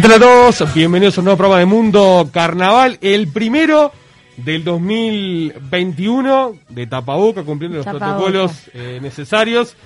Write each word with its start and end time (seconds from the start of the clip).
¿Qué 0.00 0.08
tal 0.08 0.12
a 0.12 0.18
todos? 0.18 0.74
Bienvenidos 0.74 1.18
a 1.18 1.20
un 1.20 1.24
nuevo 1.26 1.36
programa 1.36 1.58
de 1.60 1.66
Mundo 1.66 2.30
Carnaval, 2.32 2.96
el 3.02 3.28
primero 3.28 3.92
del 4.38 4.64
2021 4.64 6.56
de 6.70 6.86
Tapaboca, 6.86 7.42
cumpliendo 7.42 7.76
los 7.78 7.84
Tapaboca. 7.84 8.06
protocolos 8.16 8.52
eh, 8.72 8.98
necesarios. 9.02 9.76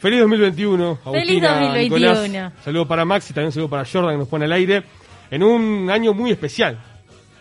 Feliz 0.00 0.20
2021, 0.20 0.96
Feliz 0.96 1.16
Agustina, 1.42 1.60
2021. 1.60 2.22
Nicolás. 2.26 2.52
Saludo 2.62 2.86
para 2.88 3.04
Maxi, 3.06 3.32
también 3.32 3.52
saludo 3.52 3.70
para 3.70 3.84
Jordan 3.90 4.12
que 4.12 4.18
nos 4.18 4.28
pone 4.28 4.44
al 4.44 4.52
aire. 4.52 4.82
En 5.30 5.42
un 5.42 5.88
año 5.90 6.12
muy 6.12 6.30
especial, 6.32 6.78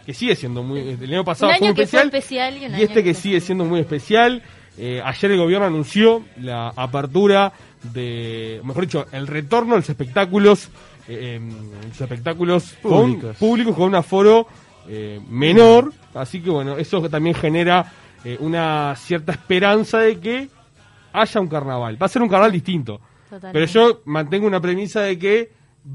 que 0.06 0.14
sigue 0.14 0.36
siendo 0.36 0.64
muy... 0.64 0.80
El 1.02 1.12
año 1.14 1.26
pasado 1.26 1.52
Un 1.52 1.58
fue 1.58 1.68
muy 1.68 1.76
que 1.76 1.88
fue 1.88 2.04
especial. 2.04 2.54
y 2.56 2.66
un 2.66 2.72
Y 2.72 2.76
año 2.76 2.84
este 2.84 3.04
que 3.04 3.04
que- 3.04 3.14
sigue 3.16 3.42
siendo 3.42 3.66
muy 3.66 3.82
especial. 3.82 4.42
Eh, 4.78 5.02
ayer 5.04 5.32
el 5.32 5.38
gobierno 5.38 5.68
anunció 5.68 6.24
la 6.42 6.70
apertura 6.70 7.52
de, 7.94 8.62
mejor 8.64 8.86
dicho, 8.86 9.06
el 9.12 9.28
retorno 9.28 9.74
de 9.74 9.82
los 9.82 9.90
espectáculos, 9.90 10.70
eh, 11.08 11.40
los 11.90 12.02
espectáculos 12.02 12.74
Públicos. 12.82 13.38
con 13.38 13.48
públicos 13.48 13.76
con 13.76 13.88
un 13.88 13.96
aforo 13.96 14.48
eh, 14.88 15.20
menor. 15.30 15.92
Así 16.14 16.42
que 16.42 16.50
bueno, 16.50 16.78
eso 16.78 17.08
también 17.10 17.36
genera 17.36 17.92
eh, 18.24 18.38
una 18.40 18.96
cierta 18.96 19.32
esperanza 19.32 20.00
de 20.00 20.20
que 20.20 20.50
haya 21.12 21.42
un 21.42 21.48
carnaval. 21.48 22.02
Va 22.02 22.06
a 22.06 22.10
ser 22.10 22.22
un 22.22 22.30
carnaval 22.30 22.52
distinto. 22.52 23.02
Pero 23.52 23.66
yo 23.66 24.02
mantengo 24.06 24.46
una 24.46 24.62
premisa 24.62 25.02
de 25.02 25.18
que 25.18 25.52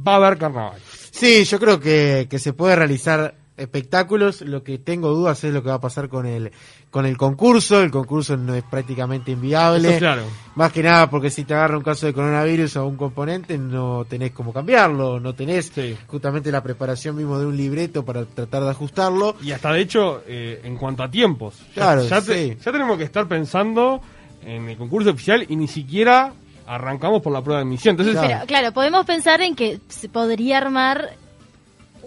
va 0.06 0.14
a 0.14 0.16
haber 0.16 0.38
carnaval. 0.38 0.80
Sí, 1.10 1.44
yo 1.44 1.58
creo 1.58 1.78
que, 1.78 2.26
que 2.28 2.38
se 2.38 2.52
puede 2.52 2.74
realizar 2.74 3.34
espectáculos. 3.58 4.40
Lo 4.42 4.62
que 4.62 4.78
tengo 4.78 5.10
dudas 5.10 5.42
es 5.44 5.52
lo 5.52 5.62
que 5.62 5.68
va 5.68 5.74
a 5.76 5.80
pasar 5.80 6.08
con 6.08 6.26
el 6.26 6.50
con 6.90 7.04
el 7.04 7.16
concurso. 7.18 7.80
El 7.82 7.90
concurso 7.90 8.36
no 8.36 8.54
es 8.54 8.62
prácticamente 8.64 9.32
inviable. 9.32 9.90
Eso 9.90 9.98
claro. 9.98 10.22
Más 10.54 10.72
que 10.72 10.82
nada 10.82 11.10
porque 11.10 11.28
si 11.30 11.44
te 11.44 11.52
agarra 11.54 11.76
un 11.76 11.82
caso 11.84 12.06
de 12.06 12.14
coronavirus 12.14 12.76
o 12.76 12.86
un 12.86 12.96
componente, 12.96 13.58
no 13.58 14.06
tenés 14.08 14.30
cómo 14.32 14.52
cambiarlo. 14.52 15.20
No 15.20 15.34
tenés 15.34 15.66
Sí. 15.74 15.96
justamente 16.06 16.50
la 16.50 16.62
preparación 16.62 17.16
mismo 17.16 17.38
de 17.38 17.46
un 17.46 17.56
libreto 17.56 18.04
para 18.04 18.24
tratar 18.24 18.62
de 18.64 18.70
ajustarlo. 18.70 19.36
Y 19.42 19.52
hasta 19.52 19.72
de 19.72 19.80
hecho, 19.80 20.22
eh, 20.26 20.60
en 20.64 20.76
cuanto 20.76 21.02
a 21.02 21.10
tiempos, 21.10 21.56
ya- 21.76 21.82
Claro, 21.82 22.04
ya, 22.04 22.22
te- 22.22 22.54
sí. 22.54 22.56
ya 22.64 22.72
tenemos 22.72 22.96
que 22.96 23.04
estar 23.04 23.28
pensando 23.28 24.00
en 24.42 24.68
el 24.68 24.76
concurso 24.78 25.10
oficial 25.10 25.44
y 25.48 25.56
ni 25.56 25.68
siquiera 25.68 26.32
arrancamos 26.66 27.22
por 27.22 27.32
la 27.32 27.42
prueba 27.42 27.60
de 27.60 27.66
admisión. 27.66 27.92
Entonces, 27.92 28.14
Claro. 28.14 28.28
Pero 28.28 28.46
claro, 28.46 28.72
podemos 28.72 29.04
pensar 29.06 29.40
en 29.40 29.54
que 29.56 29.80
se 29.88 30.08
podría 30.08 30.58
armar 30.58 31.10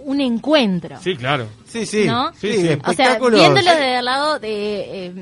un 0.06 0.22
encuentro. 0.22 0.98
sí, 1.02 1.16
claro. 1.16 1.48
Sí, 1.68 1.86
sí. 1.86 2.06
¿No? 2.06 2.32
Sí, 2.34 2.54
sí. 2.54 2.78
O 2.86 2.94
sea, 2.94 3.18
viéndolo 3.20 3.56
desde 3.72 4.00
el 4.00 4.06
lado 4.06 4.40
de, 4.40 5.06
eh, 5.08 5.14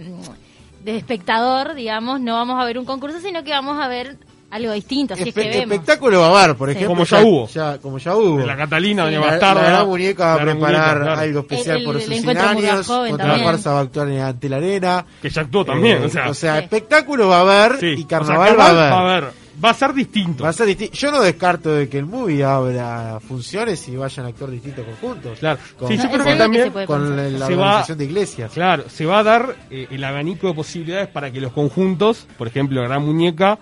de 0.83 0.97
espectador, 0.97 1.73
digamos, 1.75 2.19
no 2.21 2.35
vamos 2.35 2.59
a 2.61 2.65
ver 2.65 2.77
un 2.79 2.85
concurso, 2.85 3.19
sino 3.19 3.43
que 3.43 3.51
vamos 3.51 3.79
a 3.79 3.87
ver 3.87 4.17
algo 4.51 4.71
distinto, 4.73 5.13
así 5.13 5.29
es 5.29 5.35
Espe- 5.35 5.43
que 5.43 5.49
vemos. 5.59 5.73
espectáculo 5.73 6.21
va 6.21 6.27
a 6.39 6.43
haber, 6.45 6.55
por 6.57 6.69
Sí. 6.69 6.75
ejemplo. 6.77 6.95
Como 6.95 7.05
ya 7.05 7.21
hubo. 7.21 7.79
como 7.83 7.97
ya 7.99 8.15
hubo. 8.15 8.37
De 8.39 8.47
la 8.47 8.57
Catalina, 8.57 9.03
Sí. 9.07 9.13
Doña 9.13 9.25
La, 9.25 9.31
Bastarda. 9.31 9.61
la 9.61 9.69
gran 9.69 9.87
muñeca 9.87 10.25
va 10.25 10.33
a 10.33 10.37
la 10.37 10.41
preparar 10.51 10.81
muñeca, 10.97 11.03
claro. 11.05 11.21
algo 11.21 11.39
especial 11.41 11.77
El- 11.77 11.83
por 11.83 11.95
el 11.95 12.01
sus 12.01 12.09
100 12.09 12.19
encuentro 12.21 12.53
Murga 12.55 12.71
años. 12.73 12.87
Joven 12.87 13.09
Contra 13.11 13.27
también. 13.27 13.45
la 13.45 13.51
farsa 13.53 13.71
va 13.73 13.77
a 13.79 13.81
actuar 13.83 14.09
en 14.09 14.19
ante 14.21 14.49
la 14.49 14.55
arena. 14.57 15.05
Que 15.21 15.29
ya 15.29 15.41
actuó 15.43 15.65
también. 15.65 15.97
Eh, 16.01 16.05
o 16.27 16.33
sea, 16.33 16.57
Sí. 16.57 16.63
espectáculo 16.63 17.27
va 17.27 17.37
a 17.37 17.41
haber 17.41 17.79
sí. 17.79 17.85
y 17.85 17.93
O 17.93 17.97
sea, 17.97 18.07
carnaval, 18.07 18.59
va 18.59 18.65
a 18.89 18.99
haber. 19.01 19.23
Va 19.63 19.71
a 19.71 19.73
ser 19.73 19.93
distinto. 19.93 20.43
Va 20.43 20.49
a 20.49 20.53
ser 20.53 20.67
disti- 20.67 20.91
Yo 20.91 21.11
no 21.11 21.21
descarto 21.21 21.71
de 21.73 21.89
que 21.89 21.97
el 21.99 22.05
movie 22.05 22.43
abra 22.43 23.19
funciones 23.19 23.87
y 23.89 23.95
vayan 23.95 24.25
a 24.25 24.29
actuar 24.29 24.51
distintos 24.51 24.85
conjuntos. 24.85 25.39
Claro. 25.39 25.59
Con, 25.77 25.87
Sí, 25.89 25.97
yo 25.97 26.09
creo 26.09 26.25
que 26.25 26.35
también. 26.35 26.71
con 26.85 27.15
la, 27.15 27.23
la 27.29 27.47
Se 27.47 27.55
va- 27.55 27.61
organización 27.63 27.97
de 27.97 28.05
iglesias. 28.05 28.51
Claro, 28.53 28.89
se 28.89 29.05
va 29.05 29.19
a 29.19 29.23
dar 29.23 29.55
eh, 29.69 29.87
el 29.91 30.03
abanico 30.03 30.47
de 30.47 30.53
posibilidades 30.53 31.07
para 31.09 31.31
que 31.31 31.41
los 31.41 31.51
conjuntos, 31.51 32.27
por 32.37 32.47
ejemplo, 32.47 32.81
la 32.81 32.87
Gran 32.87 33.03
Muñeca, 33.05 33.59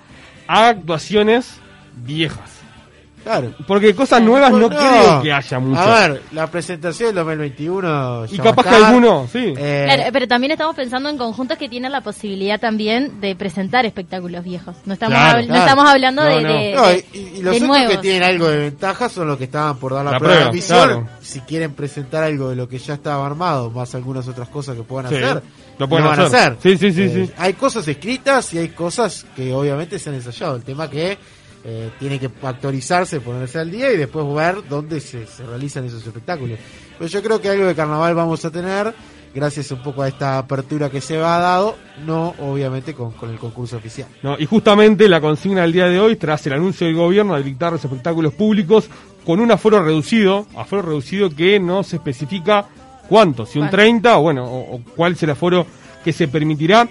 haga 0.47 0.69
actuaciones 0.69 1.59
viejas. 1.95 2.56
Claro. 3.27 3.53
Porque 3.67 3.93
cosas 3.93 4.21
nuevas 4.21 4.51
no, 4.51 4.69
creo 4.69 5.21
que 5.21 5.31
haya 5.33 5.59
muchas. 5.59 5.85
A 5.85 6.07
ver, 6.07 6.21
la 6.31 6.47
presentación 6.47 7.09
del 7.09 7.15
2021. 7.25 8.25
y 8.31 8.37
capaz 8.37 8.63
que 8.63 8.75
alguno, 8.75 9.27
sí. 9.31 9.53
Eh, 9.57 9.83
Claro, 9.85 10.03
pero 10.13 10.27
también 10.27 10.51
estamos 10.51 10.75
pensando 10.75 11.09
en 11.09 11.17
conjuntos 11.17 11.57
que 11.57 11.67
tienen 11.67 11.91
la 11.91 12.01
posibilidad 12.01 12.59
también 12.59 13.19
de 13.19 13.35
presentar 13.35 13.85
espectáculos 13.85 14.43
viejos. 14.43 14.75
No 14.85 14.93
estamos, 14.93 15.17
Claro, 15.17 15.45
no 15.45 15.55
estamos 15.55 15.85
hablando 15.89 16.23
No, 16.23 16.29
de, 16.29 16.41
no. 16.41 16.49
de- 16.53 16.73
no, 16.73 16.91
y, 16.93 17.17
y 17.19 17.41
los 17.41 17.51
de 17.53 17.57
otros 17.57 17.61
nuevos. 17.67 17.91
que 17.91 17.97
tienen 17.97 18.23
algo 18.23 18.47
de 18.47 18.57
ventaja 18.57 19.09
son 19.09 19.27
los 19.27 19.37
que 19.37 19.43
estaban 19.45 19.77
por 19.77 19.93
dar 19.93 20.05
la, 20.05 20.11
La 20.11 20.19
prueba 20.19 20.49
de 20.49 20.61
claro. 20.61 21.07
Si 21.21 21.41
quieren 21.41 21.73
presentar 21.73 22.23
algo 22.23 22.49
de 22.49 22.55
lo 22.55 22.67
que 22.69 22.77
ya 22.79 22.93
estaba 22.93 23.25
armado, 23.25 23.69
más 23.71 23.93
algunas 23.95 24.27
otras 24.27 24.47
cosas 24.49 24.75
que 24.75 24.83
puedan 24.83 25.09
Sí, 25.11 25.15
hacer, 25.17 25.41
lo 25.77 25.89
pueden 25.89 26.05
van 26.07 26.19
a 26.19 26.23
hacer. 26.25 26.53
hacer. 26.53 26.57
Sí, 26.63 26.77
sí, 26.77 26.93
sí, 26.93 27.01
Eh, 27.03 27.25
sí. 27.27 27.33
Hay 27.37 27.53
cosas 27.53 27.87
escritas 27.87 28.53
y 28.53 28.57
hay 28.59 28.69
cosas 28.69 29.25
que 29.35 29.53
obviamente 29.53 29.99
se 29.99 30.09
han 30.09 30.15
ensayado. 30.15 30.55
El 30.55 30.63
tema 30.63 30.89
que 30.89 31.17
eh, 31.69 31.91
tiene 31.99 32.17
que 32.17 32.31
actualizarse, 32.43 33.19
ponerse 33.19 33.59
al 33.59 33.69
día 33.69 33.91
y 33.91 33.97
después 33.97 34.25
ver 34.33 34.65
dónde 34.69 35.01
se, 35.01 35.27
se 35.27 35.45
realizan 35.45 35.83
esos 35.83 36.07
espectáculos. 36.07 36.57
Pero 36.97 37.09
yo 37.09 37.21
creo 37.21 37.41
que 37.41 37.49
algo 37.49 37.65
de 37.65 37.75
carnaval 37.75 38.15
vamos 38.15 38.45
a 38.45 38.51
tener, 38.51 38.93
gracias 39.35 39.69
un 39.71 39.83
poco 39.83 40.01
a 40.01 40.07
esta 40.07 40.37
apertura 40.37 40.89
que 40.89 41.01
se 41.01 41.17
va 41.17 41.37
dado, 41.39 41.75
no 42.05 42.33
obviamente 42.39 42.93
con, 42.93 43.11
con 43.11 43.31
el 43.31 43.37
concurso 43.37 43.75
oficial. 43.75 44.07
No, 44.23 44.37
y 44.39 44.45
justamente 44.45 45.09
la 45.09 45.19
consigna 45.19 45.63
del 45.63 45.73
día 45.73 45.87
de 45.87 45.99
hoy, 45.99 46.15
tras 46.15 46.47
el 46.47 46.53
anuncio 46.53 46.87
del 46.87 46.95
gobierno 46.95 47.35
de 47.35 47.43
dictar 47.43 47.73
los 47.73 47.83
espectáculos 47.83 48.33
públicos 48.33 48.89
con 49.25 49.41
un 49.41 49.51
aforo 49.51 49.83
reducido, 49.83 50.47
aforo 50.55 50.83
reducido 50.83 51.29
que 51.29 51.59
no 51.59 51.83
se 51.83 51.97
especifica 51.97 52.65
cuánto, 53.09 53.45
si 53.45 53.59
un 53.59 53.65
¿Cuánto? 53.65 53.75
30 53.75 54.17
o 54.17 54.21
bueno, 54.21 54.45
o, 54.45 54.75
o 54.75 54.81
cuál 54.95 55.13
es 55.13 55.23
el 55.23 55.31
aforo 55.31 55.67
que 56.01 56.13
se 56.13 56.29
permitirá. 56.29 56.87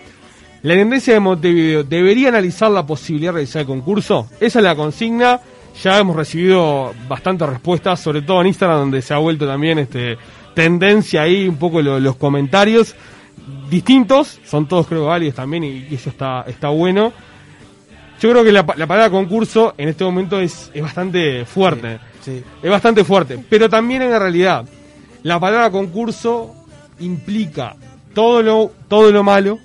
La 0.63 0.75
Intendencia 0.75 1.15
de 1.15 1.21
Montevideo 1.21 1.85
debería 1.85 2.29
analizar 2.29 2.71
la 2.71 2.85
posibilidad 2.87 3.31
de 3.31 3.35
realizar 3.39 3.61
el 3.61 3.67
concurso. 3.67 4.29
Esa 4.41 4.59
es 4.59 4.63
la 4.65 4.75
consigna. 4.75 5.41
Ya 5.83 5.99
hemos 5.99 6.17
recibido 6.17 6.93
bastantes 7.09 7.49
respuestas, 7.49 8.01
sobre 8.01 8.23
todo 8.23 8.41
en 8.41 8.49
Instagram, 8.49 8.79
donde 8.79 9.03
se 9.03 9.15
ha 9.15 9.19
vuelto 9.19 9.47
también 9.47 9.79
este 9.79 10.17
tendencia 10.55 11.21
ahí 11.23 11.47
un 11.47 11.57
poco 11.57 11.83
lo- 11.83 12.01
los 12.01 12.17
comentarios 12.17 12.95
distintos, 13.69 14.41
son 14.45 14.67
todos 14.67 14.87
creo 14.87 15.05
válidos 15.05 15.35
también 15.35 15.65
y, 15.65 15.87
y 15.91 15.95
eso 15.97 16.09
está, 16.11 16.45
está 16.49 16.69
bueno. 16.71 17.13
Yo 18.21 18.31
creo 18.31 18.43
que 18.43 18.51
la, 18.53 18.65
la 18.77 18.87
palabra 18.87 19.11
concurso 19.11 19.75
en 19.77 19.91
este 19.91 20.03
momento 20.03 20.41
es, 20.41 20.71
es 20.73 20.83
bastante 20.83 21.45
fuerte. 21.45 21.99
Sí. 22.23 22.43
Es 22.63 22.71
bastante 22.71 23.05
fuerte. 23.05 23.39
Pero 23.51 23.69
también 23.69 24.01
en 24.03 24.11
la 24.11 24.19
realidad, 24.19 24.65
la 25.23 25.39
palabra 25.39 25.71
concurso 25.71 26.55
implica 26.99 27.77
todo 28.15 28.41
lo, 28.43 28.73
todo 28.89 29.13
lo 29.13 29.23
malo, 29.23 29.59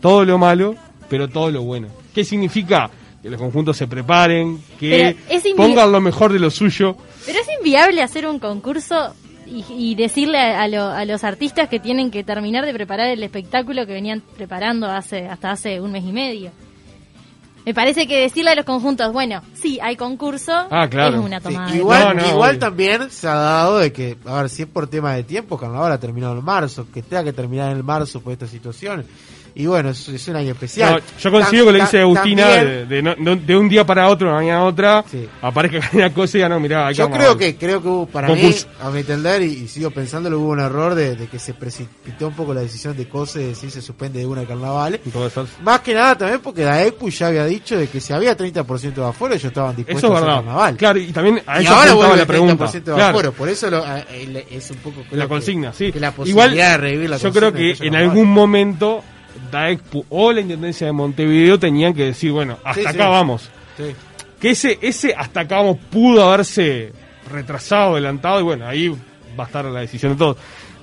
todo 0.00 0.24
lo 0.24 0.38
malo, 0.38 0.74
pero 1.08 1.28
todo 1.28 1.50
lo 1.50 1.62
bueno. 1.62 1.88
¿Qué 2.14 2.24
significa? 2.24 2.90
Que 3.22 3.30
los 3.30 3.40
conjuntos 3.40 3.76
se 3.76 3.86
preparen, 3.88 4.60
que 4.78 5.16
pongan 5.56 5.90
lo 5.92 6.00
mejor 6.00 6.32
de 6.32 6.38
lo 6.38 6.50
suyo. 6.50 6.96
Pero 7.24 7.38
es 7.40 7.46
inviable 7.58 8.02
hacer 8.02 8.26
un 8.26 8.38
concurso 8.38 9.14
y, 9.46 9.64
y 9.70 9.94
decirle 9.96 10.38
a, 10.38 10.62
a 10.62 10.68
lo- 10.68 10.90
a 10.90 11.04
los 11.04 11.24
artistas 11.24 11.68
que 11.68 11.80
tienen 11.80 12.10
que 12.10 12.22
terminar 12.24 12.64
de 12.64 12.72
preparar 12.72 13.08
el 13.08 13.22
espectáculo 13.22 13.84
que 13.86 13.92
venían 13.94 14.22
preparando 14.36 14.86
hace 14.90 15.26
hasta 15.28 15.50
hace 15.52 15.80
un 15.80 15.92
mes 15.92 16.04
y 16.04 16.12
medio. 16.12 16.50
Me 17.64 17.74
parece 17.74 18.06
que 18.06 18.20
decirle 18.20 18.50
a 18.50 18.54
los 18.54 18.64
conjuntos, 18.64 19.12
bueno, 19.12 19.42
sí, 19.54 19.80
hay 19.82 19.96
concurso, 19.96 20.52
Ah, 20.70 20.86
claro. 20.88 21.18
es 21.18 21.24
una 21.24 21.38
Sí, 21.40 21.44
tomada. 21.48 21.72
de 21.72 21.78
igual 21.78 22.16
No, 22.16 22.22
no, 22.22 22.28
igual 22.28 22.58
también 22.60 23.10
se 23.10 23.26
ha 23.26 23.34
dado 23.34 23.78
de 23.78 23.92
que, 23.92 24.16
a 24.24 24.34
ver, 24.42 24.48
si 24.50 24.62
es 24.62 24.68
por 24.68 24.86
tema 24.86 25.14
de 25.16 25.24
tiempo, 25.24 25.58
Carnaval 25.58 25.90
ha 25.90 25.98
terminado 25.98 26.38
en 26.38 26.44
marzo, 26.44 26.86
que 26.94 27.02
tenga 27.02 27.24
que 27.24 27.32
terminar 27.32 27.72
en 27.72 27.84
marzo 27.84 28.20
por 28.20 28.32
esta 28.32 28.46
situación. 28.46 29.04
Y 29.58 29.64
bueno, 29.64 29.88
es, 29.88 30.06
es 30.10 30.28
un 30.28 30.36
año 30.36 30.52
especial. 30.52 30.96
No, 30.96 31.18
yo 31.18 31.30
consigo 31.30 31.64
que 31.66 31.72
le 31.72 31.80
dice 31.80 32.00
Agustina 32.02 32.42
también- 32.42 32.88
de, 32.90 33.02
de 33.02 33.36
de 33.36 33.56
un 33.56 33.68
día 33.70 33.86
para 33.86 34.06
otro, 34.08 34.26
de 34.28 34.32
una 34.34 34.40
mañana 34.42 34.58
a 34.60 34.64
otra, 34.64 35.02
Sí. 35.10 35.26
aparezca 35.40 35.80
una 35.96 36.12
cosa 36.12 36.36
y 36.36 36.40
ya 36.42 36.48
no, 36.50 36.60
mirá, 36.60 36.92
Yo 36.92 37.10
creo 37.10 37.38
que 37.38 37.56
creo 37.56 37.80
que 37.80 37.88
hubo, 37.88 38.04
para 38.06 38.28
Concurso. 38.28 38.66
mí, 38.68 38.74
a 38.82 38.90
mi 38.90 39.00
entender, 39.00 39.40
y, 39.40 39.46
y 39.64 39.68
sigo 39.68 39.90
pensándolo, 39.90 40.40
hubo 40.40 40.50
un 40.50 40.60
error 40.60 40.94
de, 40.94 41.16
de 41.16 41.26
que 41.28 41.38
se 41.38 41.54
precipitó 41.54 42.28
un 42.28 42.34
poco 42.34 42.52
la 42.52 42.60
decisión 42.60 42.94
de 42.98 43.08
COSE 43.08 43.38
de 43.38 43.46
decir 43.48 43.70
se 43.70 43.80
suspende 43.80 44.18
de 44.18 44.26
una 44.26 44.44
carnaval. 44.44 45.00
Más 45.62 45.80
que 45.80 45.94
nada 45.94 46.18
también 46.18 46.40
porque 46.42 46.62
la 46.62 46.84
EPU 46.84 47.08
ya 47.08 47.28
había 47.28 47.46
dicho 47.46 47.78
de 47.78 47.88
que 47.88 47.98
si 47.98 48.12
había 48.12 48.36
30% 48.36 48.92
de 48.94 49.04
afuera, 49.06 49.36
ellos 49.36 49.46
estaban 49.46 49.74
dispuestos 49.74 50.04
Eso 50.04 50.12
es 50.18 50.20
a 50.22 50.22
hacer 50.26 50.36
carnaval. 50.44 50.76
Claro, 50.76 50.98
y 50.98 51.12
también 51.12 51.42
a 51.46 51.62
y 51.62 51.66
ahora 51.66 51.94
vuelve 51.94 52.16
la 52.18 52.26
pregunta. 52.26 52.66
30% 52.66 52.72
de 52.72 52.82
Claro. 52.82 53.04
afuera, 53.04 53.30
por 53.30 53.48
eso 53.48 53.70
lo- 53.70 53.82
a- 53.82 54.00
es 54.00 54.70
un 54.70 54.76
poco 54.76 54.96
la 55.12 55.22
que- 55.24 55.28
consigna, 55.28 55.72
sí. 55.72 55.90
que 55.92 55.98
la 55.98 56.08
Igual, 56.08 56.14
posibilidad 56.34 56.70
de 56.72 56.76
revivir 56.76 57.08
la 57.08 57.16
yo 57.16 57.32
creo 57.32 57.52
que 57.54 57.74
en 57.80 57.96
algún 57.96 58.28
momento 58.30 59.02
DAECPU 59.50 60.06
o 60.10 60.32
la 60.32 60.40
Intendencia 60.40 60.86
de 60.86 60.92
Montevideo 60.92 61.58
tenían 61.58 61.94
que 61.94 62.04
decir, 62.04 62.32
bueno, 62.32 62.58
hasta 62.64 62.80
Sí, 62.82 62.86
acá 62.86 63.04
sí. 63.04 63.10
vamos. 63.10 63.50
Sí. 63.76 63.84
que 64.40 64.50
ese, 64.50 64.78
ese 64.82 65.14
hasta 65.14 65.40
acá 65.40 65.56
vamos, 65.56 65.78
pudo 65.90 66.24
haberse 66.26 66.92
retrasado, 67.30 67.92
adelantado, 67.92 68.40
y 68.40 68.42
bueno, 68.44 68.66
ahí 68.66 68.88
va 69.38 69.44
a 69.44 69.46
estar 69.46 69.64
la 69.64 69.80
decisión 69.80 70.12
de 70.12 70.18
todos. 70.18 70.36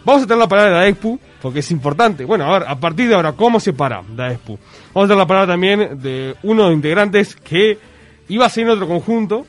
Vamos 0.05 0.23
a 0.23 0.25
tener 0.27 0.39
la 0.39 0.47
palabra 0.49 0.71
de 0.73 0.77
Daespu, 0.79 1.17
porque 1.41 1.59
es 1.59 1.71
importante. 1.71 2.25
Bueno, 2.25 2.45
a 2.45 2.59
ver, 2.59 2.67
a 2.67 2.75
partir 2.77 3.07
de 3.07 3.15
ahora, 3.15 3.31
¿cómo 3.33 3.59
se 3.59 3.71
para 3.73 4.01
Daespu? 4.15 4.59
Vamos 4.93 5.05
a 5.05 5.07
tener 5.07 5.17
la 5.17 5.27
palabra 5.27 5.53
también 5.53 6.01
de 6.01 6.35
uno 6.43 6.63
de 6.63 6.69
los 6.69 6.75
integrantes 6.75 7.35
que 7.37 7.77
iba 8.27 8.45
a 8.45 8.49
ser 8.49 8.65
en 8.65 8.71
otro 8.71 8.87
conjunto, 8.87 9.45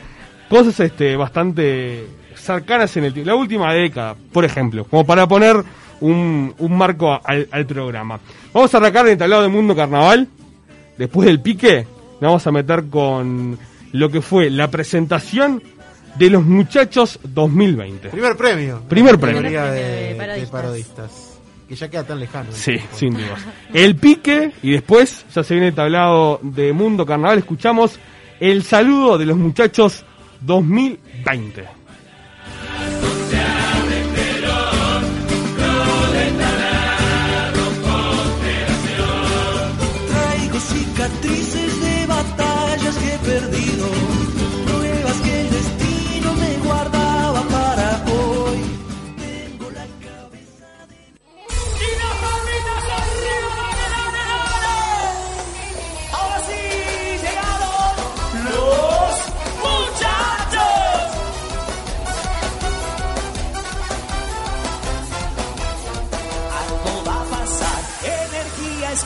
cosas 0.48 0.78
este, 0.80 1.16
bastante 1.16 2.06
cercanas 2.34 2.96
en 2.96 3.04
el 3.04 3.12
tiempo. 3.14 3.30
La 3.30 3.36
última 3.36 3.72
década, 3.72 4.16
por 4.32 4.44
ejemplo, 4.44 4.84
como 4.84 5.06
para 5.06 5.26
poner 5.28 5.56
un, 6.00 6.52
un 6.58 6.76
marco 6.76 7.20
al, 7.24 7.48
al 7.52 7.66
programa. 7.66 8.18
Vamos 8.52 8.74
a 8.74 8.78
arrancar 8.78 9.06
en 9.06 9.12
el 9.12 9.18
tablado 9.18 9.42
de 9.42 9.48
Mundo 9.48 9.74
Carnaval. 9.76 10.26
Después 10.98 11.26
del 11.26 11.40
pique, 11.40 11.86
nos 12.20 12.20
vamos 12.20 12.46
a 12.46 12.52
meter 12.52 12.84
con 12.90 13.56
lo 13.92 14.10
que 14.10 14.20
fue 14.20 14.50
la 14.50 14.70
presentación 14.70 15.62
de 16.16 16.30
los 16.30 16.44
muchachos 16.44 17.18
2020. 17.22 18.08
Primer 18.10 18.36
premio. 18.36 18.82
Primer 18.88 19.18
premio. 19.18 19.40
de, 19.42 19.48
premio 19.48 20.34
de 20.34 20.40
de 20.40 20.46
parodistas. 20.46 21.28
Que 21.68 21.74
ya 21.76 21.88
queda 21.88 22.04
tan 22.04 22.20
lejano. 22.20 22.50
el 22.50 22.54
Sí, 22.56 22.72
tiempo. 22.72 22.96
sin 22.96 23.14
dudas. 23.14 23.40
El 23.72 23.96
pique 23.96 24.52
y 24.62 24.72
después 24.72 25.24
ya 25.34 25.42
se 25.42 25.54
viene 25.54 25.68
el 25.68 25.74
tablado 25.74 26.38
de 26.42 26.72
Mundo 26.72 27.06
Carnaval. 27.06 27.38
Escuchamos 27.38 27.98
el 28.40 28.62
saludo 28.62 29.16
de 29.16 29.24
los 29.26 29.38
muchachos 29.38 30.04
2020. 30.42 31.64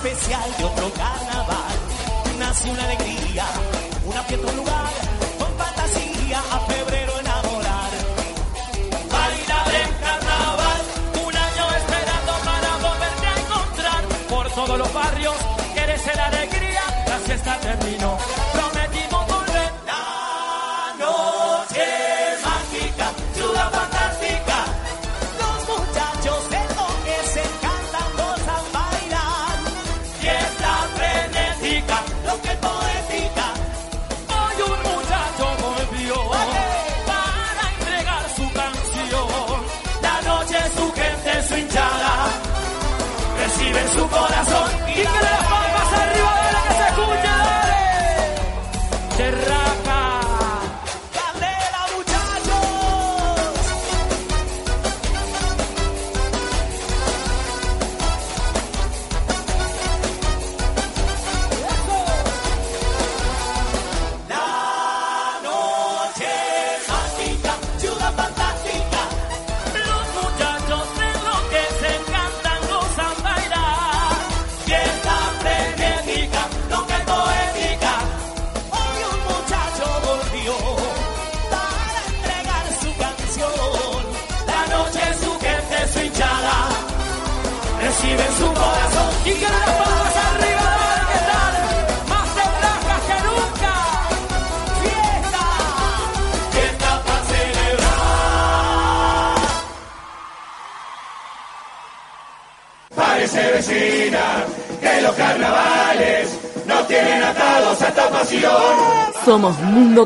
Especial 0.07 0.57
de 0.59 0.65
otro 0.65 0.93
carnaval. 0.93 1.75
Nace 2.39 2.71
una 2.71 2.85
alegría, 2.85 3.45
una 4.05 4.23
fiesta, 4.23 4.47
un 4.47 4.57
lugar, 4.57 4.93
con 5.39 5.57
fantasía 5.57 6.39
a 6.39 6.61
febrero 6.61 7.13
enamorar. 7.21 7.91
Bailar 9.11 9.75
en 9.83 9.93
carnaval, 10.07 10.83
un 11.27 11.37
año 11.37 11.65
esperando 11.81 12.33
para 12.45 12.71
volverte 12.87 13.27
a 13.27 13.41
encontrar. 13.41 14.05
Por 14.29 14.51
todos 14.51 14.79
los 14.79 14.93
barrios, 14.95 15.35
quieres 15.75 16.01
ser 16.03 16.21
alegría, 16.21 16.83
la 17.09 17.19
fiesta 17.19 17.59
terminó. 17.61 18.46
aunque 32.37 32.66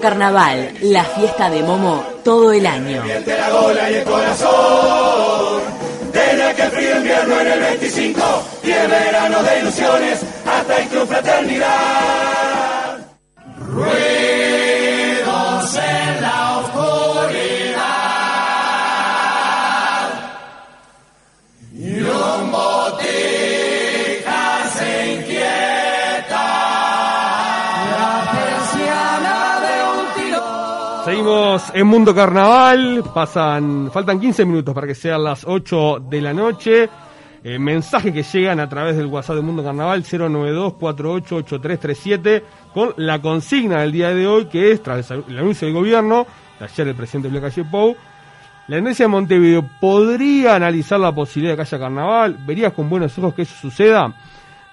Carnaval, 0.01 0.73
la 0.83 1.05
fiesta 1.05 1.51
de 1.51 1.63
Momo 1.63 2.03
todo 2.25 2.53
el 2.53 2.67
año. 2.67 3.03
Miente 3.05 3.37
la 3.37 3.51
gola 3.51 3.91
y 3.91 3.95
el 3.95 4.05
corazón. 4.05 5.61
Desde 6.13 6.55
que 6.55 6.63
el 6.63 6.71
frío 6.71 6.97
invierno 6.97 7.41
en 7.41 7.47
el 7.47 7.61
25 7.61 8.21
y 8.65 8.71
el 8.71 8.89
verano 8.89 9.43
de 9.43 9.59
ilusiones 9.61 10.21
hasta 10.47 10.79
el 10.79 10.89
club 10.89 11.07
fraternidad. 11.07 11.90
En 31.75 31.87
Mundo 31.87 32.15
Carnaval, 32.15 33.03
pasan, 33.15 33.91
faltan 33.93 34.19
15 34.21 34.45
minutos 34.45 34.75
para 34.75 34.87
que 34.87 34.95
sean 34.95 35.25
las 35.25 35.45
8 35.47 36.05
de 36.09 36.21
la 36.21 36.33
noche. 36.33 36.89
Eh, 37.43 37.59
mensajes 37.59 38.13
que 38.13 38.23
llegan 38.23 38.61
a 38.61 38.69
través 38.69 38.97
del 38.97 39.07
WhatsApp 39.07 39.35
de 39.37 39.43
Mundo 39.43 39.65
Carnaval 39.65 40.05
092-488337 40.05 42.43
con 42.75 42.93
la 42.99 43.19
consigna 43.21 43.81
del 43.81 43.91
día 43.93 44.15
de 44.15 44.27
hoy 44.27 44.45
que 44.47 44.73
es, 44.73 44.83
tras 44.83 45.11
el 45.11 45.39
anuncio 45.39 45.67
del 45.67 45.75
gobierno, 45.75 46.27
de 46.59 46.67
ayer 46.67 46.89
el 46.89 46.95
presidente 46.95 47.29
Blanca 47.29 47.51
Pou, 47.71 47.97
la 48.69 48.77
Iglesia 48.79 49.07
de 49.07 49.09
Montevideo 49.09 49.67
podría 49.81 50.57
analizar 50.57 51.01
la 51.01 51.15
posibilidad 51.15 51.55
de 51.55 51.57
que 51.57 51.63
haya 51.63 51.79
carnaval, 51.79 52.37
verías 52.47 52.75
con 52.75 52.91
buenos 52.91 53.19
ojos 53.19 53.35
que 53.35 53.43
eso 53.43 53.57
suceda. 53.57 54.15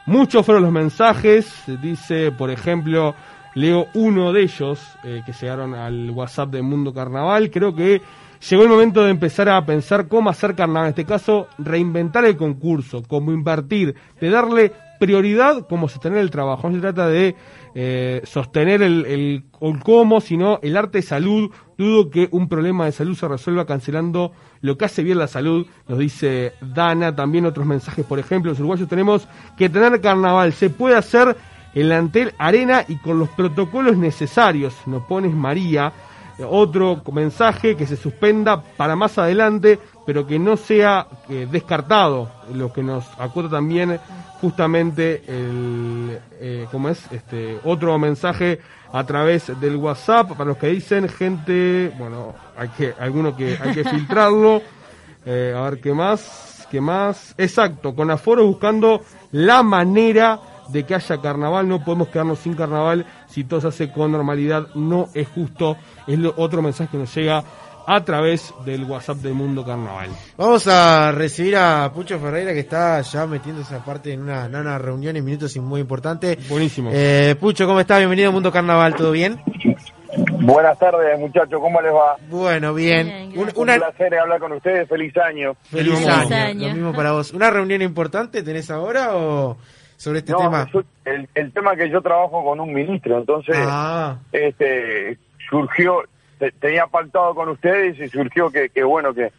Muchos 0.05 0.45
fueron 0.45 0.63
los 0.63 0.71
mensajes, 0.71 1.63
dice, 1.81 2.31
por 2.31 2.51
ejemplo, 2.51 3.15
leo 3.57 3.87
uno 3.95 4.33
de 4.33 4.43
ellos 4.43 4.79
eh, 5.03 5.23
que 5.25 5.33
llegaron 5.33 5.73
al 5.73 6.11
WhatsApp 6.11 6.51
de 6.51 6.61
Mundo 6.61 6.93
Carnaval. 6.93 7.49
Creo 7.49 7.73
que 7.73 8.03
llegó 8.47 8.61
el 8.61 8.69
momento 8.69 9.03
de 9.03 9.09
empezar 9.09 9.49
a 9.49 9.65
pensar 9.65 10.07
cómo 10.07 10.29
hacer 10.29 10.53
carnaval. 10.53 10.85
En 10.85 10.89
este 10.89 11.05
caso, 11.05 11.47
reinventar 11.57 12.23
el 12.25 12.37
concurso, 12.37 13.01
cómo 13.07 13.31
invertir, 13.31 13.95
de 14.21 14.29
darle 14.29 14.73
prioridad 14.99 15.65
como 15.67 15.89
sostener 15.89 16.19
el 16.19 16.29
trabajo. 16.29 16.69
No 16.69 16.75
se 16.75 16.81
trata 16.81 17.07
de 17.07 17.35
eh, 17.73 18.21
sostener 18.25 18.83
el, 18.83 19.45
cómo, 19.83 20.21
sino 20.21 20.59
el 20.61 20.77
arte 20.77 20.99
de 20.99 21.01
salud. 21.01 21.49
Dudo 21.79 22.11
que 22.11 22.29
un 22.29 22.47
problema 22.47 22.85
de 22.85 22.91
salud 22.91 23.15
se 23.15 23.27
resuelva 23.27 23.65
cancelando 23.65 24.33
lo 24.61 24.77
que 24.77 24.85
hace 24.85 25.01
bien 25.01 25.17
la 25.17 25.27
salud, 25.27 25.65
nos 25.87 25.97
dice 25.97 26.53
Dana. 26.61 27.15
También 27.15 27.47
otros 27.47 27.65
mensajes, 27.65 28.05
por 28.05 28.19
ejemplo, 28.19 28.51
los 28.51 28.59
uruguayos 28.59 28.87
tenemos 28.87 29.27
que 29.57 29.67
tener 29.67 29.99
carnaval. 29.99 30.53
Se 30.53 30.69
puede 30.69 30.95
hacer 30.95 31.35
en 31.77 31.89
la 31.89 31.99
Antel 31.99 32.33
Arena 32.39 32.83
y 32.87 32.95
con 32.95 33.19
los 33.19 33.29
protocolos 33.29 33.97
necesarios. 33.97 34.73
Nos 34.87 35.03
pones 35.03 35.33
María. 35.33 35.93
Otro 36.49 37.01
mensaje 37.13 37.75
que 37.75 37.87
se 37.87 37.95
suspenda 37.95 38.61
para 38.61 38.95
más 38.95 39.17
adelante, 39.17 39.79
pero 40.05 40.25
que 40.25 40.39
no 40.39 40.57
sea 40.57 41.07
eh, 41.29 41.47
descartado. 41.51 42.31
Lo 42.53 42.73
que 42.73 42.81
nos 42.81 43.05
acuerda 43.19 43.57
también 43.57 43.99
justamente 44.41 45.21
el, 45.27 46.19
eh, 46.39 46.67
¿cómo 46.71 46.89
es? 46.89 47.11
Este, 47.11 47.59
otro 47.63 47.97
mensaje 47.99 48.59
a 48.91 49.03
través 49.03 49.59
del 49.59 49.75
WhatsApp 49.75 50.31
para 50.31 50.45
los 50.45 50.57
que 50.57 50.67
dicen 50.67 51.07
gente, 51.09 51.91
bueno, 51.97 52.33
hay 52.57 52.69
que, 52.69 52.93
alguno 52.99 53.35
que 53.35 53.57
hay 53.61 53.73
que 53.73 53.83
filtrarlo. 53.89 54.61
Eh, 55.25 55.53
a 55.55 55.61
ver 55.69 55.79
qué 55.79 55.93
más, 55.93 56.67
qué 56.71 56.81
más. 56.81 57.35
Exacto, 57.37 57.93
con 57.93 58.09
aforo 58.09 58.45
buscando 58.45 59.01
la 59.31 59.61
manera 59.61 60.39
de 60.69 60.83
que 60.83 60.95
haya 60.95 61.21
carnaval, 61.21 61.67
no 61.67 61.83
podemos 61.83 62.07
quedarnos 62.09 62.39
sin 62.39 62.53
carnaval 62.55 63.05
si 63.27 63.43
todo 63.43 63.61
se 63.61 63.67
hace 63.67 63.91
con 63.91 64.11
normalidad, 64.11 64.67
no 64.75 65.07
es 65.13 65.27
justo, 65.27 65.77
es 66.07 66.17
lo, 66.19 66.33
otro 66.37 66.61
mensaje 66.61 66.89
que 66.91 66.97
nos 66.97 67.13
llega 67.15 67.43
a 67.89 68.03
través 68.03 68.53
del 68.65 68.83
WhatsApp 68.83 69.17
del 69.19 69.33
Mundo 69.33 69.63
Carnaval. 69.63 70.09
Vamos 70.35 70.67
a 70.67 71.13
recibir 71.13 71.55
a 71.55 71.89
Pucho 71.93 72.19
Ferreira 72.19 72.51
que 72.51 72.59
está 72.59 72.99
ya 72.99 73.25
metiéndose 73.25 73.75
aparte 73.75 74.11
en 74.11 74.23
una, 74.23 74.45
en 74.45 74.55
una 74.57 74.77
reunión 74.77 75.15
en 75.15 75.23
minutos 75.23 75.55
y 75.55 75.61
muy 75.61 75.79
importante. 75.79 76.37
Buenísimo. 76.49 76.89
Eh, 76.93 77.35
Pucho, 77.39 77.65
¿cómo 77.65 77.79
está? 77.79 77.97
Bienvenido 77.97 78.27
a 78.27 78.31
Mundo 78.33 78.51
Carnaval, 78.51 78.93
¿todo 78.93 79.11
bien? 79.11 79.39
Buenas 80.41 80.77
tardes, 80.79 81.19
muchachos, 81.19 81.59
¿cómo 81.61 81.81
les 81.81 81.93
va? 81.93 82.15
Bueno, 82.29 82.73
bien. 82.73 83.07
Bien, 83.07 83.39
Un- 83.39 83.51
una, 83.55 83.73
Un 83.75 83.79
placer 83.79 84.15
hablar 84.17 84.39
con 84.39 84.51
ustedes, 84.53 84.87
feliz 84.89 85.13
año. 85.17 85.53
feliz, 85.63 85.93
Feliz 85.93 86.07
año. 86.09 86.35
año. 86.35 86.67
Lo 86.69 86.73
mismo 86.75 86.93
para 86.93 87.11
vos. 87.11 87.31
¿Una 87.33 87.49
reunión 87.51 87.81
importante 87.81 88.41
tenés 88.43 88.69
ahora 88.71 89.15
o 89.15 89.57
sobre 89.97 90.19
este 90.19 90.31
No, 90.31 90.37
tema? 90.39 90.69
yo- 90.73 90.83
el, 91.05 91.27
el 91.35 91.51
tema 91.51 91.75
que 91.75 91.89
yo 91.89 92.01
trabajo 92.01 92.43
con 92.43 92.59
un 92.59 92.73
ministro, 92.73 93.17
entonces 93.17 93.55
Ah, 93.59 94.17
este 94.31 95.17
surgió, 95.49 96.03
te- 96.39 96.51
tenía 96.51 96.87
pactado 96.87 97.33
con 97.35 97.49
ustedes 97.49 97.99
y 97.99 98.07
surgió 98.09 98.49
que, 98.49 98.69
que 98.69 98.83
bueno, 98.83 99.13
que 99.13 99.31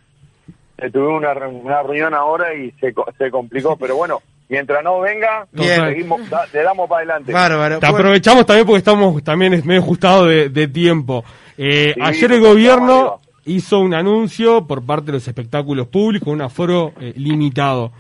tuve 0.93 1.09
una, 1.09 1.35
re- 1.35 1.47
una 1.49 1.83
reunión 1.83 2.15
ahora 2.15 2.55
y 2.55 2.71
se, 2.81 2.93
co- 2.93 3.07
se 3.19 3.31
complicó, 3.31 3.77
pero 3.77 3.97
bueno, 3.97 4.21
mientras 4.49 4.83
no 4.85 5.01
venga, 5.01 5.47
Bien. 5.53 5.81
seguimos, 5.89 6.29
da- 6.31 6.47
le 6.53 6.63
damos 6.63 6.89
para 6.89 6.99
adelante. 7.01 7.33
bárbaro. 7.33 7.79
Te 7.81 7.87
aprovechamos 7.87 8.47
también 8.47 8.67
porque 8.67 8.79
estamos 8.79 9.23
también 9.25 9.55
es 9.55 9.65
medio 9.65 9.81
ajustado 9.83 10.27
de, 10.27 10.49
de 10.49 10.69
tiempo. 10.69 11.25
Eh, 11.57 11.93
Sí, 11.95 12.01
ayer 12.03 12.33
el 12.33 12.41
gobierno 12.41 13.21
hizo 13.45 13.81
un 13.81 13.95
anuncio 13.95 14.67
por 14.67 14.85
parte 14.85 15.07
de 15.07 15.13
los 15.13 15.27
espectáculos 15.29 15.89
públicos, 15.89 16.29
un 16.29 16.41
aforo 16.43 16.93
eh, 17.01 17.13
limitado. 17.17 17.93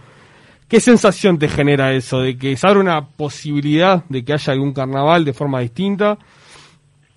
¿Qué 0.68 0.80
sensación 0.80 1.38
te 1.38 1.48
genera 1.48 1.92
eso? 1.92 2.20
¿De 2.20 2.36
que 2.36 2.54
se 2.56 2.66
abre 2.66 2.80
una 2.80 3.06
posibilidad 3.06 4.04
de 4.08 4.22
que 4.22 4.34
haya 4.34 4.52
algún 4.52 4.74
carnaval 4.74 5.24
de 5.24 5.32
forma 5.32 5.60
distinta? 5.60 6.18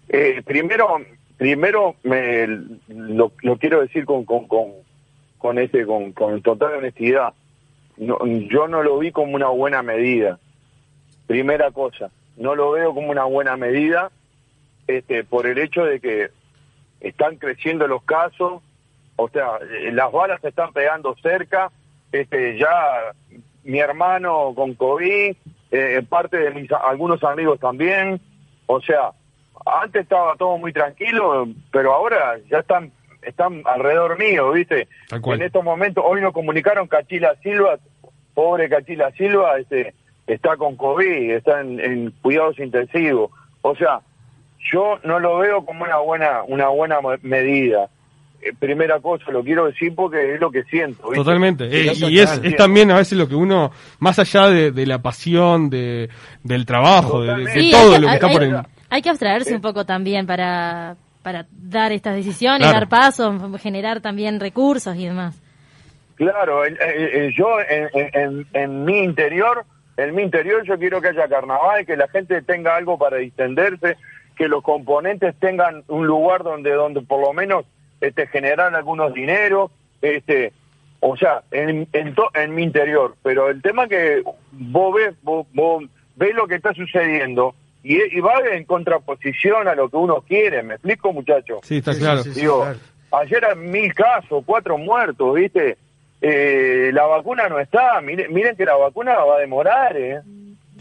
Eh, 0.07 0.41
primero, 0.45 0.87
primero 1.37 1.95
me, 2.03 2.47
lo, 2.87 3.33
lo 3.41 3.57
quiero 3.57 3.81
decir 3.81 4.05
con 4.05 4.23
con 4.23 4.47
con, 4.47 4.67
con 5.37 5.59
ese 5.59 5.85
con, 5.85 6.13
con 6.13 6.41
total 6.41 6.75
honestidad. 6.75 7.33
No, 7.97 8.17
yo 8.25 8.67
no 8.67 8.83
lo 8.83 8.97
vi 8.99 9.11
como 9.11 9.35
una 9.35 9.49
buena 9.49 9.83
medida. 9.83 10.39
Primera 11.27 11.71
cosa, 11.71 12.09
no 12.37 12.55
lo 12.55 12.71
veo 12.71 12.93
como 12.93 13.11
una 13.11 13.25
buena 13.25 13.57
medida, 13.57 14.11
este, 14.87 15.23
por 15.23 15.45
el 15.45 15.57
hecho 15.57 15.83
de 15.83 15.99
que 15.99 16.29
están 17.01 17.35
creciendo 17.35 17.87
los 17.87 18.03
casos, 18.03 18.61
o 19.15 19.29
sea, 19.29 19.57
eh, 19.61 19.91
las 19.91 20.11
balas 20.11 20.41
se 20.41 20.49
están 20.49 20.73
pegando 20.73 21.15
cerca, 21.21 21.71
este, 22.11 22.57
ya 22.57 23.13
mi 23.63 23.79
hermano 23.79 24.53
con 24.55 24.73
COVID, 24.75 25.35
eh, 25.71 26.01
parte 26.09 26.37
de 26.37 26.51
mis 26.51 26.71
algunos 26.71 27.23
amigos 27.23 27.59
también, 27.59 28.19
o 28.65 28.81
sea, 28.81 29.11
antes 29.65 30.01
estaba 30.03 30.35
todo 30.35 30.57
muy 30.57 30.73
tranquilo, 30.73 31.47
pero 31.71 31.93
ahora 31.93 32.37
ya 32.49 32.59
están 32.59 32.91
están 33.21 33.61
alrededor 33.65 34.17
mío, 34.17 34.51
¿viste? 34.51 34.87
En 35.35 35.43
estos 35.43 35.63
momentos, 35.63 36.03
hoy 36.07 36.21
nos 36.21 36.33
comunicaron 36.33 36.87
Cachila 36.87 37.35
Silva, 37.43 37.77
pobre 38.33 38.67
Cachila 38.67 39.11
Silva, 39.11 39.59
este, 39.59 39.93
está 40.25 40.57
con 40.57 40.75
COVID, 40.75 41.29
está 41.31 41.61
en, 41.61 41.79
en 41.79 42.11
cuidados 42.23 42.57
intensivos. 42.57 43.29
O 43.61 43.75
sea, 43.75 43.99
yo 44.71 44.97
no 45.03 45.19
lo 45.19 45.37
veo 45.37 45.63
como 45.65 45.83
una 45.83 45.97
buena 45.97 46.41
una 46.47 46.69
buena 46.69 46.99
me- 47.01 47.19
medida. 47.21 47.89
Eh, 48.43 48.53
primera 48.57 48.99
cosa, 48.99 49.29
lo 49.31 49.43
quiero 49.43 49.65
decir 49.65 49.93
porque 49.95 50.33
es 50.35 50.41
lo 50.41 50.49
que 50.49 50.63
siento. 50.63 51.03
¿viste? 51.03 51.15
Totalmente. 51.17 51.65
Eh, 51.65 51.93
y 52.09 52.19
es, 52.19 52.39
es 52.43 52.55
también 52.55 52.89
a 52.91 52.97
veces 52.97 53.17
lo 53.17 53.27
que 53.27 53.35
uno, 53.35 53.71
más 53.99 54.17
allá 54.19 54.49
de, 54.49 54.71
de 54.71 54.85
la 54.87 54.99
pasión, 55.01 55.69
de, 55.69 56.09
del 56.43 56.65
trabajo, 56.65 57.21
de, 57.21 57.27
de- 57.27 57.33
de 57.33 57.43
Totalmente. 57.43 57.61
Sí, 57.61 57.71
todo 57.71 57.99
lo 57.99 58.07
que 58.07 58.13
está 58.15 58.29
por 58.29 58.43
el... 58.43 58.55
hay 58.89 59.01
que 59.01 59.09
abstraerse 59.09 59.53
un 59.55 59.61
poco 59.61 59.85
también 59.85 60.25
para, 60.25 60.95
para 61.21 61.45
dar 61.51 61.91
estas 61.91 62.15
decisiones, 62.15 62.61
Claro. 62.67 62.79
dar 62.79 62.89
pasos, 62.89 63.61
generar 63.61 64.01
también 64.01 64.39
recursos 64.39 64.95
y 64.95 65.05
demás. 65.05 65.39
Claro, 66.15 66.65
el- 66.65 66.77
el- 66.81 67.21
el- 67.21 67.35
yo 67.35 67.47
en, 67.67 67.89
en- 68.13 68.47
en 68.53 68.85
mi 68.85 68.99
interior, 69.03 69.65
en 69.97 70.15
mi 70.15 70.23
interior 70.23 70.63
yo 70.65 70.77
quiero 70.77 71.01
que 71.01 71.09
haya 71.09 71.27
carnaval, 71.27 71.85
que 71.85 71.95
la 71.95 72.07
gente 72.07 72.41
tenga 72.41 72.75
algo 72.75 72.97
para 72.97 73.17
distenderse, 73.17 73.97
que 74.35 74.47
los 74.47 74.63
componentes 74.63 75.35
tengan 75.39 75.83
un 75.87 76.07
lugar 76.07 76.43
donde 76.43 76.71
donde 76.71 77.01
por 77.01 77.21
lo 77.21 77.33
menos 77.33 77.65
este 78.01 78.27
generar 78.27 78.75
algunos 78.75 79.13
dineros, 79.13 79.71
este, 80.01 80.51
o 80.99 81.15
sea, 81.15 81.41
en, 81.51 81.87
en, 81.93 82.13
to- 82.15 82.31
en 82.33 82.53
mi 82.55 82.63
interior. 82.63 83.15
Pero 83.23 83.49
el 83.49 83.61
tema 83.61 83.87
que 83.87 84.23
vos 84.51 84.93
ves, 84.95 85.15
vos, 85.21 85.47
vos 85.53 85.83
ves 86.15 86.35
lo 86.35 86.47
que 86.47 86.55
está 86.55 86.73
sucediendo 86.73 87.55
y, 87.83 87.95
y 88.17 88.19
va 88.19 88.33
en 88.51 88.65
contraposición 88.65 89.67
a 89.67 89.75
lo 89.75 89.89
que 89.89 89.97
uno 89.97 90.21
quiere. 90.27 90.61
¿Me 90.63 90.73
explico, 90.75 91.13
muchachos? 91.13 91.59
Sí, 91.63 91.77
está 91.77 91.95
claro. 91.95 92.23
sí, 92.23 92.33
sí. 92.33 92.41
Digo, 92.41 92.61
claro. 92.61 92.79
ayer 93.23 93.37
eran 93.43 93.69
mil 93.71 93.93
casos, 93.93 94.43
cuatro 94.45 94.77
muertos, 94.77 95.33
¿viste? 95.35 95.77
Eh, 96.21 96.91
la 96.93 97.05
vacuna 97.07 97.47
no 97.49 97.59
está. 97.59 97.99
Miren, 98.01 98.31
miren 98.33 98.55
que 98.55 98.65
la 98.65 98.75
vacuna 98.75 99.15
va 99.15 99.37
a 99.37 99.39
demorar, 99.39 99.97
¿eh? 99.97 100.19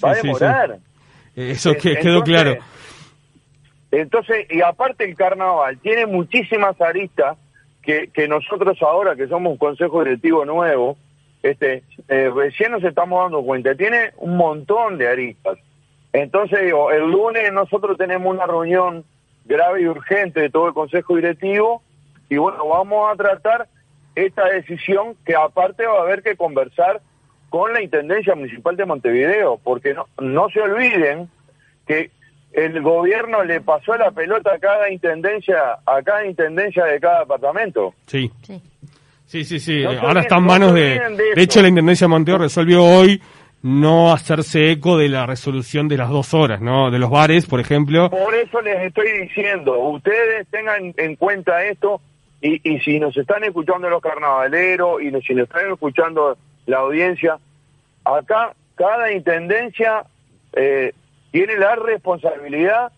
Va 0.05 0.13
a 0.13 0.15
demorar. 0.15 0.79
Eh, 1.37 1.53
Eso 1.53 1.75
que 1.75 1.93
Eh, 1.93 1.99
quedó 2.01 2.23
claro. 2.23 2.59
Entonces, 3.91 4.47
y 4.51 4.63
aparte 4.63 5.05
el 5.05 5.17
carnaval 5.17 5.79
tiene 5.79 6.07
muchísimas 6.07 6.81
aristas 6.81 7.37
que, 7.83 8.29
nosotros 8.29 8.81
ahora, 8.83 9.17
que 9.17 9.27
somos 9.27 9.53
un 9.53 9.59
consejo 9.59 10.05
directivo 10.05 10.45
nuevo, 10.45 10.97
este, 11.43 11.83
eh, 12.09 12.31
recién 12.35 12.71
nos 12.71 12.85
estamos 12.85 13.21
dando 13.23 13.43
cuenta. 13.43 13.75
Tiene 13.75 14.13
un 14.19 14.37
montón 14.37 14.97
de 14.99 15.09
aristas. 15.09 15.59
Entonces, 16.13 16.61
digo, 16.63 16.93
el 16.93 17.11
lunes 17.11 17.53
nosotros 17.53 17.97
tenemos 17.99 18.33
una 18.33 18.47
reunión 18.47 19.05
grave 19.45 19.83
y 19.83 19.87
urgente 19.87 20.41
de 20.41 20.51
todo 20.51 20.69
el 20.69 20.75
consejo 20.75 21.17
directivo 21.17 21.83
y 22.29 22.37
bueno, 22.37 22.67
vamos 22.67 23.13
a 23.13 23.17
tratar 23.17 23.69
esta 24.15 24.45
decisión 24.47 25.17
que 25.25 25.35
aparte 25.35 25.87
va 25.87 25.99
a 25.99 26.03
haber 26.03 26.23
que 26.23 26.37
conversar 26.37 27.01
con 27.49 27.73
la 27.73 27.83
Intendencia 27.83 28.37
Municipal 28.37 28.77
de 28.77 28.87
Montevideo, 28.87 29.59
porque 29.63 29.95
no, 29.95 30.07
no 30.21 30.49
se 30.51 30.61
olviden 30.61 31.29
que 31.87 32.11
el 32.53 32.83
gobierno 32.83 33.45
le 33.45 33.61
pasó 33.61 33.97
la 33.97 34.11
pelota 34.11 34.55
a 34.55 34.59
cada 34.59 34.91
intendencia, 34.91 35.79
a 35.87 36.03
cada 36.03 36.27
intendencia 36.27 36.85
de 36.85 37.01
cada 37.01 37.21
departamento. 37.21 37.95
Sí. 38.07 38.31
Sí. 38.43 38.61
Sí, 39.27 39.45
sí, 39.45 39.61
sí. 39.61 39.85
No 39.85 39.91
Ahora 39.91 40.23
está 40.23 40.39
en 40.39 40.43
no 40.43 40.49
manos 40.49 40.75
de... 40.75 40.99
de 41.37 41.43
hecho, 41.43 41.63
la 41.63 41.69
Intendencia 41.69 42.07
de 42.07 42.09
Monteo 42.09 42.37
resolvió 42.39 42.85
hoy 42.85 43.23
no 43.63 44.13
hacerse 44.13 44.73
eco 44.73 44.97
de 44.97 45.09
la 45.09 45.25
resolución 45.27 45.87
de 45.87 45.99
las 45.99 46.09
dos 46.09 46.35
horas, 46.35 46.61
¿no? 46.61 46.91
De 46.91 46.99
los 46.99 47.11
bares, 47.11 47.47
por 47.47 47.61
ejemplo. 47.61 48.11
Por 48.11 48.35
eso 48.35 48.61
les 48.61 48.81
estoy 48.87 49.13
diciendo, 49.21 49.79
ustedes 49.79 50.49
tengan 50.49 50.95
en 50.97 51.15
cuenta 51.15 51.65
esto 51.65 52.01
y, 52.41 52.61
y 52.69 52.81
si 52.81 52.99
nos 52.99 53.17
están 53.17 53.45
escuchando 53.45 53.89
los 53.89 54.03
carnavaleros 54.03 55.03
y 55.03 55.11
si 55.23 55.35
nos 55.35 55.45
están 55.45 55.71
escuchando 55.71 56.37
la 56.67 56.79
audiencia, 56.79 57.39
acá 58.05 58.55
cada 58.75 59.13
intendencia 59.13 60.05
eh, 60.55 60.93
tiene 61.31 61.57
la 61.57 61.77
responsabilidad 61.77 62.93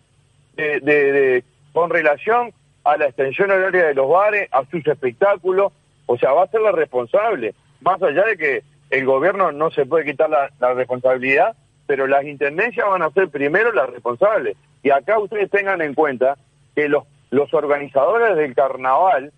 de, 0.55 0.79
de- 0.79 1.43
con 1.71 1.89
relación 1.89 2.51
a 2.83 2.97
la 2.97 3.05
extensión 3.05 3.49
horaria 3.51 3.85
de 3.87 3.93
los 3.95 4.09
bares, 4.09 4.47
a 4.51 4.63
sus 4.69 4.85
espectáculos, 4.85 5.71
o 6.05 6.17
sea, 6.17 6.31
va 6.33 6.43
a 6.43 6.47
ser 6.47 6.61
la 6.61 6.71
responsable, 6.71 7.53
más 7.81 8.01
allá 8.03 8.25
de 8.25 8.37
que 8.37 8.63
el 8.89 9.05
gobierno 9.05 9.51
no 9.51 9.71
se 9.71 9.85
puede 9.85 10.05
quitar 10.05 10.29
la, 10.29 10.49
la 10.59 10.73
responsabilidad, 10.73 11.55
pero 11.87 12.05
las 12.07 12.23
intendencias 12.25 12.85
van 12.87 13.01
a 13.01 13.09
ser 13.11 13.29
primero 13.29 13.71
las 13.71 13.89
responsables. 13.89 14.55
Y 14.83 14.89
acá 14.91 15.17
ustedes 15.17 15.49
tengan 15.49 15.81
en 15.81 15.93
cuenta 15.95 16.37
que 16.75 16.87
los, 16.89 17.03
los 17.31 17.53
organizadores 17.53 18.35
del 18.37 18.53
carnaval, 18.53 19.31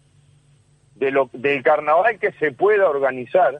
de 0.96 1.12
lo, 1.12 1.30
del 1.34 1.64
carnaval 1.64 2.20
que 2.20 2.32
se 2.34 2.52
pueda 2.52 2.90
organizar, 2.90 3.60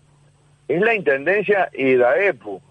es 0.68 0.82
la 0.82 0.96
Intendencia 0.96 1.70
y 1.74 1.96
la 1.96 2.18
EPU. 2.26 2.62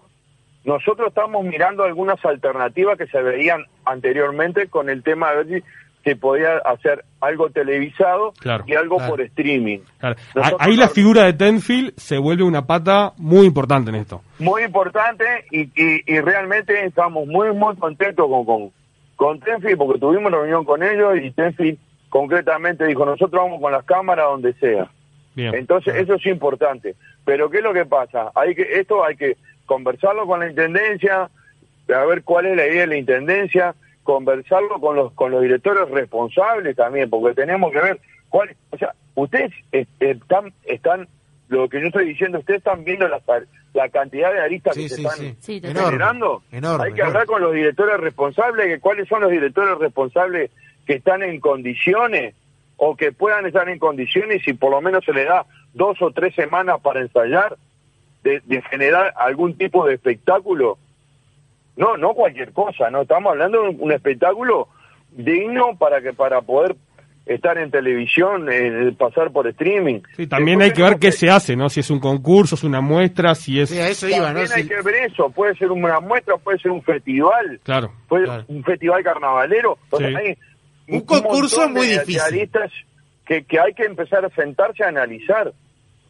Nosotros 0.65 1.09
estamos 1.09 1.45
mirando 1.45 1.83
algunas 1.83 2.23
alternativas 2.25 2.97
que 2.97 3.07
se 3.07 3.21
veían 3.21 3.63
anteriormente 3.85 4.67
con 4.67 4.89
el 4.89 5.03
tema 5.03 5.31
de 5.31 5.43
ver 5.43 5.47
si 5.61 5.67
se 6.03 6.15
podía 6.15 6.57
hacer 6.57 7.03
algo 7.19 7.49
televisado 7.49 8.31
Claro, 8.39 8.63
y 8.67 8.75
algo 8.75 8.97
claro. 8.97 9.11
por 9.11 9.21
streaming. 9.21 9.79
Claro. 9.99 10.15
Nosotros 10.35 10.61
Ahí 10.61 10.75
la 10.75 10.87
figura 10.89 11.23
de 11.25 11.33
Tenfield 11.33 11.93
se 11.97 12.17
vuelve 12.19 12.43
una 12.43 12.65
pata 12.67 13.13
muy 13.17 13.45
importante 13.47 13.89
en 13.89 13.95
esto. 13.97 14.21
muy 14.39 14.63
importante 14.63 15.23
y, 15.51 15.61
y, 15.61 16.01
y 16.05 16.19
realmente 16.21 16.85
estamos 16.85 17.25
muy 17.27 17.51
muy 17.53 17.75
contentos 17.77 18.27
con, 18.27 18.45
con, 18.45 18.71
con 19.15 19.39
Tenfield 19.39 19.77
porque 19.77 19.99
tuvimos 19.99 20.31
reunión 20.31 20.63
con 20.65 20.83
ellos 20.83 21.15
y 21.23 21.31
Tenfield 21.31 21.79
concretamente 22.09 22.85
dijo 22.85 23.03
nosotros 23.05 23.41
vamos 23.43 23.59
con 23.59 23.71
las 23.71 23.83
cámaras 23.85 24.25
donde 24.27 24.53
sea. 24.53 24.89
Bien. 25.35 25.53
Entonces 25.55 25.95
eso 25.95 26.13
es 26.15 26.25
importante. 26.27 26.95
Pero 27.25 27.49
¿qué 27.49 27.57
es 27.57 27.63
lo 27.63 27.73
que 27.73 27.85
pasa? 27.85 28.31
Hay 28.35 28.53
que 28.55 28.61
Esto 28.79 29.03
hay 29.03 29.15
que 29.17 29.35
conversarlo 29.65 30.25
con 30.27 30.39
la 30.39 30.49
Intendencia, 30.49 31.29
a 31.93 32.05
ver 32.05 32.23
cuál 32.23 32.45
es 32.47 32.55
la 32.57 32.67
idea 32.67 32.81
de 32.81 32.87
la 32.87 32.97
Intendencia, 32.97 33.75
conversarlo 34.03 34.79
con 34.79 34.95
los 34.95 35.11
con 35.13 35.31
los 35.31 35.41
directores 35.41 35.89
responsables 35.89 36.75
también, 36.75 37.09
porque 37.09 37.33
tenemos 37.35 37.71
que 37.71 37.81
ver 37.81 37.99
cuál... 38.29 38.55
O 38.71 38.77
sea, 38.77 38.93
ustedes 39.15 39.51
están, 39.99 40.53
están 40.65 41.07
lo 41.47 41.69
que 41.69 41.79
yo 41.81 41.87
estoy 41.87 42.05
diciendo, 42.07 42.39
ustedes 42.39 42.59
están 42.59 42.83
viendo 42.83 43.07
la, 43.07 43.21
la 43.73 43.89
cantidad 43.89 44.31
de 44.33 44.39
aristas 44.41 44.75
Sí, 44.75 44.83
que 44.83 44.89
se 44.89 44.95
sí, 44.95 45.05
están 45.05 45.35
sí. 45.39 45.61
Enorme, 45.63 45.83
generando. 45.91 46.43
enorme, 46.51 46.85
Hay 46.85 46.93
que 46.93 47.01
enorme. 47.01 47.03
hablar 47.19 47.25
con 47.27 47.41
los 47.41 47.53
directores 47.53 47.97
responsables, 47.99 48.65
que 48.67 48.79
cuáles 48.79 49.07
son 49.07 49.21
los 49.21 49.31
directores 49.31 49.77
responsables 49.77 50.51
que 50.87 50.93
están 50.95 51.23
en 51.23 51.39
condiciones 51.39 52.35
o 52.77 52.95
que 52.95 53.11
puedan 53.11 53.45
estar 53.45 53.69
en 53.69 53.79
condiciones 53.79 54.47
y 54.47 54.53
por 54.53 54.71
lo 54.71 54.81
menos 54.81 55.05
se 55.05 55.13
le 55.13 55.23
da 55.25 55.45
dos 55.73 56.01
o 56.01 56.11
tres 56.11 56.33
semanas 56.35 56.79
para 56.81 57.01
ensayar 57.01 57.57
de, 58.25 58.41
de 58.43 58.61
generar 58.63 59.13
algún 59.15 59.57
tipo 59.57 59.85
de 59.87 59.93
espectáculo. 59.93 60.77
No, 61.77 61.95
no 61.95 62.13
cualquier 62.13 62.51
cosa, 62.51 62.89
no 62.89 63.03
estamos 63.03 63.31
hablando 63.31 63.61
de 63.61 63.69
un, 63.69 63.77
un 63.79 63.91
espectáculo 63.91 64.67
digno 65.11 65.77
para 65.77 66.01
que 66.01 66.11
para 66.13 66.41
poder 66.41 66.75
estar 67.25 67.57
en 67.57 67.71
televisión, 67.71 68.47
eh, 68.51 68.91
pasar 68.97 69.31
por 69.31 69.47
streaming. 69.47 70.01
Sí, 70.15 70.27
también 70.27 70.61
hay 70.61 70.71
que 70.71 70.83
ver 70.83 70.97
qué 70.99 71.11
se 71.11 71.29
hace, 71.29 71.55
¿no? 71.55 71.69
Si 71.69 71.79
es 71.79 71.89
un 71.89 71.99
concurso, 71.99 72.53
es 72.55 72.63
una 72.63 72.81
muestra, 72.81 73.33
si 73.35 73.59
es... 73.59 73.69
Sí, 73.71 73.79
a 73.79 73.87
eso 73.87 74.07
iba, 74.07 74.19
¿no? 74.31 74.39
también 74.39 74.47
hay 74.53 74.63
Si- 74.63 74.69
que 74.69 74.81
ver 74.83 74.95
eso, 75.11 75.29
puede 75.31 75.55
ser 75.55 75.71
una 75.71 75.99
muestra, 75.99 76.37
puede 76.37 76.59
ser 76.59 76.71
un 76.71 76.83
festival, 76.83 77.59
Claro. 77.63 77.91
puede 78.07 78.25
Claro. 78.25 78.43
un 78.47 78.63
festival 78.63 79.03
carnavalero. 79.03 79.77
O 79.89 79.97
sea, 79.97 80.09
Sí. 80.09 80.15
hay 80.15 80.37
Un 80.87 81.01
concurso 81.01 81.67
muy 81.69 81.87
de 81.87 81.99
difícil. 81.99 82.49
que, 83.25 83.43
que 83.43 83.59
hay 83.59 83.73
que 83.73 83.85
empezar 83.85 84.23
a 84.23 84.29
sentarse 84.29 84.83
a 84.83 84.89
analizar. 84.89 85.51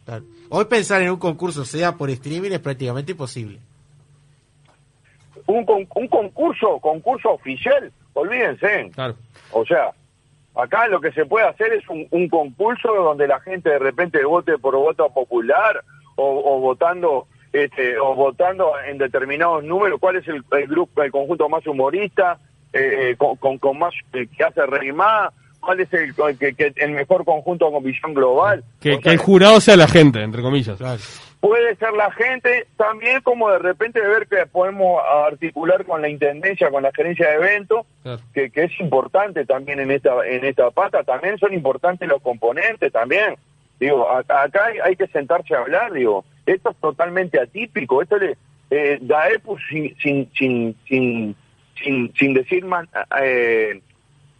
Claro. 0.06 0.24
Hoy 0.48 0.64
pensar 0.66 1.02
en 1.02 1.10
un 1.10 1.18
concurso 1.18 1.64
sea 1.66 1.96
por 1.96 2.08
streaming 2.08 2.52
es 2.52 2.60
prácticamente 2.60 3.12
imposible. 3.12 3.58
Un, 5.46 5.64
con- 5.66 5.86
un 5.94 6.08
concurso, 6.08 6.78
concurso 6.80 7.30
oficial, 7.32 7.92
olvídense. 8.14 8.90
Claro. 8.94 9.16
O 9.52 9.64
sea, 9.66 9.90
acá 10.54 10.88
lo 10.88 11.00
que 11.00 11.12
se 11.12 11.26
puede 11.26 11.46
hacer 11.46 11.72
es 11.72 11.88
un, 11.88 12.06
un 12.10 12.28
concurso 12.28 12.94
donde 12.94 13.28
la 13.28 13.40
gente 13.40 13.68
de 13.70 13.78
repente 13.78 14.24
vote 14.24 14.56
por 14.58 14.74
voto 14.76 15.08
popular 15.10 15.82
o, 16.16 16.56
o 16.56 16.60
votando 16.60 17.26
este, 17.52 17.98
o 17.98 18.14
votando 18.14 18.72
en 18.86 18.98
determinados 18.98 19.64
números, 19.64 19.98
cuál 20.00 20.16
es 20.16 20.28
el, 20.28 20.44
el 20.52 20.66
grupo, 20.66 21.02
el 21.02 21.10
conjunto 21.10 21.48
más 21.48 21.66
humorista, 21.66 22.38
eh, 22.72 23.10
eh, 23.10 23.16
con, 23.16 23.36
con, 23.36 23.58
con 23.58 23.78
más 23.78 23.94
eh, 24.12 24.26
que 24.36 24.44
hace 24.44 24.64
reír 24.66 24.92
más, 24.94 25.32
cuál 25.66 25.80
es 25.80 25.92
el, 25.92 26.14
que, 26.38 26.54
que- 26.54 26.72
el 26.76 26.92
mejor 26.92 27.24
conjunto 27.26 27.70
con 27.70 27.82
visión 27.84 28.14
global. 28.14 28.64
Que, 28.80 28.94
O 28.94 28.96
que 28.98 29.02
sea, 29.04 29.12
el 29.12 29.18
jurado 29.18 29.60
sea 29.60 29.76
la 29.76 29.88
gente, 29.88 30.22
entre 30.22 30.40
comillas. 30.40 30.78
Claro. 30.78 31.00
puede 31.40 31.76
ser 31.76 31.92
la 31.92 32.10
gente, 32.12 32.66
también 32.76 33.20
como 33.20 33.50
de 33.50 33.58
repente 33.58 34.00
ver 34.00 34.26
que 34.26 34.46
podemos 34.46 35.00
articular 35.28 35.84
con 35.84 36.00
la 36.00 36.08
intendencia, 36.08 36.70
con 36.70 36.82
la 36.82 36.90
gerencia 36.92 37.28
de 37.28 37.34
eventos, 37.36 37.84
Claro. 38.02 38.20
que, 38.32 38.50
que 38.50 38.64
es 38.64 38.80
importante 38.80 39.44
también 39.44 39.78
en 39.80 39.90
esta 39.90 40.26
en 40.26 40.44
esta 40.44 40.70
pata, 40.70 41.02
también 41.04 41.36
son 41.38 41.52
importantes 41.52 42.08
los 42.08 42.22
componentes 42.22 42.90
también. 42.92 43.36
Digo, 43.78 44.08
acá 44.10 44.64
hay, 44.64 44.78
hay 44.82 44.96
que 44.96 45.06
sentarse 45.08 45.54
a 45.54 45.58
hablar, 45.60 45.92
digo, 45.92 46.24
esto 46.46 46.70
es 46.70 46.76
totalmente 46.78 47.38
atípico, 47.38 48.00
esto 48.00 48.16
le 48.18 48.36
eh, 48.70 48.98
Daepu 49.02 49.58
sin 49.68 49.94
sin 49.98 50.30
sin 50.36 50.74
sin 50.88 51.36
sin, 51.82 52.12
sin 52.18 52.34
decir 52.34 52.64
man- 52.64 52.88
eh, 53.22 53.80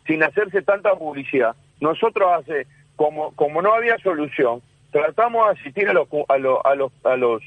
sin 0.06 0.22
hacerse 0.22 0.62
tanta 0.62 0.94
publicidad. 0.94 1.54
Nosotros 1.80 2.28
hace 2.38 2.66
como 2.96 3.32
como 3.32 3.62
no 3.62 3.74
había 3.74 3.98
solución, 3.98 4.62
tratamos 4.90 5.46
de 5.46 5.60
asistir 5.60 5.88
a 5.88 5.92
los 5.92 6.08
a 6.28 6.38
los 6.38 6.58
a 6.64 6.74
los 6.74 6.92
a 7.04 7.16
los 7.16 7.42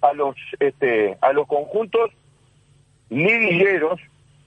a 0.00 0.12
los 0.12 0.36
este 0.60 1.16
a 1.20 1.32
los 1.32 1.46
conjuntos 1.46 2.10
liguilleros 3.10 4.00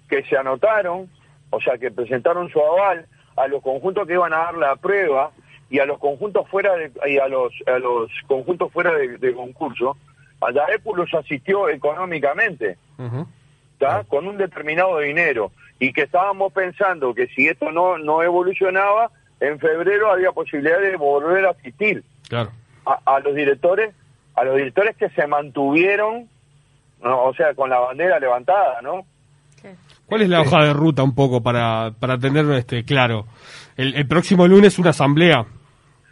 que 0.09 0.23
se 0.23 0.37
anotaron, 0.37 1.09
o 1.49 1.61
sea, 1.61 1.77
que 1.77 1.91
presentaron 1.91 2.49
su 2.49 2.59
aval 2.61 3.05
a 3.35 3.47
los 3.47 3.61
conjuntos 3.61 4.07
que 4.07 4.13
iban 4.13 4.33
a 4.33 4.37
dar 4.37 4.57
la 4.57 4.75
prueba 4.77 5.31
y 5.69 5.79
a 5.79 5.85
los 5.85 5.99
conjuntos 5.99 6.47
fuera 6.49 6.75
de 6.75 6.91
y 7.07 7.17
a 7.17 7.27
los 7.27 7.53
a 7.67 7.79
los 7.79 8.09
conjuntos 8.27 8.71
fuera 8.71 8.93
de, 8.93 9.17
de 9.17 9.33
concurso, 9.33 9.97
a 10.41 10.51
Daepu 10.51 10.95
los 10.95 11.13
asistió 11.13 11.69
económicamente. 11.69 12.77
Con 14.07 14.27
un 14.27 14.37
determinado 14.37 14.99
dinero 14.99 15.51
y 15.79 15.93
que 15.93 16.03
estábamos 16.03 16.51
pensando 16.53 17.13
que 17.13 17.27
si 17.27 17.47
esto 17.47 17.71
no 17.71 17.97
no 17.97 18.23
evolucionaba 18.23 19.11
en 19.39 19.59
febrero 19.59 20.11
había 20.11 20.31
posibilidad 20.31 20.79
de 20.79 20.95
volver 20.97 21.45
a 21.45 21.51
asistir 21.51 22.03
Claro. 22.29 22.51
a, 22.85 22.99
a 23.15 23.19
los 23.19 23.35
directores 23.35 23.93
a 24.35 24.43
los 24.43 24.55
directores 24.55 24.95
que 24.97 25.09
se 25.09 25.25
mantuvieron 25.27 26.27
¿no? 27.03 27.23
o 27.25 27.33
sea 27.33 27.53
con 27.53 27.69
la 27.69 27.79
bandera 27.79 28.19
levantada 28.19 28.81
no 28.81 29.05
¿Cuál 30.05 30.21
es 30.21 30.29
la 30.29 30.39
hoja 30.39 30.63
de 30.63 30.71
ruta 30.71 31.03
un 31.03 31.13
poco 31.13 31.41
para, 31.43 31.91
para 31.99 32.17
tener 32.17 32.49
este 32.51 32.85
claro? 32.85 33.25
El, 33.75 33.93
el 33.95 34.07
próximo 34.07 34.47
lunes 34.47 34.79
una 34.79 34.91
asamblea. 34.91 35.45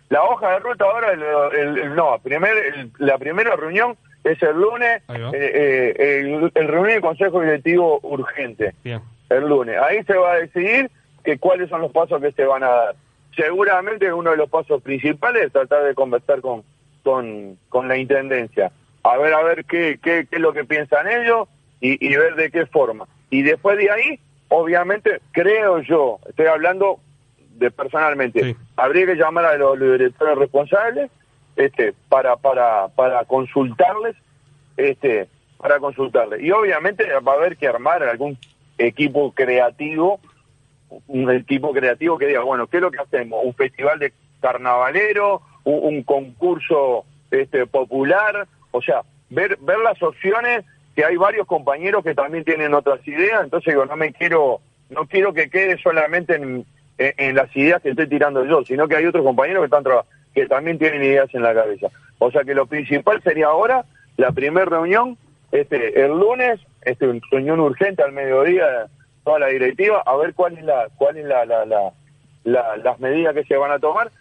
la 0.09 0.21
hoja 0.23 0.49
de 0.51 0.59
ruta 0.59 0.83
ahora 0.83 1.13
el, 1.13 1.23
el- 1.59 1.77
el- 1.85 1.95
no 1.95 2.17
primer 2.21 2.51
el- 2.57 2.91
la 2.99 3.17
primera 3.17 3.55
reunión 3.55 3.95
es 4.23 4.41
el 4.43 4.55
lunes 4.59 5.01
eh, 5.07 5.31
eh, 5.33 5.93
el, 6.19 6.51
el 6.53 6.67
reunión 6.67 6.93
del 6.95 7.01
consejo 7.01 7.39
directivo 7.41 7.99
urgente 8.03 8.73
Bien. 8.83 8.99
El 9.29 9.47
lunes. 9.47 9.77
Ahí 9.81 10.03
se 10.03 10.15
va 10.15 10.33
a 10.33 10.37
decidir 10.37 10.89
que 11.23 11.37
cuáles 11.37 11.69
son 11.69 11.81
los 11.81 11.91
pasos 11.91 12.21
que 12.21 12.31
se 12.31 12.45
van 12.45 12.63
a 12.63 12.69
dar. 12.69 12.95
Seguramente 13.35 14.11
uno 14.13 14.31
de 14.31 14.37
los 14.37 14.49
pasos 14.49 14.81
principales 14.81 15.45
es 15.45 15.51
tratar 15.51 15.83
de 15.83 15.95
conversar 15.95 16.41
con, 16.41 16.63
con, 17.03 17.57
con 17.69 17.87
la 17.87 17.97
intendencia, 17.97 18.71
a 19.03 19.17
ver 19.17 19.33
a 19.33 19.43
ver 19.43 19.65
qué, 19.65 19.99
qué, 20.01 20.25
qué 20.29 20.35
es 20.37 20.41
lo 20.41 20.53
que 20.53 20.63
piensan 20.65 21.07
ellos 21.07 21.47
y, 21.81 22.03
y 22.05 22.15
ver 22.15 22.35
de 22.35 22.49
qué 22.51 22.65
forma. 22.65 23.07
Y 23.29 23.41
después 23.41 23.77
de 23.77 23.91
ahí, 23.91 24.19
obviamente, 24.47 25.19
creo 25.31 25.79
yo, 25.81 26.19
estoy 26.29 26.45
hablando 26.45 26.99
de 27.55 27.71
personalmente, 27.71 28.41
Sí. 28.43 28.55
habría 28.77 29.05
que 29.05 29.15
llamar 29.15 29.45
a 29.45 29.57
los, 29.57 29.77
los 29.77 29.91
directores 29.97 30.37
responsables 30.37 31.09
este, 31.55 31.93
para, 32.09 32.35
para, 32.37 32.87
para 32.89 33.23
consultarles 33.25 34.15
este 34.77 35.27
para 35.57 35.79
consultarle. 35.79 36.41
Y 36.45 36.51
obviamente 36.51 37.05
va 37.25 37.31
a 37.31 37.35
haber 37.35 37.55
que 37.57 37.67
armar 37.67 38.03
algún 38.03 38.37
equipo 38.77 39.31
creativo, 39.31 40.19
un 41.07 41.31
equipo 41.31 41.71
creativo 41.73 42.17
que 42.17 42.27
diga, 42.27 42.41
bueno, 42.41 42.67
¿qué 42.67 42.77
es 42.77 42.83
lo 42.83 42.91
que 42.91 42.99
hacemos? 42.99 43.41
¿Un 43.43 43.53
festival 43.53 43.99
de 43.99 44.13
carnavalero? 44.41 45.41
¿Un, 45.63 46.03
concurso 46.03 47.05
este 47.31 47.65
popular? 47.65 48.47
O 48.71 48.81
sea, 48.81 49.01
ver, 49.29 49.57
ver 49.61 49.79
las 49.79 50.01
opciones, 50.03 50.63
que 50.95 51.03
hay 51.03 51.17
varios 51.17 51.47
compañeros 51.47 52.03
que 52.03 52.13
también 52.13 52.43
tienen 52.43 52.73
otras 52.73 53.05
ideas, 53.07 53.43
entonces 53.43 53.73
digo, 53.73 53.85
no 53.85 53.95
me 53.95 54.13
quiero, 54.13 54.61
no 54.89 55.07
quiero 55.07 55.33
que 55.33 55.49
quede 55.49 55.77
solamente 55.81 56.35
en, 56.35 56.65
en, 56.97 57.35
las 57.35 57.53
ideas 57.55 57.81
que 57.81 57.89
estoy 57.89 58.07
tirando 58.07 58.45
yo, 58.45 58.63
sino 58.63 58.87
que 58.87 58.95
hay 58.95 59.05
otros 59.05 59.25
compañeros 59.25 59.61
que 59.61 59.75
están 59.75 59.83
que 60.33 60.45
también 60.47 60.77
tienen 60.77 61.03
ideas 61.03 61.33
en 61.33 61.41
la 61.41 61.53
cabeza. 61.53 61.87
O 62.19 62.31
sea 62.31 62.43
que 62.43 62.53
lo 62.53 62.65
principal 62.67 63.21
sería 63.23 63.47
ahora, 63.47 63.85
la 64.17 64.31
primera 64.31 64.65
reunión, 64.65 65.17
este, 65.51 66.03
el 66.03 66.11
lunes, 66.11 66.59
este, 66.85 67.19
reunión 67.31 67.59
urgente 67.59 68.03
al 68.03 68.11
mediodía, 68.13 68.87
toda 69.23 69.39
la 69.39 69.47
directiva, 69.47 70.01
a 70.05 70.15
ver 70.17 70.33
cuál 70.33 70.57
es 70.57 70.63
la, 70.63 70.87
cuál 70.97 71.17
es 71.17 71.25
la, 71.25 71.45
la, 71.45 71.65
la, 71.65 71.91
la- 72.43 72.77
las 72.77 72.99
medidas 72.99 73.33
que 73.33 73.43
se 73.43 73.57
van 73.57 73.71
a 73.71 73.79
tomar 73.79 74.11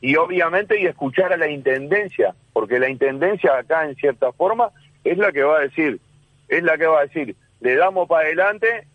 y 0.00 0.16
obviamente 0.16 0.80
y 0.80 0.86
escuchar 0.86 1.32
a 1.32 1.36
la 1.36 1.48
intendencia, 1.48 2.34
porque 2.52 2.78
la 2.78 2.88
intendencia 2.90 3.56
acá 3.56 3.84
en 3.88 3.94
cierta 3.96 4.32
forma 4.32 4.70
es 5.04 5.16
la 5.18 5.30
que 5.32 5.42
va 5.42 5.58
a 5.58 5.62
decir, 5.62 6.00
es 6.48 6.62
la 6.62 6.76
que 6.78 6.86
va 6.86 7.00
a 7.00 7.06
decir, 7.06 7.36
le 7.60 7.76
damos 7.76 8.08
para 8.08 8.24
adelante, 8.26 8.86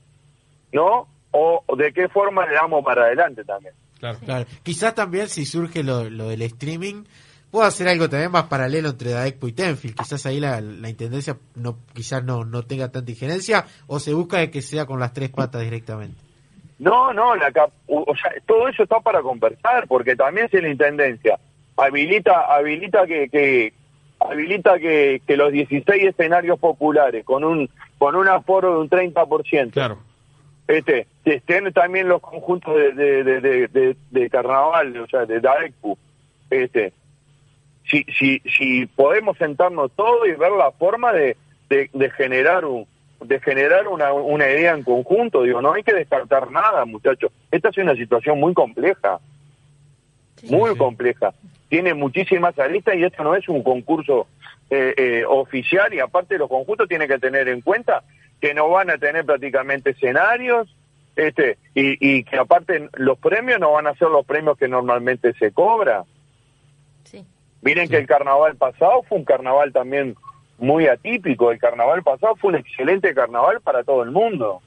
¿no? 0.71 1.07
O 1.31 1.63
de 1.77 1.93
qué 1.93 2.09
forma 2.09 2.45
le 2.45 2.53
damos 2.55 2.83
para 2.83 3.03
adelante 3.05 3.43
también. 3.43 3.73
Claro. 3.99 4.17
Claro. 4.25 4.45
Quizás 4.63 4.95
también 4.95 5.27
si 5.27 5.45
surge 5.45 5.83
lo, 5.83 6.09
lo 6.09 6.27
del 6.29 6.41
streaming, 6.41 7.03
puedo 7.51 7.65
hacer 7.65 7.87
algo 7.87 8.09
también 8.09 8.31
más 8.31 8.45
paralelo 8.45 8.89
entre 8.89 9.11
Daecpo 9.11 9.47
y 9.47 9.51
Tenfield. 9.53 9.95
Quizás 9.97 10.25
ahí 10.25 10.39
la, 10.39 10.61
la 10.61 10.89
intendencia 10.89 11.37
no 11.55 11.77
quizás 11.93 12.23
no, 12.23 12.45
no 12.45 12.63
tenga 12.63 12.89
tanta 12.91 13.11
injerencia 13.11 13.65
o 13.87 13.99
se 13.99 14.13
busca 14.13 14.37
de 14.39 14.49
que 14.49 14.61
sea 14.61 14.85
con 14.85 14.99
las 14.99 15.13
tres 15.13 15.29
patas 15.29 15.61
directamente. 15.61 16.15
No, 16.79 17.13
no, 17.13 17.35
la 17.35 17.51
cap- 17.51 17.71
o 17.87 18.15
sea, 18.15 18.31
todo 18.47 18.67
eso 18.67 18.83
está 18.83 18.99
para 19.01 19.21
conversar, 19.21 19.87
porque 19.87 20.15
también 20.15 20.49
si 20.49 20.59
la 20.61 20.69
intendencia 20.69 21.37
habilita, 21.77 22.41
habilita 22.55 23.05
que, 23.05 23.29
que 23.29 23.73
habilita 24.19 24.79
que, 24.79 25.21
que 25.27 25.37
los 25.37 25.51
16 25.51 26.03
escenarios 26.03 26.57
populares 26.59 27.23
con 27.25 27.43
un 27.43 27.69
con 27.97 28.15
un 28.15 28.27
aforo 28.27 28.73
de 28.73 28.79
un 28.81 28.89
30%, 28.89 29.71
Claro. 29.71 29.99
este, 30.67 31.05
estén 31.25 31.71
también 31.71 32.07
los 32.07 32.19
conjuntos 32.21 32.75
de, 32.75 32.93
de, 32.93 33.23
de, 33.23 33.41
de, 33.41 33.67
de- 33.67 33.97
de 34.09 34.29
carnaval, 34.31 34.97
o 34.97 35.07
sea, 35.07 35.25
de 35.27 35.39
DAECPU, 35.39 35.97
este, 36.49 36.93
si, 37.91 38.05
si, 38.17 38.39
si 38.57 38.85
podemos 38.85 39.37
sentarnos 39.37 39.91
todos 39.91 40.27
y 40.27 40.31
ver 40.31 40.51
la 40.53 40.71
forma 40.71 41.11
de, 41.13 41.35
de, 41.69 41.89
de 41.93 42.09
generar 42.11 42.65
un 42.65 42.87
de 43.23 43.39
generar 43.39 43.87
una, 43.87 44.11
una 44.13 44.49
idea 44.49 44.73
en 44.73 44.81
conjunto, 44.81 45.43
digo, 45.43 45.61
no 45.61 45.73
hay 45.73 45.83
que 45.83 45.93
descartar 45.93 46.49
nada, 46.49 46.85
muchachos. 46.85 47.31
Esta 47.51 47.69
es 47.69 47.77
una 47.77 47.95
situación 47.95 48.39
muy 48.39 48.55
compleja, 48.55 49.19
muy 50.49 50.71
sí. 50.71 50.77
compleja. 50.77 51.31
Tiene 51.69 51.93
muchísimas 51.93 52.57
aristas 52.57 52.95
y 52.95 53.03
esto 53.03 53.23
no 53.23 53.35
es 53.35 53.47
un 53.47 53.61
concurso 53.61 54.25
eh, 54.71 54.95
eh, 54.97 55.23
oficial 55.27 55.93
y 55.93 55.99
aparte 55.99 56.39
los 56.39 56.49
conjuntos 56.49 56.87
tienen 56.87 57.07
que 57.07 57.19
tener 57.19 57.47
en 57.47 57.61
cuenta 57.61 58.03
que 58.39 58.55
no 58.55 58.69
van 58.69 58.89
a 58.89 58.97
tener 58.97 59.23
prácticamente 59.23 59.91
escenarios 59.91 60.75
este 61.15 61.59
y, 61.75 61.97
y 61.99 62.23
que 62.23 62.37
aparte 62.37 62.89
los 62.93 63.19
premios 63.19 63.59
no 63.59 63.73
van 63.73 63.85
a 63.85 63.93
ser 63.93 64.07
los 64.07 64.25
premios 64.25 64.57
que 64.57 64.67
normalmente 64.67 65.33
se 65.33 65.51
cobra. 65.51 66.05
Sí. 67.03 67.23
Miren 67.61 67.87
que 67.89 67.97
el 67.97 68.07
carnaval 68.07 68.55
pasado 68.55 69.03
fue 69.07 69.17
un 69.19 69.25
carnaval 69.25 69.71
también 69.71 70.15
muy 70.57 70.87
atípico. 70.87 71.51
El 71.51 71.59
carnaval 71.59 72.03
pasado 72.03 72.35
fue 72.35 72.49
un 72.51 72.57
excelente 72.57 73.13
carnaval 73.13 73.61
para 73.61 73.83
todo 73.83 74.03
el 74.03 74.11
mundo. 74.11 74.61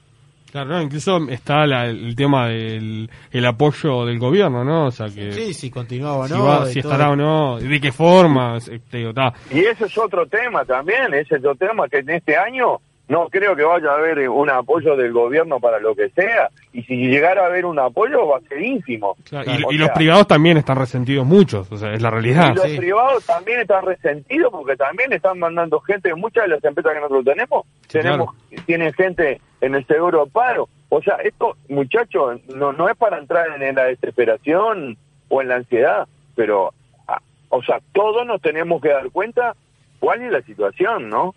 Claro, 0.51 0.69
¿no? 0.69 0.81
incluso 0.81 1.17
está 1.29 1.65
la- 1.65 1.87
el 1.87 2.15
tema 2.15 2.47
del 2.47 3.09
el 3.31 3.45
apoyo 3.45 4.05
del 4.05 4.17
gobierno, 4.19 4.63
¿no? 4.63 4.85
O 4.85 4.91
sea, 4.91 5.07
que 5.07 5.33
Sí, 5.33 5.53
si 5.53 5.69
continuaba 5.69 6.19
o 6.19 6.27
si, 6.29 6.33
no. 6.33 6.45
va- 6.45 6.65
de 6.65 6.71
si 6.71 6.81
todo. 6.81 6.93
estará 6.93 7.11
o 7.11 7.15
no, 7.17 7.57
de 7.59 7.81
qué 7.81 7.91
forma, 7.91 8.55
este, 8.57 9.09
está. 9.09 9.33
Y 9.51 9.59
ese 9.59 9.85
es 9.85 9.97
otro 9.97 10.25
tema 10.27 10.63
también, 10.63 11.13
ese 11.13 11.35
es 11.35 11.45
otro 11.45 11.55
tema 11.55 11.89
que 11.89 11.97
en 11.97 12.09
este 12.09 12.37
año 12.37 12.77
no 13.07 13.29
creo 13.29 13.55
que 13.55 13.63
vaya 13.63 13.91
a 13.91 13.95
haber 13.95 14.27
un 14.29 14.49
apoyo 14.49 14.95
del 14.95 15.13
gobierno 15.13 15.59
para 15.59 15.79
lo 15.79 15.95
que 15.95 16.09
sea. 16.09 16.49
Y 16.73 16.83
si 16.83 16.95
llegara 16.95 17.43
a 17.43 17.47
haber 17.47 17.65
un 17.65 17.77
apoyo 17.77 18.27
va 18.27 18.37
a 18.37 18.41
ser 18.41 18.61
ínfimo. 18.61 19.15
Claro, 19.29 19.51
y, 19.69 19.77
los 19.77 19.89
privados 19.91 20.27
también 20.27 20.57
están 20.57 20.77
resentidos 20.77 21.25
muchos, 21.25 21.71
o 21.71 21.77
sea, 21.77 21.93
es 21.93 22.01
la 22.01 22.09
realidad. 22.09 22.51
Y 22.51 22.55
los 22.55 22.71
Sí. 22.71 22.77
privados 22.77 23.25
también 23.25 23.59
están 23.61 23.85
resentidos 23.85 24.51
porque 24.51 24.75
también 24.75 25.13
están 25.13 25.37
mandando 25.39 25.79
gente, 25.81 26.13
muchas 26.15 26.45
de 26.45 26.49
las 26.55 26.63
empresas 26.63 26.93
que 26.93 26.99
nosotros 26.99 27.25
tenemos, 27.25 27.65
Sí, 27.87 27.99
tenemos 27.99 28.35
tienen 28.65 28.93
gente 28.93 29.39
en 29.61 29.75
el 29.75 29.85
seguro 29.85 30.25
de 30.25 30.31
paro. 30.31 30.69
O 30.89 31.01
sea, 31.01 31.15
esto, 31.17 31.55
muchachos, 31.69 32.39
no, 32.55 32.73
no 32.73 32.89
es 32.89 32.95
para 32.97 33.17
entrar 33.19 33.61
en 33.61 33.75
la 33.75 33.85
desesperación 33.85 34.97
o 35.29 35.41
en 35.41 35.47
la 35.49 35.55
ansiedad, 35.55 36.07
pero, 36.35 36.73
ah, 37.07 37.19
o 37.49 37.61
sea, 37.63 37.79
todos 37.93 38.25
nos 38.25 38.41
tenemos 38.41 38.81
que 38.81 38.89
dar 38.89 39.09
cuenta 39.11 39.55
cuál 39.99 40.21
es 40.21 40.31
la 40.31 40.41
situación, 40.41 41.09
¿no? 41.09 41.35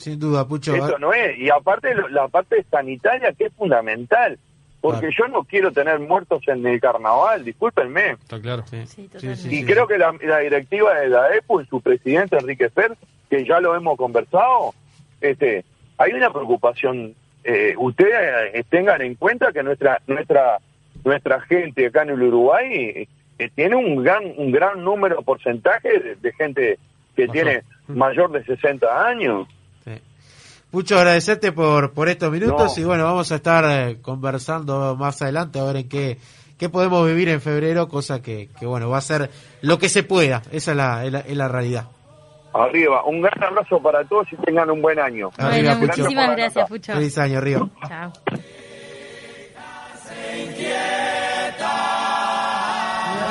Sin 0.00 0.18
duda, 0.18 0.46
Pucho. 0.48 0.74
Eso 0.74 0.98
no 0.98 1.12
es. 1.12 1.38
Y 1.38 1.50
aparte, 1.50 1.94
lo- 1.94 2.08
la 2.08 2.26
parte 2.28 2.64
sanitaria 2.70 3.32
que 3.32 3.44
es 3.46 3.52
fundamental. 3.54 4.38
Porque 4.80 5.08
Claro. 5.08 5.14
yo 5.18 5.28
no 5.28 5.44
quiero 5.44 5.70
tener 5.72 5.98
muertos 6.00 6.42
en 6.48 6.66
el 6.66 6.80
carnaval, 6.80 7.44
discúlpenme. 7.44 8.12
Está 8.12 8.40
claro. 8.40 8.64
Sí. 8.66 8.78
Sí, 8.86 9.02
Sí, 9.02 9.08
totalmente. 9.08 9.42
sí, 9.42 9.58
Y 9.60 9.64
creo 9.66 9.86
que 9.86 9.98
la, 9.98 10.14
la 10.22 10.38
directiva 10.38 10.94
de 10.98 11.08
la 11.08 11.34
EPU 11.36 11.60
y 11.60 11.66
su 11.66 11.82
presidente 11.82 12.38
Enrique 12.38 12.70
Fer, 12.70 12.96
que 13.28 13.44
ya 13.44 13.60
lo 13.60 13.76
hemos 13.76 13.98
conversado, 13.98 14.72
este, 15.20 15.64
hay 15.98 16.12
una 16.14 16.32
preocupación. 16.32 17.14
Eh, 17.44 17.74
ustedes 17.76 18.14
eh, 18.54 18.64
tengan 18.70 19.02
en 19.02 19.16
cuenta 19.16 19.52
que 19.52 19.62
nuestra 19.62 20.00
nuestra 20.06 20.58
nuestra 21.04 21.40
gente 21.42 21.86
acá 21.86 22.02
en 22.02 22.10
el 22.10 22.22
Uruguay 22.22 23.06
eh, 23.38 23.50
tiene 23.54 23.76
un 23.76 24.02
gran 24.02 24.22
un 24.36 24.50
gran 24.50 24.82
número 24.82 25.20
porcentaje 25.22 25.88
de, 25.98 26.14
de 26.16 26.32
gente 26.32 26.78
que 27.16 27.28
tiene 27.28 27.62
mayor 27.88 28.30
de 28.32 28.44
60 28.44 29.06
años. 29.06 29.46
Sí. 30.70 30.76
Pucho, 30.76 30.96
agradecerte 30.98 31.52
por, 31.52 31.92
por 31.92 32.08
estos 32.08 32.30
minutos 32.30 32.76
No. 32.76 32.82
y 32.82 32.84
bueno, 32.86 33.04
vamos 33.04 33.30
a 33.32 33.36
estar 33.36 33.64
eh, 33.68 33.98
conversando 34.00 34.96
más 34.96 35.20
adelante 35.22 35.58
a 35.58 35.64
ver 35.64 35.76
en 35.76 35.88
qué, 35.88 36.18
qué 36.58 36.68
podemos 36.68 37.06
vivir 37.06 37.28
en 37.28 37.40
febrero, 37.40 37.88
cosa 37.88 38.22
que, 38.22 38.48
que 38.58 38.66
bueno, 38.66 38.88
va 38.88 38.98
a 38.98 39.02
ser 39.02 39.30
lo 39.62 39.78
que 39.78 39.88
se 39.88 40.02
pueda, 40.02 40.42
esa 40.52 40.70
es 40.72 40.76
la, 40.76 41.04
es 41.04 41.12
la, 41.12 41.20
es 41.20 41.36
la 41.36 41.48
realidad. 41.48 41.84
Arriba, 42.52 43.04
un 43.04 43.20
gran 43.22 43.42
abrazo 43.44 43.80
para 43.80 44.04
todos 44.04 44.26
y 44.32 44.36
tengan 44.36 44.70
un 44.70 44.82
buen 44.82 44.98
año. 44.98 45.30
Arriba, 45.38 45.74
Bueno, 45.74 45.86
Pucho. 45.92 46.02
muchísimas 46.02 46.36
gracias, 46.36 46.68
Pucho. 46.68 46.92
Feliz 46.94 47.18
año, 47.18 47.40
Río. 47.40 47.70
Chao. 47.86 48.12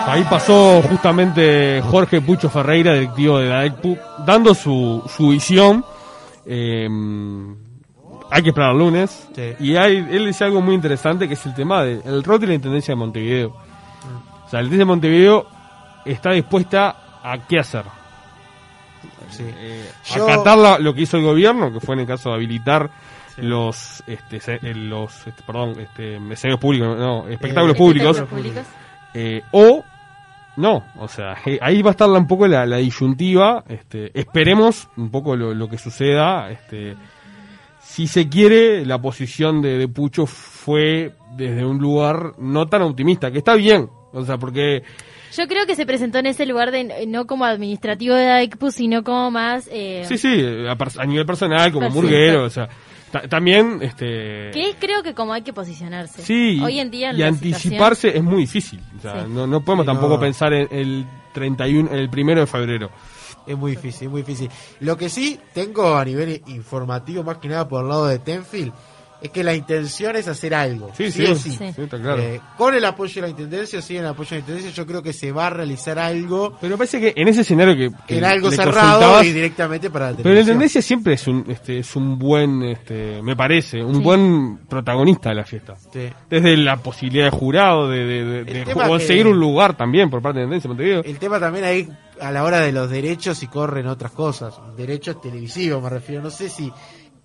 Ahí 0.08 0.24
pasó 0.30 0.82
justamente 0.82 1.82
Jorge 1.82 2.20
Pucho 2.22 2.50
Ferreira, 2.50 2.94
directivo 2.94 3.38
de 3.40 3.50
la 3.50 3.66
ECPU, 3.66 3.98
dando 4.26 4.56
su, 4.56 5.04
su 5.16 5.30
visión. 5.30 5.86
Eh, 6.46 6.88
hay 8.32 8.44
que 8.44 8.50
esperar 8.50 8.72
el 8.72 8.78
lunes. 8.80 9.28
Sí. 9.36 9.54
Y 9.60 9.76
hay, 9.76 9.98
él 9.98 10.26
dice 10.28 10.44
algo 10.44 10.62
muy 10.62 10.76
interesante 10.76 11.28
que 11.28 11.34
es 11.34 11.46
el 11.46 11.54
tema 11.56 11.84
del 11.84 12.24
rol 12.24 12.40
de 12.40 12.48
la 12.48 12.54
Intendencia 12.54 12.92
de 12.94 12.96
Montevideo. 12.98 13.50
O 13.50 14.50
sea, 14.50 14.60
la 14.62 14.66
Intendencia 14.68 14.80
de 14.80 14.86
Montevideo 14.86 15.48
está 16.06 16.32
dispuesta 16.32 17.20
a 17.24 17.38
qué 17.48 17.60
hacer. 17.60 17.84
Sí. 19.30 19.44
Eh, 19.48 19.90
Yo- 20.16 20.28
acatar 20.28 20.58
la- 20.58 20.80
lo 20.80 20.94
que 20.94 21.02
hizo 21.02 21.18
el 21.18 21.24
gobierno, 21.24 21.72
que 21.72 21.80
fue 21.80 21.96
en 21.96 22.02
el 22.02 22.08
caso 22.08 22.30
de 22.30 22.36
habilitar 22.36 22.90
los, 23.38 24.04
este, 24.08 24.40
se- 24.40 24.56
eh, 24.62 24.74
los, 24.74 25.26
este, 25.28 25.44
perdón, 25.44 25.80
este, 25.80 26.16
escenarios 26.16 26.60
públicos, 26.60 26.98
no, 26.98 27.28
espectáculos 27.28 27.76
Eh, 27.76 27.78
públicos, 27.78 28.18
Espectáculos 28.18 28.52
públicos. 28.54 28.74
eh, 29.14 29.42
o 29.52 29.84
no, 30.60 30.84
o 30.98 31.08
sea, 31.08 31.38
eh, 31.46 31.58
ahí 31.62 31.82
va 31.82 31.92
a 31.92 31.92
estar 31.92 32.10
un 32.10 32.28
poco 32.28 32.46
la, 32.46 32.66
la 32.66 32.78
disyuntiva, 32.78 33.64
este, 33.70 34.12
esperemos 34.14 34.90
un 34.98 35.10
poco 35.10 35.38
lo, 35.38 35.54
lo 35.54 35.70
que 35.70 35.78
suceda, 35.78 36.52
este, 36.52 36.98
si 37.82 38.08
se 38.08 38.28
quiere, 38.28 38.86
la 38.86 39.02
posición 39.02 39.62
de, 39.62 39.78
de 39.78 39.88
Pucho 39.88 40.26
fue 40.26 41.14
desde 41.38 41.66
un 41.66 41.78
lugar 41.78 42.34
no 42.40 42.68
tan 42.68 42.82
optimista, 42.82 43.32
que 43.32 43.38
está 43.38 43.56
bien, 43.56 43.90
o 44.12 44.26
sea, 44.26 44.38
porque 44.38 44.84
Yo 45.34 45.48
creo 45.48 45.66
que 45.66 45.76
se 45.76 45.86
presentó 45.86 46.18
en 46.18 46.26
ese 46.26 46.46
lugar 46.46 46.72
de 46.72 47.06
no 47.08 47.26
como 47.26 47.46
administrativo 47.46 48.16
de 48.16 48.28
AECPU, 48.28 48.72
sino 48.72 49.02
como 49.02 49.32
más... 49.32 49.70
Eh, 49.72 50.04
sí, 50.10 50.18
sí, 50.18 50.44
a, 50.68 51.06
nivel 51.06 51.26
personal, 51.26 51.72
como 51.72 51.88
Perfecto. 51.88 52.02
murguero, 52.02 52.44
o 52.44 52.50
sea, 52.50 52.68
también, 53.30 53.80
este, 53.82 54.52
Que 54.52 54.76
creo 54.80 55.02
que 55.04 55.14
como 55.14 55.34
hay 55.34 55.42
que 55.42 55.54
posicionarse. 55.54 56.22
sí, 56.24 56.60
Hoy 56.64 56.80
en 56.80 56.92
día 56.92 57.10
en 57.12 57.18
y 57.20 57.24
anticiparse 57.24 58.16
es 58.18 58.24
muy 58.24 58.42
difícil, 58.42 58.80
o 58.98 59.02
sea, 59.02 59.24
Sí. 59.26 59.30
no, 59.32 59.48
no 59.48 59.62
podemos 59.62 59.86
Sí, 59.86 59.88
tampoco 59.92 60.16
no. 60.16 60.20
pensar 60.20 60.54
en 60.54 60.68
el 60.72 61.06
31, 61.34 61.92
el 61.92 62.10
primero 62.10 62.42
de 62.42 62.48
febrero. 62.48 62.90
Es 63.48 63.58
muy 63.58 63.72
difícil, 63.72 64.08
es 64.08 64.12
muy 64.12 64.22
difícil. 64.22 64.50
Lo 64.82 64.96
que 64.98 65.10
sí 65.10 65.40
tengo 65.54 65.96
a 65.96 66.06
nivel 66.06 66.42
informativo, 66.48 67.24
más 67.24 67.38
que 67.38 67.48
nada 67.48 67.68
por 67.68 67.84
el 67.84 67.90
lado 67.90 68.06
de 68.08 68.20
Tenfield, 68.20 68.72
es 69.22 69.32
que 69.32 69.44
la 69.44 69.54
intención 69.54 70.16
es 70.16 70.28
hacer 70.30 70.54
algo. 70.56 70.92
Sí, 70.96 71.12
sí, 71.12 71.26
sí, 71.26 71.32
o 71.32 71.36
sí. 71.36 71.52
Sí. 71.52 71.58
sí, 71.76 71.82
está 71.82 72.00
claro. 72.00 72.22
Eh, 72.22 72.40
con 72.58 72.74
el 72.74 72.86
apoyo 72.86 73.16
de 73.16 73.22
la 73.22 73.28
Intendencia, 73.30 73.82
sí, 73.82 73.96
en 73.98 74.04
el 74.04 74.10
apoyo 74.10 74.30
de 74.30 74.36
la 74.36 74.40
Intendencia, 74.40 74.72
yo 74.72 74.86
creo 74.88 75.04
que 75.04 75.12
se 75.14 75.32
va 75.32 75.48
a 75.48 75.50
realizar 75.50 76.00
algo 76.00 76.58
Pero 76.62 76.78
parece 76.78 77.00
que 77.02 77.14
en 77.16 77.28
ese 77.28 77.42
escenario 77.42 77.76
que, 77.76 77.92
que 78.08 78.18
en 78.18 78.24
algo 78.26 78.50
cerrado 78.52 79.22
y 79.24 79.32
directamente 79.34 79.90
para 79.90 80.12
la 80.12 80.18
pero 80.18 80.30
la 80.30 80.34
televisión. 80.36 80.56
tendencia 80.56 80.82
siempre 80.82 81.14
es 81.16 81.28
un 81.28 81.46
este 81.50 81.80
es 81.80 81.96
un 81.96 82.18
buen 82.18 82.64
este 82.64 83.22
me 83.22 83.36
parece 83.36 83.84
un 83.84 83.96
Sí. 83.96 84.02
buen 84.02 84.58
protagonista 84.70 85.30
de 85.30 85.36
la 85.36 85.44
fiesta 85.44 85.76
Sí. 85.92 86.08
desde 86.30 86.56
la 86.58 86.78
posibilidad 86.78 87.26
de 87.26 87.32
jurado 87.32 87.90
de, 87.90 88.06
de, 88.06 88.44
de- 88.46 88.64
conseguir 88.74 89.24
que- 89.26 89.30
un 89.32 89.40
lugar 89.40 89.76
también 89.76 90.10
por 90.10 90.22
parte 90.22 90.40
de 90.40 90.46
tendencia 90.46 90.68
Montevideo 90.70 91.04
El 91.04 91.20
tema 91.20 91.40
también 91.40 91.66
ahí 91.66 91.90
a 92.22 92.32
la 92.32 92.44
hora 92.44 92.60
de 92.62 92.72
los 92.72 92.90
derechos 92.90 93.42
y 93.44 93.48
corren 93.48 93.88
otras 93.88 94.12
cosas, 94.12 94.54
derechos 94.78 95.22
televisivos 95.22 95.82
me 95.82 95.90
refiero, 95.90 96.22
no 96.22 96.30
sé 96.30 96.50
si 96.50 96.72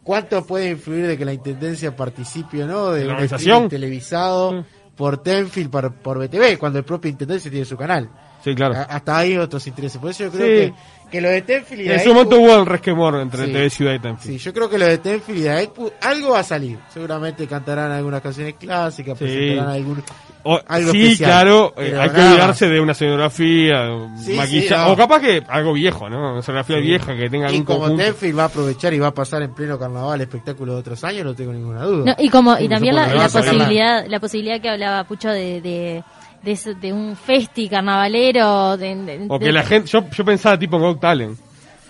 cuánto 0.05 0.47
puede 0.47 0.71
influir 0.71 1.07
de 1.09 1.19
que 1.19 1.25
la 1.25 1.33
intendencia 1.33 1.97
participe 1.97 2.63
o 2.63 2.67
no 2.69 2.93
de 2.93 3.05
¿La 3.07 3.13
organización? 3.15 3.69
televisado 3.69 4.53
Mm. 4.53 4.65
por 4.95 5.23
Tenfield 5.23 5.71
por, 5.71 5.93
por 5.95 6.19
BTV 6.19 6.57
cuando 6.59 6.79
el 6.79 6.85
propio 6.85 7.11
intendencia 7.11 7.51
tiene 7.51 7.67
su 7.67 7.77
canal. 7.77 8.09
Sí, 8.45 8.55
claro. 8.55 8.75
A- 8.75 8.83
hasta 8.83 9.17
hay 9.17 9.37
otros 9.39 9.67
intereses. 9.67 9.99
Por 10.01 10.11
eso 10.11 10.25
yo 10.25 10.31
creo 10.31 10.47
Sí. 10.47 10.73
que, 10.73 11.11
que 11.11 11.21
lo 11.23 11.31
de 11.31 11.43
Tenfield 11.43 11.81
y 11.87 11.91
En 11.91 12.01
su 12.01 12.13
momento 12.13 12.39
hubo 12.39 12.55
el 12.57 12.67
resquemor 12.67 13.17
entre 13.21 13.47
Sí. 13.47 13.53
TV 13.53 13.71
Ciudad 13.71 13.95
y 13.95 13.99
Tenfield. 14.01 14.39
Sí, 14.39 14.45
yo 14.45 14.53
creo 14.53 14.69
que 14.69 14.79
lo 14.79 14.87
de 14.87 14.99
Tenfield 14.99 15.39
y 15.41 15.43
Daegu, 15.45 15.91
algo 16.03 16.31
va 16.33 16.41
a 16.41 16.45
salir. 16.45 16.79
Seguramente 16.93 17.47
cantarán 17.47 17.91
algunas 17.93 18.21
canciones 18.21 18.55
clásicas, 18.55 19.17
Sí. 19.19 19.25
presentarán 19.25 19.71
algún 19.73 20.03
O- 20.47 20.61
algo 20.69 20.93
sí, 20.93 21.03
especial. 21.05 21.31
claro, 21.31 21.69
eh, 21.69 21.73
Pero 21.77 22.03
hay 22.03 22.11
que 22.11 22.17
nada 22.19 22.31
olvidarse 22.33 22.69
de 22.69 22.81
una 22.81 22.93
escenografía, 22.93 23.87
Sí, 24.23 24.33
maquillaje, 24.35 24.69
sí, 24.69 24.75
no. 24.75 24.93
o 24.93 24.97
capaz 24.97 25.21
que 25.21 25.43
algo 25.49 25.73
viejo, 25.73 26.11
¿no? 26.11 26.31
Una 26.33 26.41
escenografía 26.41 26.77
Sí. 26.77 26.83
vieja 26.83 27.17
que 27.17 27.31
tenga 27.31 27.47
Y 27.47 27.51
algún 27.51 27.65
como 27.65 27.79
conjunto. 27.81 28.05
Tenfield 28.05 28.39
va 28.39 28.43
a 28.43 28.47
aprovechar 28.47 28.93
y 28.93 28.99
va 28.99 29.07
a 29.09 29.15
pasar 29.15 29.43
en 29.43 29.55
pleno 29.55 29.79
carnaval 29.79 30.21
espectáculo 30.21 30.75
de 30.75 30.81
otros 30.81 31.03
años, 31.05 31.25
no 31.25 31.35
tengo 31.35 31.53
ninguna 31.53 31.83
duda. 31.85 32.05
No, 32.05 32.15
y 32.23 32.29
como 32.29 32.59
y 32.59 32.69
también 32.69 32.95
la, 32.95 33.07
la 33.15 33.29
posibilidad 33.29 34.05
la 34.07 34.21
posibilidad 34.21 34.61
que 34.61 34.69
hablaba 34.69 35.05
Pucho 35.05 35.31
de 35.31 35.61
de, 35.63 36.05
de, 36.45 36.75
de 36.81 36.93
un 36.93 37.17
festi 37.17 37.69
carnavalero 37.69 38.77
de, 38.77 38.95
de- 38.95 39.27
O 39.29 39.39
que 39.39 39.47
de- 39.47 39.53
la 39.53 39.63
gente, 39.63 39.89
yo, 39.89 40.09
yo 40.11 40.25
pensaba 40.25 40.59
tipo 40.59 40.77
en 40.77 40.83
Got 40.83 41.01
Talent, 41.01 41.39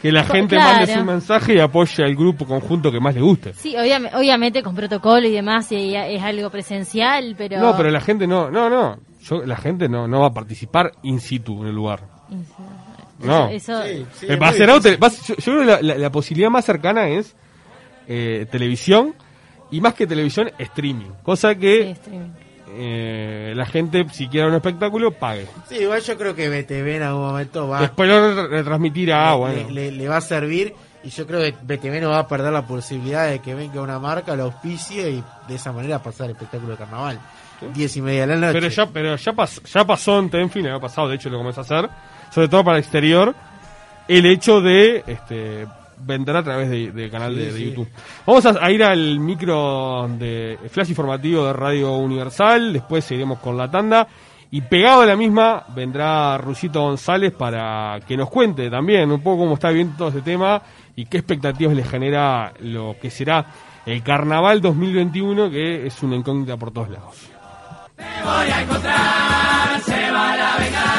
que 0.00 0.12
la 0.12 0.22
gente 0.24 0.56
claro. 0.56 0.78
mande 0.78 0.94
su 0.94 1.04
mensaje 1.04 1.54
y 1.54 1.60
apoye 1.60 2.04
al 2.04 2.14
grupo 2.14 2.44
conjunto 2.46 2.92
que 2.92 3.00
más 3.00 3.14
le 3.14 3.20
guste. 3.22 3.54
sí 3.54 3.74
obviame- 3.74 4.10
obviamente 4.14 4.62
con 4.62 4.74
protocolo 4.74 5.26
y 5.26 5.32
demás 5.32 5.70
y 5.72 5.94
es 5.96 6.22
algo 6.22 6.50
presencial 6.50 7.34
pero 7.38 7.58
No, 7.58 7.76
pero 7.76 7.90
la 7.90 8.00
gente 8.00 8.26
no, 8.26 8.50
no, 8.50 8.68
no, 8.70 8.98
yo, 9.22 9.42
la 9.44 9.56
gente 9.56 9.88
no, 9.88 10.06
no 10.06 10.20
va 10.20 10.26
a 10.28 10.32
participar 10.34 10.92
in 11.02 11.20
situ 11.20 11.62
en 11.62 11.68
el 11.68 11.74
lugar. 11.74 12.00
No. 13.20 13.48
eso, 13.48 13.82
Sí, 13.84 14.04
sí, 14.14 14.26
Eh, 14.28 14.36
va 14.36 14.48
a 14.48 14.52
ser 14.52 14.68
va 14.68 14.76
yo, 15.08 15.34
yo 15.36 15.36
creo 15.36 15.58
que 15.60 15.64
la, 15.64 15.80
la- 15.82 15.98
la 15.98 16.10
posibilidad 16.10 16.50
más 16.50 16.64
cercana 16.64 17.08
es 17.08 17.34
eh, 18.06 18.46
televisión 18.50 19.14
y 19.70 19.80
más 19.80 19.94
que 19.94 20.06
televisión, 20.06 20.50
streaming. 20.58 21.10
Cosa 21.22 21.54
sí, 21.54 21.60
que 21.60 21.90
streaming. 21.92 22.30
Eh, 22.76 23.52
la 23.54 23.66
gente, 23.66 24.04
si 24.12 24.28
quiere 24.28 24.48
un 24.48 24.54
espectáculo, 24.54 25.10
pague. 25.12 25.46
Sí, 25.68 25.76
igual 25.76 26.00
yo 26.02 26.16
creo 26.18 26.34
que 26.34 26.48
BTV 26.48 26.96
en 26.96 27.02
algún 27.02 27.22
momento 27.26 27.68
va, 27.68 27.80
Después 27.80 28.08
lo 28.08 28.34
re- 28.34 28.48
retransmitirá, 28.48 29.30
le, 29.32 29.36
bueno. 29.36 29.70
le- 29.70 29.92
le 29.92 30.08
va 30.08 30.16
a 30.18 30.20
servir 30.20 30.74
y 31.02 31.10
yo 31.10 31.26
creo 31.26 31.40
que 31.40 31.52
BTV 31.62 32.00
no 32.00 32.10
va 32.10 32.20
a 32.20 32.28
perder 32.28 32.52
la 32.52 32.66
posibilidad 32.66 33.28
de 33.28 33.40
que 33.40 33.54
venga 33.54 33.80
una 33.82 33.98
marca, 33.98 34.34
lo 34.36 34.44
auspicie 34.44 35.10
y 35.10 35.24
de 35.48 35.54
esa 35.54 35.72
manera 35.72 36.02
pasar 36.02 36.26
el 36.26 36.32
espectáculo 36.32 36.72
de 36.72 36.78
carnaval. 36.78 37.18
Diez 37.74 37.96
y 37.96 38.02
media 38.02 38.22
de 38.26 38.26
la 38.26 38.36
noche. 38.48 38.52
Pero 38.60 38.68
ya, 38.68 38.86
pero 38.86 39.16
ya, 39.16 39.32
pas- 39.32 39.62
ya 39.64 39.84
pasó 39.86 40.18
en 40.18 40.30
el 40.32 40.66
año 40.66 40.80
pasado, 40.80 41.08
de 41.08 41.14
hecho 41.16 41.30
lo 41.30 41.38
comenzó 41.38 41.60
a 41.60 41.64
hacer, 41.64 41.88
sobre 42.34 42.48
todo 42.48 42.64
para 42.64 42.76
el 42.78 42.82
exterior, 42.82 43.34
el 44.08 44.26
hecho 44.26 44.60
de 44.60 45.02
este, 45.06 45.66
vender 46.04 46.36
a 46.36 46.42
través 46.42 46.70
de- 46.70 46.92
del 46.92 47.10
canal 47.10 47.34
de, 47.34 47.46
Sí, 47.46 47.50
de 47.52 47.58
sí. 47.58 47.64
YouTube. 47.70 47.88
Vamos 48.26 48.46
a, 48.46 48.64
a 48.64 48.70
ir 48.70 48.82
al 48.84 49.18
micro 49.20 50.08
de 50.18 50.58
flash 50.70 50.90
informativo 50.90 51.46
de 51.46 51.52
Radio 51.52 51.92
Universal, 51.96 52.72
después 52.72 53.04
seguiremos 53.04 53.38
con 53.38 53.56
la 53.56 53.70
tanda. 53.70 54.06
Y 54.50 54.60
pegado 54.60 55.00
a 55.02 55.06
la 55.06 55.16
misma 55.16 55.64
vendrá 55.74 56.38
Rusito 56.38 56.80
González 56.82 57.32
para 57.32 57.98
que 58.06 58.16
nos 58.16 58.30
cuente 58.30 58.70
también 58.70 59.10
un 59.10 59.20
poco 59.20 59.38
cómo 59.42 59.54
está 59.54 59.70
viendo 59.70 59.96
todo 59.96 60.08
este 60.08 60.22
tema 60.22 60.62
y 60.94 61.06
qué 61.06 61.16
expectativas 61.18 61.74
le 61.74 61.82
genera 61.82 62.52
lo 62.60 62.94
que 63.02 63.10
será 63.10 63.46
el 63.84 64.00
Carnaval 64.04 64.60
2021, 64.60 65.50
que 65.50 65.86
es 65.88 66.00
una 66.04 66.14
incógnita 66.14 66.56
por 66.56 66.70
todos 66.70 66.88
lados. 66.90 67.28
voy 67.96 68.48
a 68.50 68.62
encontrar, 68.62 69.80
se 69.80 70.10
va 70.12 70.36
la 70.36 70.56
venganza 70.56 70.93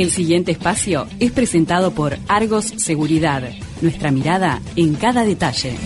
El 0.00 0.10
siguiente 0.10 0.52
espacio 0.52 1.06
es 1.18 1.30
presentado 1.30 1.90
por 1.90 2.16
Argos 2.26 2.64
Seguridad. 2.64 3.42
Nuestra 3.82 4.10
mirada 4.10 4.62
en 4.74 4.94
cada 4.94 5.26
detalle. 5.26 5.76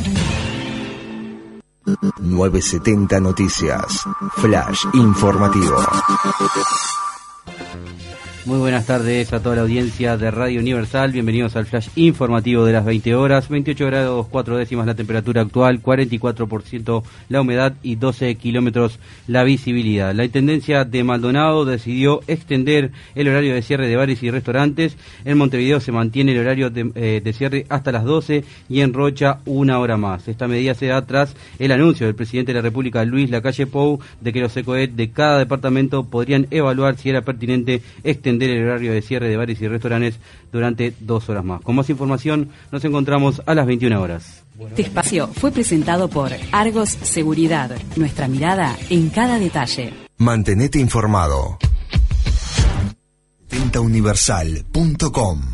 970 2.21 3.19
Noticias. 3.19 4.05
Flash 4.37 4.85
informativo. 4.93 5.75
Muy 8.47 8.59
buenas 8.59 8.85
tardes 8.85 9.33
a 9.33 9.41
toda 9.41 9.57
la 9.57 9.63
audiencia 9.63 10.19
de 10.19 10.31
Radio 10.31 10.61
Universal. 10.61 11.13
Bienvenidos 11.13 11.57
al 11.57 11.65
flash 11.65 11.89
informativo 11.97 12.67
de 12.67 12.75
las 12.75 12.85
20 12.85 13.15
horas. 13.15 13.49
28 13.49 13.87
grados 13.87 14.27
4 14.29 14.59
décimas 14.59 14.85
la 14.85 14.95
temperatura 14.95 15.41
actual, 15.41 15.81
44% 15.83 17.03
la 17.31 17.41
humedad 17.41 17.73
y 17.83 17.97
12 17.97 18.35
kilómetros 18.35 18.99
la 19.29 19.45
visibilidad. 19.45 20.15
La 20.15 20.27
Intendencia 20.27 20.85
de 20.85 21.05
Maldonado 21.05 21.65
decidió 21.65 22.21
extender 22.27 22.91
el 23.15 23.29
horario 23.29 23.55
de 23.55 23.63
cierre 23.63 23.89
de 23.89 23.97
bares 23.97 24.23
y 24.23 24.31
restaurantes. 24.31 24.99
En 25.25 25.39
Montevideo 25.39 25.81
se 25.81 25.93
mantiene 25.93 26.33
el 26.33 26.41
horario 26.41 26.69
de, 26.69 26.93
eh, 26.97 27.33
cierre 27.33 27.65
hasta 27.71 27.93
las 27.93 28.05
12 28.05 28.45
y 28.69 28.83
en 28.83 28.93
Rocha 28.93 29.39
una 29.47 29.79
hora 29.79 29.97
más. 29.97 30.29
Esta 30.29 30.49
medida 30.49 30.75
se 30.75 30.89
da 30.89 31.07
tras 31.07 31.35
el 31.59 31.73
anuncio 31.73 32.05
del 32.05 32.15
presidente 32.15 32.53
de 32.53 32.59
la 32.59 32.63
República, 32.63 33.07
Luis 33.07 33.31
Lacalle 33.31 33.67
Pou, 33.67 34.01
de 34.21 34.35
que 34.35 34.41
los 34.41 34.55
ECOED 34.55 34.91
de 34.91 35.11
cada 35.13 35.39
departamento 35.39 36.05
podrían 36.05 36.47
evaluar 36.51 36.99
si 36.99 37.09
era 37.09 37.23
pertinente 37.23 37.81
extender 38.03 38.34
el 38.43 38.65
horario 38.65 38.93
de 38.93 39.03
cierre 39.03 39.29
de 39.29 39.37
bares 39.37 39.61
y 39.61 39.69
restaurantes 39.69 40.19
durante 40.53 40.95
dos 41.01 41.29
horas 41.29 41.45
más. 41.45 41.61
Con 41.63 41.77
más 41.77 41.91
información 41.91 42.51
nos 42.73 42.85
encontramos 42.85 43.43
a 43.47 43.55
las 43.55 43.67
21 43.67 44.01
horas. 44.01 44.43
Este 44.61 44.83
espacio 44.83 45.29
fue 45.29 45.51
presentado 45.51 46.09
por 46.09 46.31
Argos 46.53 46.91
Seguridad. 46.91 47.77
Nuestra 47.97 48.29
mirada 48.29 48.77
en 48.91 49.09
cada 49.11 49.39
detalle. 49.39 49.93
Mantenete 50.19 50.79
informado. 50.79 51.59
70universal.com 53.51 55.54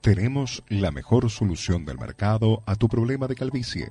Tenemos 0.00 0.62
la 0.68 0.92
mejor 0.92 1.28
solución 1.28 1.84
del 1.84 1.98
mercado 1.98 2.62
a 2.66 2.76
tu 2.76 2.88
problema 2.88 3.26
de 3.26 3.34
calvicie. 3.34 3.90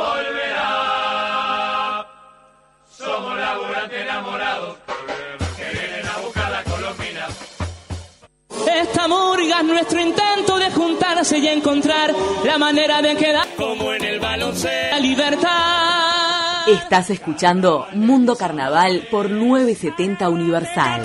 nuestro 9.67 10.01
intento 10.01 10.59
de 10.59 10.71
juntarse 10.71 11.39
y 11.39 11.49
encontrar 11.49 12.15
la 12.45 12.59
manera 12.59 13.03
de 13.03 13.17
quedar 13.17 13.47
como 13.57 13.93
en 13.93 14.05
el 14.05 14.21
baloncesto. 14.21 14.95
la 14.95 15.01
libertad. 15.01 16.69
Estás 16.69 17.11
escuchando 17.11 17.87
Mundo 17.95 18.37
Carnaval 18.37 19.09
por 19.11 19.31
970 19.31 20.29
Universal. 20.29 21.03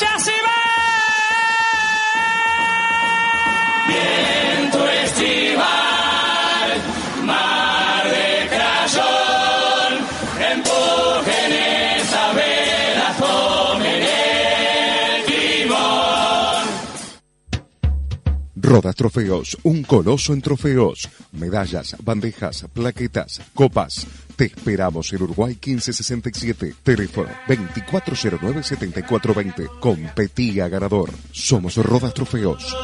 ya 0.00 0.18
se 0.18 0.32
Viento 3.86 4.14
estival, 4.24 4.43
Rodas 18.74 18.96
Trofeos, 18.96 19.56
un 19.62 19.84
coloso 19.84 20.32
en 20.32 20.42
trofeos, 20.42 21.08
medallas, 21.30 21.94
bandejas, 22.02 22.66
plaquetas, 22.72 23.40
copas. 23.54 24.04
Te 24.34 24.46
esperamos 24.46 25.12
en 25.12 25.22
Uruguay 25.22 25.56
1567, 25.64 26.74
teléfono 26.82 27.28
2409-7420. 27.46 29.78
Competía 29.78 30.66
ganador. 30.66 31.10
Somos 31.30 31.76
Rodas 31.76 32.14
Trofeos. 32.14 32.76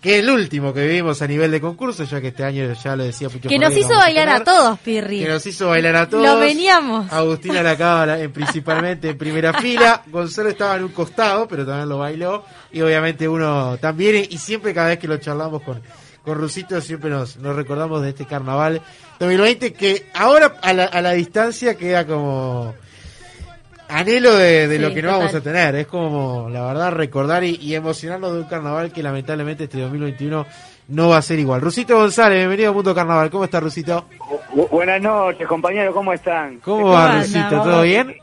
Que 0.00 0.18
el 0.20 0.30
último 0.30 0.72
que 0.72 0.86
vivimos 0.86 1.20
a 1.20 1.26
nivel 1.26 1.50
de 1.50 1.60
concurso, 1.60 2.04
ya 2.04 2.22
que 2.22 2.28
este 2.28 2.42
año 2.42 2.72
ya 2.72 2.96
lo 2.96 3.04
decía 3.04 3.28
Pucho 3.28 3.50
Que 3.50 3.58
nos 3.58 3.76
hizo 3.76 3.92
a 3.92 3.98
bailar 3.98 4.30
a 4.30 4.42
todos, 4.42 4.78
Pirri. 4.78 5.20
Que 5.20 5.28
nos 5.28 5.44
hizo 5.44 5.68
bailar 5.68 5.94
a 5.96 6.08
todos. 6.08 6.24
Lo 6.24 6.38
veníamos. 6.38 7.12
Agustina 7.12 7.62
la 7.62 7.72
acaba 7.72 8.18
en, 8.18 8.32
principalmente 8.32 9.10
en 9.10 9.18
primera 9.18 9.52
fila. 9.60 10.02
Gonzalo 10.06 10.48
estaba 10.48 10.76
en 10.76 10.84
un 10.84 10.92
costado, 10.92 11.46
pero 11.46 11.66
también 11.66 11.90
lo 11.90 11.98
bailó. 11.98 12.44
Y 12.72 12.80
obviamente 12.80 13.28
uno 13.28 13.76
también. 13.78 14.26
Y 14.30 14.38
siempre 14.38 14.72
cada 14.72 14.88
vez 14.88 14.98
que 14.98 15.06
lo 15.06 15.18
charlamos 15.18 15.60
con, 15.60 15.82
con 16.24 16.38
Rusito, 16.38 16.80
siempre 16.80 17.10
nos, 17.10 17.36
nos 17.36 17.54
recordamos 17.54 18.00
de 18.00 18.08
este 18.08 18.24
carnaval 18.24 18.80
2020 19.18 19.74
que 19.74 20.06
ahora 20.14 20.56
a 20.62 20.72
la, 20.72 20.84
a 20.84 21.02
la 21.02 21.12
distancia 21.12 21.76
queda 21.76 22.06
como 22.06 22.74
anhelo 23.90 24.34
de, 24.36 24.68
de 24.68 24.76
Sí, 24.76 24.82
lo 24.82 24.88
que 24.94 25.02
no 25.02 25.08
total. 25.08 25.18
vamos 25.18 25.34
a 25.34 25.40
tener. 25.42 25.74
Es 25.76 25.86
como, 25.86 26.48
la 26.50 26.64
verdad, 26.66 26.92
recordar 26.92 27.44
y, 27.44 27.56
y 27.56 27.74
emocionarnos 27.74 28.32
de 28.32 28.38
un 28.40 28.44
carnaval 28.48 28.92
que 28.92 29.02
lamentablemente 29.02 29.64
este 29.64 29.78
2021 29.80 30.46
no 30.88 31.08
va 31.08 31.18
a 31.18 31.22
ser 31.22 31.38
igual. 31.38 31.60
Rusito 31.60 31.96
González, 31.96 32.38
bienvenido 32.38 32.70
a 32.70 32.74
Mundo 32.74 32.94
Carnaval. 32.94 33.30
¿Cómo 33.30 33.44
está 33.44 33.60
Rusito? 33.60 34.06
Bu- 34.54 34.68
Buenas 34.70 35.00
noches, 35.00 35.46
compañeros, 35.46 35.94
¿cómo 35.94 36.12
están? 36.12 36.58
¿Cómo 36.60 36.90
va, 36.90 37.18
Rusito? 37.18 37.62
¿Todo 37.62 37.82
bien? 37.82 38.14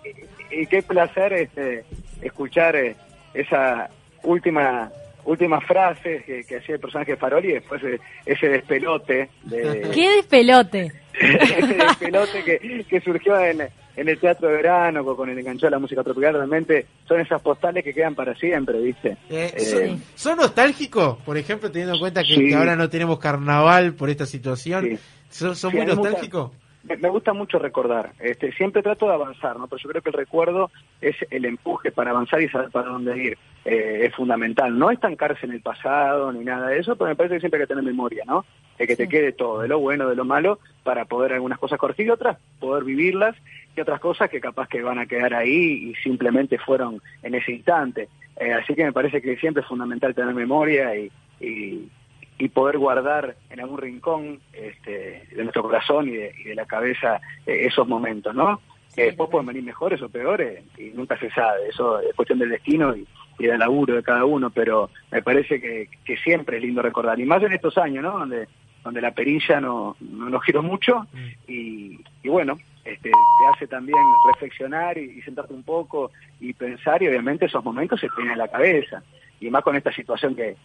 Y, 0.52 0.62
y 0.64 0.68
qué 0.68 0.82
placer 0.82 1.34
este, 1.34 1.86
escuchar 2.22 2.76
eh, 2.76 2.96
esa 3.34 3.90
última 4.24 4.92
última 5.24 5.60
frase 5.60 6.24
que, 6.26 6.44
que 6.46 6.58
hacía 6.58 6.76
el 6.76 6.82
personaje 6.82 7.12
de 7.12 7.18
Faroli 7.18 7.50
y 7.50 7.54
después 7.56 7.84
eh, 7.84 8.00
ese 8.26 8.48
despelote 8.48 9.30
de, 9.44 9.90
¡Qué 9.94 10.10
despelote! 10.16 10.92
ese 11.20 11.74
despelote 11.74 12.44
que, 12.46 12.86
que 12.90 13.02
surgió 13.02 13.38
en, 13.42 13.68
en 13.98 14.08
el 14.08 14.18
teatro 14.20 14.48
de 14.48 14.56
verano 14.58 15.04
con, 15.04 15.16
con 15.18 15.30
el 15.30 15.38
engancho 15.38 15.66
de 15.66 15.72
la 15.72 15.80
música 15.80 16.04
tropical 16.04 16.34
realmente 16.36 16.86
son 17.08 17.20
esas 17.20 17.42
postales 17.42 17.84
que 17.84 17.94
quedan 17.94 18.16
para 18.16 18.34
siempre, 18.36 18.80
¿viste? 18.80 19.18
Eh, 19.30 19.52
Eh, 19.58 19.60
¿son, 19.90 20.04
son 20.16 20.38
nostálgicos? 20.38 21.18
Por 21.26 21.36
ejemplo, 21.38 21.70
teniendo 21.72 21.96
en 21.96 22.00
cuenta 22.00 22.22
que, 22.24 22.36
Sí. 22.36 22.48
que 22.48 22.56
ahora 22.56 22.76
no 22.76 22.90
tenemos 22.90 23.20
carnaval 23.20 23.94
por 23.96 24.10
esta 24.10 24.26
situación. 24.26 24.98
¿Son, 25.30 25.56
son 25.56 25.72
Sí, 25.72 25.78
muy 25.78 25.86
mucha- 25.88 25.96
nostálgicos? 26.02 26.52
Me, 26.96 27.10
gusta 27.10 27.34
mucho 27.34 27.60
recordar. 27.60 28.14
Este, 28.20 28.52
siempre 28.54 28.82
trato 28.82 29.08
de 29.08 29.14
avanzar, 29.14 29.58
¿no? 29.58 29.68
Pero 29.68 29.82
yo 29.82 29.90
creo 29.90 30.02
que 30.02 30.10
el 30.10 30.16
recuerdo 30.16 30.72
es 31.02 31.16
el 31.30 31.46
empuje 31.46 31.92
para 31.92 32.12
avanzar 32.12 32.42
y 32.42 32.50
saber 32.50 32.70
para 32.72 32.90
dónde 32.90 33.18
ir. 33.18 33.38
Eh, 33.66 34.06
es 34.06 34.16
fundamental. 34.16 34.78
No 34.78 34.92
estancarse 34.92 35.46
en 35.46 35.52
el 35.52 35.62
pasado 35.62 36.32
ni 36.32 36.44
nada 36.46 36.70
de 36.70 36.80
eso, 36.80 36.96
pero 36.96 37.10
me 37.10 37.16
parece 37.16 37.36
que 37.36 37.40
siempre 37.42 37.60
hay 37.60 37.66
que 37.66 37.74
tener 37.74 37.84
memoria, 37.84 38.24
¿no? 38.26 38.46
De 38.78 38.88
que 38.88 38.96
te 38.96 39.10
quede 39.10 39.34
todo, 39.34 39.62
de 39.62 39.68
lo 39.68 39.80
bueno, 39.80 40.08
de 40.08 40.16
lo 40.16 40.24
malo, 40.24 40.60
para 40.84 41.06
poder 41.06 41.34
algunas 41.34 41.60
cosas 41.60 41.80
corregir 41.80 42.08
y 42.08 42.12
otras, 42.12 42.38
poder 42.60 42.84
vivirlas 42.84 43.36
y 43.76 43.82
otras 43.82 44.00
cosas 44.00 44.30
que 44.30 44.40
capaz 44.40 44.68
que 44.70 44.82
van 44.82 45.00
a 45.00 45.06
quedar 45.06 45.34
ahí 45.34 45.90
y 45.90 45.96
simplemente 45.96 46.58
fueron 46.58 47.02
en 47.24 47.36
ese 47.36 47.52
instante. 47.52 48.08
Eh, 48.40 48.54
así 48.54 48.76
que 48.76 48.86
me 48.86 48.94
parece 48.94 49.22
que 49.22 49.36
siempre 49.38 49.62
es 49.62 49.68
fundamental 49.68 50.14
tener 50.14 50.34
memoria 50.34 50.96
y, 50.96 51.12
y, 51.40 51.90
y 52.38 52.50
poder 52.50 52.78
guardar 52.78 53.36
en 53.50 53.60
algún 53.60 53.80
rincón 53.80 54.40
este, 54.54 55.28
de 55.32 55.44
nuestro 55.44 55.64
corazón 55.64 56.08
y 56.08 56.12
de, 56.12 56.34
y 56.40 56.44
de 56.46 56.56
la 56.56 56.66
cabeza 56.66 57.20
eh, 57.46 57.66
esos 57.66 57.88
momentos, 57.88 58.36
¿no? 58.36 58.62
Que 58.96 59.06
después 59.06 59.30
pueden 59.30 59.48
venir 59.48 59.64
mejores 59.64 60.02
o 60.02 60.10
peores 60.10 60.64
y 60.78 60.92
nunca 60.92 61.18
se 61.18 61.30
sabe, 61.32 61.70
eso 61.70 62.00
es 62.00 62.16
cuestión 62.16 62.40
del 62.40 62.50
destino 62.50 62.96
y, 62.96 63.08
y 63.40 63.46
del 63.46 63.60
laburo 63.60 63.96
de 63.96 64.04
cada 64.04 64.26
uno, 64.26 64.50
pero 64.50 64.90
me 65.12 65.22
parece 65.22 65.60
que, 65.60 65.90
que 66.04 66.18
siempre 66.18 66.58
es 66.58 66.64
lindo 66.64 66.82
recordar, 66.82 67.20
y 67.20 67.26
más 67.26 67.42
en 67.44 67.54
estos 67.54 67.78
años, 67.78 68.04
¿no? 68.04 68.20
Donde, 68.20 68.48
donde 68.84 69.02
la 69.02 69.12
perilla 69.12 69.60
no, 69.60 69.96
no 70.00 70.30
nos 70.30 70.44
giró 70.44 70.64
mucho 70.64 71.08
y, 71.48 72.00
y 72.24 72.30
bueno, 72.30 72.58
este, 72.86 73.10
te 73.10 73.48
hace 73.54 73.68
también 73.68 73.98
reflexionar 74.32 74.98
y, 74.98 75.18
y 75.18 75.22
sentarte 75.22 75.54
un 75.54 75.64
poco 75.64 76.12
y 76.40 76.54
pensar 76.54 77.04
y 77.04 77.08
obviamente 77.08 77.46
esos 77.46 77.64
momentos 77.64 78.00
se 78.00 78.08
tienen 78.16 78.34
en 78.34 78.40
la 78.40 78.48
cabeza. 78.48 79.04
Y 79.40 79.50
más 79.50 79.62
con 79.62 79.76
esta 79.76 79.92
situación 79.92 80.36
que 80.36 80.56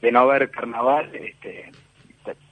de 0.00 0.12
no 0.12 0.20
haber 0.20 0.50
carnaval 0.50 1.10
este, 1.14 1.70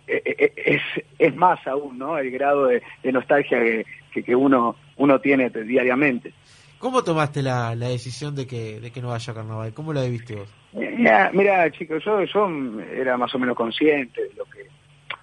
eh, 0.07 0.23
eh, 0.25 0.53
es, 0.57 0.83
es 1.19 1.35
más 1.35 1.67
aún 1.67 1.99
no 1.99 2.19
el 2.19 2.31
grado 2.31 2.67
de, 2.67 2.83
de 3.03 3.13
nostalgia 3.13 3.59
que, 3.61 4.23
que, 4.23 4.35
uno 4.35 4.77
uno 4.97 5.21
tiene 5.21 5.51
diariamente 5.51 6.33
¿Cómo 6.79 7.03
tomaste 7.03 7.43
la, 7.43 7.75
la 7.75 7.89
decisión 7.89 8.35
de 8.35 8.47
que, 8.47 8.79
de 8.79 8.91
que 8.91 9.01
no 9.01 9.15
haya 9.15 9.33
carnaval? 9.33 9.73
¿Cómo 9.73 9.95
la 9.95 10.03
viste 10.03 10.35
vos? 10.35 10.53
mira, 10.73 11.31
mira 11.33 11.71
chicos 11.71 12.05
yo 12.05 12.25
yo 12.25 12.49
era 12.95 13.17
más 13.17 13.35
o 13.35 13.39
menos 13.39 13.57
consciente 13.57 14.23
de 14.23 14.35
lo 14.35 14.45
que 14.45 14.67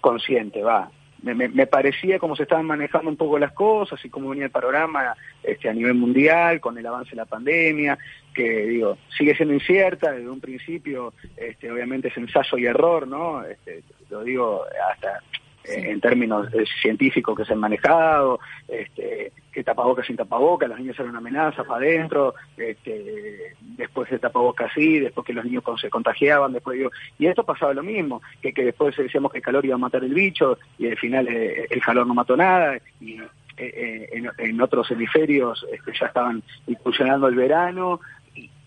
consciente 0.01 0.63
va 0.63 0.89
me, 1.21 1.35
me, 1.35 1.67
parecía 1.67 2.19
cómo 2.19 2.35
se 2.35 2.43
estaban 2.43 2.65
manejando 2.65 3.09
un 3.09 3.17
poco 3.17 3.37
las 3.37 3.51
cosas 3.53 4.03
y 4.03 4.09
cómo 4.09 4.29
venía 4.29 4.45
el 4.45 4.51
panorama 4.51 5.15
este, 5.43 5.69
a 5.69 5.73
nivel 5.73 5.93
mundial 5.93 6.59
con 6.59 6.77
el 6.77 6.85
avance 6.85 7.11
de 7.11 7.17
la 7.17 7.25
pandemia, 7.25 7.97
que 8.33 8.65
digo, 8.65 8.97
sigue 9.15 9.35
siendo 9.35 9.53
incierta 9.53 10.11
desde 10.11 10.29
un 10.29 10.39
principio, 10.39 11.13
este, 11.37 11.71
obviamente 11.71 12.07
es 12.07 12.17
ensayo 12.17 12.57
y 12.57 12.65
error, 12.65 13.07
¿no? 13.07 13.43
Este, 13.43 13.83
lo 14.09 14.23
digo 14.23 14.63
hasta 14.91 15.21
en 15.63 16.01
términos 16.01 16.47
eh, 16.53 16.65
científicos 16.81 17.37
que 17.37 17.45
se 17.45 17.53
han 17.53 17.59
manejado, 17.59 18.39
este, 18.67 19.31
que 19.51 19.63
tapabocas 19.63 20.07
sin 20.07 20.15
tapabocas, 20.15 20.69
los 20.69 20.79
niños 20.79 20.97
eran 20.97 21.09
una 21.09 21.19
amenaza 21.19 21.63
para 21.63 21.85
adentro, 21.85 22.33
este, 22.57 23.53
después 23.59 24.09
de 24.09 24.19
tapabocas 24.19 24.71
sí, 24.73 24.99
después 24.99 25.25
que 25.25 25.33
los 25.33 25.45
niños 25.45 25.63
se 25.79 25.89
contagiaban, 25.89 26.53
después 26.53 26.77
digo, 26.77 26.91
y 27.19 27.27
esto 27.27 27.43
pasaba 27.43 27.73
lo 27.73 27.83
mismo, 27.83 28.21
que, 28.41 28.53
que 28.53 28.65
después 28.65 28.95
decíamos 28.95 29.31
que 29.31 29.39
el 29.39 29.43
calor 29.43 29.65
iba 29.65 29.75
a 29.75 29.79
matar 29.79 30.03
el 30.03 30.13
bicho 30.13 30.57
y 30.77 30.87
al 30.87 30.97
final 30.97 31.27
eh, 31.27 31.67
el 31.69 31.81
calor 31.81 32.07
no 32.07 32.13
mató 32.13 32.35
nada 32.35 32.77
y 32.99 33.19
eh, 33.19 33.29
eh, 33.57 34.09
en, 34.13 34.29
en 34.37 34.61
otros 34.61 34.89
hemisferios 34.91 35.65
este, 35.71 35.91
ya 35.99 36.07
estaban 36.07 36.41
incursionando 36.67 37.27
el 37.27 37.35
verano 37.35 37.99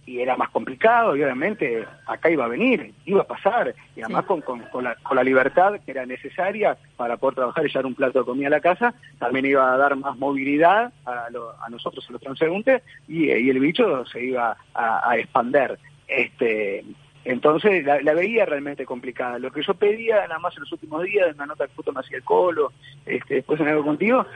y, 0.07 0.21
era 0.21 0.37
más 0.37 0.51
complicado 0.51 1.17
y 1.17 1.23
obviamente 1.23 1.85
acá 2.07 2.31
iba 2.31 2.45
a 2.45 2.49
venir, 2.49 2.93
iba 3.07 3.23
a 3.23 3.27
pasar 3.27 3.75
y 3.97 4.03
además 4.03 4.25
con, 4.27 4.41
con, 4.43 4.61
con 4.73 4.85
la, 4.85 4.95
con 4.97 5.17
la 5.17 5.23
libertad 5.25 5.81
que 5.85 5.91
era 5.91 6.07
necesaria 6.07 6.77
para 6.97 7.17
poder 7.17 7.37
trabajar 7.37 7.65
y 7.65 7.69
llevar 7.69 7.87
un 7.87 7.95
plato 7.95 8.19
de 8.21 8.25
comida 8.25 8.47
a 8.49 8.51
la 8.51 8.61
casa, 8.61 8.95
también 9.19 9.47
iba 9.47 9.73
a 9.73 9.77
dar 9.77 9.97
más 9.97 10.17
movilidad 10.19 10.93
a, 11.05 11.29
lo- 11.31 11.55
a 11.63 11.69
nosotros, 11.71 12.05
a 12.09 12.13
los 12.13 12.21
transeúntes 12.21 12.83
y, 13.09 13.31
y 13.31 13.51
el 13.51 13.59
bicho 13.61 14.05
se 14.07 14.25
iba 14.25 14.57
a, 14.75 15.11
a 15.11 15.17
expander. 15.19 15.79
Este, 16.07 16.85
entonces 17.25 17.85
la, 17.85 18.01
la 18.03 18.13
veía 18.15 18.45
realmente 18.45 18.85
complicada. 18.85 19.39
Lo 19.39 19.51
que 19.51 19.63
yo 19.63 19.75
pedía 19.75 20.27
nada 20.27 20.39
más 20.39 20.55
en 20.57 20.61
los 20.61 20.73
últimos 20.73 21.03
días, 21.05 21.29
en 21.29 21.35
una 21.37 21.47
nota 21.47 21.67
que 21.67 21.75
justo 21.75 21.93
me 21.93 22.01
hacía 22.01 22.19
el 22.19 22.25
colo, 22.25 22.73
este, 23.07 23.37
después 23.37 23.59
en 23.61 23.69
algo 23.69 23.85
contigo, 23.85 24.27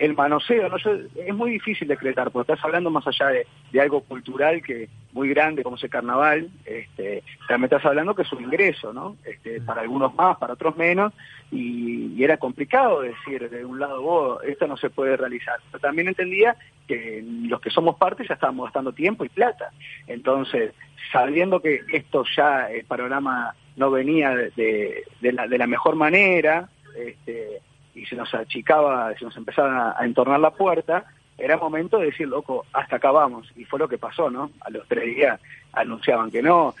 el 0.00 0.14
manoseo, 0.14 0.68
¿no? 0.68 0.76
Yo- 0.78 0.98
es 1.16 1.34
muy 1.34 1.50
difícil 1.52 1.88
decretar, 1.88 2.30
porque 2.30 2.52
estás 2.52 2.64
hablando 2.64 2.90
más 2.90 3.06
allá 3.06 3.28
de, 3.28 3.46
de 3.72 3.80
algo 3.80 4.00
cultural 4.02 4.62
que 4.62 4.88
muy 5.12 5.28
grande 5.30 5.62
como 5.62 5.76
es 5.76 5.84
el 5.84 5.90
carnaval, 5.90 6.48
este, 6.64 7.22
también 7.48 7.64
estás 7.64 7.84
hablando 7.86 8.14
que 8.14 8.22
es 8.22 8.32
un 8.32 8.44
ingreso, 8.44 8.92
¿no? 8.92 9.16
Este, 9.24 9.60
para 9.60 9.80
algunos 9.82 10.14
más, 10.14 10.36
para 10.38 10.52
otros 10.54 10.76
menos, 10.76 11.12
y, 11.50 12.12
y 12.14 12.24
era 12.24 12.36
complicado 12.36 13.00
decir 13.00 13.48
de 13.48 13.64
un 13.64 13.78
lado, 13.80 14.02
vos, 14.02 14.42
esto 14.44 14.66
no 14.66 14.76
se 14.76 14.90
puede 14.90 15.16
realizar. 15.16 15.56
Pero 15.70 15.80
también 15.80 16.08
entendía 16.08 16.56
que 16.86 17.22
los 17.24 17.60
que 17.60 17.70
somos 17.70 17.96
parte 17.96 18.26
ya 18.28 18.34
estábamos 18.34 18.66
gastando 18.66 18.92
tiempo 18.92 19.24
y 19.24 19.28
plata. 19.28 19.70
Entonces, 20.06 20.72
sabiendo 21.12 21.60
que 21.60 21.80
esto 21.92 22.24
ya, 22.36 22.70
el 22.70 22.84
panorama 22.84 23.54
no 23.76 23.90
venía 23.90 24.34
de, 24.34 24.50
de- 24.56 25.04
de 25.20 25.32
la, 25.32 25.46
de 25.46 25.58
la 25.58 25.66
mejor 25.66 25.94
manera, 25.96 26.68
este, 26.96 27.60
y 27.98 28.06
se 28.06 28.16
nos 28.16 28.32
achicaba, 28.34 29.12
se 29.18 29.24
nos 29.24 29.36
empezaba 29.36 29.94
a 29.98 30.04
entornar 30.04 30.40
la 30.40 30.50
puerta, 30.50 31.04
era 31.36 31.56
momento 31.56 31.98
de 31.98 32.06
decir, 32.06 32.26
loco, 32.28 32.64
hasta 32.72 32.96
acá 32.96 33.10
vamos. 33.10 33.50
Y 33.56 33.64
fue 33.64 33.78
lo 33.78 33.88
que 33.88 33.98
pasó, 33.98 34.28
¿no? 34.30 34.50
A 34.60 34.70
los 34.70 34.86
tres 34.88 35.04
días 35.14 35.40
anunciaban 35.72 36.30
que 36.30 36.42
no. 36.42 36.74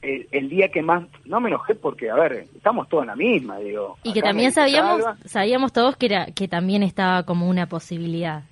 El, 0.00 0.26
el 0.32 0.48
día 0.48 0.68
que 0.68 0.82
más, 0.82 1.04
no 1.26 1.40
me 1.40 1.48
enojé 1.48 1.74
porque, 1.76 2.10
a 2.10 2.14
ver, 2.14 2.46
estamos 2.56 2.88
todos 2.88 3.04
en 3.04 3.08
la 3.08 3.16
misma, 3.16 3.58
digo. 3.58 3.98
Y 4.02 4.12
que 4.12 4.22
también 4.22 4.50
sabíamos, 4.50 5.02
Salva, 5.02 5.16
sabíamos 5.26 5.72
todos 5.72 5.96
que 5.96 6.06
era 6.06 6.26
que 6.26 6.48
también 6.48 6.82
estaba 6.82 7.22
como 7.24 7.48
una 7.48 7.66
posibilidad. 7.66 8.42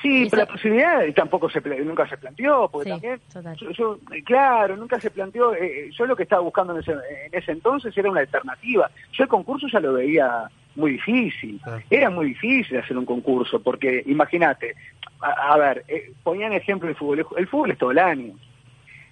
Sí, 0.00 0.26
pero 0.30 0.42
la 0.42 0.48
posibilidad 0.48 1.00
tampoco 1.14 1.48
se 1.48 1.60
nunca 1.84 2.08
se 2.08 2.16
planteó, 2.16 2.68
porque 2.68 2.86
Sí, 2.88 2.90
también, 2.92 3.20
total. 3.32 3.56
yo, 3.56 3.70
yo- 3.70 3.98
eh, 4.12 4.22
claro, 4.24 4.76
nunca 4.76 4.98
se 4.98 5.10
planteó, 5.10 5.54
eh, 5.54 5.90
yo 5.96 6.06
lo 6.06 6.16
que 6.16 6.24
estaba 6.24 6.42
buscando 6.42 6.72
en 6.74 6.80
ese, 6.80 6.92
en 6.92 6.98
ese 7.38 7.52
entonces 7.52 7.96
era 7.96 8.10
una 8.10 8.20
alternativa. 8.20 8.90
Yo 9.12 9.22
el 9.24 9.28
concurso 9.28 9.68
ya 9.68 9.78
lo 9.78 9.92
veía 9.92 10.50
muy 10.74 10.92
difícil, 10.92 11.60
era 11.90 12.10
muy 12.10 12.26
difícil 12.26 12.78
hacer 12.78 12.96
un 12.96 13.06
concurso, 13.06 13.62
porque 13.62 14.02
imagínate, 14.06 14.74
a, 15.20 15.52
a 15.52 15.56
ver, 15.58 15.84
eh, 15.88 16.12
ponían 16.22 16.52
ejemplo 16.52 16.88
el 16.88 16.96
fútbol, 16.96 17.26
el 17.36 17.46
fútbol 17.46 17.70
es 17.72 17.78
todo 17.78 17.90
el 17.90 17.98
año, 17.98 18.34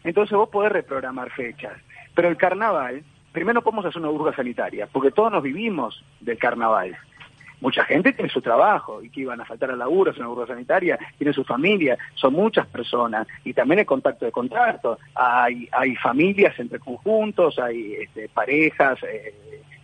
entonces 0.04 0.36
vos 0.36 0.48
podés 0.48 0.72
reprogramar 0.72 1.30
fechas, 1.30 1.74
pero 2.14 2.28
el 2.28 2.36
carnaval, 2.36 3.02
primero 3.32 3.62
podemos 3.62 3.84
hacer 3.84 4.00
una 4.00 4.10
burbuja 4.10 4.34
sanitaria, 4.34 4.88
porque 4.90 5.10
todos 5.10 5.32
nos 5.32 5.42
vivimos 5.42 6.04
del 6.20 6.38
carnaval. 6.38 6.96
Mucha 7.60 7.84
gente 7.84 8.14
tiene 8.14 8.30
su 8.30 8.40
trabajo 8.40 9.02
y 9.02 9.10
que 9.10 9.20
iban 9.20 9.40
a 9.40 9.44
faltar 9.44 9.70
al 9.70 9.78
laburo, 9.78 10.10
es 10.10 10.16
una 10.16 10.28
burbuja 10.28 10.54
sanitaria, 10.54 10.98
tiene 11.18 11.34
su 11.34 11.44
familia, 11.44 11.98
son 12.14 12.32
muchas 12.32 12.66
personas 12.66 13.26
y 13.44 13.52
también 13.52 13.80
hay 13.80 13.84
contacto 13.84 14.24
de 14.24 14.32
contacto, 14.32 14.98
hay, 15.14 15.68
hay 15.70 15.94
familias 15.96 16.58
entre 16.58 16.78
conjuntos, 16.78 17.58
hay 17.58 17.96
este, 18.00 18.30
parejas, 18.30 18.98
eh, 19.02 19.34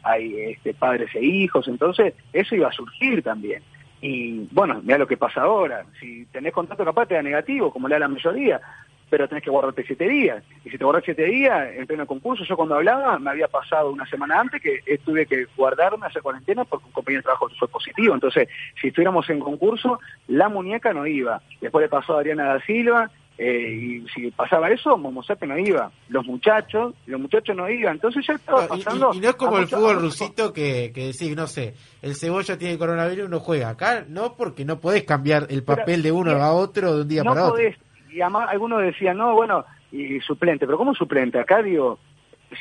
hay 0.07 0.53
este, 0.53 0.73
padres 0.75 1.15
e 1.15 1.25
hijos, 1.25 1.67
entonces 1.69 2.15
eso 2.33 2.55
iba 2.55 2.69
a 2.69 2.73
surgir 2.73 3.23
también. 3.23 3.63
Y 4.01 4.47
bueno, 4.53 4.81
mira 4.83 4.99
lo 4.99 5.07
que 5.07 5.17
pasa 5.17 5.43
ahora, 5.43 5.85
si 5.99 6.27
tenés 6.27 6.53
contacto 6.53 6.85
capaz 6.85 7.07
te 7.07 7.15
da 7.15 7.23
negativo, 7.23 7.73
como 7.73 7.89
le 7.89 7.95
da 7.95 8.01
la 8.01 8.09
mayoría, 8.09 8.61
pero 9.09 9.29
tenés 9.29 9.45
que 9.45 9.51
guardarte 9.51 9.85
siete 9.85 10.09
días. 10.09 10.43
Y 10.65 10.71
si 10.71 10.79
te 10.79 10.85
guardas 10.85 11.05
siete 11.05 11.25
días 11.25 11.71
en 11.77 11.87
pleno 11.87 12.07
concurso, 12.07 12.45
yo 12.45 12.57
cuando 12.57 12.75
hablaba 12.75 13.19
me 13.19 13.31
había 13.31 13.49
pasado 13.49 13.91
una 13.91 14.07
semana 14.07 14.41
antes 14.41 14.61
que 14.61 14.81
eh, 14.85 14.99
tuve 15.05 15.27
que 15.27 15.47
guardarme, 15.57 16.07
hacer 16.07 16.23
cuarentena 16.23 16.65
porque 16.65 16.87
un 16.87 16.93
compañero 16.93 17.21
de 17.21 17.25
trabajo 17.25 17.49
fue 17.59 17.69
positivo. 17.69 18.15
Entonces, 18.15 18.49
si 18.81 18.89
estuviéramos 18.89 19.29
en 19.31 19.41
concurso, 19.41 20.01
la 20.29 20.49
muñeca 20.49 20.93
no 20.93 21.07
iba. 21.07 21.41
Después 21.61 21.83
le 21.83 21.89
pasó 21.89 22.15
a 22.15 22.21
Adriana 22.21 22.45
da 22.45 22.61
Silva, 22.61 23.11
eh, 23.39 23.70
y 24.03 24.09
si 24.14 24.30
pasaba 24.30 24.70
eso, 24.70 24.97
Momosape 24.97 25.47
no 25.47 25.59
iba. 25.59 25.91
Los 26.09 26.24
muchachos, 26.26 26.95
los 27.07 27.20
muchachos 27.20 27.55
no 27.57 27.68
iban. 27.68 27.95
Entonces 27.97 28.24
ya 28.26 28.34
estaba 28.34 28.64
Y- 28.64 28.68
pasando... 28.68 29.11
y, 29.12 29.18
y 29.18 29.20
no 29.20 29.28
es 29.28 29.34
como 29.37 29.59
el 29.59 29.66
fútbol 29.66 30.01
rusito 30.01 30.53
que, 30.53 30.91
que 30.95 31.07
decís, 31.09 31.37
no 31.37 31.47
sé, 31.47 31.74
el 32.03 32.14
cebolla 32.14 32.57
tiene 32.57 32.78
coronavirus, 32.78 33.28
no 33.28 33.41
juega. 33.41 33.68
Acá 33.70 34.05
no, 34.09 34.34
porque 34.37 34.64
no 34.64 34.80
podés 34.80 35.05
cambiar 35.05 35.47
el 35.51 35.62
papel 35.64 36.03
de 36.03 36.12
uno 36.12 36.30
a 36.32 36.53
otro 36.53 36.95
de 36.97 37.03
un 37.03 37.09
día 37.09 37.22
no 37.22 37.30
para 37.30 37.43
otro. 37.45 37.57
podés, 37.57 37.76
y 38.11 38.20
además 38.20 38.49
algunos 38.51 38.80
decían, 38.82 39.18
no, 39.18 39.34
bueno, 39.34 39.64
y 39.93 40.18
suplente, 40.20 40.64
pero 40.66 40.78
¿cómo 40.78 40.95
suplente? 40.95 41.39
Acá 41.39 41.62
digo, 41.62 41.99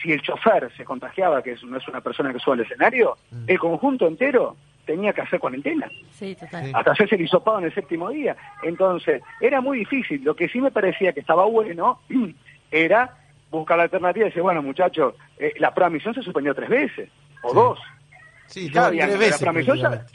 si 0.01 0.11
el 0.11 0.21
chofer 0.21 0.71
se 0.75 0.83
contagiaba, 0.86 1.41
que 1.43 1.51
es- 1.51 1.63
no 1.63 1.77
es 1.77 1.88
una 1.88 2.01
persona 2.01 2.33
que 2.33 2.39
sube 2.39 2.55
al 2.55 2.61
escenario, 2.61 3.17
Mm. 3.31 3.43
el 3.47 3.59
conjunto 3.59 4.07
entero 4.07 4.55
tenía 4.86 5.13
que 5.13 5.21
hacer 5.21 5.39
cuarentena, 5.39 5.89
Sí, 6.11 6.36
total. 6.36 6.71
hasta 6.73 6.91
hacerse 6.91 7.15
el 7.15 7.21
hisopado 7.21 7.57
en 7.59 7.65
el 7.65 7.73
séptimo 7.73 8.09
día. 8.09 8.36
Entonces, 8.63 9.21
era 9.41 9.59
muy 9.61 9.79
difícil. 9.79 10.23
Lo 10.23 10.36
que 10.36 10.47
sí 10.47 10.61
me 10.61 10.69
parecía 10.71 11.11
que 11.13 11.19
estaba 11.21 11.45
bueno 11.45 11.99
era 12.71 13.17
buscar 13.51 13.77
la 13.77 13.83
alternativa 13.83 14.25
y 14.25 14.29
decir, 14.29 14.41
bueno, 14.43 14.61
muchachos, 14.61 15.15
eh, 15.39 15.53
la 15.59 15.73
prueba 15.73 15.89
misión 15.89 16.13
se 16.13 16.21
suspendió 16.21 16.53
tres 16.53 16.69
veces, 16.69 17.09
o 17.41 17.53
dos. 17.53 17.79
Sí, 18.48 18.70
Ya 18.72 18.89
tres 18.89 19.10
la 19.10 19.18
veces. 19.18 19.54
misión 19.54 19.78
ya- 19.80 20.06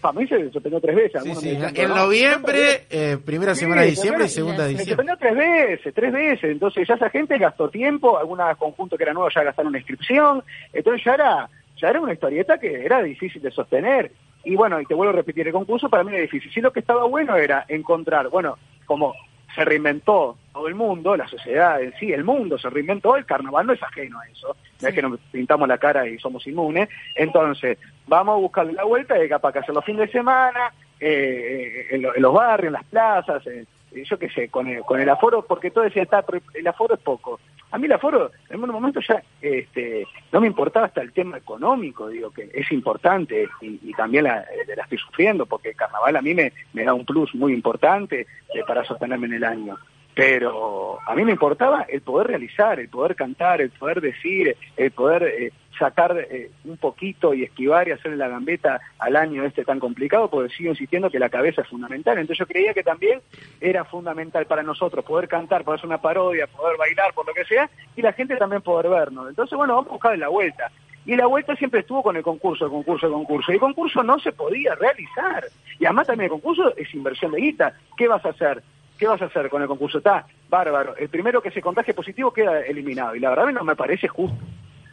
para 0.00 0.18
mí 0.18 0.26
se 0.26 0.50
suspendió 0.50 0.80
tres 0.80 0.96
veces. 0.96 1.12
Sí, 1.12 1.18
algunos 1.18 1.38
sí, 1.42 1.48
me 1.48 1.52
decían, 1.60 1.76
En 1.76 1.88
no, 1.90 1.96
noviembre, 1.96 2.86
eh, 2.90 3.18
primera 3.24 3.54
semana 3.54 3.82
de 3.82 3.88
diciembre 3.90 4.24
y 4.24 4.28
segunda 4.28 4.64
de 4.66 4.72
Se 4.72 4.78
diciembre. 4.78 5.06
suspendió 5.06 5.16
tres 5.18 5.36
veces, 5.78 5.94
tres 5.94 6.12
veces. 6.12 6.50
Entonces 6.50 6.88
ya 6.88 6.94
esa 6.94 7.10
gente 7.10 7.38
gastó 7.38 7.68
tiempo, 7.68 8.18
algunos 8.18 8.56
conjuntos 8.56 8.96
que 8.96 9.02
eran 9.04 9.14
nuevos 9.14 9.32
ya 9.34 9.42
gastaron 9.44 9.68
una 9.68 9.78
inscripción. 9.78 10.42
Entonces 10.72 11.04
ya 11.04 11.14
era, 11.14 11.48
ya 11.80 11.88
era 11.90 12.00
una 12.00 12.12
historieta 12.14 12.58
que 12.58 12.84
era 12.84 13.02
difícil 13.02 13.42
de 13.42 13.50
sostener. 13.50 14.12
y 14.46 14.56
bueno, 14.56 14.78
y 14.78 14.84
te 14.84 14.92
vuelvo 14.94 15.10
a 15.12 15.16
repetir, 15.16 15.46
el 15.46 15.54
concurso 15.54 15.88
para 15.88 16.04
mí 16.04 16.12
era 16.12 16.20
difícil. 16.20 16.52
Sí, 16.52 16.60
lo 16.60 16.70
que 16.70 16.80
estaba 16.80 17.04
bueno 17.06 17.34
era 17.36 17.64
encontrar, 17.66 18.28
bueno, 18.28 18.58
como 18.84 19.14
se 19.54 19.64
reinventó 19.64 20.36
todo 20.52 20.68
el 20.68 20.74
mundo, 20.74 21.16
la 21.16 21.28
sociedad 21.28 21.80
en 21.82 21.92
sí, 21.98 22.12
el 22.12 22.24
mundo 22.24 22.58
se 22.58 22.70
reinventó, 22.70 23.16
el 23.16 23.24
carnaval 23.26 23.66
no 23.66 23.72
es 23.72 23.82
ajeno 23.82 24.18
a 24.20 24.26
eso, 24.28 24.56
no 24.80 24.88
es 24.88 24.94
que 24.94 25.02
nos 25.02 25.18
pintamos 25.32 25.68
la 25.68 25.78
cara 25.78 26.06
y 26.08 26.18
somos 26.18 26.46
inmunes, 26.46 26.88
entonces 27.14 27.78
vamos 28.06 28.34
a 28.34 28.38
buscarle 28.40 28.72
la 28.72 28.84
vuelta 28.84 29.22
y 29.22 29.28
capaz 29.28 29.52
que 29.52 29.58
hacer 29.60 29.74
los 29.74 29.84
fines 29.84 30.06
de 30.06 30.12
semana, 30.12 30.72
eh, 31.00 31.88
en, 31.90 32.02
lo- 32.02 32.14
en 32.14 32.22
los 32.22 32.32
barrios, 32.34 32.68
en 32.68 32.72
las 32.74 32.84
plazas, 32.84 33.46
eh, 33.46 33.64
yo 34.04 34.18
qué 34.18 34.28
sé, 34.30 34.48
con 34.48 34.66
el, 34.66 34.80
con 34.82 35.00
el 35.00 35.08
aforo, 35.08 35.42
porque 35.46 35.70
todo 35.70 35.84
decía, 35.84 36.02
está, 36.02 36.22
pero 36.22 36.40
el 36.54 36.66
aforo 36.66 36.94
es 36.94 37.00
poco. 37.00 37.38
A 37.74 37.78
mí 37.78 37.86
el 37.86 37.92
aforo, 37.92 38.30
en 38.50 38.62
un 38.62 38.70
momento 38.70 39.00
ya 39.00 39.20
este, 39.42 40.06
no 40.30 40.40
me 40.40 40.46
importaba 40.46 40.86
hasta 40.86 41.02
el 41.02 41.12
tema 41.12 41.38
económico, 41.38 42.06
digo 42.06 42.30
que 42.30 42.48
es 42.54 42.70
importante 42.70 43.48
y, 43.60 43.80
y 43.82 43.92
también 43.94 44.22
la, 44.22 44.42
eh, 44.42 44.76
la 44.76 44.84
estoy 44.84 44.98
sufriendo 44.98 45.44
porque 45.44 45.70
el 45.70 45.74
carnaval 45.74 46.14
a 46.14 46.22
mí 46.22 46.34
me, 46.34 46.52
me 46.72 46.84
da 46.84 46.94
un 46.94 47.04
plus 47.04 47.34
muy 47.34 47.52
importante 47.52 48.20
eh, 48.20 48.60
para 48.64 48.84
sostenerme 48.84 49.26
en 49.26 49.32
el 49.32 49.44
año. 49.44 49.76
Pero 50.14 51.00
a 51.04 51.16
mí 51.16 51.24
me 51.24 51.32
importaba 51.32 51.84
el 51.88 52.00
poder 52.02 52.28
realizar, 52.28 52.78
el 52.78 52.88
poder 52.88 53.16
cantar, 53.16 53.60
el 53.60 53.70
poder 53.70 54.00
decir, 54.00 54.56
el 54.76 54.92
poder 54.92 55.24
eh, 55.24 55.52
sacar 55.78 56.16
eh, 56.30 56.50
un 56.64 56.76
poquito 56.76 57.34
y 57.34 57.44
esquivar 57.44 57.88
y 57.88 57.92
hacerle 57.92 58.16
la 58.16 58.28
gambeta 58.28 58.80
al 58.98 59.16
año 59.16 59.44
este 59.44 59.64
tan 59.64 59.80
complicado, 59.80 60.28
porque 60.28 60.54
sigo 60.54 60.70
insistiendo 60.70 61.10
que 61.10 61.18
la 61.18 61.28
cabeza 61.28 61.62
es 61.62 61.68
fundamental. 61.68 62.18
Entonces 62.18 62.38
yo 62.38 62.46
creía 62.46 62.74
que 62.74 62.82
también 62.82 63.20
era 63.60 63.84
fundamental 63.84 64.46
para 64.46 64.62
nosotros 64.62 65.04
poder 65.04 65.28
cantar, 65.28 65.64
poder 65.64 65.78
hacer 65.78 65.88
una 65.88 66.00
parodia, 66.00 66.46
poder 66.46 66.76
bailar, 66.76 67.12
por 67.14 67.26
lo 67.26 67.34
que 67.34 67.44
sea, 67.44 67.68
y 67.96 68.02
la 68.02 68.12
gente 68.12 68.36
también 68.36 68.62
poder 68.62 68.88
vernos. 68.88 69.28
Entonces, 69.28 69.56
bueno, 69.56 69.74
vamos 69.74 69.88
a 69.88 69.92
buscar 69.92 70.18
la 70.18 70.28
vuelta. 70.28 70.70
Y 71.06 71.16
la 71.16 71.26
vuelta 71.26 71.54
siempre 71.56 71.80
estuvo 71.80 72.02
con 72.02 72.16
el 72.16 72.22
concurso, 72.22 72.64
el 72.64 72.70
concurso, 72.70 73.06
el 73.06 73.12
concurso. 73.12 73.52
Y 73.52 73.56
el 73.56 73.60
concurso 73.60 74.02
no 74.02 74.18
se 74.18 74.32
podía 74.32 74.74
realizar. 74.74 75.44
Y 75.78 75.84
además 75.84 76.06
también 76.06 76.26
el 76.26 76.40
concurso 76.40 76.74
es 76.76 76.94
inversión 76.94 77.32
de 77.32 77.40
guita. 77.40 77.74
¿Qué 77.96 78.08
vas 78.08 78.24
a 78.24 78.30
hacer? 78.30 78.62
¿Qué 78.98 79.06
vas 79.06 79.20
a 79.20 79.26
hacer 79.26 79.50
con 79.50 79.60
el 79.60 79.68
concurso? 79.68 79.98
Está 79.98 80.26
bárbaro. 80.48 80.96
El 80.96 81.08
primero 81.08 81.42
que 81.42 81.50
se 81.50 81.60
contagie 81.60 81.92
positivo 81.92 82.32
queda 82.32 82.60
eliminado. 82.60 83.14
Y 83.14 83.20
la 83.20 83.30
verdad 83.30 83.52
no 83.52 83.64
me 83.64 83.76
parece 83.76 84.08
justo. 84.08 84.38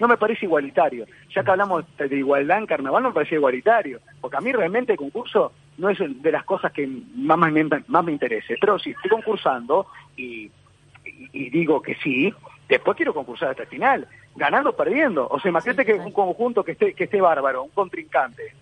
No 0.01 0.07
me 0.07 0.17
parece 0.17 0.45
igualitario. 0.45 1.05
Ya 1.33 1.43
que 1.43 1.51
hablamos 1.51 1.85
de 1.97 2.15
igualdad 2.17 2.57
en 2.57 2.65
carnaval, 2.65 3.03
no 3.03 3.09
me 3.09 3.13
parece 3.15 3.35
igualitario. 3.35 3.99
Porque 4.19 4.35
a 4.37 4.41
mí 4.41 4.51
realmente 4.51 4.91
el 4.93 4.97
concurso 4.97 5.53
no 5.77 5.89
es 5.89 5.99
de 5.99 6.31
las 6.31 6.43
cosas 6.43 6.71
que 6.73 6.85
más 7.15 7.37
me, 7.37 7.63
más 7.87 8.03
me 8.03 8.11
interese. 8.11 8.57
Pero 8.59 8.77
si 8.79 8.89
estoy 8.91 9.09
concursando 9.11 9.85
y, 10.17 10.51
y- 11.05 11.29
y 11.31 11.49
digo 11.51 11.81
que 11.81 11.95
sí, 12.03 12.33
después 12.67 12.97
quiero 12.97 13.13
concursar 13.13 13.49
hasta 13.51 13.63
el 13.63 13.69
final. 13.69 14.07
Ganando 14.35 14.71
o 14.71 14.75
perdiendo. 14.75 15.27
O 15.29 15.39
sea, 15.39 15.49
imagínate 15.49 15.85
que 15.85 15.93
un 15.93 16.11
conjunto 16.11 16.63
que 16.63 16.71
esté, 16.73 16.93
que 16.93 17.03
esté 17.03 17.21
bárbaro, 17.21 17.63
un 17.63 17.69
contrincante. 17.69 18.53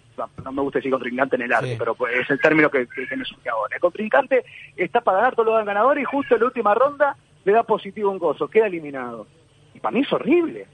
No, 0.44 0.52
me 0.52 0.62
gusta 0.62 0.80
decir 0.80 0.92
contrincante 0.92 1.38
en 1.38 1.44
el 1.44 1.54
arte, 1.54 1.68
pero 1.80 1.96
pues 1.96 2.14
es 2.20 2.30
el 2.30 2.42
término 2.42 2.70
que, 2.70 2.86
que, 2.88 3.08
que 3.08 3.16
me 3.16 3.24
surge 3.24 3.48
ahora. 3.50 3.76
El 3.76 3.80
contrincante 3.82 4.44
está 4.76 5.00
para 5.00 5.20
ganar, 5.20 5.36
todos 5.36 5.46
lo 5.48 5.54
dan 5.54 5.66
ganador 5.66 5.98
y 5.98 6.04
justo 6.04 6.36
en 6.36 6.42
la 6.42 6.48
última 6.48 6.74
ronda 6.74 7.16
le 7.46 7.54
da 7.54 7.64
positivo 7.64 8.12
un 8.12 8.18
gozo, 8.18 8.50
queda 8.50 8.68
eliminado. 8.68 9.28
Y 9.74 9.80
para 9.80 9.94
mí 9.94 10.02
es 10.02 10.12
horrible. 10.12 10.68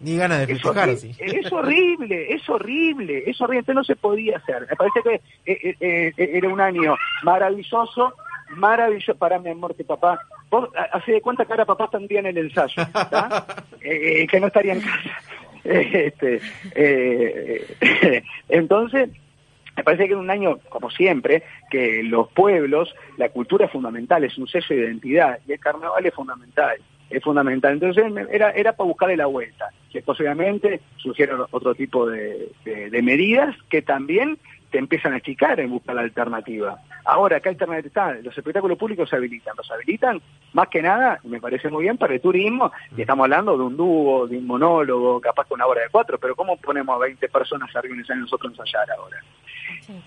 Ni 0.00 0.16
ganas 0.16 0.38
de 0.46 0.52
Es 0.52 0.62
festejar. 0.62 0.88
Es 0.90 1.52
horrible, 1.52 2.32
es 2.34 2.48
horrible, 2.48 3.22
es 3.26 3.40
horrible. 3.40 3.60
Entonces 3.60 3.74
no 3.76 3.84
se 3.84 3.96
podía 3.96 4.36
hacer. 4.36 4.66
Me 4.68 4.76
parece 4.76 5.00
que 5.02 5.14
eh, 5.52 5.76
eh, 5.80 6.12
eh, 6.16 6.30
era 6.34 6.48
un 6.48 6.60
año 6.60 6.96
maravilloso, 7.22 8.12
maravilloso 8.56 9.14
para 9.14 9.38
mi 9.38 9.50
amor 9.50 9.74
que 9.74 9.84
papá. 9.84 10.20
Vos 10.50 10.68
ha- 10.76 10.96
hace 10.96 11.12
de 11.12 11.20
cuenta 11.22 11.44
que 11.44 11.52
ahora 11.52 11.64
papá 11.64 11.88
día 12.06 12.20
en 12.20 12.26
el 12.26 12.38
ensayo, 12.38 12.82
que 13.80 14.38
no 14.40 14.46
estaría 14.48 14.74
en 14.74 14.80
casa. 14.80 15.00
Este, 15.68 16.40
entonces, 18.48 19.08
me 19.76 19.82
parece 19.82 20.04
que 20.04 20.12
era 20.12 20.20
un 20.20 20.30
año, 20.30 20.58
como 20.68 20.90
siempre, 20.90 21.42
que 21.70 22.04
los 22.04 22.28
pueblos, 22.30 22.94
la 23.16 23.30
cultura 23.30 23.66
es 23.66 23.72
fundamental, 23.72 24.22
es 24.22 24.38
un 24.38 24.46
sello 24.46 24.66
de 24.76 24.76
identidad, 24.84 25.40
y 25.46 25.52
el 25.52 25.58
carnaval 25.58 26.06
es 26.06 26.14
fundamental, 26.14 26.76
es 27.10 27.22
fundamental. 27.22 27.74
Entonces 27.74 28.04
era, 28.30 28.50
era 28.50 28.72
para 28.72 28.88
buscarle 28.88 29.16
la 29.16 29.26
vuelta. 29.26 29.70
Después 29.92 30.20
obviamente 30.20 30.80
surgieron 30.96 31.46
otro 31.50 31.74
tipo 31.74 32.06
de, 32.08 32.48
de- 32.64 32.90
de 32.90 33.02
medidas 33.02 33.56
que 33.70 33.80
también 33.82 34.38
te 34.70 34.78
empiezan 34.78 35.12
a 35.14 35.16
explicar 35.18 35.58
en 35.60 35.70
buscar 35.70 35.94
la 35.94 36.02
alternativa. 36.02 36.78
Ahora, 37.04 37.38
¿qué 37.40 37.48
alternativa 37.50 37.86
está? 37.86 38.14
Los 38.22 38.36
espectáculos 38.36 38.76
públicos 38.76 39.08
se 39.08 39.16
habilitan. 39.16 39.54
Los 39.56 39.70
habilitan 39.70 40.20
más 40.52 40.68
que 40.68 40.82
nada, 40.82 41.20
me 41.24 41.40
parece 41.40 41.70
muy 41.70 41.84
bien, 41.84 41.96
para 41.96 42.14
el 42.14 42.20
turismo, 42.20 42.72
y 42.96 43.00
estamos 43.02 43.24
hablando 43.24 43.56
de 43.56 43.62
un 43.62 43.76
dúo, 43.76 44.26
de 44.26 44.36
un 44.36 44.46
monólogo, 44.46 45.20
capaz 45.20 45.46
con 45.46 45.56
una 45.58 45.66
hora 45.66 45.82
de 45.82 45.88
cuatro, 45.90 46.18
pero 46.18 46.34
¿cómo 46.34 46.56
ponemos 46.56 46.96
a 46.96 46.98
20 46.98 47.28
personas 47.28 47.74
arriba 47.76 47.94
y 47.96 48.18
nosotros 48.18 48.52
ensayar 48.52 48.90
ahora? 48.90 49.18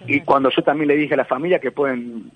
Y 0.07 0.21
cuando 0.21 0.49
yo 0.49 0.61
también 0.61 0.89
le 0.89 0.97
dije 0.97 1.13
a 1.13 1.17
la 1.17 1.25
familia 1.25 1.59
que 1.59 1.71
pueden 1.71 2.29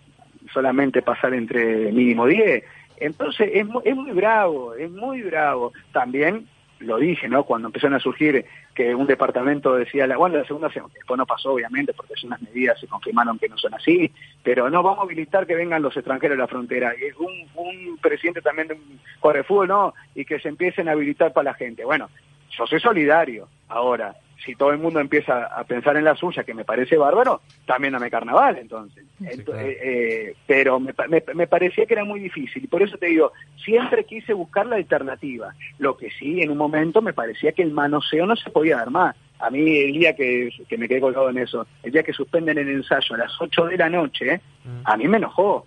solamente 0.53 1.01
pasar 1.01 1.33
entre 1.33 1.91
mínimo 1.91 2.25
10, 2.25 2.63
entonces 3.05 3.49
es, 3.53 3.67
es 3.83 3.95
muy 3.95 4.11
bravo, 4.11 4.73
es 4.75 4.89
muy 4.89 5.21
bravo. 5.21 5.73
También 5.91 6.47
lo 6.79 6.97
dije, 6.97 7.27
¿no? 7.29 7.43
Cuando 7.43 7.67
empezaron 7.67 7.95
a 7.95 7.99
surgir 7.99 8.45
que 8.73 8.93
un 8.93 9.07
departamento 9.07 9.75
decía, 9.75 10.07
la, 10.07 10.17
bueno, 10.17 10.37
la 10.37 10.45
segunda 10.45 10.69
después 10.69 11.17
no 11.17 11.25
pasó, 11.25 11.53
obviamente, 11.53 11.93
porque 11.93 12.15
son 12.15 12.27
unas 12.27 12.41
medidas 12.41 12.79
se 12.79 12.87
confirmaron 12.87 13.39
que 13.39 13.49
no 13.49 13.57
son 13.57 13.73
así, 13.73 14.11
pero 14.43 14.69
no, 14.69 14.83
vamos 14.83 14.99
a 14.99 15.03
habilitar 15.03 15.47
que 15.47 15.55
vengan 15.55 15.81
los 15.81 15.95
extranjeros 15.95 16.35
a 16.37 16.41
la 16.41 16.47
frontera. 16.47 16.93
Y 16.95 17.11
un, 17.21 17.47
un 17.55 17.97
presidente 17.97 18.41
también 18.41 18.67
de 18.67 18.73
un 18.75 18.99
jugador 19.19 19.41
de 19.41 19.47
fútbol, 19.47 19.67
no, 19.67 19.93
y 20.15 20.25
que 20.25 20.39
se 20.39 20.49
empiecen 20.49 20.89
a 20.89 20.91
habilitar 20.93 21.33
para 21.33 21.51
la 21.51 21.53
gente. 21.53 21.85
Bueno, 21.85 22.09
yo 22.57 22.67
soy 22.67 22.79
solidario. 22.79 23.47
Ahora, 23.69 24.15
si 24.45 24.55
todo 24.55 24.71
el 24.71 24.77
mundo 24.79 24.99
empieza 24.99 25.45
a 25.45 25.63
pensar 25.63 25.95
en 25.97 26.03
la 26.03 26.15
suya, 26.15 26.43
que 26.43 26.53
me 26.53 26.65
parece 26.65 26.97
bárbaro, 26.97 27.41
también 27.65 27.93
dame 27.93 28.09
carnaval, 28.11 28.57
entonces. 28.57 29.03
Ento- 29.21 29.53
eh, 29.57 29.77
eh, 29.81 30.35
pero 30.45 30.79
me, 30.79 30.93
me, 31.09 31.23
me 31.33 31.47
parecía 31.47 31.85
que 31.85 31.93
era 31.93 32.03
muy 32.03 32.19
difícil. 32.19 32.63
Y 32.63 32.67
por 32.67 32.81
eso 32.81 32.97
te 32.97 33.05
digo, 33.07 33.31
siempre 33.63 34.03
quise 34.03 34.33
buscar 34.33 34.65
la 34.65 34.75
alternativa. 34.75 35.53
Lo 35.79 35.95
que 35.97 36.09
sí, 36.11 36.41
en 36.41 36.51
un 36.51 36.57
momento 36.57 37.01
me 37.01 37.13
parecía 37.13 37.51
que 37.53 37.61
el 37.63 37.71
manoseo 37.71 38.25
no 38.25 38.35
se 38.35 38.49
podía 38.49 38.77
dar 38.77 38.89
más. 38.91 39.15
A 39.39 39.49
mí 39.49 39.77
el 39.77 39.93
día 39.93 40.15
que, 40.15 40.49
que 40.69 40.77
me 40.77 40.87
quedé 40.87 41.01
colgado 41.01 41.29
en 41.29 41.37
eso, 41.37 41.65
el 41.83 41.91
día 41.91 42.03
que 42.03 42.13
suspenden 42.13 42.57
el 42.57 42.69
ensayo 42.69 43.15
a 43.15 43.19
las 43.19 43.31
8 43.41 43.65
de 43.65 43.77
la 43.77 43.89
noche, 43.89 44.41
a 44.85 44.95
mí 44.97 45.07
me 45.07 45.17
enojó. 45.17 45.65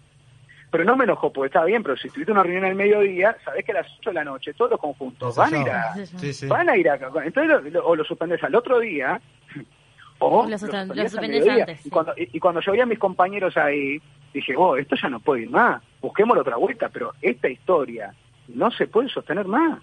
Pero 0.71 0.85
no 0.85 0.97
me 0.97 1.05
enojó 1.05 1.33
porque 1.33 1.47
estaba 1.47 1.65
bien, 1.67 1.83
pero 1.83 1.97
si 1.97 2.09
tuviste 2.11 2.33
una 2.33 2.43
reunión 2.43 2.65
al 2.65 2.75
mediodía, 2.75 3.37
sabés 3.45 3.65
que 3.65 3.73
a 3.73 3.77
las 3.77 3.87
8 4.01 4.11
de 4.11 4.15
la 4.15 4.25
noche 4.25 4.53
todos 4.55 4.73
los 4.73 4.81
conjuntos 4.81 5.35
van 5.37 5.55
a 5.55 5.61
ir 5.61 5.71
a, 5.71 5.95
Sí, 6.07 6.33
sí. 6.33 6.47
van 6.47 6.69
a 6.69 6.77
ir 6.77 6.89
a 6.91 6.95
entonces 6.97 7.47
lo, 7.47 7.61
lo- 7.61 7.87
o 7.87 7.95
lo 7.97 8.05
suspendes 8.05 8.43
al 8.43 8.55
otro 8.55 8.79
día 8.81 9.21
o 10.19 10.45
Lo 10.45 10.49
lo 10.51 10.57
suspend- 10.57 10.59
suspendés 10.59 10.97
lo 10.97 11.03
al 11.03 11.11
suspendés 11.11 11.41
mediodía. 11.45 11.65
antes, 11.65 11.81
sí. 11.83 11.89
y, 11.89 11.91
cuando, 11.91 12.13
y, 12.17 12.29
y 12.33 12.41
cuando 12.41 12.61
yo 12.61 12.73
veía 12.73 12.85
a 12.85 12.87
mis 12.87 12.99
compañeros 12.99 13.57
ahí 13.57 14.01
dije 14.35 14.55
oh 14.57 14.77
esto 14.77 14.97
ya 15.01 15.09
no 15.09 15.21
puede 15.21 15.43
ir 15.43 15.51
más 15.51 15.83
busquémosle 16.01 16.41
otra 16.41 16.57
vuelta 16.57 16.89
pero 16.89 17.13
esta 17.23 17.49
historia 17.49 18.13
no 18.49 18.71
se 18.71 18.87
puede 18.87 19.09
sostener 19.09 19.47
más 19.47 19.81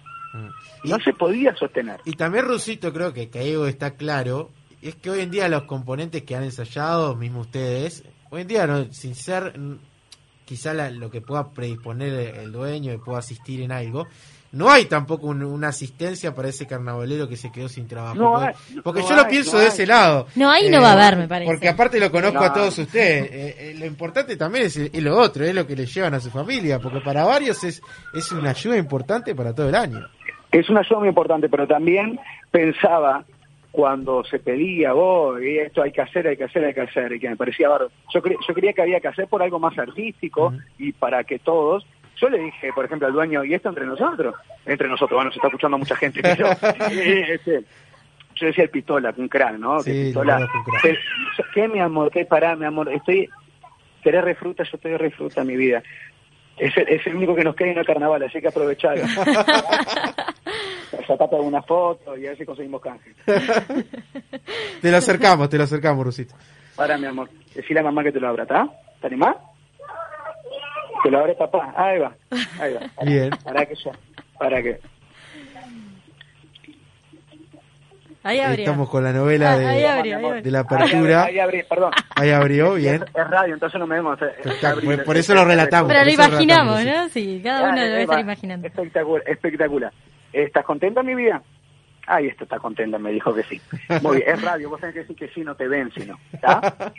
no 0.84 0.98
se 0.98 1.12
podía 1.12 1.54
sostener 1.54 2.00
Y 2.04 2.12
también, 2.14 2.44
Rusito, 2.46 2.92
creo 2.92 3.12
que, 3.12 3.30
que 3.30 3.38
algo 3.38 3.66
está 3.68 3.92
claro, 3.96 4.50
es 4.82 4.96
que 4.96 5.08
hoy 5.10 5.20
en 5.20 5.30
día 5.30 5.48
los 5.48 5.62
componentes 5.62 6.24
que 6.24 6.34
han 6.34 6.42
ensayado, 6.42 7.14
mismo 7.14 7.40
ustedes, 7.42 8.04
hoy 8.30 8.42
en 8.42 8.48
día, 8.48 8.66
no, 8.66 8.84
sin 8.92 9.14
ser 9.14 9.56
mm, 9.56 9.78
quizá 10.44 10.74
la- 10.74 10.90
lo 10.90 11.10
que 11.10 11.20
pueda 11.20 11.50
predisponer 11.50 12.12
el, 12.12 12.36
el 12.36 12.52
dueño 12.52 12.92
y 12.92 12.98
pueda 12.98 13.18
asistir 13.18 13.60
en 13.62 13.72
algo, 13.72 14.06
no 14.52 14.70
hay 14.70 14.84
tampoco 14.84 15.26
un- 15.26 15.42
una 15.42 15.68
asistencia 15.68 16.32
para 16.34 16.48
ese 16.48 16.66
carnavalero 16.66 17.28
que 17.28 17.36
se 17.36 17.50
quedó 17.50 17.68
sin 17.68 17.88
trabajo. 17.88 18.14
No 18.14 18.32
porque 18.32 18.46
hay, 18.46 18.80
porque 18.82 19.00
no 19.02 19.08
yo 19.08 19.16
lo 19.16 19.26
pienso 19.28 19.52
no 19.54 19.58
de 19.58 19.64
hay. 19.64 19.68
ese 19.72 19.86
lado. 19.86 20.26
No, 20.36 20.50
ahí 20.50 20.68
no 20.70 20.80
va 20.80 20.90
a 20.90 20.92
haber, 20.92 21.16
me 21.18 21.26
parece. 21.26 21.50
Porque 21.50 21.68
aparte 21.68 21.98
lo 21.98 22.10
conozco 22.12 22.38
No. 22.38 22.44
a 22.44 22.52
todos 22.52 22.78
ustedes. 22.78 23.24
eh, 23.32 23.56
eh, 23.58 23.74
lo 23.78 23.86
importante 23.86 24.36
también 24.36 24.66
es, 24.66 24.76
es 24.76 25.02
lo 25.02 25.16
otro, 25.18 25.44
es 25.44 25.54
lo 25.54 25.66
que 25.66 25.74
le 25.74 25.86
llevan 25.86 26.14
a 26.14 26.20
su 26.20 26.30
familia, 26.30 26.78
porque 26.78 27.00
para 27.00 27.24
varios 27.24 27.64
es, 27.64 27.82
es 28.14 28.30
una 28.32 28.50
ayuda 28.50 28.76
importante 28.76 29.34
para 29.34 29.52
todo 29.52 29.68
el 29.68 29.74
año. 29.74 29.98
es 30.52 30.68
una 30.70 30.80
ayuda 30.80 31.00
muy 31.00 31.08
importante 31.08 31.48
pero 31.48 31.66
también 31.66 32.20
pensaba 32.52 33.24
cuando 33.76 34.22
se 34.22 34.38
pedía 34.38 34.94
oh 34.94 35.36
esto 35.36 35.82
hay 35.82 35.90
que 35.90 36.00
hacer 36.00 36.28
hay 36.28 36.36
que 36.36 36.44
hacer 36.44 36.64
hay 36.64 36.72
que 36.74 36.82
hacer 36.82 37.12
y 37.12 37.18
que 37.18 37.28
me 37.28 37.34
parecía 37.36 37.68
bárbaro 37.68 37.90
yo, 38.12 38.22
cre- 38.22 38.36
yo 38.46 38.54
creía 38.54 38.72
que 38.72 38.82
había 38.82 39.00
que 39.00 39.08
hacer 39.08 39.26
por 39.26 39.42
algo 39.42 39.58
más 39.58 39.76
artístico 39.76 40.54
y 40.78 40.92
para 40.92 41.24
que 41.24 41.40
todos 41.40 41.84
yo 42.20 42.28
le 42.28 42.38
dije, 42.38 42.72
por 42.72 42.84
ejemplo, 42.84 43.08
al 43.08 43.12
dueño, 43.12 43.42
¿y 43.44 43.52
esto 43.54 43.68
entre 43.68 43.84
nosotros? 43.84 44.36
Entre 44.64 44.86
nosotros, 44.86 45.16
bueno, 45.18 45.32
se 45.32 45.38
está 45.38 45.48
escuchando 45.48 45.76
mucha 45.76 45.96
gente. 45.96 46.22
Pero, 46.22 46.46
este, 46.92 47.64
yo 48.36 48.46
decía 48.46 48.62
el 48.64 48.70
pistola, 48.70 49.12
un 49.16 49.26
crack, 49.26 49.58
¿no? 49.58 49.78
Que 49.82 49.90
Sí, 49.92 50.04
pistola. 50.04 50.36
crack. 50.36 50.80
Pero, 50.80 50.98
¿Qué, 51.52 51.66
mi 51.66 51.80
amor? 51.80 52.12
¿Qué 52.12 52.24
pará, 52.24 52.54
mi 52.54 52.66
amor? 52.66 52.88
Estoy. 52.92 53.28
¿Querés 54.00 54.22
refruta? 54.22 54.62
Yo 54.62 54.70
estoy 54.76 54.96
refruta 54.96 55.42
mi 55.42 55.56
vida. 55.56 55.82
Es 56.56 56.74
el, 56.76 56.88
es 56.88 57.04
el 57.08 57.16
único 57.16 57.34
que 57.34 57.42
nos 57.42 57.56
queda 57.56 57.72
en 57.72 57.78
el 57.78 57.84
carnaval, 57.84 58.22
así 58.22 58.40
que 58.40 58.46
aprovechar. 58.46 58.96
Sacate 61.06 61.36
alguna 61.36 61.62
foto 61.62 62.16
y 62.16 62.26
a 62.26 62.30
ver 62.30 62.38
si 62.38 62.44
conseguimos 62.44 62.80
canje. 62.80 63.14
Te 64.80 64.90
lo 64.90 64.96
acercamos, 64.98 65.48
te 65.48 65.56
lo 65.58 65.64
acercamos, 65.64 66.04
Rusito. 66.04 66.34
Para, 66.76 66.96
mi 66.98 67.06
amor. 67.06 67.28
Decile 67.54 67.80
a 67.80 67.82
mamá 67.84 68.02
que 68.02 68.12
te 68.12 68.20
lo 68.20 68.28
abra, 68.28 68.42
¿está? 68.44 68.68
¿Te 69.00 69.06
animás? 69.06 69.36
Que 71.02 71.10
lo 71.10 71.18
abre 71.20 71.34
papá. 71.34 71.72
Ahí 71.76 71.98
va. 71.98 72.12
Ahí 72.60 72.74
va. 72.74 72.80
Bien. 73.04 73.30
Para 73.44 73.64
que 73.66 73.74
ya. 73.76 73.92
Para 74.38 74.62
que. 74.62 74.80
Ahí 78.22 78.40
abrió. 78.40 78.64
Estamos 78.64 78.88
con 78.88 79.04
la 79.04 79.12
novela 79.12 79.52
Ah, 79.52 79.58
de, 79.58 79.66
ahí 79.66 79.84
abrió, 79.84 80.16
abrió. 80.16 80.42
de 80.42 80.50
la 80.50 80.60
apertura. 80.60 81.24
Ahí 81.24 81.38
abrí, 81.38 81.62
perdón. 81.64 81.92
Ahí 82.16 82.30
abrió, 82.30 82.72
bien. 82.74 83.04
es 83.14 83.30
radio, 83.30 83.52
entonces 83.52 83.78
no 83.78 83.86
me 83.86 83.96
vemos. 83.96 84.18
eh, 84.22 84.34
por- 84.82 85.04
por 85.04 85.16
eso 85.18 85.34
lo 85.34 85.44
relatamos. 85.44 85.92
Pero 85.92 86.04
lo 86.04 86.10
imaginamos, 86.10 86.84
¿no? 86.84 87.08
Sí, 87.10 87.40
cada 87.44 87.68
uno 87.68 87.76
lo 87.76 87.86
debe 87.86 88.02
estar 88.02 88.18
imaginando. 88.20 88.66
Espectacular, 88.66 89.22
espectacular. 89.28 89.92
¿Estás 90.34 90.64
contenta, 90.64 91.02
mi 91.02 91.14
vida? 91.14 91.42
Ay, 92.06 92.26
esto 92.26 92.44
está 92.44 92.58
contenta, 92.58 92.98
me 92.98 93.12
dijo 93.12 93.32
que 93.34 93.44
sí. 93.44 93.60
Muy 94.02 94.18
bien, 94.18 94.30
es 94.30 94.42
radio, 94.42 94.68
vos 94.68 94.80
tenés 94.80 94.94
que 94.94 95.00
decir 95.00 95.16
que 95.16 95.28
sí, 95.28 95.42
no 95.42 95.54
te 95.54 95.68
ven, 95.68 95.90
sino. 95.92 96.18
¿Está? 96.32 96.92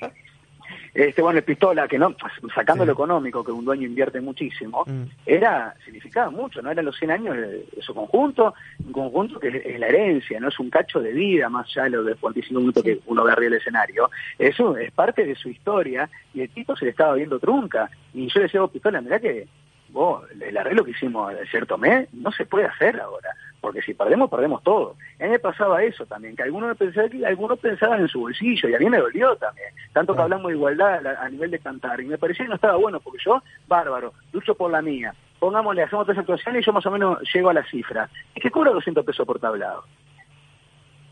Este, 0.95 1.21
bueno, 1.21 1.37
el 1.37 1.43
pistola, 1.43 1.87
que 1.87 1.99
no, 1.99 2.15
sacando 2.55 2.85
lo 2.85 2.93
económico, 2.93 3.43
que 3.43 3.51
un 3.51 3.65
dueño 3.65 3.85
invierte 3.85 4.21
muchísimo, 4.21 4.83
Mm. 4.87 5.03
era, 5.25 5.75
significaba 5.83 6.31
mucho, 6.31 6.61
¿no? 6.61 6.71
Eran 6.71 6.85
los 6.85 6.97
100 6.97 7.11
años 7.11 7.35
de, 7.35 7.65
su 7.81 7.93
conjunto, 7.93 8.53
un 8.83 8.93
conjunto 8.93 9.39
que 9.39 9.49
es, 9.49 9.55
es 9.65 9.79
la 9.79 9.87
herencia, 9.87 10.39
¿no? 10.39 10.47
Es 10.47 10.57
un 10.57 10.69
cacho 10.69 11.01
de 11.01 11.11
vida, 11.11 11.49
más 11.49 11.67
allá 11.67 11.83
de 11.83 11.89
los 11.91 12.05
de 12.05 12.15
45 12.15 12.59
minutos 12.59 12.81
que 12.81 12.99
uno 13.07 13.23
ve 13.25 13.31
arriba 13.33 13.51
del 13.51 13.59
escenario. 13.59 14.09
Eso 14.39 14.77
es 14.77 14.89
parte 14.91 15.25
de 15.25 15.35
su 15.35 15.49
historia, 15.49 16.09
y 16.33 16.41
el 16.41 16.49
tipo 16.49 16.75
se 16.75 16.85
le 16.85 16.91
estaba 16.91 17.13
viendo 17.13 17.39
trunca. 17.39 17.89
Y 18.13 18.27
yo 18.27 18.39
le 18.39 18.43
decía, 18.43 18.65
pistola, 18.65 19.01
mirá 19.01 19.19
que 19.19 19.47
vos, 19.95 20.23
el 20.29 20.57
arreglo 20.57 20.83
que 20.83 20.91
hicimos 20.91 21.33
cierto 21.49 21.77
mes 21.77 22.07
no 22.13 22.29
se 22.33 22.45
puede 22.45 22.65
hacer 22.65 22.99
ahora, 22.99 23.29
porque 23.61 23.81
si 23.81 23.93
perdemos, 23.93 24.29
perdemos 24.29 24.61
todo. 24.61 24.95
A 25.19 25.23
mí 25.23 25.29
me 25.29 25.39
pasaba 25.39 25.81
eso 25.83 26.05
también, 26.05 26.35
que 26.35 26.43
algunos 26.43 26.77
pensaban, 26.77 27.09
que 27.09 27.25
algunos 27.25 27.57
pensaban 27.57 28.01
en 28.01 28.09
su 28.09 28.19
bolsillo, 28.19 28.67
y 28.67 28.75
a 28.75 28.79
mí 28.79 28.89
me 28.89 28.99
dolió 28.99 29.35
también, 29.37 29.69
tanto 29.93 30.13
que 30.13 30.21
hablamos 30.21 30.47
de 30.47 30.55
igualdad 30.55 31.07
a, 31.07 31.23
a 31.23 31.29
nivel 31.29 31.49
de 31.49 31.59
cantar, 31.59 32.01
y 32.01 32.05
me 32.05 32.17
parecía 32.17 32.45
que 32.45 32.49
no 32.49 32.55
estaba 32.55 32.75
bueno, 32.75 32.99
porque 32.99 33.23
yo, 33.23 33.41
bárbaro, 33.67 34.13
lucho 34.33 34.53
por 34.53 34.69
la 34.69 34.81
mía, 34.81 35.15
pongámosle, 35.39 35.83
hacemos 35.83 36.05
tres 36.05 36.17
actuaciones 36.17 36.61
y 36.61 36.65
yo 36.65 36.73
más 36.73 36.85
o 36.85 36.91
menos 36.91 37.19
llego 37.33 37.49
a 37.49 37.53
la 37.53 37.63
cifra. 37.63 38.09
Es 38.33 38.43
que 38.43 38.51
cobra 38.51 38.71
200 38.71 39.05
pesos 39.05 39.25
por 39.25 39.39
tablado. 39.39 39.85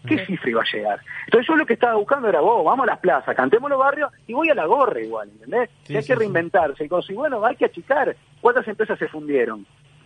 ¿Qué 0.08 0.26
cifra 0.26 0.50
iba 0.50 0.62
a 0.62 0.66
llegar? 0.72 1.00
Entonces 1.26 1.48
yo 1.48 1.56
lo 1.56 1.66
que 1.66 1.74
estaba 1.74 1.96
buscando 1.96 2.28
era, 2.28 2.42
vos, 2.42 2.64
vamos 2.66 2.84
a 2.84 2.92
las 2.92 3.00
plazas, 3.00 3.36
cantemos 3.36 3.70
los 3.70 3.80
barrios 3.80 4.12
y 4.28 4.34
voy 4.34 4.50
a 4.50 4.56
la 4.56 4.66
gorra 4.66 5.00
igual, 5.02 5.30
¿entendés? 5.30 5.70
Sí, 5.84 5.94
Y 5.94 5.96
hay 5.98 6.02
sí, 6.04 6.08
que 6.10 6.16
reinventarse. 6.16 6.84
Y 6.86 6.90
cosas, 6.90 7.10
y 7.12 7.14
bueno, 7.14 7.46
hay 7.46 7.56
que 7.56 7.66
achicar. 7.66 8.16
¿Cuántas 8.42 8.68
empresas 8.68 9.00
se 9.00 9.08
fundieron? 9.08 9.66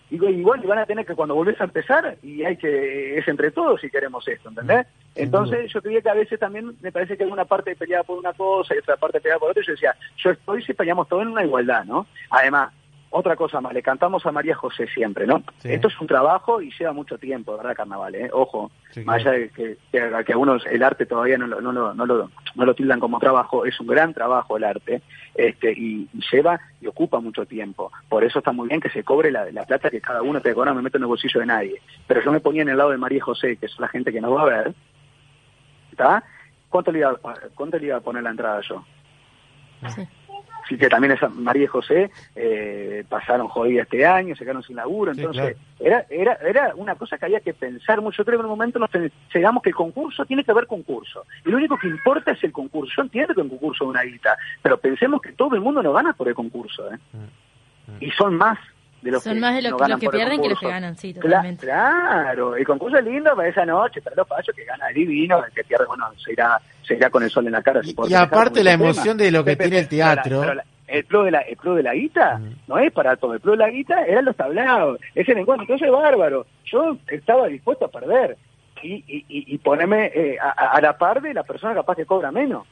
Y 0.09 0.17
go- 0.17 0.29
igual 0.29 0.61
van 0.61 0.79
a 0.79 0.85
tener 0.85 1.05
que 1.05 1.15
cuando 1.15 1.35
volvés 1.35 1.59
a 1.59 1.65
empezar, 1.65 2.15
y 2.23 2.43
hay 2.43 2.55
que, 2.55 3.17
es 3.17 3.27
entre 3.27 3.51
todos 3.51 3.81
si 3.81 3.89
queremos 3.89 4.25
esto, 4.27 4.47
¿entendés? 4.49 4.87
Entonces 5.15 5.73
yo 5.73 5.81
creía 5.81 6.01
que 6.01 6.09
a 6.09 6.13
veces 6.13 6.39
también 6.39 6.77
me 6.81 6.91
parece 6.93 7.17
que 7.17 7.23
alguna 7.23 7.43
parte 7.43 7.75
peleaba 7.75 8.03
por 8.03 8.17
una 8.19 8.31
cosa 8.33 8.73
y 8.73 8.77
otra 8.77 8.95
parte 8.95 9.19
peleaba 9.19 9.39
por 9.41 9.49
otra, 9.51 9.63
y 9.63 9.65
yo 9.65 9.71
decía, 9.73 9.95
yo 10.17 10.29
estoy 10.29 10.63
si 10.63 10.73
peleamos 10.73 11.07
todos 11.09 11.23
en 11.23 11.29
una 11.29 11.43
igualdad, 11.43 11.83
¿no? 11.85 12.05
Además, 12.29 12.71
otra 13.09 13.35
cosa 13.35 13.61
más, 13.61 13.73
le 13.73 13.81
cantamos 13.81 14.25
a 14.25 14.31
María 14.31 14.53
José 14.55 14.85
siempre, 14.87 15.25
¿no? 15.25 15.41
Sí. 15.59 15.71
Esto 15.71 15.87
es 15.87 15.99
un 16.01 16.07
trabajo 16.07 16.61
y 16.61 16.71
lleva 16.77 16.91
mucho 16.91 17.17
tiempo, 17.17 17.51
de 17.53 17.57
verdad, 17.59 17.75
carnaval, 17.75 18.13
¿eh? 18.15 18.29
Ojo, 18.33 18.69
Sí, 18.91 19.01
más 19.05 19.17
allá 19.21 19.31
de 19.31 19.49
que, 19.49 19.77
que, 19.91 20.01
a- 20.01 20.23
que 20.23 20.33
algunos 20.33 20.65
el 20.65 20.83
arte 20.83 21.05
todavía 21.05 21.37
no 21.37 21.47
lo, 21.47 21.61
no, 21.61 21.71
lo, 21.71 21.93
no, 21.93 22.05
lo, 22.05 22.29
no 22.55 22.65
lo 22.65 22.73
tildan 22.75 22.99
como 22.99 23.19
trabajo, 23.19 23.65
es 23.65 23.79
un 23.79 23.87
gran 23.87 24.13
trabajo 24.13 24.57
el 24.57 24.63
arte, 24.65 25.01
este 25.35 25.71
y, 25.71 26.07
y 26.13 26.19
lleva 26.31 26.59
y 26.81 26.87
ocupa 26.87 27.19
mucho 27.19 27.45
tiempo. 27.45 27.91
Por 28.09 28.23
eso 28.23 28.39
está 28.39 28.51
muy 28.51 28.67
bien 28.67 28.81
que 28.81 28.89
se 28.89 29.03
cobre 29.03 29.31
la, 29.31 29.49
la 29.51 29.63
plata 29.65 29.89
que 29.89 30.01
cada 30.01 30.21
uno 30.21 30.41
te 30.41 30.53
cobra, 30.53 30.71
no 30.71 30.75
me 30.77 30.81
meto 30.83 30.97
en 30.97 31.03
el 31.03 31.07
bolsillo 31.07 31.39
de 31.39 31.45
nadie. 31.45 31.81
Pero 32.07 32.21
yo 32.23 32.31
me 32.31 32.39
ponía 32.41 32.63
en 32.63 32.69
el 32.69 32.77
lado 32.77 32.89
de 32.91 32.97
María 32.97 33.23
José, 33.23 33.57
que 33.57 33.67
es 33.67 33.79
la 33.79 33.87
gente 33.87 34.11
que 34.11 34.19
nos 34.21 34.35
va 34.35 34.41
a 34.41 34.45
ver, 34.45 34.73
¿está? 35.91 36.23
¿Cuánto 36.69 36.91
le 36.91 36.99
iba, 36.99 37.11
a- 37.11 37.33
cuánto 37.55 37.77
le 37.79 37.87
iba 37.87 37.97
a 37.97 38.01
poner 38.01 38.23
la 38.23 38.31
entrada 38.31 38.61
yo? 38.67 38.83
Sí, 39.89 40.01
que 40.75 40.89
también 40.89 41.13
esa 41.13 41.29
María 41.29 41.65
y 41.65 41.67
José 41.67 42.09
eh, 42.35 43.03
pasaron 43.07 43.47
jodida 43.47 43.83
este 43.83 44.03
año, 44.07 44.35
se 44.35 44.43
quedaron 44.43 44.63
sin 44.63 44.75
laburo, 44.77 45.13
Sí, 45.13 45.19
entonces 45.21 45.55
claro. 45.55 45.57
era, 45.79 46.05
era, 46.09 46.33
era 46.49 46.75
una 46.75 46.95
cosa 46.95 47.17
que 47.19 47.25
había 47.25 47.41
que 47.41 47.53
pensar 47.53 48.01
mucho. 48.01 48.17
Yo 48.17 48.25
creo 48.25 48.39
que 48.39 48.41
en 48.41 48.51
un 48.51 48.57
momento 48.57 48.79
nos 48.79 48.89
pen- 48.89 49.11
llegamos 49.33 49.61
que 49.61 49.69
el 49.69 49.75
concurso 49.75 50.25
tiene 50.25 50.43
que 50.43 50.51
haber 50.51 50.65
concurso. 50.65 51.25
Y 51.45 51.51
lo 51.51 51.57
único 51.57 51.77
que 51.77 51.87
importa 51.87 52.31
es 52.31 52.43
el 52.43 52.51
concurso. 52.51 52.91
Yo 52.97 53.03
entiendo 53.03 53.35
que 53.35 53.41
un 53.41 53.49
concurso 53.49 53.83
es 53.83 53.89
una 53.91 54.01
guita, 54.01 54.35
pero 54.61 54.77
pensemos 54.79 55.21
que 55.21 55.33
todo 55.33 55.53
el 55.55 55.61
mundo 55.61 55.83
no 55.83 55.93
gana 55.93 56.13
por 56.13 56.27
el 56.27 56.33
concurso. 56.33 56.91
¿eh? 56.91 56.97
Y 58.01 58.09
son 58.11 58.35
más 58.35 58.57
de 59.07 59.11
los 59.13 59.23
Son 59.23 59.33
que 59.33 59.39
más 59.39 59.55
de 59.55 59.61
lo- 59.63 59.77
no 59.77 59.87
los 59.87 59.99
que 59.99 60.09
pierden 60.09 60.41
que 60.41 60.49
los 60.49 60.59
que 60.59 60.67
ganan, 60.67 60.95
sí, 60.97 61.13
Cla- 61.13 61.21
totalmente. 61.21 61.65
Claro, 61.65 62.55
el 62.55 62.65
concurso 62.65 62.97
es 62.99 63.05
lindo 63.05 63.35
para 63.35 63.47
esa 63.49 63.65
noche, 63.65 64.01
para 64.01 64.15
los 64.15 64.27
pachos 64.27 64.55
que 64.55 64.63
gana 64.63 64.87
divino, 64.89 65.43
el 65.43 65.51
que 65.51 65.63
pierde, 65.63 65.85
bueno, 65.85 66.05
se 66.23 66.33
irá, 66.33 66.59
se 66.85 66.95
irá 66.95 67.09
con 67.09 67.23
el 67.23 67.29
sol 67.29 67.45
en 67.47 67.53
la 67.53 67.61
cara. 67.61 67.81
si 67.83 67.95
Y 68.07 68.13
aparte 68.13 68.63
la 68.63 68.71
ese 68.71 68.77
tema. 68.79 68.91
emoción 68.91 69.17
de 69.17 69.31
lo 69.31 69.43
que 69.43 69.51
Pepe, 69.57 69.63
tiene 69.69 69.79
el 69.79 69.87
pero 69.87 70.05
la- 70.05 70.15
teatro. 70.21 70.41
pero 70.41 70.53
la- 70.53 70.65
el 70.87 71.03
pro 71.03 71.23
de 71.23 71.31
la 71.31 71.39
el 71.41 71.57
pro 71.57 71.75
de 71.75 71.83
la 71.83 71.93
guita 71.93 72.39
no 72.67 72.77
es 72.79 72.93
para 72.93 73.17
todo 73.17 73.33
el 73.33 73.41
pro 73.41 73.51
de 73.51 73.57
la 73.57 73.69
guita 73.69 74.05
eran 74.05 74.23
los 74.23 74.37
tablados 74.37 74.99
es 75.15 75.27
el 75.27 75.37
encuentro 75.37 75.63
entonces 75.63 75.91
bárbaro 75.91 76.45
yo 76.63 76.95
estaba 77.09 77.47
dispuesto 77.47 77.83
a 77.83 77.91
perder 77.91 78.37
y, 78.81 78.93
y, 79.05 79.17
y- 79.27 79.53
y 79.53 79.57
ponerme 79.57 80.05
eh, 80.15 80.37
a, 80.41 80.47
a- 80.47 80.77
a 80.77 80.81
la 80.81 80.97
par 80.97 81.21
de 81.21 81.33
la 81.33 81.43
persona 81.43 81.73
capaz 81.73 81.95
que 81.95 82.05
cobra 82.05 82.31
menos 82.31 82.65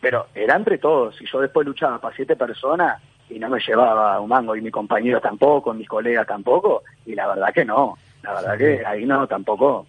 pero 0.00 0.28
era 0.36 0.54
entre 0.54 0.78
todos 0.78 1.20
y 1.20 1.26
yo 1.26 1.40
después 1.40 1.66
luchaba 1.66 2.00
para 2.00 2.14
siete 2.14 2.36
personas 2.36 3.02
y 3.30 3.38
no 3.38 3.48
me 3.48 3.58
llevaba 3.60 4.20
un 4.20 4.28
mango 4.28 4.56
y 4.56 4.60
mi 4.62 4.70
compañero 4.70 5.20
tampoco 5.20 5.74
mis 5.74 5.88
colegas 5.88 6.26
tampoco 6.26 6.82
y 7.06 7.14
la 7.14 7.26
verdad 7.28 7.52
que 7.54 7.64
no 7.64 7.94
la 8.22 8.32
verdad 8.34 8.58
que 8.58 8.84
ahí 8.86 9.04
no 9.04 9.26
tampoco 9.26 9.86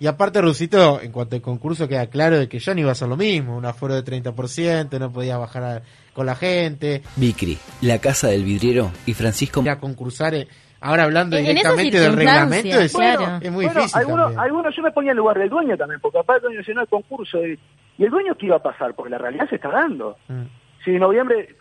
Y 0.00 0.06
aparte, 0.06 0.40
Rusito, 0.40 1.00
en 1.02 1.12
cuanto 1.12 1.36
al 1.36 1.42
concurso, 1.42 1.86
queda 1.86 2.06
claro 2.08 2.38
de 2.38 2.48
que 2.48 2.58
ya 2.58 2.72
no 2.72 2.80
iba 2.80 2.92
a 2.92 2.94
ser 2.94 3.08
lo 3.08 3.16
mismo. 3.18 3.56
Un 3.58 3.66
aforo 3.66 3.94
de 3.94 4.02
30%, 4.02 4.98
no 4.98 5.12
podía 5.12 5.36
bajar 5.36 5.62
a- 5.62 5.82
con 6.14 6.24
la 6.24 6.34
gente. 6.34 7.02
Vicri, 7.16 7.58
la 7.82 7.98
casa 7.98 8.28
del 8.28 8.42
vidriero 8.42 8.90
y 9.04 9.12
Francisco. 9.12 9.60
Ir 9.60 9.68
a 9.68 9.78
concursar, 9.78 10.34
eh, 10.34 10.48
ahora 10.80 11.02
hablando 11.04 11.36
En- 11.36 11.44
en 11.44 11.58
esas 11.58 11.76
directamente 11.76 12.00
del 12.00 12.16
reglamento, 12.16 12.80
es, 12.80 12.92
claro. 12.94 13.38
es 13.42 13.52
muy 13.52 13.66
Bueno, 13.66 13.80
difícil. 13.80 14.00
algunos, 14.00 14.36
algunos 14.38 14.74
yo 14.76 14.82
me 14.82 14.92
ponía 14.92 15.10
en 15.10 15.18
lugar 15.18 15.38
del 15.38 15.50
dueño 15.50 15.76
también, 15.76 16.00
porque 16.00 16.18
aparte 16.20 16.46
el 16.46 16.54
dueño 16.54 16.74
no, 16.76 16.80
el 16.80 16.88
concurso, 16.88 17.46
y, 17.46 17.58
y 17.98 18.04
el 18.04 18.10
dueño 18.10 18.34
qué 18.36 18.46
iba 18.46 18.56
a 18.56 18.62
pasar, 18.62 18.94
porque 18.94 19.10
la 19.10 19.18
realidad 19.18 19.46
se 19.50 19.56
está 19.56 19.68
dando. 19.68 20.16
Mm. 20.28 20.42
Si 20.86 20.90
en 20.92 21.00
noviembre, 21.00 21.54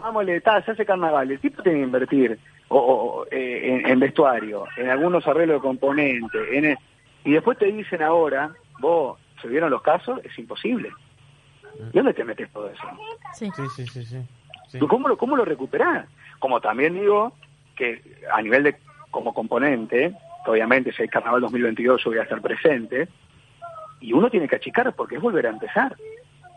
pongámosle, 0.00 0.40
tal, 0.40 0.64
se 0.64 0.72
hace 0.72 0.84
carnaval, 0.86 1.30
el 1.30 1.40
tipo 1.40 1.62
tiene 1.62 1.78
que 1.78 1.84
invertir 1.84 2.38
o, 2.68 2.78
o, 2.78 3.26
eh, 3.30 3.80
en, 3.84 3.86
en 3.90 3.98
vestuario, 4.00 4.66
en 4.76 4.90
algunos 4.90 5.26
arreglos 5.26 5.56
de 5.62 5.66
componentes, 5.66 6.40
en 6.52 6.64
el- 6.66 6.78
y 7.24 7.32
después 7.32 7.58
te 7.58 7.66
dicen 7.66 8.02
ahora, 8.02 8.50
vos, 8.78 9.18
¿se 9.40 9.48
vieron 9.48 9.70
los 9.70 9.82
casos? 9.82 10.20
Es 10.24 10.38
imposible. 10.38 10.90
¿Y 11.92 11.96
dónde 11.96 12.14
te 12.14 12.24
metes 12.24 12.50
todo 12.52 12.68
eso? 12.70 12.86
Sí, 13.34 13.50
sí, 13.56 13.68
sí. 13.68 13.86
sí, 13.86 14.04
sí. 14.04 14.78
¿Tú 14.78 14.86
¿Cómo 14.86 15.08
lo, 15.08 15.16
¿Cómo 15.16 15.36
lo 15.36 15.44
recuperás? 15.44 16.06
Como 16.38 16.60
también 16.60 16.94
digo 16.94 17.32
que 17.74 18.02
a 18.32 18.40
nivel 18.42 18.62
de 18.64 18.76
como 19.10 19.32
componente, 19.34 20.12
que 20.44 20.50
obviamente 20.50 20.92
si 20.92 21.02
hay 21.02 21.08
Carnaval 21.08 21.40
2022 21.40 22.02
yo 22.04 22.10
voy 22.10 22.18
a 22.18 22.22
estar 22.24 22.40
presente, 22.40 23.08
y 24.00 24.12
uno 24.12 24.28
tiene 24.30 24.46
que 24.48 24.56
achicar 24.56 24.92
porque 24.94 25.16
es 25.16 25.22
volver 25.22 25.46
a 25.46 25.50
empezar. 25.50 25.96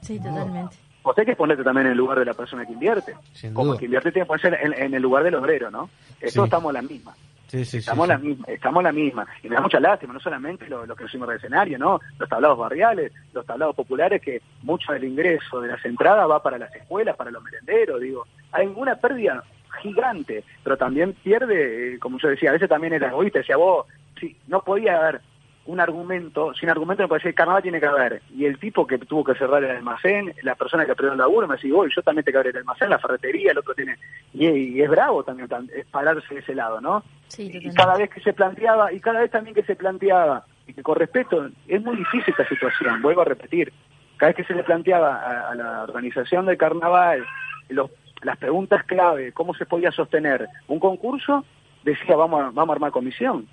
Sí, 0.02 0.20
totalmente. 0.20 0.76
Sea, 1.14 1.22
hay 1.22 1.26
que 1.26 1.36
ponerte 1.36 1.64
también 1.64 1.88
en 1.88 1.92
el 1.94 1.98
lugar 1.98 2.20
de 2.20 2.26
la 2.26 2.34
persona 2.34 2.66
que 2.66 2.74
invierte. 2.74 3.16
Sin 3.34 3.54
Como 3.54 3.68
duda. 3.68 3.76
el 3.76 3.80
que 3.80 3.86
invierte 3.86 4.12
tiene 4.12 4.26
que 4.26 4.28
ponerse 4.28 4.66
en, 4.66 4.74
en 4.74 4.94
el 4.94 5.02
lugar 5.02 5.24
del 5.24 5.36
obrero, 5.36 5.70
¿no? 5.72 5.90
Eso 6.20 6.42
Sí. 6.42 6.46
estamos 6.46 6.74
la 6.74 6.82
misma. 6.82 7.14
Sí, 7.48 7.62
Estamos 7.62 8.06
sí. 8.06 8.10
la 8.14 8.18
misma, 8.20 8.46
estamos 8.48 8.84
la 8.84 8.92
misma. 8.92 9.26
Y 9.42 9.50
me 9.50 9.56
da 9.56 9.62
mucha 9.62 9.80
lástima, 9.80 10.14
no 10.14 10.20
solamente 10.20 10.68
lo, 10.70 10.86
lo 10.86 10.96
que 10.96 11.06
hicimos 11.06 11.28
del 11.28 11.38
escenario, 11.38 11.80
¿no? 11.80 12.00
Los 12.20 12.30
tablados 12.30 12.60
barriales, 12.60 13.12
los 13.34 13.44
tablados 13.44 13.76
populares, 13.76 14.22
que 14.22 14.42
mucho 14.62 14.94
del 14.94 15.04
ingreso 15.06 15.60
de 15.60 15.70
las 15.70 15.84
entradas 15.84 16.30
va 16.30 16.44
para 16.44 16.60
las 16.60 16.74
escuelas, 16.76 17.16
para 17.16 17.32
los 17.32 17.42
merenderos, 17.44 18.00
digo. 18.02 18.28
Hay 18.52 18.68
una 18.68 18.96
pérdida 18.98 19.44
gigante, 19.82 20.44
pero 20.64 20.78
también 20.78 21.14
pierde, 21.14 21.96
eh, 21.96 22.00
como 22.00 22.20
yo 22.20 22.28
decía, 22.30 22.50
a 22.50 22.54
veces 22.54 22.70
también 22.70 22.94
era 22.94 23.08
egoísta, 23.08 23.40
decía 23.40 23.58
vos, 23.58 23.88
sí, 24.20 24.36
no 24.48 24.62
podía 24.62 24.98
haber 24.98 25.22
un 25.70 25.80
argumento, 25.80 26.54
sin 26.56 26.70
argumento 26.70 27.04
me 27.04 27.10
parece 27.10 27.30
que 27.30 27.36
carnaval 27.36 27.62
tiene 27.62 27.80
que 27.80 27.86
haber. 27.86 28.22
Y 28.36 28.46
el 28.46 28.58
tipo 28.58 28.88
que 28.88 28.98
tuvo 28.98 29.24
que 29.24 29.36
cerrar 29.36 29.64
el 29.64 29.70
almacén, 29.78 30.34
la 30.42 30.56
persona 30.56 30.86
que 30.86 30.96
perdió 30.96 31.12
el 31.12 31.18
laburo, 31.20 31.48
me 31.48 31.56
decía, 31.56 31.74
voy, 31.74 31.90
yo 31.96 32.02
también 32.02 32.26
tengo 32.26 32.34
que 32.36 32.40
abrir 32.40 32.56
el 32.56 32.62
almacén, 32.62 32.90
la 32.90 32.98
ferretería, 33.00 33.52
el 33.52 33.58
otro 33.60 33.76
tiene... 33.76 33.98
Y, 34.34 34.48
y 34.48 34.82
es 34.82 34.90
bravo 34.90 35.24
también 35.24 35.48
es 35.76 35.86
pararse 35.86 36.34
de 36.34 36.40
ese 36.40 36.56
lado, 36.56 36.82
¿no? 36.82 37.04
Sí, 37.28 37.52
y 37.54 37.72
cada 37.76 37.96
vez 37.98 38.10
que 38.10 38.20
se 38.22 38.34
planteaba, 38.34 38.92
y 38.92 39.00
cada 39.00 39.20
vez 39.20 39.30
también 39.30 39.54
que 39.54 39.64
se 39.64 39.76
planteaba, 39.76 40.44
y 40.68 40.74
que 40.74 40.82
con 40.82 40.96
respeto, 40.96 41.50
es 41.68 41.82
muy 41.84 41.96
difícil 41.98 42.34
esta 42.36 42.48
situación, 42.48 43.02
vuelvo 43.04 43.22
a 43.22 43.26
repetir, 43.26 43.72
cada 44.18 44.32
vez 44.32 44.38
que 44.38 44.44
se 44.46 44.56
le 44.56 44.64
planteaba 44.64 45.16
a, 45.18 45.50
a 45.52 45.56
la 45.56 45.84
organización 45.84 46.46
del 46.48 46.58
carnaval 46.58 47.24
los- 47.70 47.92
las 48.24 48.38
preguntas 48.38 48.84
clave, 48.86 49.32
cómo 49.32 49.54
se 49.54 49.66
podía 49.66 49.92
sostener 49.92 50.48
un 50.68 50.80
concurso, 50.80 51.46
decía, 51.84 52.16
vamos 52.16 52.42
a, 52.42 52.46
vamos 52.46 52.70
a 52.70 52.74
armar 52.74 52.92
comisión. 52.92 53.48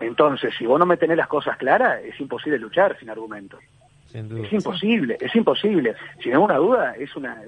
Entonces, 0.00 0.54
si 0.58 0.66
vos 0.66 0.78
no 0.78 0.86
me 0.86 0.96
tenés 0.96 1.16
las 1.16 1.28
cosas 1.28 1.56
claras, 1.56 2.02
es 2.04 2.18
imposible 2.20 2.58
luchar 2.58 2.98
sin 2.98 3.10
argumentos. 3.10 3.60
Sin 4.06 4.28
duda. 4.28 4.46
Es 4.46 4.52
imposible, 4.52 5.16
es 5.20 5.34
imposible. 5.34 5.94
Sin 6.22 6.32
ninguna 6.32 6.56
duda, 6.56 6.94
es 6.96 7.14
una. 7.16 7.42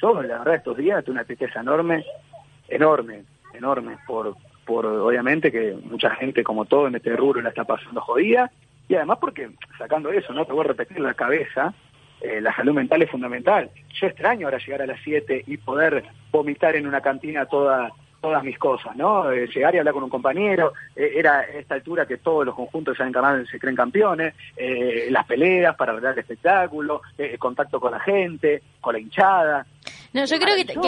Yo, 0.00 0.22
la 0.22 0.38
verdad, 0.38 0.54
estos 0.54 0.76
días 0.76 1.04
tuve 1.04 1.14
una 1.14 1.24
tristeza 1.24 1.60
enorme, 1.60 2.04
enorme, 2.68 3.24
enorme, 3.54 3.98
por, 4.06 4.34
por 4.64 4.86
obviamente 4.86 5.52
que 5.52 5.76
mucha 5.84 6.10
gente, 6.10 6.42
como 6.42 6.64
todo 6.64 6.88
en 6.88 6.96
este 6.96 7.14
rubro, 7.16 7.42
la 7.42 7.50
está 7.50 7.64
pasando 7.64 8.00
jodida. 8.00 8.50
Y 8.88 8.94
además, 8.96 9.18
porque 9.20 9.50
sacando 9.78 10.10
eso, 10.10 10.32
¿no? 10.32 10.44
Te 10.44 10.52
voy 10.52 10.64
a 10.64 10.68
repetir 10.68 10.98
la 10.98 11.14
cabeza, 11.14 11.74
eh, 12.20 12.40
la 12.40 12.54
salud 12.54 12.74
mental 12.74 13.02
es 13.02 13.10
fundamental. 13.10 13.70
Yo 14.00 14.06
extraño 14.06 14.46
ahora 14.46 14.58
llegar 14.58 14.82
a 14.82 14.86
las 14.86 15.00
7 15.04 15.44
y 15.46 15.56
poder 15.58 16.04
vomitar 16.32 16.74
en 16.76 16.86
una 16.86 17.00
cantina 17.00 17.46
toda 17.46 17.92
todas 18.20 18.42
mis 18.44 18.58
cosas, 18.58 18.94
¿no? 18.96 19.30
Eh, 19.30 19.46
llegar 19.54 19.74
y 19.74 19.78
hablar 19.78 19.94
con 19.94 20.04
un 20.04 20.10
compañero, 20.10 20.72
eh, 20.94 21.12
era 21.16 21.38
a 21.40 21.42
esta 21.44 21.74
altura 21.74 22.06
que 22.06 22.18
todos 22.18 22.44
los 22.44 22.54
conjuntos 22.54 22.96
San 22.96 23.12
Carnaval 23.12 23.46
se 23.50 23.58
creen 23.58 23.76
campeones, 23.76 24.34
eh, 24.56 25.08
las 25.10 25.26
peleas 25.26 25.74
para 25.76 25.92
ver 25.94 26.12
el 26.12 26.18
espectáculo, 26.18 27.02
eh, 27.16 27.30
el 27.32 27.38
contacto 27.38 27.80
con 27.80 27.92
la 27.92 28.00
gente, 28.00 28.62
con 28.80 28.92
la 28.94 29.00
hinchada. 29.00 29.66
No, 30.12 30.24
yo 30.24 30.38
creo 30.38 30.56
que, 30.56 30.66
que- 30.66 30.80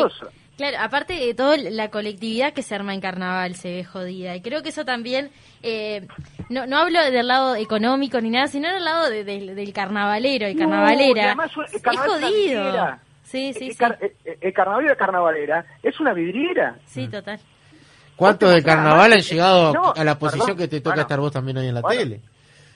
claro, 0.57 0.77
aparte 0.81 1.15
de 1.15 1.33
todo, 1.35 1.57
la 1.57 1.89
colectividad 1.91 2.53
que 2.53 2.63
se 2.63 2.75
arma 2.75 2.93
en 2.95 3.01
carnaval 3.01 3.55
se 3.55 3.77
ve 3.77 3.85
jodida. 3.85 4.37
Y 4.37 4.43
creo 4.43 4.63
que 4.63 4.69
eso 4.69 4.85
también, 4.85 5.31
eh, 5.63 6.07
no, 6.51 6.67
no 6.67 6.77
hablo 6.79 7.01
del 7.03 7.27
lado 7.27 7.57
económico 7.57 8.21
ni 8.21 8.31
nada, 8.31 8.47
sino 8.49 8.71
del 8.73 8.85
lado 8.85 9.09
de- 9.09 9.25
del- 9.25 9.55
del 9.57 9.73
carnavalero 9.73 10.49
y 10.49 10.55
No, 10.55 10.61
carnavalera. 10.61 11.25
además, 11.29 11.51
el 11.57 11.75
es 11.77 11.99
jodido. 11.99 12.99
Sí, 13.33 13.53
sí, 13.55 13.67
el, 13.69 13.73
sí. 13.73 13.79
car- 13.79 13.99
eh, 14.01 14.15
eh, 14.27 14.39
el 14.43 14.53
carnaval 14.53 14.85
y 14.85 14.89
la 14.89 14.97
carnavalera 14.97 15.65
es 15.83 15.99
una 15.99 16.13
vidriera. 16.13 16.77
Sí, 16.85 17.09
total. 17.09 17.41
¿Cuántos 18.15 18.55
de 18.55 18.63
carnaval 18.63 19.13
han 19.15 19.21
llegado 19.21 19.73
No, 19.73 19.93
a 19.97 20.05
la 20.05 20.19
posición 20.19 20.49
perdón, 20.49 20.59
que 20.59 20.69
te 20.69 20.81
toca 20.81 20.91
bueno, 20.97 21.03
estar 21.03 21.19
vos 21.21 21.33
también 21.33 21.57
hoy 21.57 21.67
en 21.69 21.75
la 21.75 21.81
bueno. 21.81 21.99
tele? 22.01 22.21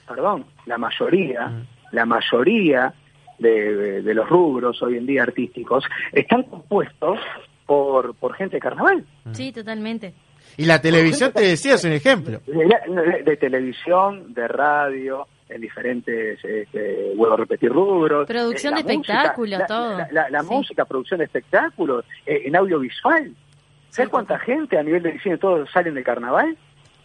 Perdón, 0.07 0.45
la 0.65 0.77
mayoría, 0.77 1.47
Mm. 1.47 1.67
la 1.91 2.05
mayoría 2.05 2.93
de, 3.37 3.75
de- 3.75 4.01
de 4.01 4.13
los 4.15 4.27
rubros 4.27 4.81
hoy 4.81 4.97
en 4.97 5.05
día 5.05 5.23
artísticos 5.23 5.83
están 6.11 6.43
compuestos 6.43 7.19
por, 7.67 8.15
por 8.15 8.33
gente 8.33 8.55
de 8.55 8.59
carnaval. 8.61 9.05
Sí, 9.33 9.51
totalmente. 9.51 10.13
Y 10.57 10.65
la 10.65 10.81
televisión, 10.81 11.31
te 11.33 11.41
decía, 11.41 11.75
es 11.75 11.83
un 11.83 11.91
ejemplo. 11.91 12.41
de, 12.47 12.53
de- 12.55 13.23
de 13.23 13.37
televisión, 13.37 14.33
de 14.33 14.47
radio, 14.47 15.27
en 15.49 15.61
diferentes, 15.61 16.43
este, 16.43 17.13
vuelvo 17.15 17.35
a 17.35 17.37
repetir, 17.37 17.71
rubros. 17.71 18.27
Producción 18.27 18.73
Eh, 18.73 18.83
de 18.83 18.83
la 18.83 18.93
música, 18.97 19.13
espectáculos, 19.13 19.59
la- 19.59 19.65
todo. 19.65 19.97
La, 19.97 20.07
la- 20.11 20.29
la 20.29 20.41
Sí. 20.41 20.47
música, 20.49 20.85
producción 20.85 21.17
de 21.19 21.25
espectáculos, 21.25 22.05
eh, 22.25 22.43
en 22.45 22.55
audiovisual. 22.55 23.33
¿Sabes 23.89 24.09
cuánta 24.09 24.37
gente 24.39 24.77
a 24.77 24.83
nivel 24.83 25.03
de 25.03 25.19
cine 25.19 25.37
todos 25.37 25.69
salen 25.71 25.93
de 25.95 26.03
carnaval? 26.03 26.57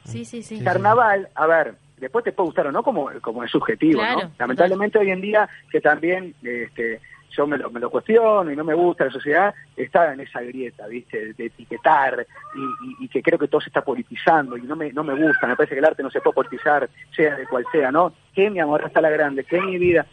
Sí, 0.05 0.25
sí, 0.25 0.43
sí. 0.43 0.63
Carnaval, 0.63 1.29
a 1.35 1.47
ver, 1.47 1.75
después 1.99 2.25
te 2.25 2.33
puede 2.33 2.47
gustar 2.49 2.67
o 2.67 2.73
no 2.73 2.83
como, 2.83 3.09
como 3.21 3.45
es 3.45 3.51
subjetivo, 3.51 4.01
Claro, 4.01 4.23
¿no? 4.25 4.33
Lamentablemente 4.39 4.99
hoy 4.99 5.11
en 5.11 5.21
día 5.21 5.49
que 5.71 5.81
también 5.81 6.35
este, 6.43 7.01
yo 7.37 7.47
me 7.47 7.57
lo, 7.59 7.71
me 7.71 7.81
lo 7.81 7.91
cuestiono 7.91 8.51
y 8.51 8.57
no 8.57 8.65
me 8.65 8.75
gusta 8.75 9.05
la 9.07 9.11
sociedad, 9.11 9.55
está 9.77 10.13
en 10.13 10.21
esa 10.21 10.41
grieta, 10.43 10.87
¿viste? 10.87 11.33
De 11.35 11.47
etiquetar 11.47 12.27
y, 12.55 12.61
y- 12.61 13.05
y 13.05 13.09
que 13.09 13.23
creo 13.23 13.39
que 13.39 13.49
todo 13.49 13.61
se 13.61 13.69
está 13.69 13.83
politizando 13.83 14.57
y 14.57 14.63
no 14.63 14.77
me, 14.77 14.93
no 14.93 15.03
me 15.05 15.15
gusta, 15.15 15.47
me 15.47 15.57
parece 15.57 15.75
que 15.75 15.79
el 15.81 15.85
arte 15.85 16.03
no 16.03 16.11
se 16.11 16.21
puede 16.21 16.35
politizar, 16.35 16.89
sea 17.17 17.37
de 17.37 17.47
cual 17.47 17.65
sea, 17.73 17.91
¿no? 17.91 18.13
Que 18.35 18.51
mi 18.51 18.61
amor 18.61 18.85
hasta 18.85 19.01
la 19.01 19.11
grande, 19.11 19.45
que 19.45 19.61
mi 19.61 19.79
vida. 19.79 20.07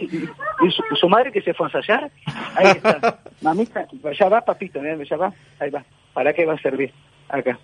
Y, 0.00 0.04
y 0.66 0.70
su, 0.70 0.82
su 0.96 1.08
madre 1.08 1.32
que 1.32 1.42
se 1.42 1.54
fue 1.54 1.66
a 1.66 1.68
ensayar, 1.68 2.10
ahí 2.56 2.66
está. 2.76 3.18
Mamita, 3.42 3.86
ya 4.18 4.28
va, 4.28 4.40
papito, 4.42 4.82
¿eh? 4.84 4.98
ya 5.08 5.16
va, 5.16 5.32
ahí 5.58 5.70
va. 5.70 5.84
¿Para 6.12 6.32
qué 6.32 6.44
va 6.46 6.54
a 6.54 6.58
servir? 6.58 6.92
Acá. 7.28 7.58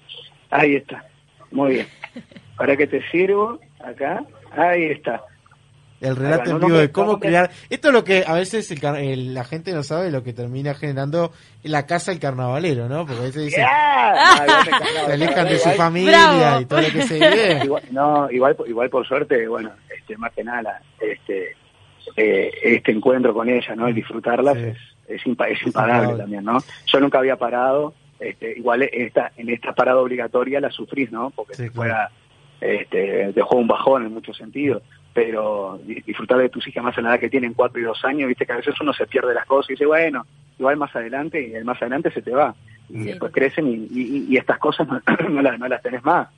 Ahí 0.51 0.77
está. 0.77 1.05
Muy 1.51 1.75
bien. 1.75 1.87
¿Para 2.57 2.77
qué 2.77 2.87
te 2.87 3.03
sirvo? 3.11 3.59
Acá. 3.81 4.25
Ahí 4.57 4.85
está. 4.85 5.23
El 6.01 6.14
relato 6.16 6.51
en 6.51 6.57
vivo 6.66 6.78
de 6.78 6.92
cómo 6.92 7.18
crear. 7.20 7.51
Esto 7.70 7.88
es 7.88 7.94
lo 7.94 8.05
que 8.05 8.24
a 8.26 8.34
veces 8.34 8.70
el 8.70 8.80
car- 8.80 8.97
el- 8.99 9.32
la 9.32 9.44
gente 9.44 9.72
no 9.72 9.82
sabe, 9.82 10.11
lo 10.11 10.22
que 10.22 10.32
termina 10.34 10.74
generando 10.74 11.32
la 11.62 11.86
casa 11.86 12.11
del 12.11 12.20
carnavalero, 12.20 12.88
¿no? 12.88 13.07
Porque 13.07 13.20
a 13.20 13.24
veces 13.24 13.44
dicen, 13.47 13.64
se 15.07 15.12
alejan 15.12 15.49
de 15.49 15.59
su 15.59 15.70
familia 15.70 16.61
y 16.61 16.64
todo 16.66 16.80
lo 16.82 16.88
que 16.88 17.03
se 17.03 17.14
vive. 17.14 17.61
Igual, 17.64 17.82
no, 17.90 18.30
igual, 18.30 18.57
igual 18.66 18.90
por 18.90 19.07
suerte, 19.07 19.49
bueno, 19.49 19.70
este, 19.97 20.16
más 20.18 20.32
que 20.32 20.44
nada, 20.44 20.62
la- 20.62 20.80
este, 21.01 21.57
eh, 22.16 22.51
este 22.62 22.92
encuentro 22.92 23.32
con 23.34 23.49
ella, 23.49 23.74
¿no? 23.74 23.88
El 23.88 23.94
disfrutarlas 23.94 24.57
es, 24.57 24.76
es, 25.09 25.22
impa- 25.24 25.49
es 25.49 25.62
impagable 25.66 26.09
también, 26.18 26.44
¿no? 26.44 26.59
Yo 26.86 27.01
nunca 27.01 27.18
había 27.18 27.36
parado, 27.36 27.94
este, 28.20 28.53
igual 28.59 28.82
esta, 28.82 29.32
en 29.36 29.49
esta 29.51 29.72
parada 29.74 29.99
obligatoria 30.01 30.61
la 30.61 30.70
sufrís, 30.70 31.11
¿no? 31.11 31.30
Porque 31.30 31.55
Sí, 31.55 31.68
fuera, 31.70 32.11
este, 32.61 33.32
dejó 33.32 33.57
un 33.57 33.66
bajón 33.68 34.07
en 34.07 34.12
muchos 34.14 34.36
sentidos, 34.36 34.82
pero 35.17 35.81
di- 35.83 36.03
disfrutar 36.03 36.37
de 36.39 36.51
tus 36.51 36.69
hijas 36.69 36.85
más 36.85 36.97
en 36.99 37.05
la 37.05 37.11
edad 37.12 37.21
que 37.21 37.31
tienen 37.31 37.55
cuatro 37.55 37.81
y 37.81 37.85
dos 37.85 38.05
años, 38.05 38.29
viste 38.29 38.45
que 38.45 38.53
a 38.53 38.57
veces 38.57 38.75
uno 38.83 38.93
se 38.93 39.07
pierde 39.07 39.33
las 39.33 39.47
cosas 39.47 39.71
y 39.71 39.73
dice, 39.73 39.87
bueno, 39.87 40.27
igual 40.59 40.77
más 40.77 40.95
adelante, 40.95 41.41
y 41.49 41.55
el 41.55 41.64
más 41.64 41.81
adelante 41.81 42.11
se 42.11 42.21
te 42.21 42.33
va. 42.33 42.55
Y 42.91 42.99
después 43.05 43.33
crecen 43.33 43.67
y, 43.67 43.75
y- 43.91 44.27
y 44.29 44.37
estas 44.37 44.59
cosas 44.59 44.87
no, 44.87 45.01
no 45.31 45.41
las, 45.43 45.59
no 45.59 45.67
las 45.69 45.81
tenés 45.83 46.05
más. 46.05 46.29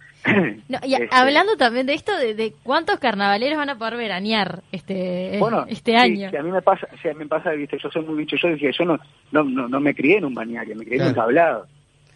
No, 0.69 0.79
y 0.85 0.95
Este, 0.95 1.09
hablando 1.11 1.57
también 1.57 1.87
de 1.87 1.95
esto, 1.95 2.17
de, 2.17 2.35
de 2.35 2.55
cuántos 2.63 3.01
carnavaleros 3.01 3.59
van 3.59 3.71
a 3.71 3.79
poder 3.79 3.97
veranear 3.97 4.63
este, 4.71 5.39
Bueno, 5.41 5.65
este 5.69 5.97
año. 5.97 6.31
sí, 6.31 6.37
a 6.37 6.43
mí 6.45 6.53
me 6.53 6.63
pasa, 6.63 6.87
sí, 7.03 7.09
a 7.09 7.13
mí 7.15 7.19
me 7.19 7.27
pasa, 7.27 7.51
viste, 7.51 7.79
yo 7.83 7.91
soy 7.91 8.03
muy 8.05 8.15
bicho, 8.19 8.37
yo 8.37 8.49
dije, 8.49 8.71
yo 8.79 8.85
no, 8.85 8.99
no, 9.33 9.43
no, 9.43 9.69
no 9.69 9.81
me 9.81 9.93
crié 9.95 10.19
en 10.19 10.25
un 10.27 10.35
bañario, 10.35 10.77
me 10.77 10.85
crié 10.85 11.01
en 11.03 11.09
un 11.09 11.15
tablado. 11.15 11.67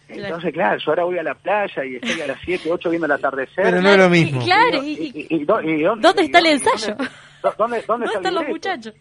Entonces, 0.07 0.53
claro, 0.53 0.77
yo 0.79 0.91
ahora 0.91 1.03
voy 1.05 1.17
a 1.17 1.23
la 1.23 1.33
playa 1.33 1.85
y 1.85 1.95
estoy 1.95 2.21
a 2.21 2.27
las 2.27 2.39
7, 2.43 2.71
8 2.71 2.89
viendo 2.89 3.05
el 3.05 3.11
atardecer. 3.13 3.63
Pero 3.63 3.81
no 3.81 3.89
es 3.89 3.97
lo 3.97 4.09
mismo. 4.09 4.41
Y- 4.41 4.45
claro, 4.45 4.83
y- 4.83 5.27
y- 5.29 5.43
dónde, 5.45 5.83
¿Dónde 5.99 6.21
y 6.21 6.25
está 6.25 6.39
el 6.39 6.45
ensayo? 6.47 6.95
¿Dónde, 6.97 7.55
dónde, 7.57 7.83
dónde 7.85 7.85
¿Dónde 7.87 8.05
está 8.05 8.19
el 8.19 8.25
están 8.25 8.33
los 8.35 8.47
muchachos? 8.47 8.93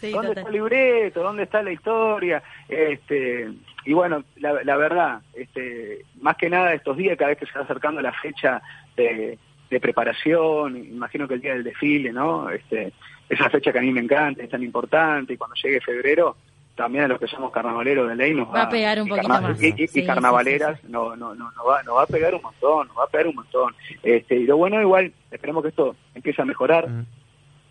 Sí, 0.00 0.10
¿Dónde 0.10 0.28
total. 0.28 0.38
está 0.38 0.48
el 0.48 0.52
libreto? 0.54 1.22
¿Dónde 1.22 1.42
está 1.44 1.62
la 1.62 1.72
historia? 1.72 2.42
Este, 2.68 3.48
y 3.84 3.92
bueno, 3.92 4.24
la, 4.36 4.62
la 4.64 4.76
verdad, 4.76 5.20
este, 5.34 6.02
más 6.20 6.36
que 6.36 6.50
nada 6.50 6.74
estos 6.74 6.96
días, 6.96 7.16
cada 7.16 7.30
vez 7.30 7.38
que 7.38 7.46
se 7.46 7.52
va 7.58 7.64
acercando 7.64 8.00
la 8.02 8.12
fecha 8.12 8.60
de, 8.96 9.38
de 9.70 9.80
preparación, 9.80 10.76
imagino 10.76 11.26
que 11.28 11.34
el 11.34 11.40
día 11.40 11.52
del 11.54 11.64
desfile, 11.64 12.12
¿no? 12.12 12.50
Este, 12.50 12.92
esa 13.28 13.48
fecha 13.50 13.72
que 13.72 13.78
a 13.78 13.82
mí 13.82 13.92
me 13.92 14.00
encanta, 14.00 14.42
es 14.42 14.50
tan 14.50 14.62
importante, 14.62 15.32
y 15.32 15.36
cuando 15.36 15.56
llegue 15.62 15.80
febrero, 15.80 16.36
también 16.76 17.04
a 17.04 17.08
los 17.08 17.18
que 17.18 17.26
somos 17.26 17.50
carnavaleros 17.50 18.08
de 18.08 18.14
ley 18.14 18.34
nos 18.34 18.48
Va 18.54 18.62
a 18.62 18.68
pegar 18.68 19.00
un 19.00 19.08
poquito 19.08 19.28
más. 19.28 19.62
Y, 19.62 19.66
y- 19.66 19.68
y 19.68 19.72
Sí, 19.78 19.86
sí, 19.88 20.06
carnavaleras 20.06 20.84
No, 20.84 21.16
no, 21.16 21.34
no, 21.34 21.50
no 21.50 21.64
va, 21.64 21.82
nos 21.82 21.96
va 21.96 22.02
a 22.02 22.06
pegar 22.06 22.34
un 22.34 22.42
montón, 22.42 22.86
nos 22.88 22.96
va 22.98 23.04
a 23.04 23.08
pegar 23.08 23.26
un 23.28 23.34
montón. 23.36 23.74
Este, 24.02 24.36
y 24.36 24.44
lo 24.46 24.56
bueno 24.58 24.80
igual, 24.80 25.12
esperemos 25.30 25.62
que 25.62 25.70
esto 25.70 25.96
empiece 26.14 26.42
a 26.42 26.44
mejorar, 26.44 26.86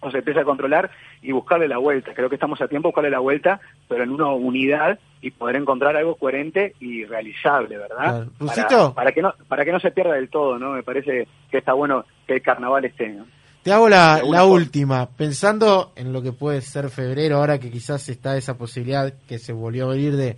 o 0.01 0.12
se 0.12 0.18
empiece 0.20 0.39
a 0.39 0.43
controlar 0.43 0.91
y 1.22 1.32
buscarle 1.32 1.68
la 1.68 1.78
vuelta. 1.78 2.14
Creo 2.14 2.30
que 2.30 2.36
estamos 2.36 2.60
a 2.62 2.68
tiempo 2.68 2.88
de 2.88 2.91
buscarle 2.91 3.10
la 3.10 3.20
vuelta, 3.20 3.60
pero 3.88 4.03
en 4.03 4.12
una 4.12 4.28
unidad 4.28 4.99
y 5.22 5.32
poder 5.32 5.56
encontrar 5.56 5.95
algo 5.95 6.16
coherente 6.16 6.76
y 6.80 7.06
realizable, 7.06 7.78
¿verdad? 7.78 8.28
Claro. 8.53 8.93
Para, 8.93 9.12
que 9.12 9.22
no 9.24 9.34
para 9.47 9.66
que 9.66 9.72
no 9.72 9.80
se 9.80 9.91
pierda 9.91 10.14
del 10.14 10.30
todo, 10.30 10.60
¿no? 10.60 10.72
Me 10.74 10.84
parece 10.84 11.28
que 11.49 11.58
está 11.58 11.74
bueno 11.74 12.06
que 12.28 12.34
el 12.36 12.41
carnaval 12.43 12.86
esté, 12.86 13.10
¿no? 13.10 13.26
Te 13.66 13.74
hago 13.74 13.89
la, 13.89 14.22
la 14.24 14.45
última, 14.45 15.07
pensando 15.09 15.91
en 15.95 16.13
lo 16.13 16.22
que 16.22 16.32
puede 16.32 16.61
ser 16.61 16.91
febrero, 16.91 17.38
ahora 17.38 17.57
que 17.59 17.72
quizás 17.72 18.07
está 18.09 18.38
esa 18.38 18.55
posibilidad 18.59 19.11
que 19.28 19.39
se 19.39 19.53
volvió 19.53 19.86
a 19.88 19.93
abrir 19.93 20.16
de, 20.16 20.34
de 20.36 20.38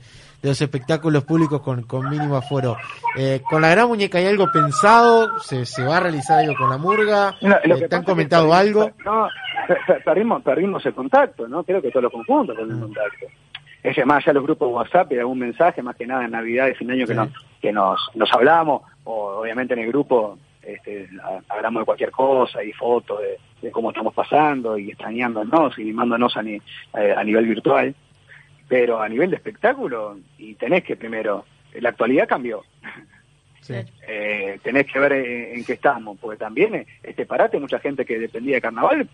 los 0.50 0.62
espectáculos 0.62 1.26
públicos 1.26 1.60
con, 1.60 1.84
con 1.84 2.10
mínimo 2.10 2.38
aforo. 2.38 2.78
Eh, 3.18 3.42
con 3.50 3.62
la 3.62 3.68
gran 3.72 3.90
muñeca 3.90 4.20
hay 4.20 4.28
algo 4.28 4.50
pensado, 4.50 5.40
se, 5.40 5.66
se 5.66 5.84
va 5.84 5.98
a 5.98 6.00
realizar 6.00 6.40
algo 6.40 6.56
con 6.58 6.70
la 6.70 6.78
murga, 6.78 7.36
No, 7.42 7.50
lo 7.66 7.76
Eh, 7.76 7.80
que 7.82 7.88
te 7.90 7.96
han 7.96 8.02
es 8.04 8.06
que 8.06 8.12
comentado 8.14 8.48
perdimos- 8.50 8.86
algo. 8.86 8.92
No, 9.04 9.28
per- 9.68 9.78
per- 9.86 10.04
perdimos, 10.06 10.42
perdimos 10.44 10.86
el 10.86 10.94
contacto, 10.94 11.50
¿no? 11.50 11.66
Creo 11.66 11.82
que 11.82 11.90
todos 11.92 12.04
los 12.04 12.14
conjuntos 12.14 12.56
Mm. 12.56 12.60
perdimos 12.60 12.78
el 12.78 12.96
contacto. 12.96 13.26
Es 13.84 14.06
más 14.06 14.18
allá 14.20 14.28
de 14.28 14.34
los 14.36 14.44
grupos 14.44 14.70
de 14.70 14.74
WhatsApp 14.74 15.12
y 15.12 15.20
algún 15.20 15.40
mensaje, 15.40 15.82
más 15.82 15.98
que 15.98 16.08
nada 16.08 16.24
en 16.24 16.32
Navidad 16.32 16.68
y 16.70 16.76
fin 16.76 16.88
de 16.88 16.94
año 16.94 17.06
que, 17.06 17.12
Sí. 17.14 17.18
nos, 17.20 17.30
que 17.62 17.72
nos, 17.74 18.00
nos 18.16 18.32
hablamos, 18.32 18.84
o 19.04 19.42
obviamente 19.42 19.74
en 19.74 19.82
el 19.82 19.88
grupo 19.90 20.38
este, 20.68 21.10
ha- 21.24 21.42
hablamos 21.50 21.82
de 21.82 21.86
cualquier 21.86 22.12
cosa 22.12 22.64
y 22.64 22.72
fotos 22.74 23.20
de, 23.22 23.38
de 23.62 23.72
cómo 23.72 23.90
estamos 23.90 24.14
pasando 24.14 24.78
y 24.78 24.90
extrañándonos 24.90 25.78
y 25.80 25.84
mimándonos 25.86 26.36
a, 26.38 26.44
ni- 26.44 26.62
eh, 26.98 27.14
a 27.16 27.24
nivel 27.24 27.46
virtual. 27.48 27.96
Pero 28.68 29.02
a 29.02 29.08
nivel 29.08 29.30
de 29.30 29.38
espectáculo, 29.38 30.18
y 30.38 30.54
tenés 30.56 30.84
que 30.84 30.98
primero, 30.98 31.46
la 31.80 31.90
actualidad 31.90 32.28
cambió. 32.28 32.64
Eh, 34.08 34.60
tenés 34.64 34.86
que 34.92 35.00
ver 35.00 35.14
en, 35.14 35.58
en 35.60 35.66
qué 35.66 35.74
estamos, 35.74 36.18
porque 36.20 36.38
también 36.38 36.76
eh, 36.76 36.88
este 37.04 37.26
parate, 37.26 37.60
mucha 37.60 37.80
gente 37.80 38.06
que 38.06 38.20
dependía 38.20 38.56
de 38.56 38.62
carnaval 38.62 39.10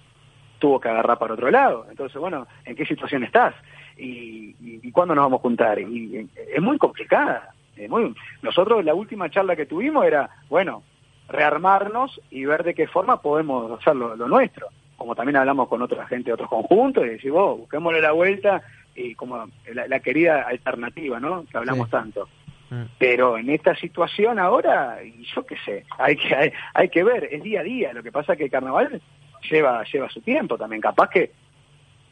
tuvo 0.59 0.79
que 0.79 0.89
agarrar 0.89 1.17
para 1.19 1.33
otro 1.33 1.51
lado. 1.51 1.85
Entonces, 1.89 2.17
bueno, 2.19 2.47
¿en 2.65 2.75
qué 2.75 2.85
situación 2.85 3.23
estás? 3.23 3.53
¿Y, 3.97 4.55
y, 4.61 4.79
y 4.81 4.91
cuándo 4.91 5.13
nos 5.13 5.25
vamos 5.25 5.39
a 5.39 5.41
juntar? 5.41 5.79
Y, 5.79 5.83
y 5.85 6.29
es 6.55 6.61
muy 6.61 6.77
complicada. 6.77 7.53
es 7.75 7.89
muy- 7.89 8.15
Nosotros 8.41 8.83
la 8.85 8.93
última 8.93 9.29
charla 9.29 9.55
que 9.55 9.65
tuvimos 9.65 10.05
era, 10.05 10.29
bueno, 10.49 10.81
rearmarnos 11.29 12.19
y 12.29 12.45
ver 12.45 12.63
de 12.63 12.73
qué 12.73 12.87
forma 12.87 13.21
podemos 13.21 13.71
hacer 13.79 13.95
lo, 13.95 14.15
lo 14.15 14.27
nuestro. 14.27 14.67
Como 14.97 15.15
también 15.15 15.37
hablamos 15.37 15.67
con 15.67 15.81
otra 15.81 16.05
gente 16.07 16.29
de 16.29 16.33
otros 16.33 16.49
conjuntos 16.49 17.05
y 17.05 17.09
decir, 17.09 17.31
vos, 17.31 17.57
busquémosle 17.59 18.01
la 18.01 18.11
vuelta 18.11 18.61
y 18.95 19.15
como 19.15 19.49
la, 19.73 19.87
la 19.87 19.99
querida 19.99 20.43
alternativa, 20.43 21.19
¿no? 21.19 21.45
Que 21.45 21.57
hablamos 21.57 21.87
Sí. 21.87 21.91
tanto. 21.91 22.29
Mm. 22.69 22.83
Pero 22.99 23.37
en 23.37 23.49
esta 23.49 23.75
situación 23.75 24.39
ahora, 24.39 24.97
yo 25.35 25.45
qué 25.45 25.55
sé, 25.65 25.85
hay 25.97 26.15
que 26.15 26.35
hay, 26.35 26.53
hay 26.73 26.89
que 26.89 27.03
ver, 27.03 27.27
es 27.31 27.43
día 27.43 27.61
a 27.61 27.63
día. 27.63 27.93
Lo 27.93 28.03
que 28.03 28.11
pasa 28.11 28.33
es 28.33 28.37
que 28.37 28.45
el 28.45 28.51
carnaval 28.51 29.01
lleva 29.49 29.83
lleva 29.83 30.09
su 30.09 30.21
tiempo 30.21 30.57
también. 30.57 30.81
Capaz 30.81 31.09
que, 31.09 31.31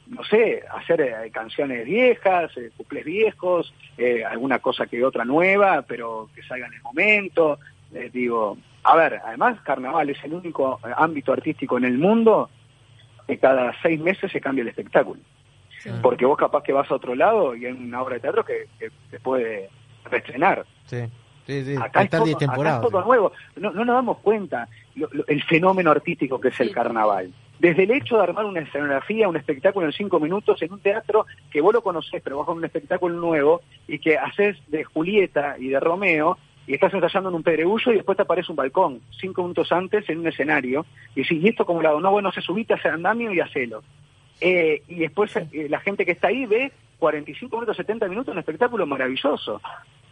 no 0.07 0.24
sé, 0.24 0.64
hacer 0.72 1.01
eh, 1.01 1.32
canciones 1.32 1.86
viejas, 1.86 2.51
eh, 2.57 2.72
cuplés 2.76 3.05
viejos, 3.05 3.74
eh, 3.97 4.26
alguna 4.26 4.59
cosa 4.59 4.88
que 4.88 5.03
otra 5.05 5.24
nueva, 5.24 5.84
pero 5.84 6.30
que 6.36 6.43
salga 6.43 6.68
en 6.68 6.74
el 6.74 6.82
momento. 6.82 7.59
Eh, 7.93 8.09
digo, 8.12 8.57
a 8.84 8.96
ver, 8.96 9.22
además 9.26 9.60
carnaval 9.62 10.10
es 10.10 10.24
el 10.24 10.34
único 10.34 10.80
eh, 10.86 10.92
ámbito 10.98 11.34
artístico 11.34 11.78
en 11.78 11.86
el 11.86 11.98
mundo 11.98 12.50
que 13.28 13.38
cada 13.38 13.74
seis 13.82 14.00
meses 14.00 14.32
se 14.32 14.42
cambia 14.42 14.64
el 14.64 14.68
espectáculo. 14.70 15.22
Porque 16.02 16.26
vos 16.26 16.38
capaz 16.38 16.62
que 16.64 16.74
vas 16.74 16.90
a 16.92 16.96
otro 16.96 17.16
lado 17.16 17.56
y 17.56 17.66
hay 17.66 17.72
una 17.72 18.02
obra 18.04 18.16
de 18.16 18.20
teatro 18.22 18.46
que, 18.46 18.68
que 18.78 18.92
se 19.10 19.20
puede 19.20 19.70
reestrenar. 20.10 20.66
Sí, 20.86 20.98
Sí, 21.48 21.66
sí, 21.66 21.76
Acá, 21.76 22.04
es 22.04 22.10
todo, 22.12 22.26
10 22.26 22.38
acá 22.44 22.54
es 22.76 22.82
todo 22.82 23.02
nuevo. 23.04 23.32
No, 23.56 23.72
no 23.72 23.84
nos 23.84 23.96
damos 23.96 24.20
cuenta 24.20 24.68
lo- 24.94 25.10
lo- 25.12 25.26
el 25.28 25.42
fenómeno 25.44 25.90
artístico 25.90 26.40
que 26.40 26.50
es 26.50 26.60
el 26.60 26.72
carnaval. 26.72 27.34
Desde 27.58 27.84
el 27.84 27.92
hecho 27.92 28.18
de 28.18 28.24
armar 28.24 28.46
una 28.46 28.60
escenografía, 28.62 29.28
un 29.28 29.38
espectáculo 29.38 29.88
en 29.88 29.92
cinco 29.92 30.20
minutos 30.20 30.62
en 30.62 30.72
un 30.72 30.80
teatro 30.80 31.26
que 31.50 31.60
vos 31.62 31.74
lo 31.74 31.82
conocés, 31.82 32.22
pero 32.24 32.38
vos 32.38 32.46
con 32.46 32.58
un 32.58 32.66
espectáculo 32.66 33.16
nuevo 33.20 33.62
y 33.88 33.98
que 33.98 34.18
haces 34.20 34.58
de 34.68 34.84
Julieta 34.84 35.56
y 35.58 35.70
de 35.70 35.80
Romeo 35.80 36.38
y 36.72 36.76
estás 36.76 36.94
ensayando 36.94 37.28
en 37.28 37.36
un 37.36 37.44
pedregullo 37.44 37.92
y 37.92 37.96
después 37.96 38.16
te 38.16 38.22
aparece 38.22 38.50
un 38.50 38.56
balcón 38.56 39.02
cinco 39.20 39.42
minutos 39.42 39.70
antes 39.74 40.10
en 40.10 40.20
un 40.20 40.28
escenario 40.28 40.86
y 41.14 41.24
decís, 41.24 41.44
¿y 41.44 41.50
esto 41.50 41.66
como 41.66 41.82
lado? 41.82 42.00
No, 42.00 42.12
bueno, 42.12 42.32
se 42.32 42.40
subite 42.40 42.72
a 42.72 42.78
hacer 42.78 42.94
andamio 42.94 43.34
y 43.34 43.42
hacelo. 43.42 43.84
Eh, 44.40 44.82
y 44.88 44.96
después 44.96 45.36
eh, 45.36 45.68
la 45.70 45.82
gente 45.82 46.06
que 46.06 46.14
está 46.14 46.30
ahí 46.30 46.46
ve 46.46 46.72
45 46.98 47.58
minutos, 47.58 47.76
70 47.76 48.08
minutos, 48.08 48.32
un 48.32 48.40
espectáculo 48.40 48.86
maravilloso. 48.88 49.62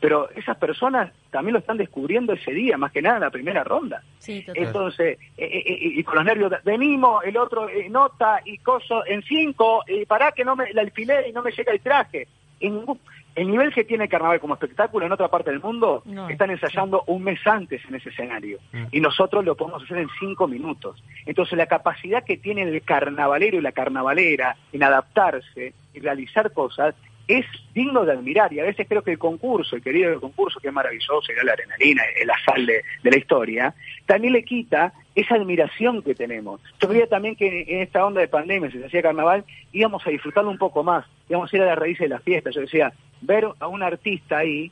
Pero 0.02 0.30
esas 0.32 0.58
personas 0.58 1.14
también 1.32 1.54
lo 1.54 1.60
están 1.60 1.78
descubriendo 1.78 2.34
ese 2.34 2.52
día, 2.52 2.78
más 2.78 2.92
que 2.92 3.02
nada 3.02 3.16
en 3.16 3.22
la 3.24 3.30
primera 3.30 3.64
ronda. 3.64 4.04
Sí, 4.18 4.42
total. 4.42 4.64
Entonces, 4.66 5.18
eh, 5.38 5.64
eh, 5.66 5.78
y 5.82 6.04
con 6.04 6.16
los 6.16 6.26
nervios, 6.26 6.52
venimos, 6.66 7.24
el 7.24 7.38
otro 7.38 7.70
nota 7.90 8.42
y 8.44 8.58
coso 8.58 9.06
en 9.06 9.22
cinco, 9.24 9.82
y 9.88 10.06
para 10.06 10.34
que 10.34 10.44
no 10.44 10.58
me 10.58 10.74
la 10.74 10.82
alfilé 10.82 11.30
y 11.30 11.32
no 11.32 11.42
me 11.42 11.52
llega 11.52 11.72
el 11.72 11.80
traje. 11.80 12.28
En 12.60 12.76
ningún- 12.76 13.00
el 13.36 13.50
nivel 13.50 13.74
que 13.74 13.84
tiene 13.84 14.06
el 14.06 14.10
carnaval 14.10 14.40
como 14.40 14.56
espectáculo 14.56 15.06
en 15.06 15.12
otra 15.12 15.28
parte 15.28 15.52
del 15.52 15.62
mundo, 15.62 16.02
No, 16.06 16.30
están 16.30 16.52
ensayando 16.52 17.04
un 17.08 17.24
mes 17.24 17.40
antes 17.46 17.82
en 17.88 17.96
ese 17.96 18.10
escenario. 18.10 18.60
Y 18.92 19.00
nosotros 19.00 19.46
lo 19.46 19.56
podemos 19.56 19.84
hacer 19.84 19.98
en 19.98 20.10
cinco 20.20 20.48
minutos. 20.48 21.02
Entonces, 21.26 21.58
la 21.58 21.68
capacidad 21.68 22.24
que 22.24 22.38
tiene 22.38 22.64
el 22.64 22.82
carnavalero 22.82 23.58
y 23.58 23.62
la 23.62 23.72
carnavalera 23.72 24.58
en 24.74 24.84
adaptarse 24.84 25.74
y 25.94 26.00
realizar 26.00 26.52
cosas 26.54 26.96
es 27.28 27.46
digno 27.76 28.04
de 28.06 28.14
admirar. 28.14 28.52
Y 28.52 28.60
a 28.60 28.64
veces 28.64 28.88
creo 28.90 29.04
que 29.04 29.12
el 29.12 29.20
concurso, 29.20 29.76
el 29.76 29.84
querido 29.84 30.20
concurso, 30.20 30.60
que 30.60 30.70
es 30.70 30.74
maravilloso, 30.74 31.32
era 31.32 31.44
la 31.44 31.54
adrenalina, 31.54 32.04
el 32.20 32.30
sal 32.44 32.66
de, 32.66 32.84
de 33.04 33.12
la 33.12 33.18
historia, 33.18 33.74
también 34.06 34.34
le 34.34 34.44
quita 34.44 34.92
esa 35.20 35.36
admiración 35.36 36.02
que 36.02 36.16
tenemos. 36.16 36.62
Yo 36.80 36.88
creía 36.88 37.08
también 37.08 37.36
que 37.36 37.66
en 37.68 37.82
esta 37.82 38.06
onda 38.06 38.22
de 38.22 38.28
pandemia, 38.28 38.72
si 38.72 38.80
se 38.80 38.86
hacía 38.86 39.02
carnaval, 39.02 39.44
íbamos 39.72 40.06
a 40.06 40.10
disfrutarlo 40.10 40.50
un 40.50 40.58
poco 40.58 40.84
más, 40.84 41.06
íbamos 41.28 41.52
a 41.52 41.56
ir 41.56 41.62
a 41.64 41.68
la 41.68 41.76
raíz 41.76 42.00
de 42.00 42.08
la 42.08 42.20
fiesta. 42.20 42.52
Yo 42.52 42.62
decía, 42.62 42.94
ver 43.22 43.48
a 43.60 43.68
un 43.68 43.84
artista 43.84 44.38
ahí 44.40 44.72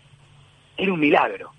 era 0.77 0.93
un 0.93 0.99
milagro. 0.99 1.51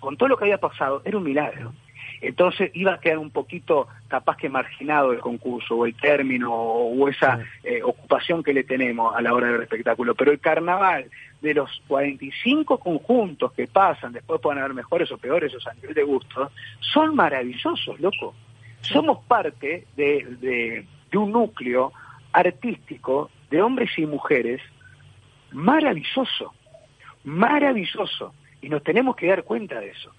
Con 0.00 0.16
todo 0.16 0.28
lo 0.28 0.36
que 0.36 0.44
había 0.44 0.58
pasado, 0.58 1.02
era 1.04 1.16
un 1.16 1.24
milagro. 1.24 1.72
Entonces 2.20 2.70
iba 2.74 2.94
a 2.94 3.00
quedar 3.00 3.18
un 3.18 3.30
poquito 3.30 3.88
capaz 4.08 4.36
que 4.36 4.48
marginado 4.48 5.12
el 5.12 5.20
concurso 5.20 5.76
o 5.76 5.86
el 5.86 5.94
término 5.94 6.52
o 6.52 7.08
esa 7.08 7.40
eh, 7.62 7.82
ocupación 7.82 8.42
que 8.42 8.54
le 8.54 8.64
tenemos 8.64 9.14
a 9.14 9.20
la 9.20 9.34
hora 9.34 9.48
del 9.48 9.62
espectáculo. 9.62 10.14
Pero 10.14 10.32
el 10.32 10.40
carnaval, 10.40 11.10
de 11.42 11.54
los 11.54 11.70
45 11.88 12.78
conjuntos 12.78 13.52
que 13.52 13.66
pasan, 13.66 14.12
después 14.12 14.40
pueden 14.40 14.58
haber 14.60 14.74
mejores 14.74 15.10
o 15.12 15.18
peores, 15.18 15.52
o 15.54 15.68
a 15.68 15.74
nivel 15.74 15.94
de 15.94 16.02
gusto, 16.02 16.50
son 16.80 17.14
maravillosos, 17.14 17.98
loco. 18.00 18.34
Somos 18.80 19.24
parte 19.26 19.86
de, 19.96 20.24
de- 20.40 20.86
de 21.10 21.18
un 21.18 21.32
núcleo 21.32 21.92
artístico 22.32 23.30
de 23.50 23.62
hombres 23.62 23.90
y 23.96 24.06
mujeres 24.06 24.60
maravilloso, 25.52 26.54
maravilloso. 27.24 28.34
Y 28.62 28.68
nos 28.68 28.82
tenemos 28.82 29.16
que 29.16 29.26
dar 29.28 29.44
cuenta 29.44 29.80
de 29.80 29.90
eso. 29.90 30.12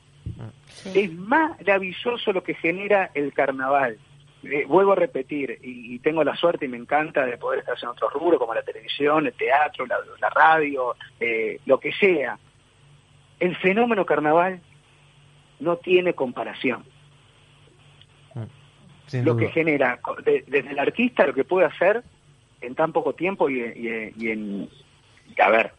Es 0.93 1.11
maravilloso 1.13 2.31
lo 2.33 2.43
que 2.43 2.53
genera 2.53 3.11
el 3.13 3.33
carnaval. 3.33 3.97
Eh, 4.43 4.65
vuelvo 4.67 4.91
a 4.93 4.95
repetir, 4.95 5.59
y, 5.63 5.95
y 5.95 5.99
tengo 5.99 6.23
la 6.23 6.35
suerte 6.35 6.65
y 6.65 6.69
me 6.69 6.77
encanta 6.77 7.25
de 7.25 7.37
poder 7.37 7.59
estar 7.59 7.75
en 7.81 7.89
otros 7.89 8.13
rubros 8.13 8.39
como 8.39 8.53
la 8.53 8.61
televisión, 8.61 9.25
el 9.25 9.33
teatro, 9.33 9.85
la, 9.87 9.97
la 10.21 10.29
radio, 10.29 10.95
eh, 11.19 11.59
lo 11.65 11.79
que 11.79 11.91
sea. 11.93 12.37
El 13.39 13.55
fenómeno 13.57 14.05
carnaval 14.05 14.59
no 15.59 15.77
tiene 15.77 16.13
comparación. 16.13 16.83
Sin 19.07 19.23
lo 19.23 19.33
duda. 19.33 19.45
que 19.47 19.51
genera 19.53 19.99
de- 20.25 20.43
desde 20.47 20.69
el 20.71 20.79
artista 20.79 21.25
lo 21.25 21.33
que 21.33 21.45
puede 21.45 21.65
hacer 21.65 22.03
en 22.61 22.75
tan 22.75 22.91
poco 22.91 23.13
tiempo 23.13 23.49
y, 23.49 23.59
y- 23.61 24.13
y 24.17 24.29
en 24.31 24.69
a 25.41 25.49
ver 25.49 25.71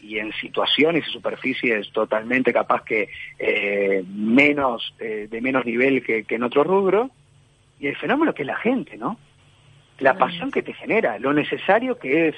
y 0.00 0.18
en 0.18 0.32
situaciones 0.34 1.06
y 1.08 1.10
superficies 1.12 1.90
totalmente 1.92 2.52
capaz 2.52 2.84
que 2.84 3.08
eh, 3.38 4.04
menos 4.08 4.94
eh, 5.00 5.26
de 5.30 5.40
menos 5.40 5.64
nivel 5.64 6.04
que, 6.04 6.24
que 6.24 6.34
en 6.36 6.42
otro 6.44 6.62
rubro 6.64 7.10
y 7.82 7.88
el 7.88 7.96
fenómeno 7.96 8.32
que 8.32 8.42
es 8.42 8.46
la 8.46 8.56
gente 8.56 8.96
no 8.96 9.18
la 9.98 10.16
pasión 10.16 10.50
que 10.50 10.62
te 10.62 10.72
genera 10.72 11.18
lo 11.18 11.32
necesario 11.32 11.98
que 11.98 12.28
es 12.28 12.36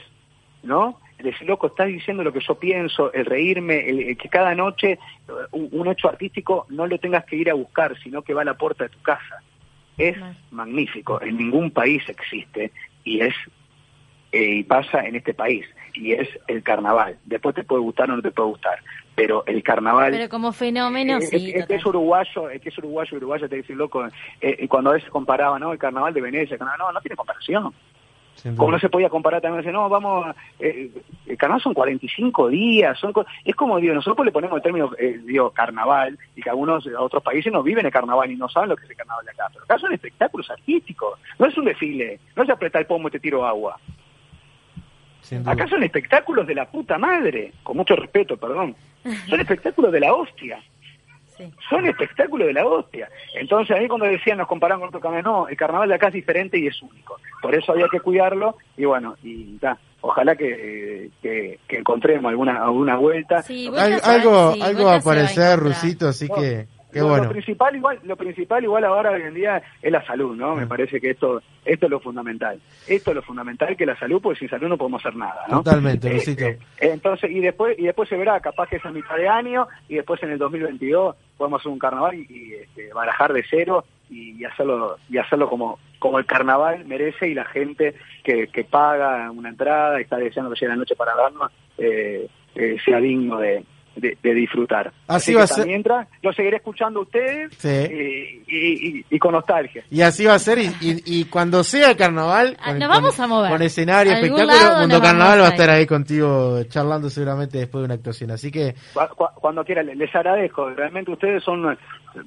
no 0.65 0.99
el 1.19 1.27
decir 1.27 1.47
loco 1.47 1.69
estás 1.69 1.87
diciendo 1.87 2.25
lo 2.25 2.33
que 2.33 2.41
yo 2.41 2.59
pienso 2.59 3.13
el 3.13 3.27
reírme 3.27 3.89
el, 3.89 4.01
el 4.01 4.17
que 4.17 4.29
cada 4.29 4.55
noche 4.55 4.93
eh, 4.93 4.99
un, 5.53 5.69
un 5.71 5.89
hecho 5.89 6.09
artístico 6.09 6.67
no 6.71 6.87
lo 6.87 6.99
tengas 6.99 7.25
que 7.27 7.37
ir 7.37 7.51
a 7.51 7.55
buscar 7.55 7.97
sino 8.03 8.23
que 8.23 8.35
va 8.35 8.43
a 8.43 8.47
la 8.47 8.55
puerta 8.55 8.85
de 8.85 8.91
tu 8.91 9.01
casa. 9.03 9.43
Es 9.97 10.17
magnífico, 10.51 11.23
en 11.23 11.37
ningún 11.37 11.71
país 11.71 12.03
existe 12.09 12.73
y 13.05 13.21
es 13.21 13.35
eh, 14.33 14.57
y 14.57 14.65
pasa 14.65 15.07
en 15.07 15.15
este 15.15 15.35
país 15.35 15.65
y 15.95 16.13
es 16.13 16.29
el 16.49 16.63
carnaval. 16.63 17.17
Después 17.25 17.55
te 17.55 17.65
puede 17.65 17.83
gustar 17.83 18.11
o 18.11 18.17
no 18.17 18.23
te 18.23 18.31
puede 18.31 18.49
gustar, 18.51 18.79
pero 19.15 19.45
el 19.47 19.63
carnaval 19.63 20.11
Pero 20.13 20.29
como 20.29 20.53
fenómeno, 20.53 21.21
sí. 21.21 21.53
el 21.55 21.67
que 21.67 21.75
es 21.77 21.87
uruguayo, 21.87 22.51
el 22.51 22.61
que 22.61 22.69
es 22.69 22.79
uruguayo, 22.79 23.17
uruguayo 23.17 23.49
te 23.49 23.57
dice 23.57 23.75
loco, 23.75 24.05
eh, 24.41 24.57
y 24.61 24.69
cuando 24.69 24.91
a 24.91 24.95
veces 24.95 25.09
comparaba, 25.11 25.59
¿no? 25.59 25.73
El 25.73 25.79
carnaval 25.79 26.13
de 26.13 26.21
Venecia, 26.21 26.55
el 26.55 26.59
carnaval, 26.59 26.79
no, 26.81 26.93
no 26.93 27.01
tiene 27.01 27.17
comparación. 27.17 27.73
Como 28.57 28.73
no 28.73 28.79
se 28.81 28.89
podía 28.91 29.09
comparar 29.09 29.41
también, 29.41 29.63
dice, 29.63 29.73
no, 29.73 29.89
vamos, 29.89 30.27
a- 30.27 30.35
eh, 30.59 30.91
el 31.27 31.37
carnaval 31.39 31.63
son 31.63 31.73
45 31.73 32.49
días, 32.49 32.99
son 32.99 33.13
co- 33.13 33.25
es 33.45 33.55
como, 33.55 33.79
digo, 33.79 33.95
nosotros 33.95 34.27
le 34.27 34.33
ponemos 34.33 34.57
el 34.57 34.63
término, 34.63 34.91
eh, 34.99 35.21
digo, 35.25 35.51
carnaval, 35.53 36.19
y 36.35 36.43
que 36.43 36.51
algunos 36.51 36.85
eh, 36.87 36.97
otros 36.99 37.23
países 37.23 37.53
no 37.53 37.63
viven 37.63 37.87
el 37.87 37.93
carnaval 37.93 38.31
y 38.31 38.37
no 38.37 38.49
saben 38.49 38.71
lo 38.71 38.77
que 38.77 38.85
es 38.85 38.91
el 38.91 38.97
carnaval 38.97 39.25
de 39.25 39.31
acá, 39.31 39.45
pero 39.53 39.65
acá 39.65 39.79
son 39.79 39.93
espectáculos 39.95 40.51
artísticos, 40.51 41.19
no 41.39 41.47
es 41.47 41.57
un 41.57 41.65
desfile, 41.67 42.19
no 42.35 42.43
es 42.43 42.51
apretar 42.51 42.81
el 42.83 42.87
pomo 42.87 43.07
y 43.09 43.13
te 43.13 43.21
tiro 43.21 43.47
agua. 43.47 43.79
Acá 45.47 45.67
son 45.69 45.83
espectáculos 45.83 46.47
de 46.47 46.55
la 46.55 46.67
puta 46.67 46.99
madre, 46.99 47.53
con 47.63 47.77
mucho 47.77 47.97
respeto, 47.97 48.37
perdón. 48.37 48.75
Son 49.29 49.41
espectáculos 49.41 49.93
de 49.93 50.01
la 50.01 50.15
hostia. 50.15 50.61
Son 51.69 51.85
espectáculos 51.87 52.47
de 52.47 52.53
la 52.53 52.65
hostia. 52.65 53.09
Entonces, 53.35 53.77
a 53.77 53.81
mí 53.81 53.89
cuando 53.89 54.07
decían 54.07 54.39
nos 54.39 54.47
comparan 54.47 54.79
con 54.79 54.89
otro 54.89 55.01
carnaval, 55.01 55.25
no, 55.25 55.49
el 55.49 55.57
carnaval 55.57 55.89
de 55.89 55.95
acá 55.97 56.09
es 56.09 56.15
diferente 56.15 56.59
y 56.59 56.69
es 56.69 56.81
único. 56.81 57.19
Por 57.43 57.55
eso 57.55 57.73
había 57.73 57.89
que 57.91 57.99
cuidarlo 58.01 58.57
y 58.77 58.85
bueno, 58.85 59.17
y 59.23 59.57
ta, 59.59 59.77
ojalá 60.01 60.37
que, 60.37 61.11
que, 61.21 61.59
que 61.67 61.77
encontremos 61.79 62.31
alguna 62.31 62.63
alguna 62.63 62.97
vuelta. 62.97 63.43
Al- 63.67 64.01
algo 64.05 64.55
algo 64.63 64.85
va 64.85 64.95
a 64.95 64.99
aparecer, 64.99 65.59
Rusito, 65.59 66.09
así 66.09 66.29
que 66.29 66.67
qué 66.95 67.01
Lo- 67.01 67.09
bueno. 67.09 67.25
Lo 67.25 67.31
principal 67.31 67.77
igual, 67.77 67.99
lo 68.05 68.17
principal 68.17 68.65
igual 68.65 68.85
ahora 68.85 69.11
hoy 69.11 69.23
en 69.23 69.35
día 69.35 69.63
es 69.83 69.93
la 69.93 70.05
salud, 70.07 70.35
¿no? 70.35 70.55
Mm. 70.55 70.61
Me 70.61 70.67
parece 70.67 71.01
que 71.01 71.11
esto 71.11 71.43
esto 71.67 71.87
es 71.87 71.91
lo 71.91 72.01
fundamental. 72.01 72.61
Esto 72.89 73.11
es 73.11 73.15
lo 73.17 73.23
fundamental 73.23 73.77
que 73.77 73.85
la 73.87 73.97
salud, 73.99 74.21
porque 74.23 74.39
sin 74.39 74.49
salud 74.49 74.69
no 74.69 74.79
podemos 74.79 75.05
hacer 75.05 75.17
nada, 75.17 75.43
¿no? 75.49 75.59
Totalmente, 75.63 76.15
Eh, 76.17 76.23
eh, 76.39 76.59
entonces 76.81 77.31
y 77.31 77.41
después 77.41 77.79
y 77.79 77.83
después 77.85 78.09
se 78.09 78.17
verá, 78.17 78.41
capaz 78.41 78.69
que 78.69 78.77
es 78.77 78.85
a 78.87 78.91
mitad 78.91 79.17
de 79.17 79.29
año 79.29 79.67
y 79.89 79.97
después 79.97 80.23
en 80.23 80.31
el 80.31 80.39
2022 80.39 81.17
podemos 81.37 81.61
hacer 81.61 81.73
un 81.73 81.79
carnaval 81.79 82.15
y, 82.15 82.27
y, 82.31 82.55
este, 82.55 82.93
barajar 82.93 83.33
de 83.33 83.45
cero 83.49 83.85
y, 84.11 84.41
y 84.41 84.45
hacerlo 84.45 84.97
y 85.11 85.19
hacerlo 85.19 85.49
como 85.51 85.79
como 85.99 86.19
el 86.19 86.27
carnaval 86.27 86.85
merece 86.85 87.29
y 87.29 87.35
la 87.35 87.47
gente 87.47 87.95
que, 88.23 88.49
que 88.49 88.65
paga 88.65 89.31
una 89.31 89.49
entrada 89.49 89.99
y 89.99 90.03
está 90.03 90.17
deseando 90.19 90.51
que 90.53 90.61
llegue 90.61 90.69
la 90.69 90.77
noche 90.77 90.95
para 90.95 91.15
vernos 91.17 91.51
eh, 91.79 92.29
eh, 92.55 92.77
sea 92.85 92.99
digno 93.01 93.39
de, 93.39 93.65
de, 93.97 94.17
de 94.23 94.35
disfrutar. 94.35 94.93
Así 95.07 95.35
va 95.35 95.45
a 95.45 95.47
ser. 95.47 95.67
Mientras 95.67 96.09
lo 96.23 96.33
seguiré 96.33 96.57
escuchando 96.57 97.01
a 97.01 97.03
ustedes 97.03 97.53
Sí. 97.57 97.69
y, 97.69 98.57
y- 98.57 98.89
y- 98.99 99.05
y 99.11 99.19
con 99.19 99.33
nostalgia. 99.33 99.85
Y 99.91 100.01
así 100.03 100.25
va 100.25 100.35
a 100.35 100.39
ser, 100.39 100.59
y, 100.59 100.67
y- 100.81 101.03
y 101.21 101.25
cuando 101.27 101.63
sea 101.65 101.97
carnaval, 101.97 102.57
con, 102.57 102.65
Ah, 102.67 102.73
nos 102.79 102.89
con- 102.89 103.03
vamos 103.03 103.21
a 103.21 103.27
mover. 103.27 103.51
con 103.51 103.63
escenario, 103.63 104.13
espectáculo, 104.13 104.81
Mundo 104.81 104.99
nos 104.99 105.01
Carnaval 105.03 105.41
va 105.41 105.47
a 105.47 105.51
estar 105.51 105.71
ahí 105.71 105.87
contigo 105.87 106.63
charlando 106.65 107.09
seguramente 107.11 107.59
después 107.59 107.83
de 107.83 107.85
una 107.87 107.95
actuación. 107.95 108.31
Así 108.31 108.51
que, 108.51 108.75
Cu- 108.93 109.15
cu- 109.17 109.25
Cuando 109.41 109.65
quiera, 109.65 109.83
les 109.83 110.15
agradezco. 110.15 110.71
Realmente 110.71 111.11
ustedes 111.11 111.43
son, 111.45 111.77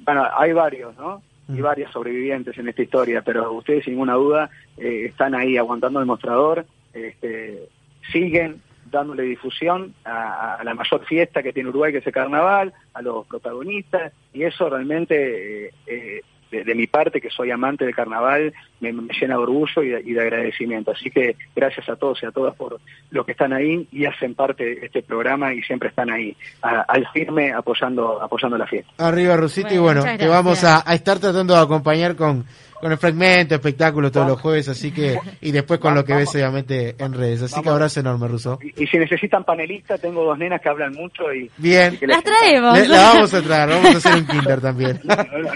bueno, 0.04 0.26
hay 0.36 0.52
varios, 0.52 0.96
¿no? 0.96 1.22
Y 1.50 1.60
varias 1.62 1.90
sobrevivientes 1.92 2.56
en 2.58 2.68
esta 2.68 2.82
historia, 2.82 3.22
pero 3.22 3.50
ustedes 3.52 3.82
sin 3.84 3.94
ninguna 3.94 4.14
duda 4.14 4.50
eh, 4.76 5.06
están 5.06 5.34
ahí 5.34 5.56
aguantando 5.56 5.98
el 5.98 6.04
mostrador, 6.06 6.66
este, 6.92 7.68
siguen 8.12 8.60
dándole 8.90 9.22
difusión 9.24 9.94
a, 10.04 10.54
a 10.56 10.64
la 10.64 10.74
mayor 10.74 11.04
fiesta 11.06 11.42
que 11.42 11.52
tiene 11.52 11.68
Uruguay, 11.70 11.92
que 11.92 11.98
es 11.98 12.06
el 12.06 12.12
carnaval, 12.12 12.72
a 12.94 13.02
los 13.02 13.26
protagonistas, 13.26 14.12
y 14.32 14.44
eso 14.44 14.68
realmente, 14.68 15.66
eh, 15.66 15.70
eh, 15.86 16.20
de, 16.50 16.64
de 16.64 16.74
mi 16.74 16.86
parte, 16.86 17.20
que 17.20 17.28
soy 17.28 17.50
amante 17.50 17.84
del 17.84 17.94
carnaval, 17.94 18.54
me, 18.80 18.90
me 18.90 19.12
llena 19.20 19.34
de 19.34 19.40
orgullo 19.42 19.82
y 19.82 19.88
de, 19.90 20.00
y 20.00 20.12
de 20.14 20.22
agradecimiento. 20.22 20.92
Así 20.92 21.10
que 21.10 21.36
gracias 21.54 21.86
a 21.90 21.96
todos 21.96 22.22
y 22.22 22.26
a 22.26 22.30
todas 22.30 22.54
por 22.56 22.80
los 23.10 23.26
que 23.26 23.32
están 23.32 23.52
ahí 23.52 23.86
y 23.92 24.06
hacen 24.06 24.34
parte 24.34 24.64
de 24.64 24.86
este 24.86 25.02
programa 25.02 25.52
y 25.52 25.60
siempre 25.62 25.90
están 25.90 26.10
ahí, 26.10 26.34
a- 26.62 26.86
al 26.88 27.06
firme, 27.12 27.52
apoyando, 27.52 28.22
apoyando 28.22 28.56
la 28.56 28.66
fiesta. 28.66 28.90
arriba 28.96 29.36
Rusito, 29.36 29.74
y 29.74 29.78
Bueno, 29.78 30.02
te 30.16 30.26
vamos 30.26 30.64
a 30.64 30.78
estar 30.94 31.18
tratando 31.18 31.54
de 31.54 31.60
acompañar 31.60 32.16
con, 32.16 32.46
con 32.80 32.92
el 32.92 32.98
fragmento, 32.98 33.54
espectáculo 33.54 34.10
todos 34.10 34.26
los 34.28 34.40
jueves, 34.40 34.68
así 34.68 34.92
que, 34.92 35.18
y 35.40 35.50
después 35.50 35.80
con 35.80 35.94
lo 35.94 36.04
que 36.04 36.14
ves 36.14 36.34
obviamente 36.34 36.94
en 36.98 37.12
redes. 37.12 37.42
Así 37.42 37.60
que 37.62 37.68
abrazo 37.68 38.00
enorme, 38.00 38.28
Ruso. 38.28 38.58
Y, 38.62 38.84
y 38.84 38.86
si 38.86 38.98
necesitan 38.98 39.44
panelistas, 39.44 40.00
tengo 40.00 40.24
dos 40.24 40.38
nenas 40.38 40.60
que 40.60 40.68
hablan 40.68 40.92
mucho 40.92 41.32
y... 41.32 41.50
Bien. 41.56 41.94
y 41.94 41.96
que 41.98 42.06
les- 42.06 42.16
Las 42.16 42.24
traemos. 42.24 42.78
Le- 42.78 42.88
la 42.88 43.02
vamos 43.02 43.34
a 43.34 43.42
traer, 43.42 43.68
vamos 43.68 43.94
a 43.94 43.98
hacer 43.98 44.14
un 44.14 44.26
kinder 44.26 44.60
también. 44.60 45.00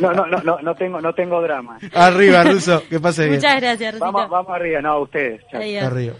No, 0.01 0.13
no, 0.13 0.27
no, 0.27 0.39
no, 0.43 0.59
no 0.61 0.75
tengo, 0.75 1.01
no 1.01 1.15
tengo 1.15 1.41
drama. 1.43 1.79
Arriba, 1.95 2.45
Ruso, 2.45 2.83
que 2.89 2.99
pase 3.01 3.25
bien. 3.25 3.37
Muchas 3.37 3.61
gracias, 3.61 3.93
Rosito. 3.95 4.13
Vamos, 4.13 4.31
vamos 4.31 4.53
arriba, 4.55 4.81
no, 4.81 5.01
ustedes. 5.01 5.43
Chao. 5.51 5.61
Adiós. 5.61 5.85
Arriba. 5.85 6.15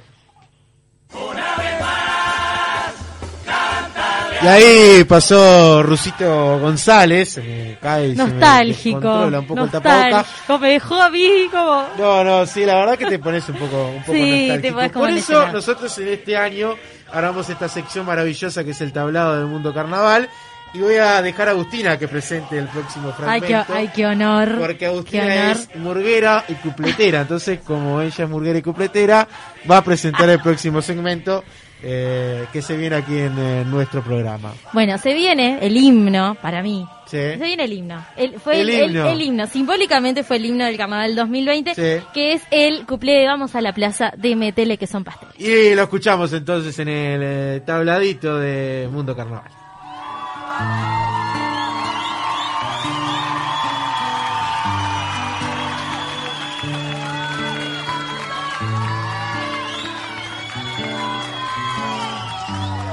Y 4.43 4.47
ahí 4.49 5.05
pasó 5.05 5.85
Rusito 5.85 6.59
González, 6.59 7.39
me 7.39 7.79
cae 7.81 8.09
y 8.09 8.17
se 8.17 8.25
me 8.25 8.31
Nostálgico. 8.31 8.99
descontrola 9.01 9.39
un 9.39 9.47
poco 9.47 9.61
el. 9.61 10.11
Nostálgico. 10.17 10.59
Me 10.59 10.69
dejó 10.71 11.01
a 11.01 11.11
mí 11.11 11.29
como. 11.51 11.87
No, 11.97 12.25
no, 12.25 12.45
sí, 12.47 12.65
la 12.67 12.75
verdad 12.75 12.99
que 12.99 13.07
te 13.07 13.19
pones 13.21 13.49
un 13.49 13.55
poco, 13.57 13.87
un 13.89 14.01
poco 14.01 14.13
Sí, 14.13 14.49
nostálgico. 14.49 14.63
te 14.63 14.73
como 14.91 15.05
Por 15.07 15.11
eso 15.15 15.47
nosotros 15.53 15.99
en 15.99 16.09
este 16.09 16.37
año 16.37 16.75
haremos 17.13 17.49
esta 17.51 17.69
sección 17.69 18.05
maravillosa 18.05 18.65
que 18.65 18.73
es 18.73 18.81
el 18.81 18.93
tablado 18.93 19.37
del 19.39 19.47
mundo 19.47 19.73
carnaval. 19.73 20.29
Y 20.75 20.79
voy 20.81 20.97
a 20.97 21.21
dejar 21.21 21.49
a 21.49 21.51
Agustina 21.51 21.99
que 21.99 22.09
presente 22.09 22.57
el 22.59 22.67
próximo 22.67 23.09
Ay, 23.09 23.41
fragmento. 23.43 23.67
qué, 23.73 23.79
ay, 23.79 23.91
qué 23.95 24.07
honor. 24.07 24.57
Porque 24.59 24.87
Agustina 24.87 25.25
honor. 25.25 25.57
es 25.57 25.77
murguera 25.77 26.45
y 26.49 26.55
cupletera. 26.55 27.21
Entonces, 27.21 27.61
como 27.65 28.01
ella 28.01 28.25
es 28.25 28.31
murguera 28.31 28.59
y 28.59 28.63
cupletera, 28.63 29.29
va 29.71 29.77
a 29.77 29.85
presentar 29.85 30.31
el 30.31 30.41
próximo 30.41 30.81
segmento 30.81 31.45
eh, 31.83 32.47
que 32.53 32.63
se 32.63 32.77
viene 32.77 32.97
aquí 32.97 33.19
en 33.19 33.39
eh, 33.39 33.65
nuestro 33.67 34.03
programa. 34.03 34.53
Bueno, 34.73 34.97
se 34.99 35.13
viene 35.15 35.59
el 35.63 35.77
himno 35.77 36.37
para 36.41 36.63
mí. 36.63 36.87
Sí. 37.07 37.19
Se 37.19 37.37
viene 37.37 37.65
el 37.65 37.73
himno. 37.75 38.03
El, 38.17 38.41
fue 38.41 38.61
El 38.61 38.71
el, 38.71 38.81
el- 38.85 38.91
himno. 38.97 39.07
el 39.11 39.21
himno. 39.23 39.47
Simbólicamente 39.47 40.23
fue 40.23 40.37
el 40.37 40.47
himno 40.47 40.65
del 40.65 40.77
carnaval 40.79 41.15
2020, 41.15 41.75
Sí. 41.75 42.05
que 42.15 42.33
es 42.35 42.43
el 42.51 42.87
cuplé 42.87 43.13
de 43.21 43.27
Vamos 43.27 43.55
a 43.55 43.61
la 43.61 43.73
Plaza 43.75 44.13
de 44.17 44.35
Metele, 44.37 44.79
que 44.79 44.87
son 44.87 45.05
pasteles. 45.05 45.35
Y 45.39 45.75
lo 45.75 45.83
escuchamos 45.83 46.33
entonces 46.33 46.79
en 46.79 46.89
el 46.89 47.21
eh, 47.23 47.63
tabladito 47.67 48.39
de 48.39 48.89
Mundo 48.91 49.15
Carnaval. 49.15 49.51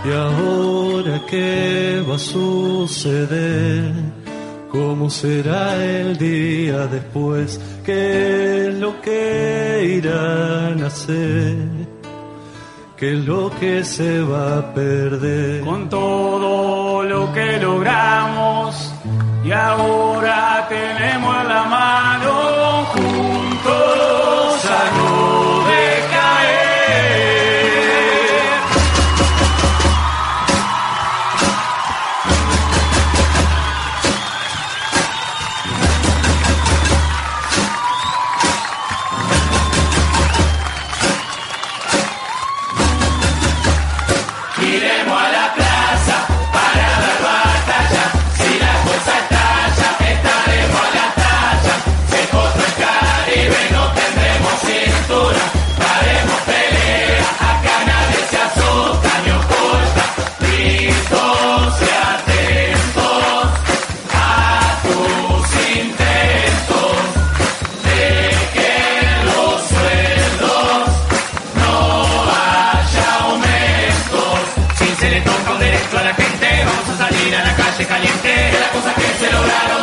¿Y 0.05 0.11
ahora 0.11 1.21
qué 1.29 2.03
va 2.07 2.15
a 2.15 2.19
suceder? 2.19 3.93
¿Cómo 4.71 5.09
será 5.09 5.75
el 5.83 6.17
día 6.17 6.87
después? 6.87 7.59
¿Qué 7.83 8.67
es 8.67 8.75
lo 8.75 9.01
que 9.01 9.97
irán 9.97 10.83
a 10.83 10.87
hacer? 10.87 11.57
¿Qué 12.95 13.13
es 13.13 13.25
lo 13.25 13.49
que 13.59 13.83
se 13.83 14.21
va 14.21 14.59
a 14.59 14.73
perder? 14.73 15.61
Con 15.61 15.89
todo 15.89 17.03
lo 17.03 17.33
que 17.33 17.57
logramos 17.57 18.93
y 19.43 19.51
ahora 19.51 20.67
tenemos 20.69 21.41
en 21.41 21.47
la 21.49 21.63
mano 21.63 22.29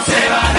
se 0.07 0.13
lograron 0.13 0.56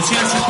identidad, 0.00 0.49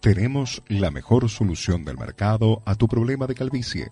Tenemos 0.00 0.62
la 0.68 0.90
mejor 0.90 1.28
solución 1.28 1.84
del 1.84 1.98
mercado 1.98 2.62
a 2.64 2.74
tu 2.74 2.88
problema 2.88 3.26
de 3.26 3.34
calvicie. 3.34 3.90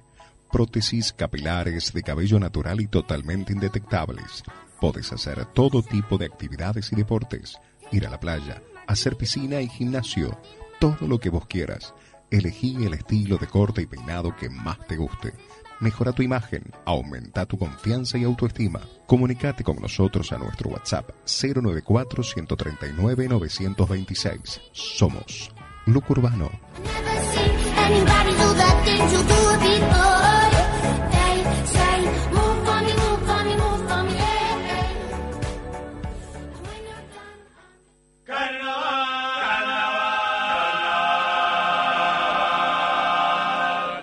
Prótesis 0.50 1.12
capilares 1.12 1.92
de 1.92 2.02
cabello 2.02 2.40
natural 2.40 2.80
y 2.80 2.86
totalmente 2.86 3.52
indetectables. 3.52 4.42
Puedes 4.80 5.12
hacer 5.12 5.44
todo 5.52 5.82
tipo 5.82 6.16
de 6.16 6.24
actividades 6.24 6.90
y 6.92 6.96
deportes. 6.96 7.59
Ir 7.92 8.06
a 8.06 8.11
la 8.11 8.18
playa, 8.18 8.62
hacer 8.86 9.16
piscina 9.16 9.61
y 9.61 9.68
gimnasio. 9.68 10.40
Todo 10.80 11.06
lo 11.06 11.20
que 11.20 11.28
vos 11.28 11.46
quieras. 11.46 11.92
Elegí 12.30 12.82
el 12.86 12.94
estilo 12.94 13.36
de 13.36 13.46
corte 13.46 13.82
y 13.82 13.86
peinado 13.86 14.34
que 14.34 14.48
más 14.48 14.78
te 14.86 14.96
guste. 14.96 15.34
Mejora 15.78 16.12
tu 16.12 16.22
imagen, 16.22 16.62
aumenta 16.86 17.44
tu 17.44 17.59
confianza 17.59 18.16
y 18.16 18.24
autoestima. 18.24 18.80
Comunicate 19.06 19.62
con 19.62 19.76
nosotros 19.76 20.32
a 20.32 20.38
nuestro 20.38 20.70
WhatsApp 20.70 21.11
094 21.26 22.22
139 22.22 23.28
926. 23.28 24.61
Somos 24.72 25.52
Look 25.89 26.11
Urbano. 26.11 26.51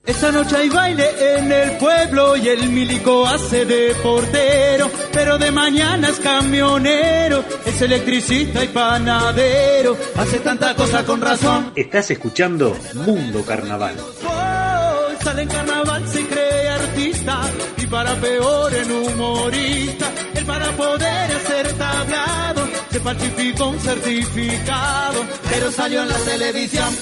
Esta 0.05 0.31
noche 0.31 0.55
hay 0.55 0.69
baile 0.69 1.35
en 1.35 1.51
el 1.51 1.77
pueblo 1.77 2.37
y 2.37 2.47
el 2.47 2.69
milico 2.69 3.25
hace 3.25 3.65
de 3.65 3.95
portero, 3.95 4.91
pero 5.11 5.39
de 5.39 5.51
mañana 5.51 6.09
es 6.09 6.19
camionero, 6.19 7.43
es 7.65 7.81
electricista 7.81 8.63
y 8.63 8.67
panadero, 8.67 9.97
hace 10.15 10.39
tanta 10.41 10.75
cosa 10.75 11.03
con 11.03 11.21
razón. 11.21 11.71
Estás 11.75 12.11
escuchando 12.11 12.77
Mundo 12.93 13.43
Carnaval. 13.43 13.95
Oh, 14.27 15.23
sale 15.23 15.41
en 15.41 15.47
carnaval, 15.47 16.07
se 16.07 16.27
cree 16.27 16.69
artista 16.69 17.41
y 17.77 17.87
para 17.87 18.13
peor 18.15 18.73
en 18.75 18.91
humorista. 18.91 20.11
Él 20.35 20.45
para 20.45 20.71
poder 20.73 21.31
hacer 21.31 21.73
tablado 21.73 22.67
se 22.91 22.99
falsificó 22.99 23.69
un 23.69 23.79
certificado, 23.79 25.25
pero 25.49 25.71
salió 25.71 26.03
en 26.03 26.09
la 26.09 26.17
televisión. 26.19 26.95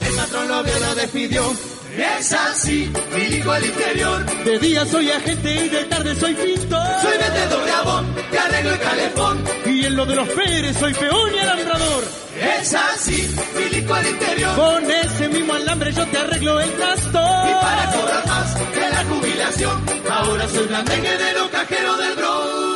El 0.00 0.14
patrón 0.14 0.48
lo 0.48 0.62
vio, 0.62 0.78
lo 0.78 0.94
despidió. 0.94 1.75
Es 1.96 2.32
así, 2.32 2.92
milico 3.14 3.50
al 3.50 3.64
interior. 3.64 4.44
De 4.44 4.58
día 4.58 4.84
soy 4.84 5.10
agente 5.10 5.64
y 5.64 5.68
de 5.68 5.84
tarde 5.84 6.14
soy 6.14 6.34
pintor. 6.34 6.86
Soy 7.00 7.18
vendedor 7.18 7.64
de 7.64 7.70
abón, 7.72 8.14
te 8.30 8.38
arreglo 8.38 8.72
el 8.72 8.80
calefón. 8.80 9.44
Y 9.64 9.84
en 9.86 9.96
lo 9.96 10.04
de 10.04 10.16
los 10.16 10.28
Pérez 10.28 10.76
soy 10.78 10.92
peón 10.92 11.34
y 11.34 11.38
alambrador. 11.38 12.04
Es 12.38 12.74
así, 12.74 13.34
milico 13.56 13.94
al 13.94 14.06
interior. 14.06 14.56
Con 14.56 14.90
ese 14.90 15.28
mismo 15.28 15.54
alambre 15.54 15.92
yo 15.92 16.06
te 16.06 16.18
arreglo 16.18 16.60
el 16.60 16.70
trastor. 16.72 17.48
Y 17.48 17.54
para 17.54 17.92
cobrar 17.92 18.26
más 18.26 18.54
de 18.74 18.90
la 18.90 19.04
jubilación, 19.04 19.84
ahora 20.10 20.48
soy 20.48 20.66
blandengue 20.66 21.16
de 21.16 21.32
los 21.32 21.48
cajeros 21.48 21.98
del 21.98 22.14
Bronx. 22.14 22.75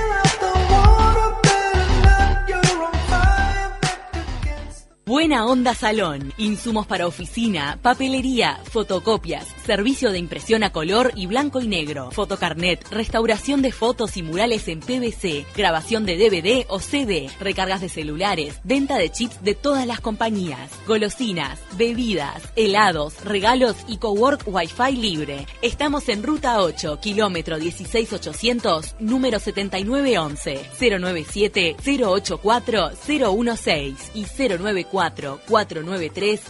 Buena 5.11 5.45
Onda 5.45 5.75
Salón, 5.75 6.31
insumos 6.37 6.87
para 6.87 7.05
oficina, 7.05 7.77
papelería, 7.81 8.61
fotocopias, 8.63 9.45
servicio 9.65 10.09
de 10.13 10.19
impresión 10.19 10.63
a 10.63 10.71
color 10.71 11.11
y 11.17 11.27
blanco 11.27 11.59
y 11.59 11.67
negro, 11.67 12.11
fotocarnet, 12.11 12.87
restauración 12.91 13.61
de 13.61 13.73
fotos 13.73 14.15
y 14.15 14.23
murales 14.23 14.69
en 14.69 14.79
PVC, 14.79 15.45
grabación 15.53 16.05
de 16.05 16.15
DVD 16.15 16.65
o 16.69 16.79
CD, 16.79 17.29
recargas 17.41 17.81
de 17.81 17.89
celulares, 17.89 18.61
venta 18.63 18.97
de 18.97 19.09
chips 19.09 19.43
de 19.43 19.53
todas 19.53 19.85
las 19.85 19.99
compañías, 19.99 20.71
golosinas, 20.87 21.59
bebidas, 21.73 22.41
helados, 22.55 23.21
regalos 23.25 23.75
y 23.89 23.97
cowork 23.97 24.43
Wi-Fi 24.47 24.95
libre. 24.95 25.45
Estamos 25.61 26.07
en 26.07 26.23
Ruta 26.23 26.61
8, 26.61 27.01
kilómetro 27.01 27.59
16800, 27.59 28.95
número 29.01 29.39
7911, 29.39 30.69
097 30.79 31.75
084 31.85 32.91
016 33.05 34.11
y 34.13 34.23
094 34.23 35.00
493 35.47 36.41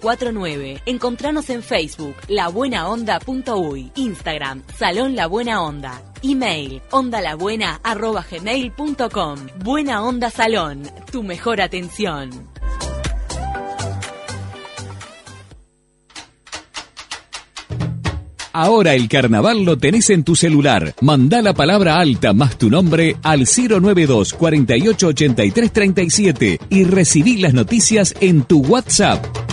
049. 0.00 0.82
Encontranos 0.86 1.50
en 1.50 1.62
Facebook 1.62 2.14
labuenaonda.uy, 2.28 3.92
Instagram 3.94 4.62
Salón 4.76 5.14
La 5.14 5.26
Buena 5.26 5.62
Onda, 5.62 6.00
email 6.22 6.80
ondalabuena@gmail.com. 6.90 9.46
Buena 9.62 10.02
Onda 10.02 10.30
Salón, 10.30 10.84
tu 11.12 11.22
mejor 11.22 11.60
atención. 11.60 12.57
Ahora 18.60 18.94
el 18.94 19.06
carnaval 19.08 19.64
lo 19.64 19.78
tenés 19.78 20.10
en 20.10 20.24
tu 20.24 20.34
celular. 20.34 20.92
Mandá 21.00 21.42
la 21.42 21.54
palabra 21.54 22.00
alta 22.00 22.32
más 22.32 22.58
tu 22.58 22.68
nombre 22.68 23.14
al 23.22 23.46
092 23.46 24.34
48 24.34 25.06
83 25.06 25.72
37 25.72 26.58
y 26.68 26.82
recibí 26.82 27.36
las 27.36 27.54
noticias 27.54 28.16
en 28.20 28.42
tu 28.42 28.58
WhatsApp. 28.62 29.47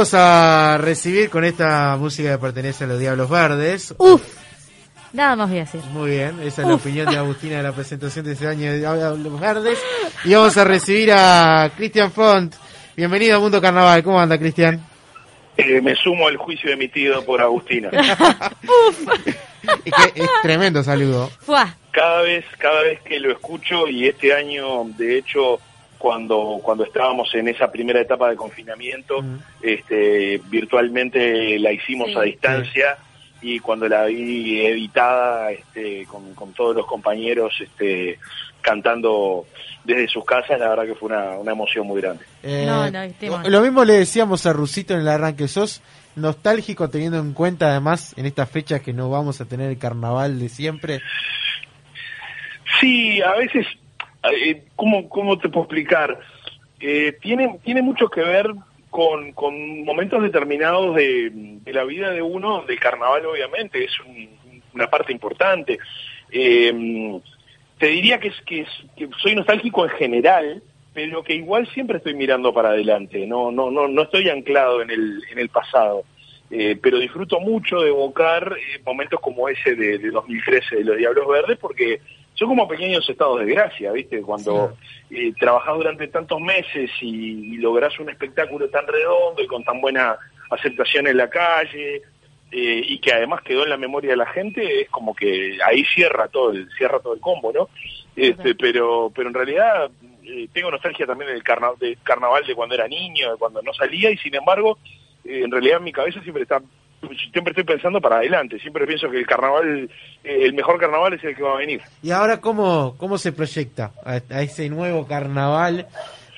Vamos 0.00 0.14
a 0.14 0.78
recibir 0.78 1.28
con 1.28 1.44
esta 1.44 1.94
música 1.98 2.30
que 2.30 2.38
pertenece 2.38 2.84
a 2.84 2.86
los 2.86 2.98
Diablos 2.98 3.28
Verdes. 3.28 3.94
Uf, 3.98 4.22
nada 5.12 5.36
más 5.36 5.50
voy 5.50 5.58
a 5.58 5.64
decir. 5.64 5.82
Muy 5.92 6.12
bien, 6.12 6.40
esa 6.40 6.62
es 6.62 6.68
la 6.68 6.74
Uf. 6.76 6.80
opinión 6.80 7.10
de 7.10 7.18
Agustina 7.18 7.58
de 7.58 7.64
la 7.64 7.72
presentación 7.72 8.24
de 8.24 8.32
ese 8.32 8.46
año 8.48 8.72
de 8.72 8.78
Diablos 8.78 9.38
Verdes. 9.38 9.78
Y 10.24 10.32
vamos 10.32 10.56
a 10.56 10.64
recibir 10.64 11.12
a 11.12 11.70
Cristian 11.76 12.10
Font. 12.12 12.54
Bienvenido 12.96 13.36
a 13.36 13.40
Mundo 13.40 13.60
Carnaval. 13.60 14.02
¿Cómo 14.02 14.18
anda, 14.18 14.38
Cristian? 14.38 14.82
Eh, 15.58 15.82
me 15.82 15.94
sumo 15.94 16.28
al 16.28 16.38
juicio 16.38 16.70
emitido 16.70 17.22
por 17.22 17.42
Agustina. 17.42 17.90
Es 19.84 19.92
que 20.14 20.22
es 20.22 20.30
tremendo 20.40 20.82
saludo. 20.82 21.30
Fuá. 21.40 21.76
Cada 21.90 22.22
vez, 22.22 22.46
cada 22.56 22.80
vez 22.84 23.02
que 23.02 23.20
lo 23.20 23.30
escucho 23.32 23.86
y 23.86 24.08
este 24.08 24.32
año, 24.32 24.84
de 24.96 25.18
hecho, 25.18 25.60
cuando 26.00 26.58
cuando 26.62 26.82
estábamos 26.84 27.32
en 27.34 27.46
esa 27.48 27.70
primera 27.70 28.00
etapa 28.00 28.30
de 28.30 28.36
confinamiento, 28.36 29.22
este, 29.62 30.40
virtualmente 30.48 31.58
la 31.58 31.70
hicimos 31.72 32.08
Sí. 32.08 32.16
a 32.16 32.22
distancia 32.22 32.96
y 33.42 33.58
cuando 33.60 33.86
la 33.86 34.06
vi 34.06 34.60
editada, 34.66 35.52
este, 35.52 36.06
con, 36.06 36.34
con 36.34 36.52
todos 36.54 36.74
los 36.74 36.86
compañeros, 36.86 37.52
este, 37.60 38.18
cantando 38.62 39.44
desde 39.84 40.08
sus 40.08 40.24
casas, 40.24 40.58
la 40.58 40.68
verdad 40.70 40.86
que 40.86 40.94
fue 40.94 41.08
una, 41.10 41.38
una 41.38 41.52
emoción 41.52 41.86
muy 41.86 42.00
grande. 42.00 42.24
Eh, 42.42 42.64
No, 42.66 42.90
no, 42.90 43.02
este 43.02 43.28
lo- 43.50 43.60
mismo 43.60 43.84
le 43.84 43.94
decíamos 43.94 44.46
a 44.46 44.52
Rusito 44.54 44.94
en 44.94 45.00
el 45.00 45.08
arranque. 45.08 45.48
¿Sos 45.48 45.82
nostálgico 46.16 46.88
teniendo 46.90 47.18
en 47.18 47.32
cuenta, 47.34 47.70
además, 47.70 48.14
en 48.16 48.24
estas 48.26 48.50
fechas 48.50 48.80
que 48.80 48.92
no 48.94 49.10
vamos 49.10 49.40
a 49.42 49.44
tener 49.46 49.70
el 49.70 49.78
carnaval 49.78 50.38
de 50.38 50.48
siempre? 50.48 51.00
Sí, 52.80 53.20
a 53.22 53.34
veces, 53.36 53.66
¿cómo, 54.76 55.08
¿cómo 55.08 55.38
te 55.38 55.48
puedo 55.48 55.64
explicar? 55.64 56.18
Eh, 56.80 57.16
tiene, 57.20 57.58
tiene 57.64 57.82
mucho 57.82 58.08
que 58.08 58.22
ver 58.22 58.50
con, 58.90 59.32
con 59.32 59.84
momentos 59.84 60.22
determinados 60.22 60.96
de, 60.96 61.30
de 61.32 61.72
la 61.72 61.84
vida 61.84 62.10
de 62.10 62.22
uno, 62.22 62.62
del 62.62 62.78
carnaval 62.80 63.24
obviamente, 63.26 63.84
es 63.84 63.92
un- 64.00 64.40
una 64.74 64.88
parte 64.88 65.12
importante. 65.12 65.78
Eh, 66.30 67.20
te 67.78 67.86
diría 67.88 68.18
que, 68.20 68.28
es, 68.28 68.40
que, 68.46 68.60
es, 68.60 68.68
que 68.96 69.08
soy 69.22 69.34
nostálgico 69.34 69.84
en 69.84 69.90
general, 69.92 70.62
pero 70.94 71.22
que 71.22 71.34
igual 71.34 71.66
siempre 71.68 71.98
estoy 71.98 72.14
mirando 72.14 72.52
para 72.52 72.70
adelante, 72.70 73.26
no, 73.26 73.50
no, 73.50 73.70
no, 73.70 73.88
no 73.88 74.02
estoy 74.02 74.28
anclado 74.28 74.82
en 74.82 74.90
el, 74.90 75.22
en 75.30 75.38
el 75.38 75.48
pasado. 75.48 76.04
Eh, 76.52 76.76
pero 76.82 76.98
disfruto 76.98 77.38
mucho 77.38 77.80
de 77.80 77.90
evocar 77.90 78.56
eh, 78.58 78.80
momentos 78.84 79.20
como 79.20 79.48
ese 79.48 79.76
de, 79.76 79.98
de 79.98 80.10
2013 80.10 80.76
de 80.76 80.84
los 80.84 80.96
Diablos 80.96 81.28
Verdes 81.28 81.56
porque 81.58 82.00
son 82.34 82.48
como 82.48 82.68
pequeños 82.68 83.08
estados 83.08 83.40
de 83.40 83.52
gracia, 83.52 83.92
¿viste? 83.92 84.22
Cuando 84.22 84.76
eh, 85.10 85.32
trabajás 85.38 85.74
durante 85.74 86.08
tantos 86.08 86.40
meses 86.40 86.90
y, 87.00 87.54
y 87.54 87.56
lográs 87.58 87.98
un 88.00 88.08
espectáculo 88.08 88.68
tan 88.70 88.86
redondo 88.86 89.42
y 89.42 89.46
con 89.46 89.62
tan 89.64 89.80
buena 89.80 90.16
aceptación 90.50 91.06
en 91.06 91.16
la 91.16 91.28
calle 91.28 92.02
eh, 92.52 92.82
y 92.84 92.98
que 92.98 93.12
además 93.12 93.42
quedó 93.42 93.62
en 93.62 93.70
la 93.70 93.76
memoria 93.76 94.10
de 94.10 94.16
la 94.16 94.26
gente, 94.26 94.80
es 94.82 94.90
como 94.90 95.14
que 95.14 95.56
ahí 95.64 95.84
cierra 95.84 96.26
todo 96.26 96.50
el 96.50 96.68
cierra 96.76 96.98
todo 96.98 97.14
el 97.14 97.20
combo, 97.20 97.52
¿no? 97.52 97.68
Este, 98.16 98.56
pero 98.56 99.12
pero 99.14 99.28
en 99.28 99.34
realidad 99.34 99.88
eh, 100.24 100.48
tengo 100.52 100.70
nostalgia 100.70 101.06
también 101.06 101.30
del 101.30 101.44
carna 101.44 101.68
del 101.78 101.96
carnaval 102.02 102.44
de 102.44 102.56
cuando 102.56 102.74
era 102.74 102.88
niño, 102.88 103.30
de 103.30 103.38
cuando 103.38 103.62
no 103.62 103.72
salía 103.72 104.10
y 104.10 104.16
sin 104.16 104.34
embargo 104.34 104.78
eh, 105.24 105.42
en 105.44 105.50
realidad 105.52 105.78
en 105.78 105.84
mi 105.84 105.92
cabeza 105.92 106.20
siempre 106.22 106.42
está 106.42 106.60
siempre 107.32 107.52
estoy 107.52 107.64
pensando 107.64 108.00
para 108.00 108.16
adelante, 108.16 108.58
siempre 108.58 108.86
pienso 108.86 109.10
que 109.10 109.18
el 109.18 109.26
carnaval 109.26 109.90
eh, 110.24 110.38
el 110.42 110.54
mejor 110.54 110.78
carnaval 110.78 111.14
es 111.14 111.24
el 111.24 111.34
que 111.34 111.42
va 111.42 111.54
a 111.54 111.58
venir. 111.58 111.80
¿Y 112.02 112.10
ahora 112.10 112.40
cómo, 112.40 112.94
cómo 112.98 113.18
se 113.18 113.32
proyecta 113.32 113.92
a, 114.04 114.20
a 114.30 114.42
ese 114.42 114.68
nuevo 114.68 115.06
carnaval 115.06 115.86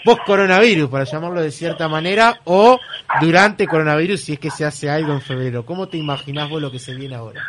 post-coronavirus, 0.05 0.91
para 0.91 1.05
llamarlo 1.05 1.41
de 1.41 1.51
cierta 1.51 1.89
manera, 1.89 2.41
o 2.45 2.79
durante 3.21 3.67
coronavirus 3.67 4.21
si 4.21 4.33
es 4.35 4.39
que 4.39 4.51
se 4.51 4.65
hace 4.65 4.91
algo 4.91 5.13
en 5.13 5.21
febrero? 5.21 5.65
¿Cómo 5.65 5.89
te 5.89 5.97
imaginás 5.97 6.49
vos 6.51 6.61
lo 6.61 6.71
que 6.71 6.79
se 6.79 6.95
viene 6.95 7.15
ahora? 7.15 7.43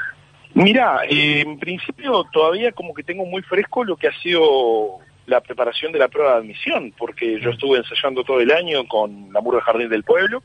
Mira, 0.53 1.02
eh, 1.10 1.41
en 1.41 1.57
principio 1.57 2.23
todavía 2.31 2.72
como 2.72 2.94
que 2.94 3.03
tengo 3.03 3.26
muy 3.26 3.41
fresco 3.41 3.84
lo 3.84 3.95
que 3.95 4.07
ha 4.07 4.19
sido 4.19 4.99
la 5.26 5.41
preparación 5.41 5.91
de 5.91 5.99
la 5.99 6.10
prueba 6.10 6.34
de 6.34 6.38
admisión, 6.40 6.94
porque 6.98 7.40
yo 7.40 7.52
estuve 7.52 7.77
ensayando 7.77 8.23
todo 8.23 8.40
el 8.40 8.52
año 8.52 8.85
con 8.88 9.31
la 9.31 9.41
Muro 9.41 9.57
del 9.57 9.65
Jardín 9.65 9.90
del 9.90 10.03
Pueblo 10.03 10.44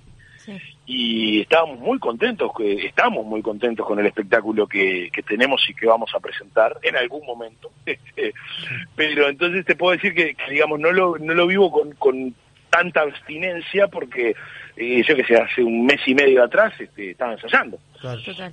y 0.86 1.40
estábamos 1.40 1.78
muy 1.78 1.98
contentos, 1.98 2.50
que 2.56 2.86
estamos 2.86 3.24
muy 3.26 3.42
contentos 3.42 3.86
con 3.86 3.98
el 3.98 4.06
espectáculo 4.06 4.66
que, 4.66 5.10
que 5.12 5.22
tenemos 5.22 5.62
y 5.68 5.74
que 5.74 5.86
vamos 5.86 6.10
a 6.14 6.20
presentar 6.20 6.78
en 6.82 6.96
algún 6.96 7.24
momento. 7.26 7.70
Pero 8.96 9.28
entonces 9.28 9.64
te 9.64 9.76
puedo 9.76 9.92
decir 9.92 10.14
que, 10.14 10.34
que, 10.34 10.50
digamos, 10.50 10.80
no 10.80 10.92
lo, 10.92 11.18
no 11.18 11.34
lo 11.34 11.46
vivo 11.46 11.70
con, 11.70 11.92
con 11.92 12.34
tanta 12.70 13.02
abstinencia 13.02 13.88
porque 13.88 14.34
eh, 14.76 15.02
yo 15.06 15.16
que 15.16 15.24
sé, 15.24 15.36
hace 15.36 15.62
un 15.62 15.86
mes 15.86 16.00
y 16.06 16.14
medio 16.14 16.42
atrás 16.42 16.72
este, 16.78 17.10
estaba 17.10 17.32
ensayando. 17.32 17.78
Total. 18.00 18.52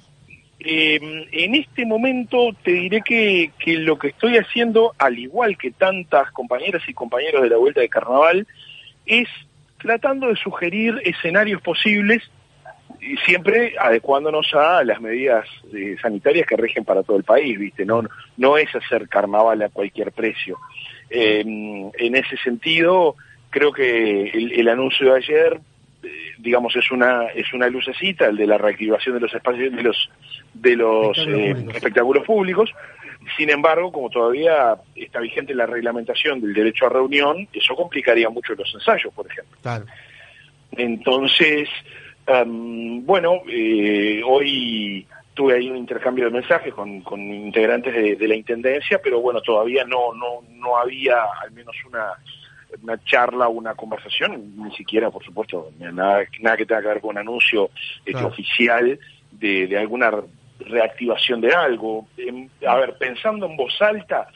Eh, 0.59 1.27
en 1.31 1.55
este 1.55 1.85
momento 1.85 2.55
te 2.63 2.71
diré 2.71 3.01
que, 3.01 3.51
que 3.59 3.77
lo 3.77 3.99
que 3.99 4.07
estoy 4.07 4.37
haciendo, 4.37 4.93
al 4.97 5.19
igual 5.19 5.57
que 5.57 5.71
tantas 5.71 6.31
compañeras 6.31 6.81
y 6.87 6.93
compañeros 6.93 7.43
de 7.43 7.49
la 7.49 7.57
Vuelta 7.57 7.81
de 7.81 7.89
Carnaval, 7.89 8.47
es 9.05 9.27
tratando 9.85 10.27
de 10.27 10.35
sugerir 10.35 10.99
escenarios 11.03 11.61
posibles 11.61 12.23
y 12.99 13.17
siempre 13.17 13.75
adecuándonos 13.79 14.51
a 14.55 14.83
las 14.83 14.99
medidas 14.99 15.45
eh, 15.73 15.95
sanitarias 16.01 16.47
que 16.47 16.57
rigen 16.57 16.83
para 16.83 17.03
todo 17.03 17.17
el 17.17 17.23
país, 17.23 17.57
¿viste? 17.59 17.85
No, 17.85 18.03
no 18.37 18.57
es 18.57 18.73
hacer 18.75 19.07
carnaval 19.07 19.61
a 19.61 19.69
cualquier 19.69 20.11
precio. 20.11 20.57
Eh, 21.09 21.41
en 21.41 22.15
ese 22.15 22.35
sentido, 22.37 23.15
creo 23.51 23.71
que 23.71 24.29
el, 24.29 24.53
el 24.53 24.67
anuncio 24.69 25.11
de 25.11 25.17
ayer 25.17 25.59
eh, 26.03 26.09
digamos 26.39 26.75
es 26.75 26.91
una 26.91 27.27
es 27.27 27.53
una 27.53 27.67
lucecita 27.67 28.27
el 28.27 28.37
de 28.37 28.47
la 28.47 28.57
reactivación 28.57 29.15
de 29.15 29.21
los 29.21 29.33
espacios 29.33 29.73
de 29.73 29.81
los 29.81 30.09
de 30.53 30.75
los 30.75 31.17
Espectáculos 31.17 31.65
eh, 31.73 31.75
espectáculos 31.75 32.25
públicos 32.25 32.73
sin 33.37 33.49
embargo 33.49 33.91
como 33.91 34.09
todavía 34.09 34.75
está 34.95 35.19
vigente 35.19 35.53
la 35.55 35.65
reglamentación 35.65 36.41
del 36.41 36.53
derecho 36.53 36.85
a 36.85 36.89
reunión 36.89 37.47
eso 37.53 37.75
complicaría 37.75 38.29
mucho 38.29 38.53
los 38.55 38.73
ensayos 38.73 39.13
por 39.13 39.27
ejemplo 39.27 39.57
Claro. 39.61 39.85
entonces 40.71 41.69
am, 42.27 43.05
bueno 43.05 43.41
eh, 43.47 44.21
hoy 44.25 45.05
tuve 45.33 45.55
ahí 45.55 45.69
un 45.69 45.77
intercambio 45.77 46.25
de 46.25 46.31
mensajes 46.31 46.73
con, 46.73 47.01
con 47.01 47.19
integrantes 47.21 47.93
de, 47.93 48.15
de 48.15 48.27
la 48.27 48.35
intendencia 48.35 48.99
pero 49.03 49.19
bueno 49.21 49.41
todavía 49.41 49.83
no 49.85 50.13
no 50.13 50.41
no 50.51 50.77
había 50.77 51.15
al 51.41 51.51
menos 51.51 51.75
una 51.87 52.13
una 52.83 53.01
charla 53.05 53.47
o 53.47 53.51
una 53.51 53.73
conversación, 53.73 54.51
ni 54.57 54.75
siquiera, 54.75 55.09
por 55.09 55.23
supuesto, 55.23 55.71
nada, 55.79 56.25
nada 56.41 56.57
que 56.57 56.65
tenga 56.65 56.81
que 56.81 56.87
ver 56.89 56.99
con 56.99 57.11
un 57.11 57.19
anuncio 57.19 57.69
este, 57.99 58.11
Claro. 58.11 58.27
oficial 58.27 58.99
de, 59.31 59.67
de 59.67 59.77
alguna 59.77 60.11
reactivación 60.59 61.41
de 61.41 61.53
algo. 61.53 62.07
Em, 62.17 62.49
a 62.67 62.75
ver, 62.75 62.97
pensando 62.97 63.45
en 63.45 63.57
voz 63.57 63.81
alta, 63.81 64.27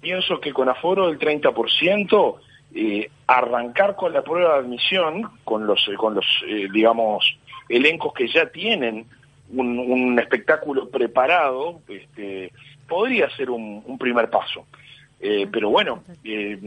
pienso 0.00 0.40
que 0.40 0.52
con 0.52 0.68
aforo 0.68 1.08
del 1.08 1.18
30%, 1.18 2.36
eh, 2.74 3.10
arrancar 3.26 3.96
con 3.96 4.12
la 4.12 4.22
prueba 4.22 4.54
de 4.54 4.58
admisión, 4.60 5.30
con 5.44 5.66
los, 5.66 5.88
con 5.96 6.14
los 6.14 6.26
eh, 6.46 6.68
digamos, 6.72 7.36
elencos 7.68 8.12
que 8.12 8.28
ya 8.28 8.46
tienen 8.50 9.06
un, 9.50 9.78
un 9.78 10.18
espectáculo 10.18 10.88
preparado, 10.88 11.80
este, 11.88 12.52
podría 12.88 13.30
ser 13.30 13.50
un, 13.50 13.82
un 13.86 13.98
primer 13.98 14.28
paso. 14.30 14.66
Eh, 15.18 15.46
pero 15.50 15.70
bueno, 15.70 16.02
eh, 16.24 16.58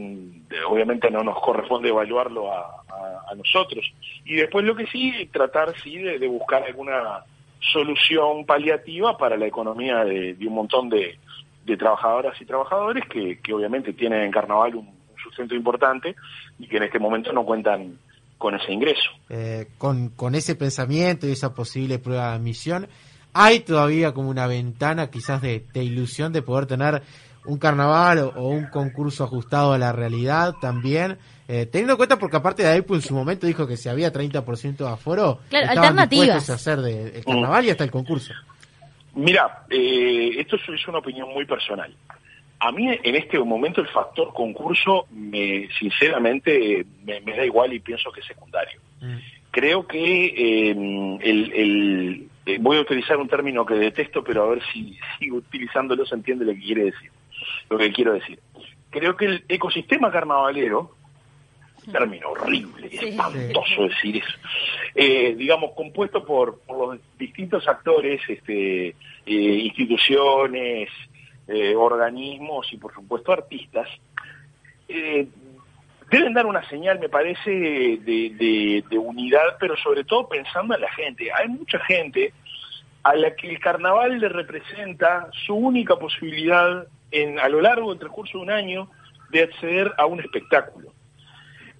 obviamente 0.68 1.08
no 1.10 1.22
nos 1.22 1.38
corresponde 1.40 1.88
evaluarlo 1.90 2.52
a, 2.52 2.82
a- 2.88 3.30
a 3.30 3.34
nosotros. 3.36 3.92
Y 4.24 4.34
después 4.34 4.64
lo 4.64 4.74
que 4.74 4.86
sí, 4.88 5.28
tratar 5.32 5.72
sí 5.80 5.98
de, 5.98 6.18
de 6.18 6.26
buscar 6.26 6.64
alguna 6.64 7.20
solución 7.60 8.46
paliativa 8.46 9.16
para 9.16 9.36
la 9.36 9.46
economía 9.46 10.04
de, 10.04 10.36
un 10.40 10.54
montón 10.54 10.88
de, 10.88 11.18
de 11.64 11.76
trabajadoras 11.76 12.40
y 12.40 12.44
trabajadores 12.44 13.04
que, 13.06 13.38
obviamente 13.52 13.92
tienen 13.92 14.22
en 14.22 14.30
Carnaval 14.30 14.74
un, 14.76 15.00
sustento 15.22 15.54
importante 15.54 16.16
y 16.58 16.66
que 16.66 16.78
en 16.78 16.84
este 16.84 16.98
momento 16.98 17.30
no 17.30 17.44
cuentan 17.44 17.98
con 18.38 18.54
ese 18.54 18.72
ingreso. 18.72 19.10
Eh, 19.28 19.68
con, 19.76 20.34
ese 20.34 20.54
pensamiento 20.54 21.28
y 21.28 21.32
esa 21.32 21.54
posible 21.54 21.98
prueba 21.98 22.30
de 22.30 22.36
admisión, 22.36 22.88
hay 23.34 23.60
todavía 23.60 24.12
como 24.12 24.30
una 24.30 24.46
ventana 24.46 25.10
quizás 25.10 25.42
de, 25.42 25.62
ilusión 25.74 26.32
de 26.32 26.40
poder 26.40 26.64
tener 26.64 27.02
un 27.44 27.58
carnaval 27.58 28.32
o 28.34 28.48
un 28.48 28.70
concurso 28.70 29.24
ajustado 29.24 29.74
a 29.74 29.78
la 29.78 29.92
realidad 29.92 30.54
también, 30.58 31.18
eh, 31.52 31.66
teniendo 31.66 31.94
en 31.94 31.96
cuenta 31.96 32.18
porque 32.18 32.36
aparte 32.36 32.62
de 32.62 32.78
Apple 32.78 32.96
en 32.96 33.02
su 33.02 33.14
momento 33.14 33.46
dijo 33.46 33.66
que 33.66 33.76
si 33.76 33.88
había 33.88 34.12
30% 34.12 34.76
de 34.76 34.88
aforo, 34.88 35.40
Claro, 35.48 35.66
estaban 35.66 35.98
alternativas. 35.98 36.48
a 36.50 36.54
hacer 36.54 36.78
de- 36.80 37.16
el 37.18 37.24
carnaval 37.24 37.64
y 37.64 37.70
hasta 37.70 37.84
el 37.84 37.90
concurso. 37.90 38.32
Mira, 39.14 39.64
eh, 39.70 40.30
esto 40.38 40.56
es, 40.56 40.62
es 40.68 40.86
una 40.88 40.98
opinión 40.98 41.28
muy 41.34 41.44
personal. 41.44 41.92
A 42.60 42.70
mí 42.72 42.86
en 43.02 43.16
este 43.16 43.38
momento 43.38 43.80
el 43.80 43.88
factor 43.88 44.32
concurso, 44.34 45.06
me, 45.10 45.68
sinceramente, 45.78 46.84
me, 47.04 47.20
me 47.22 47.36
da 47.36 47.44
igual 47.44 47.72
y 47.72 47.80
pienso 47.80 48.12
que 48.12 48.20
es 48.20 48.26
secundario. 48.26 48.80
Creo 49.50 49.86
que 49.86 50.26
eh, 50.26 50.70
el, 51.22 51.52
el- 51.52 52.28
eh, 52.46 52.58
voy 52.60 52.76
a 52.78 52.80
utilizar 52.82 53.16
un 53.16 53.28
término 53.28 53.66
que 53.66 53.74
detesto, 53.74 54.22
pero 54.22 54.44
a 54.44 54.50
ver 54.50 54.62
si 54.72 54.96
sigo 55.18 55.38
utilizándolo 55.38 56.06
se 56.06 56.14
entiende 56.14 56.44
lo 56.44 56.52
que 56.52 56.60
quiere 56.60 56.84
decir, 56.84 57.10
lo 57.68 57.78
que 57.78 57.92
quiero 57.92 58.12
decir. 58.12 58.38
Creo 58.90 59.16
que 59.16 59.24
el 59.26 59.44
ecosistema 59.48 60.10
carnavalero 60.12 60.94
término 61.92 62.30
horrible, 62.30 62.88
espantoso 63.08 63.82
decir 63.88 64.16
eso, 64.18 64.38
eh, 64.94 65.34
digamos, 65.36 65.72
compuesto 65.72 66.24
por, 66.24 66.58
por 66.60 66.94
los 66.94 67.00
distintos 67.18 67.66
actores, 67.68 68.20
este, 68.28 68.88
eh, 68.88 68.94
instituciones, 69.26 70.88
eh, 71.48 71.74
organismos 71.74 72.72
y 72.72 72.76
por 72.76 72.92
supuesto 72.94 73.32
artistas, 73.32 73.88
deben 76.10 76.34
dar 76.34 76.46
una 76.46 76.68
señal, 76.68 76.98
me 76.98 77.08
parece, 77.08 77.50
de, 77.50 78.30
de- 78.30 78.84
de 78.88 78.98
unidad, 78.98 79.56
pero 79.58 79.76
sobre 79.76 80.04
todo 80.04 80.28
pensando 80.28 80.74
en 80.74 80.80
la 80.80 80.90
gente. 80.92 81.30
Hay 81.32 81.48
mucha 81.48 81.78
gente 81.80 82.32
a 83.02 83.14
la 83.14 83.34
que 83.34 83.48
el 83.48 83.58
carnaval 83.60 84.18
le 84.18 84.28
representa 84.28 85.28
su 85.46 85.54
única 85.54 85.96
posibilidad 85.96 86.86
en, 87.12 87.38
a 87.38 87.48
lo 87.48 87.60
largo 87.60 87.90
del 87.90 87.98
transcurso 88.00 88.38
de 88.38 88.44
un 88.44 88.50
año 88.50 88.90
de 89.30 89.44
acceder 89.44 89.92
a 89.96 90.06
un 90.06 90.20
espectáculo. 90.20 90.92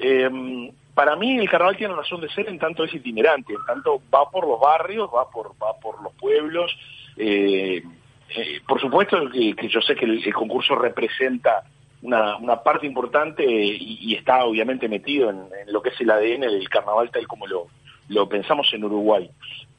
Eh, 0.01 0.73
para 0.95 1.15
mí 1.17 1.39
el 1.39 1.49
carnaval 1.49 1.77
tiene 1.77 1.95
razón 1.95 2.21
de 2.21 2.29
ser 2.31 2.49
en 2.49 2.59
tanto 2.59 2.85
es 2.85 2.93
itinerante, 2.95 3.53
en 3.53 3.65
tanto 3.65 4.03
va 4.13 4.29
por 4.31 4.47
los 4.47 4.59
barrios, 4.59 5.09
va 5.15 5.31
por, 5.31 5.53
va 5.63 5.79
por 5.79 6.03
los 6.03 6.13
pueblos. 6.15 6.77
eh, 7.17 7.83
eh, 8.37 8.61
por 8.67 8.81
supuesto 8.81 9.19
que, 9.31 9.69
yo 9.69 9.81
sé 9.81 9.97
que 9.97 10.05
el, 10.05 10.33
concurso 10.33 10.77
representa 10.77 11.65
una, 12.03 12.37
una 12.37 12.63
parte 12.63 12.87
importante 12.87 13.45
y, 13.45 13.99
y 14.01 14.15
está 14.15 14.45
obviamente 14.45 14.89
metido 14.89 15.31
en, 15.31 15.39
en 15.67 15.73
lo 15.73 15.83
que 15.83 15.91
es 15.91 16.01
el 16.01 16.11
ADN 16.11 16.43
del 16.43 16.69
carnaval 16.69 17.11
tal 17.11 17.27
como 17.27 17.47
lo, 17.47 17.67
lo 18.09 18.29
pensamos 18.29 18.73
en 18.73 18.85
Uruguay. 18.85 19.31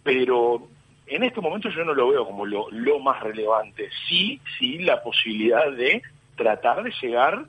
Pero 0.04 0.68
en 1.08 1.24
este 1.24 1.42
momento 1.42 1.70
yo 1.70 1.84
no 1.84 1.94
lo 1.94 2.10
veo 2.10 2.26
como 2.26 2.46
lo, 2.46 2.68
lo 2.72 3.00
más 3.00 3.22
relevante. 3.22 3.90
Sí, 4.08 4.40
sí, 4.58 4.80
la 4.80 5.02
posibilidad 5.04 5.72
de 5.72 6.02
tratar 6.36 6.84
de 6.84 6.94
llegar 7.02 7.46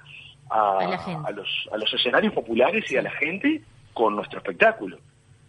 a, 0.52 0.78
A 1.26 1.30
los, 1.32 1.68
a 1.72 1.76
los 1.76 1.92
escenarios 1.94 2.32
populares 2.32 2.90
y 2.90 2.96
a 2.96 3.02
la 3.02 3.10
gente 3.12 3.62
con 3.92 4.14
nuestro 4.16 4.38
espectáculo. 4.38 4.98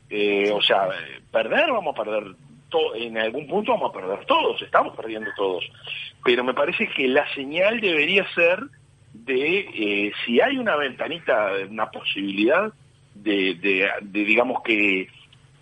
Eh, 0.10 0.52
o 0.52 0.62
sea, 0.62 0.88
perder, 1.32 1.72
vamos 1.72 1.96
a 1.98 2.04
perder 2.04 2.24
to- 2.70 2.96
en 2.96 3.18
algún 3.18 3.48
punto 3.48 3.72
vamos 3.74 3.92
a 3.92 3.94
perder 4.00 4.26
todos, 4.26 4.62
estamos 4.62 4.96
perdiendo 4.96 5.30
todos. 5.36 5.64
Pero 6.24 6.44
me 6.44 6.54
parece 6.54 6.88
que 6.90 7.08
la 7.08 7.26
señal 7.34 7.80
debería 7.82 8.26
ser 8.34 8.60
de 9.14 9.60
eh, 9.74 10.12
si 10.26 10.42
hay 10.42 10.58
una 10.58 10.76
ventanita, 10.76 11.52
una 11.70 11.90
posibilidad 11.92 12.72
de, 13.16 13.56
de, 13.56 13.90
de, 14.02 14.24
digamos 14.26 14.62
que, 14.64 15.08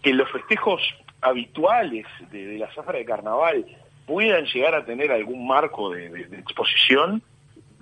que 0.02 0.14
los 0.14 0.30
festejos 0.32 0.82
habituales 1.22 2.06
de, 2.32 2.46
de 2.48 2.58
la 2.60 2.74
zafra 2.74 2.98
de 2.98 3.06
carnaval 3.06 3.66
puedan 4.06 4.46
llegar 4.46 4.74
a 4.76 4.84
tener 4.86 5.12
algún 5.12 5.48
marco 5.48 5.92
de 5.92 6.08
exposición, 6.40 7.22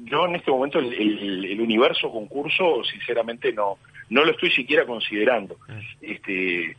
yo 0.05 0.26
en 0.26 0.35
este 0.35 0.51
momento 0.51 0.80
el, 0.80 0.93
el- 0.93 1.45
el 1.45 1.61
universo 1.61 2.11
concurso 2.11 2.84
sinceramente 2.84 3.51
no 3.53 3.77
no 4.09 4.23
lo 4.26 4.31
estoy 4.31 4.49
siquiera 4.51 4.85
considerando. 4.85 5.55
Este 6.01 6.76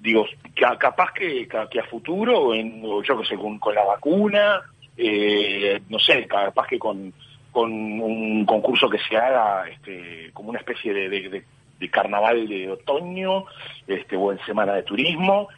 digo 0.00 0.26
ca- 0.54 0.76
capaz 0.78 1.12
que, 1.12 1.48
que 1.70 1.80
a 1.80 1.84
futuro 1.84 2.54
en, 2.54 2.82
yo 3.02 3.18
que 3.20 3.26
sé 3.26 3.36
con, 3.36 3.58
con 3.58 3.74
la 3.74 3.84
vacuna 3.84 4.60
eh, 4.96 5.80
no 5.88 5.98
sé 5.98 6.26
capaz 6.26 6.66
que 6.68 6.78
con 6.78 7.12
con 7.50 7.72
un 7.72 8.44
concurso 8.44 8.88
que 8.90 8.98
se 8.98 9.16
haga 9.16 9.68
este 9.68 10.30
como 10.34 10.50
una 10.50 10.58
especie 10.58 10.92
de, 10.92 11.08
de- 11.08 11.28
de- 11.28 11.44
de 11.78 11.90
carnaval 11.90 12.48
de 12.48 12.70
otoño 12.70 13.44
este 13.86 14.16
o 14.16 14.32
en 14.32 14.38
semana 14.44 14.74
de 14.74 14.82
turismo. 14.82 15.48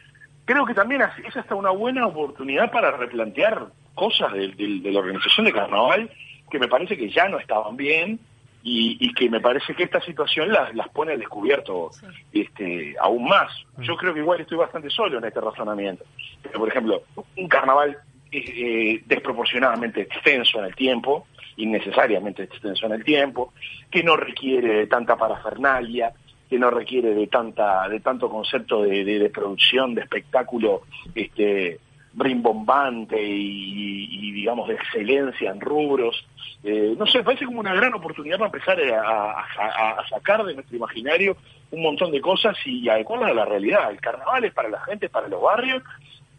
Creo 0.45 0.65
que 0.65 0.73
también 0.75 1.01
es 1.27 1.35
hasta 1.35 1.55
una 1.55 1.71
buena 1.71 2.05
oportunidad 2.07 2.71
para 2.71 2.91
replantear 2.91 3.67
cosas 3.95 4.31
de 4.33 4.53
la 4.91 4.99
organización 4.99 5.45
de 5.47 5.51
carnaval 5.53 6.09
que 6.51 6.59
me 6.59 6.67
parece 6.67 6.97
que 6.97 7.09
ya 7.09 7.27
no 7.29 7.39
estaban 7.39 7.75
bien 7.77 8.19
y, 8.63 8.97
y 8.99 9.13
que 9.13 9.29
me 9.29 9.39
parece 9.41 9.73
que 9.73 9.83
esta 9.83 10.01
situación 10.01 10.51
las, 10.51 10.75
las 10.75 10.89
pone 10.89 11.13
al 11.13 11.19
descubierto 11.19 11.89
este, 12.31 12.95
aún 12.99 13.25
más. 13.27 13.51
Yo 13.79 13.95
creo 13.97 14.13
que 14.13 14.19
igual 14.19 14.39
estoy 14.41 14.57
bastante 14.57 14.89
solo 14.89 15.17
en 15.17 15.25
este 15.25 15.41
razonamiento. 15.41 16.03
Pero, 16.43 16.59
por 16.59 16.69
ejemplo, 16.69 17.03
un 17.37 17.47
carnaval 17.47 17.97
eh, 18.31 19.01
desproporcionadamente 19.05 20.01
extenso 20.01 20.59
en 20.59 20.65
el 20.65 20.75
tiempo, 20.75 21.25
innecesariamente 21.57 22.43
extenso 22.43 22.85
en 22.85 22.93
el 22.93 23.03
tiempo, 23.03 23.53
que 23.89 24.03
no 24.03 24.15
requiere 24.15 24.73
de 24.73 24.87
tanta 24.87 25.17
parafernalia, 25.17 26.13
que 26.49 26.59
no 26.59 26.69
requiere 26.69 27.13
de 27.15 27.27
tanta 27.27 27.87
de 27.89 27.99
tanto 28.01 28.29
concepto 28.29 28.83
de, 28.83 29.03
de- 29.05 29.19
de 29.19 29.29
producción 29.29 29.95
de 29.95 30.01
espectáculo 30.01 30.81
este 31.15 31.79
rimbombante 32.15 33.21
y, 33.21 34.07
y, 34.11 34.31
digamos 34.31 34.67
de 34.67 34.75
excelencia 34.75 35.51
en 35.51 35.61
rubros. 35.61 36.25
Eh, 36.63 36.93
no 36.97 37.05
sé 37.07 37.23
parece 37.23 37.45
como 37.45 37.59
una 37.59 37.73
gran 37.73 37.93
oportunidad 37.93 38.37
para 38.37 38.51
empezar 38.51 38.79
a, 38.93 39.31
a- 39.31 39.99
a 39.99 40.07
sacar 40.09 40.43
de 40.43 40.53
nuestro 40.53 40.77
imaginario 40.77 41.37
un 41.71 41.81
montón 41.81 42.11
de 42.11 42.21
cosas 42.21 42.55
y 42.65 42.87
adecuarlas 42.89 43.31
a 43.31 43.33
la 43.33 43.45
realidad. 43.45 43.89
El 43.91 43.99
carnaval 44.01 44.43
es 44.45 44.53
para 44.53 44.69
la 44.69 44.81
gente 44.81 45.09
para 45.09 45.27
los 45.27 45.41
barrios 45.41 45.81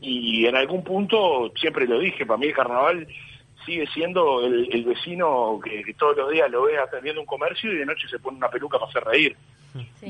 y 0.01 0.47
en 0.47 0.57
algún 0.57 0.83
punto 0.85 1.53
siempre 1.57 1.87
lo 1.87 1.99
dije 1.99 2.27
para 2.27 2.39
mí 2.39 2.47
el 2.47 2.55
carnaval 2.55 3.07
sigue 3.65 3.87
siendo 3.95 4.45
el, 4.45 4.69
el 4.73 4.85
vecino 4.85 5.61
que, 5.63 5.85
que 5.85 5.95
todos 5.95 6.17
los 6.17 6.31
días 6.33 6.51
lo 6.51 6.65
ve 6.65 6.79
atendiendo 6.79 7.21
un 7.21 7.27
comercio 7.27 7.73
y 7.73 7.77
de 7.77 7.87
noche 7.87 8.09
se 8.09 8.19
pone 8.19 8.37
una 8.37 8.49
peluca 8.49 8.77
para 8.79 8.91
hacer 8.91 9.05
reír. 9.05 9.37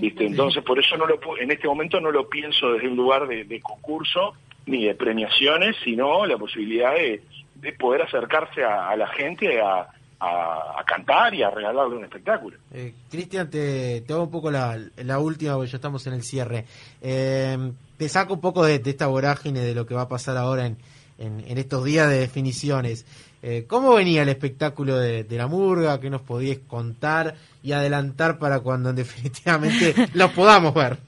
¿viste? 0.00 0.24
Entonces, 0.26 0.62
por 0.64 0.78
eso 0.78 0.96
no 0.96 1.06
lo 1.06 1.20
en 1.38 1.50
este 1.50 1.68
momento 1.68 2.00
no 2.00 2.10
lo 2.10 2.28
pienso 2.28 2.72
desde 2.72 2.88
un 2.88 2.96
lugar 2.96 3.28
de, 3.28 3.44
de 3.44 3.60
concurso 3.60 4.34
ni 4.66 4.84
de 4.86 4.94
premiaciones, 4.94 5.76
sino 5.84 6.24
la 6.26 6.36
posibilidad 6.38 6.94
de, 6.94 7.22
de 7.56 7.72
poder 7.72 8.02
acercarse 8.02 8.62
a, 8.64 8.88
a 8.90 8.96
la 8.96 9.06
gente 9.08 9.60
a, 9.60 9.88
a- 10.20 10.84
cantar 10.86 11.34
y 11.34 11.42
a 11.42 11.50
regalarle 11.50 11.96
un 11.96 12.04
espectáculo. 12.04 12.58
Eh, 12.72 12.92
Cristian, 13.10 13.48
te, 13.50 14.02
te 14.02 14.12
hago 14.12 14.24
un 14.24 14.30
poco 14.30 14.50
la, 14.50 14.78
la 14.96 15.18
última, 15.18 15.54
porque 15.54 15.70
ya 15.70 15.76
estamos 15.76 16.06
en 16.06 16.12
el 16.14 16.22
cierre. 16.22 16.66
Eh, 17.00 17.72
te 17.96 18.08
saco 18.08 18.34
un 18.34 18.40
poco 18.40 18.64
de, 18.64 18.80
esta 18.84 19.06
vorágine 19.06 19.60
de 19.60 19.74
lo 19.74 19.86
que 19.86 19.94
va 19.94 20.02
a 20.02 20.08
pasar 20.08 20.36
ahora 20.36 20.66
en, 20.66 20.76
en, 21.18 21.42
en 21.46 21.58
estos 21.58 21.84
días 21.84 22.08
de 22.10 22.18
definiciones. 22.18 23.06
Eh, 23.42 23.64
¿Cómo 23.66 23.94
venía 23.94 24.22
el 24.22 24.28
espectáculo 24.28 24.96
de, 24.98 25.24
de 25.24 25.36
la 25.36 25.46
murga? 25.48 25.98
¿Qué 26.00 26.10
nos 26.10 26.20
podías 26.22 26.58
contar 26.68 27.34
y 27.62 27.72
adelantar 27.72 28.38
para 28.38 28.60
cuando 28.60 28.92
definitivamente 28.92 29.94
lo 30.14 30.30
podamos 30.30 30.74
ver? 30.74 30.98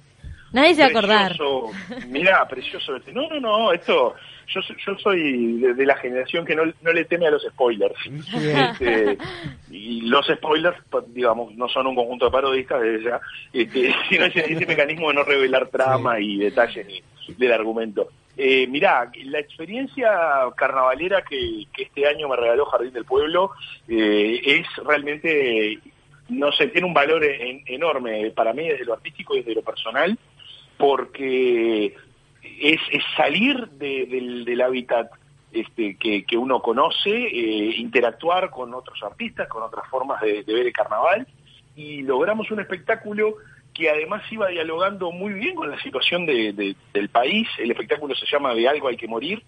Nadie 0.54 0.74
se 0.74 0.80
va 0.82 0.86
a 0.86 0.90
acordar. 0.90 1.32
Mirá, 2.08 2.46
precioso. 2.48 2.96
este. 2.96 3.12
No, 3.12 3.28
no, 3.28 3.40
no, 3.40 3.72
esto, 3.72 4.14
yo, 4.48 4.62
soy- 4.62 4.76
yo 4.86 4.98
soy 4.98 5.58
de, 5.60 5.74
de 5.74 5.84
la 5.86 5.96
generación 5.96 6.46
que 6.46 6.54
no, 6.54 6.62
no 6.82 6.92
le 6.92 7.04
teme 7.04 7.26
a 7.26 7.30
los 7.30 7.42
spoilers. 7.42 7.94
Este, 8.34 9.18
y 9.70 10.02
los 10.02 10.26
spoilers, 10.26 10.76
digamos, 11.08 11.54
no 11.56 11.68
son 11.68 11.86
un 11.88 11.94
conjunto 11.96 12.26
de 12.26 12.30
parodistas 12.30 12.80
desde 12.80 13.04
ya, 13.04 13.20
este, 13.52 13.94
sino 14.08 14.24
ese, 14.26 14.40
ese 14.52 14.66
mecanismo 14.66 15.08
de 15.08 15.14
no 15.14 15.24
revelar 15.24 15.66
trama 15.68 16.18
y 16.20 16.38
detalles 16.38 16.86
ni- 16.86 17.02
del 17.36 17.52
argumento. 17.52 18.08
Eh, 18.36 18.66
mirá, 18.66 19.10
la 19.24 19.38
experiencia 19.38 20.10
carnavalera 20.56 21.22
que, 21.22 21.64
que 21.72 21.84
este 21.84 22.06
año 22.06 22.28
me 22.28 22.36
regaló 22.36 22.66
Jardín 22.66 22.92
del 22.92 23.04
Pueblo 23.04 23.52
eh, 23.88 24.40
es 24.44 24.66
realmente, 24.84 25.78
no 26.30 26.50
sé, 26.52 26.66
tiene 26.68 26.86
un 26.86 26.94
valor 26.94 27.22
en- 27.24 27.62
enorme 27.66 28.30
para 28.32 28.52
mí 28.52 28.68
desde 28.68 28.84
lo 28.84 28.94
artístico 28.94 29.34
y 29.34 29.38
desde 29.38 29.54
lo 29.54 29.62
personal, 29.62 30.18
porque 30.78 31.94
es, 32.60 32.80
es 32.90 33.02
salir 33.16 33.68
de- 33.70 34.06
del, 34.06 34.44
del 34.44 34.60
hábitat 34.62 35.10
este, 35.52 35.96
que, 35.96 36.24
que 36.24 36.36
uno 36.36 36.60
conoce, 36.60 37.10
eh, 37.10 37.74
interactuar 37.76 38.50
con 38.50 38.74
otros 38.74 39.02
artistas, 39.02 39.48
con 39.48 39.62
otras 39.62 39.88
formas 39.88 40.20
de, 40.20 40.42
de 40.42 40.52
ver 40.54 40.66
el 40.66 40.72
carnaval, 40.72 41.26
y 41.76 42.02
logramos 42.02 42.50
un 42.50 42.60
espectáculo 42.60 43.36
que 43.72 43.90
además 43.90 44.22
iba 44.30 44.48
dialogando 44.48 45.10
muy 45.12 45.32
bien 45.32 45.54
con 45.56 45.70
la 45.70 45.80
situación 45.80 46.26
de- 46.26 46.52
de- 46.52 46.76
del 46.92 47.08
país. 47.08 47.48
El 47.58 47.70
espectáculo 47.72 48.14
se 48.14 48.26
llama 48.26 48.54
De 48.54 48.68
algo 48.68 48.88
hay 48.88 48.96
que 48.96 49.08
morir. 49.08 49.42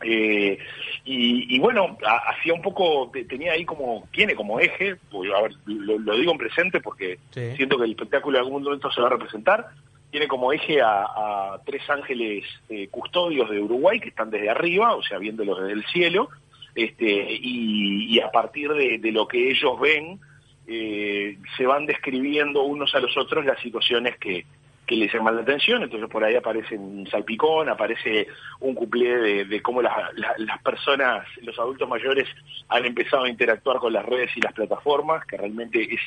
Eh, 0.00 0.58
y, 1.04 1.56
y 1.56 1.58
bueno, 1.58 1.96
ha- 2.06 2.30
hacía 2.30 2.54
un 2.54 2.62
poco, 2.62 3.10
te- 3.12 3.24
tenía 3.24 3.52
ahí 3.52 3.64
como, 3.64 4.08
tiene 4.12 4.34
como 4.36 4.60
eje, 4.60 4.96
pues, 5.10 5.28
a 5.32 5.42
ver, 5.42 5.52
lo, 5.66 5.98
lo 5.98 6.14
digo 6.16 6.30
en 6.32 6.38
presente 6.38 6.80
porque 6.80 7.18
Sí. 7.30 7.56
siento 7.56 7.76
que 7.78 7.84
el 7.84 7.90
espectáculo 7.90 8.38
en 8.38 8.44
algún 8.44 8.62
momento 8.62 8.90
se 8.92 9.00
va 9.00 9.08
a 9.08 9.10
representar, 9.10 9.66
tiene 10.10 10.26
como 10.26 10.52
eje 10.52 10.80
a, 10.80 11.02
a 11.02 11.60
tres 11.64 11.88
ángeles 11.90 12.44
eh, 12.68 12.88
custodios 12.88 13.50
de 13.50 13.60
Uruguay 13.60 14.00
que 14.00 14.08
están 14.08 14.30
desde 14.30 14.48
arriba, 14.50 14.94
o 14.94 15.02
sea, 15.02 15.18
viéndolos 15.18 15.60
desde 15.60 15.72
el 15.74 15.84
cielo, 15.86 16.30
este, 16.74 17.38
y, 17.40 18.18
a 18.20 18.30
partir 18.30 18.72
de, 18.72 19.00
lo 19.12 19.26
que 19.26 19.50
ellos 19.50 19.78
ven, 19.80 20.18
eh, 20.66 21.36
se 21.56 21.66
van 21.66 21.86
describiendo 21.86 22.62
unos 22.62 22.94
a 22.94 23.00
los 23.00 23.16
otros 23.16 23.44
las 23.44 23.60
situaciones 23.60 24.16
que, 24.18 24.44
les 24.90 25.12
llaman 25.12 25.36
la 25.36 25.42
atención, 25.42 25.82
entonces 25.82 26.08
por 26.08 26.24
ahí 26.24 26.34
aparece 26.34 26.74
un 26.74 27.06
salpicón, 27.10 27.68
aparece 27.68 28.26
un 28.60 28.74
cuplé 28.74 29.44
de, 29.44 29.60
cómo 29.60 29.82
las- 29.82 30.14
la- 30.14 30.34
las 30.38 30.62
personas, 30.62 31.26
los 31.42 31.58
adultos 31.58 31.86
mayores 31.86 32.26
han 32.70 32.86
empezado 32.86 33.24
a 33.24 33.28
interactuar 33.28 33.76
con 33.80 33.92
las 33.92 34.06
redes 34.06 34.30
y 34.34 34.40
las 34.40 34.54
plataformas, 34.54 35.26
que 35.26 35.36
realmente 35.36 35.86
es 35.92 36.00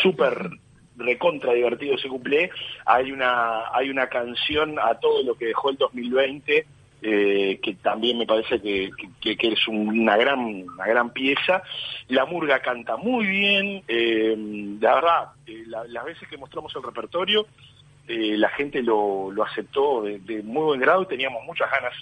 súper 0.00 0.48
recontra 0.96 1.52
divertido 1.52 1.94
ese 1.96 2.08
cuplé. 2.08 2.50
Hay 2.86 3.12
una, 3.12 3.68
hay 3.72 3.90
una 3.90 4.06
canción 4.08 4.78
a 4.78 4.94
todo 4.98 5.22
lo 5.22 5.34
que 5.34 5.46
dejó 5.46 5.70
el 5.70 5.76
2020, 5.76 6.66
eh, 7.02 7.60
que 7.62 7.74
también 7.74 8.16
me 8.18 8.26
parece 8.26 8.60
que, 8.62 8.90
que- 9.20 9.36
es 9.52 9.68
una 9.68 10.16
gran, 10.16 10.38
una 10.40 10.86
gran 10.86 11.10
pieza. 11.12 11.62
La 12.08 12.24
murga 12.24 12.60
canta 12.60 12.96
muy 12.96 13.26
bien, 13.26 13.82
eh, 13.88 14.34
la 14.80 14.94
verdad, 14.94 15.28
eh, 15.46 15.64
la- 15.66 15.84
las 15.88 16.04
veces 16.04 16.28
que 16.28 16.38
mostramos 16.38 16.74
el 16.76 16.82
repertorio, 16.82 17.46
eh, 18.08 18.36
la 18.36 18.48
gente 18.50 18.82
lo, 18.82 19.30
lo 19.30 19.42
aceptó 19.44 20.02
de, 20.02 20.18
de 20.20 20.42
muy 20.42 20.62
buen 20.62 20.80
grado 20.80 21.02
y 21.02 21.06
teníamos 21.06 21.44
muchas 21.44 21.70
ganas 21.70 21.92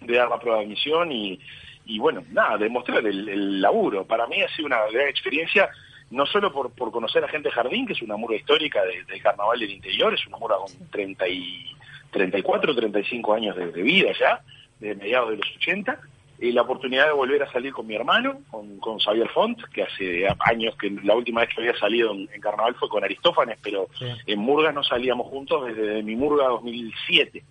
de 0.00 0.14
dar 0.16 0.28
la 0.28 0.38
prueba 0.38 0.58
de 0.58 0.64
admisión 0.64 1.10
y, 1.12 1.38
y 1.86 1.98
bueno, 1.98 2.22
nada, 2.30 2.56
demostrar 2.56 3.04
el, 3.06 3.28
el 3.28 3.60
laburo. 3.60 4.04
Para 4.04 4.26
mí 4.26 4.40
ha 4.42 4.48
sido 4.54 4.66
una 4.66 4.78
gran 4.92 5.08
experiencia, 5.08 5.68
no 6.10 6.24
solo 6.26 6.52
por, 6.52 6.70
por 6.72 6.90
conocer 6.90 7.22
a 7.24 7.28
gente 7.28 7.48
de 7.48 7.54
Jardín, 7.54 7.86
que 7.86 7.92
es 7.92 8.02
una 8.02 8.16
murga 8.16 8.36
histórica 8.36 8.82
de- 8.84 9.04
del 9.04 9.22
carnaval 9.22 9.58
del 9.58 9.70
interior, 9.70 10.14
es 10.14 10.26
una 10.26 10.38
murga 10.38 10.56
con 10.56 10.88
30 10.90 11.28
y, 11.28 11.66
34, 12.10 12.74
35 12.74 13.34
años 13.34 13.54
de, 13.56 13.70
de 13.70 13.82
vida 13.82 14.10
ya, 14.18 14.40
de 14.80 14.94
mediados 14.94 15.30
de 15.30 15.36
los 15.36 15.56
80, 15.56 16.00
y 16.40 16.52
la 16.52 16.62
oportunidad 16.62 17.06
de 17.06 17.12
volver 17.12 17.42
a 17.42 17.50
salir 17.52 17.72
con 17.72 17.86
mi 17.86 17.96
hermano, 17.96 18.40
con, 18.50 18.78
con 18.78 18.98
Xavier 19.00 19.28
Font, 19.30 19.60
que 19.74 19.82
hace 19.82 20.26
años 20.38 20.74
que 20.76 20.88
la 21.02 21.14
última 21.16 21.40
vez 21.42 21.50
que 21.54 21.60
había 21.60 21.76
salido 21.78 22.12
en, 22.12 22.28
en 22.32 22.40
carnaval 22.40 22.74
fue 22.76 22.88
con 22.88 23.02
Aristófanes, 23.04 23.58
pero 23.62 23.88
en 24.26 24.38
Murga 24.38 24.70
no 24.72 24.82
salíamos 24.84 25.26
juntos 25.26 25.66
desde 25.66 26.02
mi 26.02 26.14
Murga 26.16 26.46
2007 26.48 27.42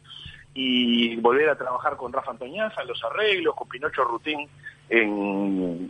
y 0.53 1.15
volver 1.17 1.49
a 1.49 1.57
trabajar 1.57 1.97
con 1.97 2.11
Rafa 2.13 2.31
Antoñaza 2.31 2.83
los 2.85 3.03
arreglos, 3.03 3.53
con 3.55 3.67
Pinocho 3.69 4.03
Rutín 4.03 4.47
en, 4.89 5.89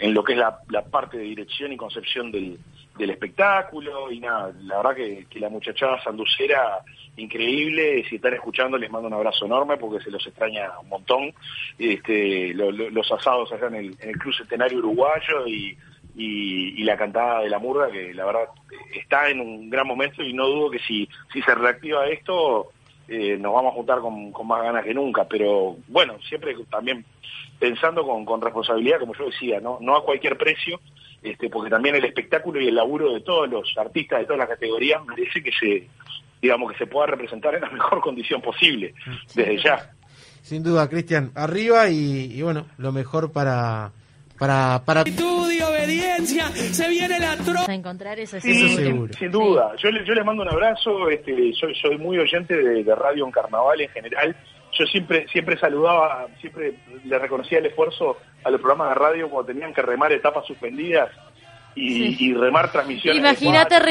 en, 0.00 0.14
lo 0.14 0.24
que 0.24 0.32
es 0.32 0.38
la, 0.38 0.60
la 0.70 0.82
parte 0.82 1.18
de 1.18 1.24
dirección 1.24 1.72
y 1.72 1.76
concepción 1.76 2.30
del, 2.32 2.58
del 2.96 3.10
espectáculo. 3.10 4.10
Y 4.10 4.20
nada, 4.20 4.52
la 4.62 4.76
verdad 4.78 4.94
que, 4.96 5.26
que 5.28 5.40
la 5.40 5.48
muchachada 5.48 6.02
sanducera 6.02 6.80
increíble, 7.16 8.04
si 8.08 8.16
están 8.16 8.34
escuchando 8.34 8.78
les 8.78 8.90
mando 8.90 9.08
un 9.08 9.14
abrazo 9.14 9.44
enorme 9.46 9.76
porque 9.76 10.02
se 10.04 10.10
los 10.10 10.24
extraña 10.26 10.70
un 10.80 10.88
montón, 10.88 11.32
este, 11.78 12.54
lo- 12.54 12.70
lo- 12.70 12.90
los 12.90 13.10
asados 13.10 13.52
allá 13.52 13.66
en 13.66 13.74
el, 13.74 13.96
en 14.00 14.10
el 14.10 14.34
Centenario 14.34 14.78
Uruguayo 14.78 15.46
y, 15.46 15.76
y, 16.16 16.80
y 16.80 16.84
la 16.84 16.96
cantada 16.96 17.40
de 17.42 17.50
la 17.50 17.58
murga 17.58 17.90
que 17.90 18.14
la 18.14 18.24
verdad 18.24 18.44
está 18.94 19.28
en 19.30 19.40
un 19.40 19.68
gran 19.68 19.86
momento 19.86 20.22
y 20.22 20.32
no 20.32 20.46
dudo 20.46 20.70
que 20.70 20.78
si, 20.80 21.08
si 21.32 21.42
se 21.42 21.54
reactiva 21.54 22.06
esto 22.06 22.68
eh, 23.08 23.38
nos 23.38 23.54
vamos 23.54 23.72
a 23.72 23.76
juntar 23.76 24.00
con, 24.00 24.32
con 24.32 24.46
más 24.46 24.62
ganas 24.62 24.84
que 24.84 24.92
nunca, 24.92 25.26
pero 25.26 25.76
bueno, 25.88 26.18
siempre 26.28 26.54
también 26.70 27.04
pensando 27.58 28.04
con, 28.06 28.24
con 28.24 28.40
responsabilidad, 28.40 29.00
como 29.00 29.14
yo 29.14 29.26
decía, 29.26 29.60
no, 29.60 29.78
no 29.80 29.96
a 29.96 30.04
cualquier 30.04 30.36
precio, 30.36 30.78
este, 31.22 31.48
porque 31.48 31.70
también 31.70 31.96
el 31.96 32.04
espectáculo 32.04 32.60
y 32.60 32.68
el 32.68 32.74
laburo 32.74 33.12
de 33.12 33.20
todos 33.20 33.48
los 33.48 33.66
artistas 33.78 34.20
de 34.20 34.24
todas 34.26 34.38
las 34.38 34.48
categorías 34.48 35.04
merece 35.06 35.42
que 35.42 35.50
se, 35.52 35.88
digamos, 36.40 36.72
que 36.72 36.78
se 36.78 36.86
pueda 36.86 37.06
representar 37.06 37.54
en 37.54 37.62
la 37.62 37.70
mejor 37.72 38.00
condición 38.00 38.42
posible, 38.42 38.94
desde 39.34 39.58
ya. 39.62 39.90
Sin 40.42 40.62
duda, 40.62 40.88
Cristian, 40.88 41.32
arriba 41.34 41.88
y, 41.88 42.32
y 42.32 42.42
bueno, 42.42 42.66
lo 42.76 42.92
mejor 42.92 43.32
para 43.32 43.92
para 44.38 44.80
para 44.84 45.00
Actitud 45.00 45.50
y 45.52 45.60
obediencia, 45.62 46.46
se 46.48 46.88
viene 46.88 47.18
la 47.18 47.36
tropa. 47.36 47.64
A 47.70 47.74
encontrar 47.74 48.18
eso, 48.18 48.40
Sí, 48.40 48.76
seguro. 48.76 49.12
sin 49.12 49.30
duda. 49.30 49.72
Yo, 49.78 49.90
le- 49.90 50.04
yo 50.04 50.14
les 50.14 50.24
mando 50.24 50.42
un 50.42 50.48
abrazo, 50.48 51.08
este, 51.08 51.52
soy, 51.54 51.74
soy 51.74 51.98
muy 51.98 52.18
oyente 52.18 52.56
de, 52.56 52.84
de 52.84 52.94
radio 52.94 53.24
en 53.24 53.30
carnaval 53.32 53.80
en 53.80 53.88
general. 53.90 54.36
Yo 54.72 54.84
siempre 54.86 55.26
siempre 55.28 55.58
saludaba, 55.58 56.26
siempre 56.40 56.74
le 57.04 57.18
reconocía 57.18 57.58
el 57.58 57.66
esfuerzo 57.66 58.16
a 58.44 58.50
los 58.50 58.60
programas 58.60 58.90
de 58.90 58.94
radio 58.96 59.28
cuando 59.30 59.52
tenían 59.52 59.72
que 59.74 59.82
remar 59.82 60.12
etapas 60.12 60.46
suspendidas 60.46 61.10
y, 61.74 62.26
y 62.30 62.34
remar 62.34 62.72
transmisiones. 62.72 63.20
Imagínate 63.20 63.76
cinco 63.76 63.82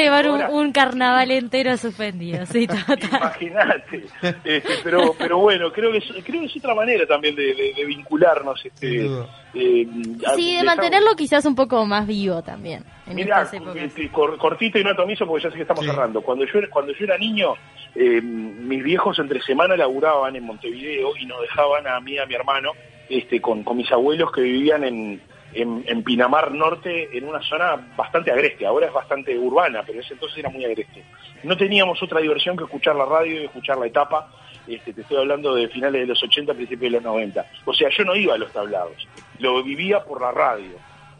un, 0.52 0.72
carnaval 0.72 1.30
entero 1.30 1.76
suspendido. 1.76 2.44
Sí. 2.46 2.68
Imagínate. 3.10 4.04
Este, 4.44 4.62
pero, 4.84 5.14
pero 5.18 5.38
bueno, 5.38 5.72
creo 5.72 5.90
que 5.92 5.98
es, 5.98 6.04
creo 6.24 6.40
que 6.40 6.46
es 6.46 6.56
otra 6.56 6.74
manera 6.74 7.06
también 7.06 7.34
de, 7.34 7.54
de- 7.54 7.72
de 7.76 7.84
vincularnos. 7.86 8.64
Este, 8.64 9.06
eh, 9.54 9.86
a- 10.26 10.34
Sí, 10.34 10.56
de 10.56 10.62
mantenerlo 10.64 11.14
quizás 11.16 11.44
un 11.46 11.54
poco 11.54 11.84
más 11.86 12.06
vivo 12.06 12.42
también. 12.42 12.84
En 13.06 13.14
Mirá, 13.14 13.42
estas 13.42 13.54
épocas. 13.54 13.76
este, 13.76 14.08
cor- 14.10 14.36
cortito 14.38 14.78
y 14.78 14.84
no 14.84 14.90
atomizo 14.90 15.26
porque 15.26 15.44
ya 15.44 15.50
sé 15.50 15.56
que 15.56 15.62
estamos 15.62 15.84
cerrando. 15.86 16.20
Cuando 16.20 16.44
yo, 16.44 16.58
era- 16.58 16.68
cuando 16.70 16.92
yo 16.92 17.04
era 17.04 17.16
niño, 17.16 17.54
eh, 17.94 18.20
mis 18.20 18.82
viejos 18.84 19.18
entre 19.18 19.40
semana 19.42 19.76
laburaban 19.76 20.36
en 20.36 20.44
Montevideo 20.44 21.16
y 21.18 21.24
nos 21.26 21.40
dejaban 21.40 21.86
a 21.86 21.98
mí 22.00 22.12
y 22.12 22.18
a 22.18 22.26
mi 22.26 22.34
hermano 22.34 22.72
este, 23.08 23.40
con, 23.40 23.62
con 23.64 23.78
mis 23.78 23.90
abuelos 23.90 24.30
que 24.32 24.42
vivían 24.42 24.84
en, 24.84 25.22
en, 25.52 25.84
en 25.86 26.02
Pinamar 26.04 26.52
Norte, 26.52 27.16
en 27.16 27.24
una 27.28 27.40
zona 27.42 27.76
bastante 27.96 28.30
agreste. 28.30 28.66
Ahora 28.66 28.86
es 28.86 28.92
bastante 28.92 29.36
urbana, 29.38 29.82
pero 29.86 30.00
ese 30.00 30.14
entonces 30.14 30.38
era 30.38 30.50
muy 30.50 30.64
agreste. 30.64 31.02
No 31.42 31.56
teníamos 31.56 32.02
otra 32.02 32.20
diversión 32.20 32.56
que 32.56 32.64
escuchar 32.64 32.96
la 32.96 33.04
radio 33.06 33.42
y 33.42 33.44
escuchar 33.46 33.78
la 33.78 33.86
etapa. 33.86 34.30
Este, 34.66 34.92
te 34.92 35.00
estoy 35.00 35.16
hablando 35.16 35.54
de 35.54 35.68
finales 35.68 36.02
de 36.02 36.06
los 36.06 36.22
80, 36.22 36.52
principios 36.54 36.92
de 36.92 36.98
los 36.98 37.02
90. 37.02 37.46
O 37.64 37.72
sea, 37.72 37.88
yo 37.88 38.04
no 38.04 38.14
iba 38.14 38.34
a 38.34 38.38
los 38.38 38.52
tablados, 38.52 39.08
lo 39.38 39.62
vivía 39.62 40.04
por 40.04 40.20
la 40.20 40.30
radio. 40.30 40.72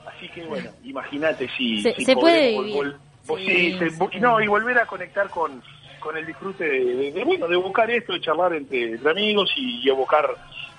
Así 0.07 0.29
que 0.29 0.43
bueno, 0.45 0.71
imagínate 0.85 1.49
si... 1.57 1.81
Se- 1.83 1.95
si 1.95 2.05
se 2.05 2.15
puede 2.15 2.51
vivir. 2.59 2.75
vol- 2.77 2.97
vol- 3.27 3.39
Sí, 3.39 3.73
sí, 3.73 3.79
se- 3.79 3.91
sí. 3.91 4.21
no, 4.21 4.41
y 4.41 4.47
volver 4.47 4.79
a 4.79 4.87
conectar 4.87 5.29
con, 5.31 5.63
con 6.01 6.17
el 6.17 6.27
disfrute 6.27 6.65
de, 6.65 6.85
de- 6.95 7.13
de, 7.13 7.25
bueno, 7.25 7.47
de 7.47 7.55
evocar 7.55 7.91
esto, 7.91 8.13
de 8.15 8.21
charlar 8.21 8.53
entre, 8.55 8.83
entre 8.93 9.11
amigos 9.11 9.51
y, 9.57 9.81
y 9.83 9.89
evocar 9.89 10.29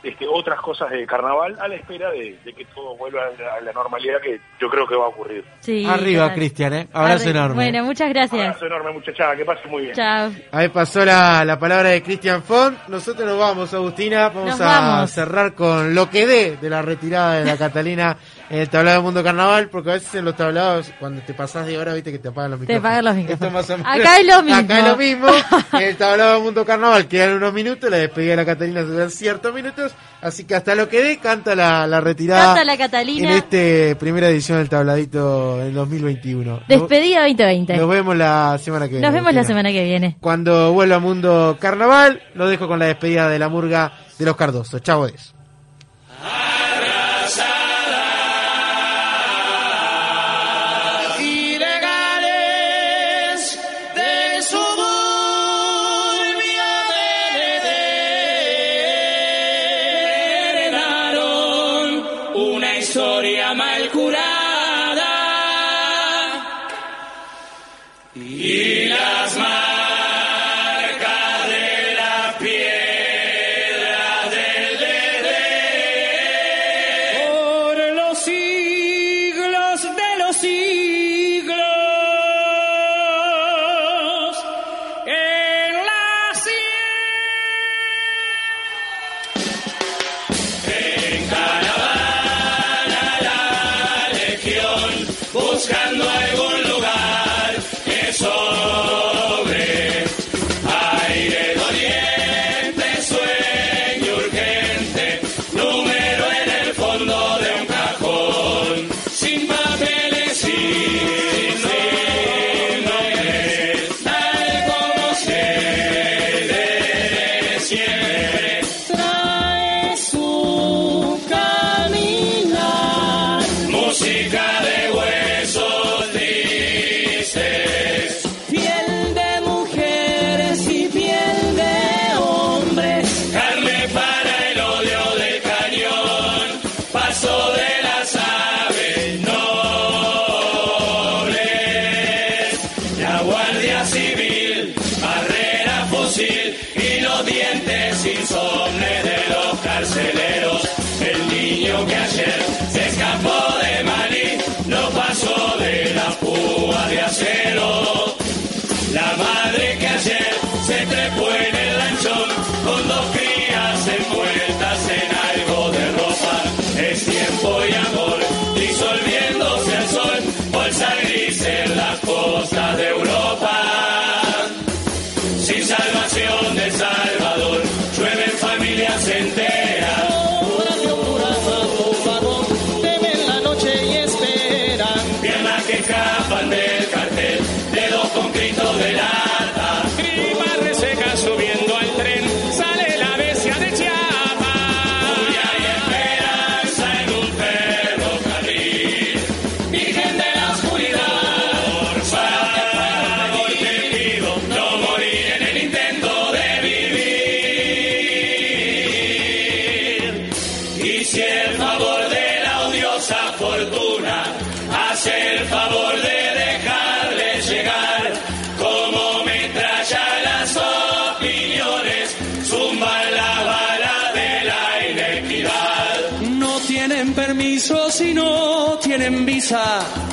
este, 0.04 0.26
otras 0.28 0.60
cosas 0.62 0.90
de 0.92 1.06
carnaval 1.06 1.58
a 1.60 1.68
la 1.68 1.76
espera 1.76 2.10
de, 2.12 2.38
de 2.46 2.54
que 2.54 2.64
todo 2.66 2.96
vuelva 2.96 3.22
a 3.26 3.42
la, 3.42 3.54
a 3.56 3.62
la 3.62 3.74
normalidad 3.74 4.22
que 4.22 4.40
yo 4.60 4.70
creo 4.70 4.88
que 4.88 4.96
va 4.96 5.06
a 5.06 5.10
ocurrir. 5.10 5.44
Sí, 5.60 5.86
arriba. 5.86 6.34
Cristian, 6.34 6.74
¿eh? 6.74 6.88
Abrazo 6.94 7.26
Arre- 7.26 7.32
enorme. 7.32 7.56
Bueno, 7.56 7.84
muchas 7.84 8.10
gracias. 8.10 8.42
Abrazo 8.48 8.66
enorme, 8.66 8.92
muchachada, 8.94 9.36
que 9.36 9.44
pase 9.46 9.68
muy 9.68 9.84
bien. 9.84 9.96
Chao. 9.96 10.32
Ahí 10.52 10.70
pasó 10.70 11.04
la, 11.04 11.44
la 11.44 11.60
palabra 11.60 11.90
de 11.90 12.02
Cristian 12.02 12.42
Font. 12.44 12.78
Nosotros 12.88 13.28
nos 13.28 13.38
vamos, 13.38 13.74
Agustina. 13.74 14.30
Vamos 14.30 14.46
Nos 14.52 14.62
a 14.62 14.66
vamos. 14.66 15.12
cerrar 15.12 15.54
con 15.54 15.94
lo 15.94 16.10
que 16.10 16.26
dé 16.26 16.58
de 16.58 16.70
la 16.70 16.82
retirada 16.82 17.40
de 17.40 17.46
la 17.46 17.58
Catalina 17.58 18.16
en 18.50 18.60
el 18.60 18.70
tablado 18.70 18.98
del 18.98 19.04
Mundo 19.04 19.24
Carnaval, 19.24 19.70
porque 19.70 19.92
a 19.92 19.94
veces 19.94 20.16
en 20.16 20.26
los 20.26 20.36
tablados, 20.36 20.92
cuando 21.00 21.22
te 21.22 21.34
pasás 21.36 21.68
de 21.68 21.78
hora, 21.78 21.94
viste 21.94 22.12
que 22.12 22.18
te 22.20 22.30
apagan 22.30 22.52
los 22.52 22.60
Te 22.62 22.74
micrófonos. 22.74 22.86
apagan 22.86 23.06
los 23.06 23.16
micrófonos. 23.16 23.70
Acá 23.86 24.18
es 24.20 24.26
lo 24.28 24.42
mismo. 24.44 24.58
Acá 24.60 24.80
es 24.80 24.86
lo 24.88 24.98
mismo. 24.98 25.28
En 25.74 25.82
el 25.82 25.96
tablado 25.98 26.34
del 26.36 26.44
Mundo 26.44 26.66
Carnaval 26.66 27.08
quedan 27.08 27.34
unos 27.34 27.54
minutos, 27.54 27.90
la 27.92 27.98
despedida 27.98 28.32
de 28.32 28.36
la 28.38 28.46
Catalina 28.46 28.82
duran 28.82 29.12
ciertos 29.12 29.54
minutos, 29.54 29.92
así 30.22 30.46
que 30.46 30.56
hasta 30.56 30.74
lo 30.74 30.90
que 30.90 31.04
dé 31.04 31.18
canta 31.20 31.54
la, 31.56 31.86
la 31.86 32.02
retirada 32.02 32.46
Canta 32.46 32.64
la 32.64 32.78
Catalina. 32.78 33.30
en 33.32 33.38
este 33.38 33.96
primera 33.98 34.28
edición 34.30 34.58
del 34.58 34.70
tabladito 34.70 35.62
en 35.62 35.74
2021. 35.74 36.62
Despedida 36.68 37.22
2020. 37.22 37.78
Nos 37.78 37.90
vemos 37.90 38.16
la 38.18 38.58
semana 38.58 38.86
que 38.88 38.92
viene. 38.94 39.06
Nos 39.06 39.14
vemos 39.14 39.34
la 39.34 39.44
semana 39.44 39.72
que 39.72 39.84
viene. 39.84 40.18
Cuando 40.20 40.74
vuelva 40.74 40.96
a 40.96 41.00
Mundo 41.00 41.58
Carnaval, 41.60 42.22
lo 42.34 42.48
dejo 42.50 42.68
con 42.68 42.80
la 42.80 42.86
despedida 42.86 43.30
de 43.30 43.38
la 43.38 43.48
murga 43.48 43.94
de 44.18 44.26
los 44.26 44.36
Cardosos. 44.36 44.82
Chau, 44.82 45.06
es. 45.06 45.34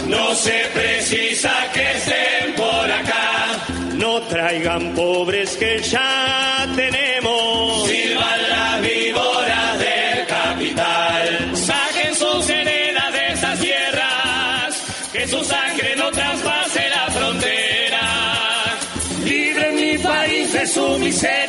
No 0.08 0.34
se 0.34 0.56
precisa 0.72 1.52
que 1.72 1.82
estén 1.82 2.54
por 2.54 2.90
acá. 3.00 3.26
No 3.94 4.22
traigan 4.22 4.94
pobres 4.94 5.56
que 5.56 5.80
ya 5.82 6.66
tenemos. 6.76 7.88
Sirvan 7.88 8.48
las 8.50 8.80
víboras 8.82 9.78
del 9.78 10.26
capital. 10.26 11.56
Saquen 11.56 12.14
sus 12.14 12.48
heredas 12.48 13.12
de 13.12 13.32
esas 13.32 13.58
tierras, 13.58 14.84
que 15.12 15.26
su 15.26 15.42
sangre 15.44 15.96
no 15.96 16.10
traspase 16.10 16.88
la 16.88 17.10
frontera. 17.10 18.00
Libren 19.24 19.74
mi 19.74 19.98
país 19.98 20.52
de 20.52 20.66
su 20.66 20.98
miseria. 20.98 21.45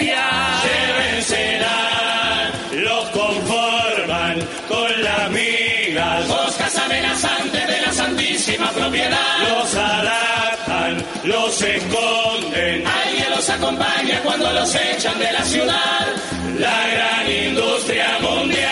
Propiedad. 8.65 9.37
Los 9.49 9.75
adaptan, 9.75 11.05
los 11.23 11.61
esconden. 11.61 12.87
Alguien 12.87 13.29
los 13.35 13.49
acompaña 13.49 14.19
cuando 14.23 14.51
los 14.51 14.75
echan 14.75 15.19
de 15.19 15.31
la 15.31 15.43
ciudad. 15.43 16.07
La 16.57 16.87
gran 16.87 17.31
industria 17.31 18.17
mundial 18.21 18.71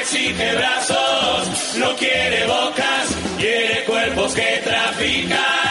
exige 0.00 0.54
brazos, 0.54 1.76
no 1.76 1.96
quiere 1.96 2.46
bocas, 2.46 3.08
quiere 3.38 3.84
cuerpos 3.84 4.34
que 4.34 4.60
traficar, 4.64 5.69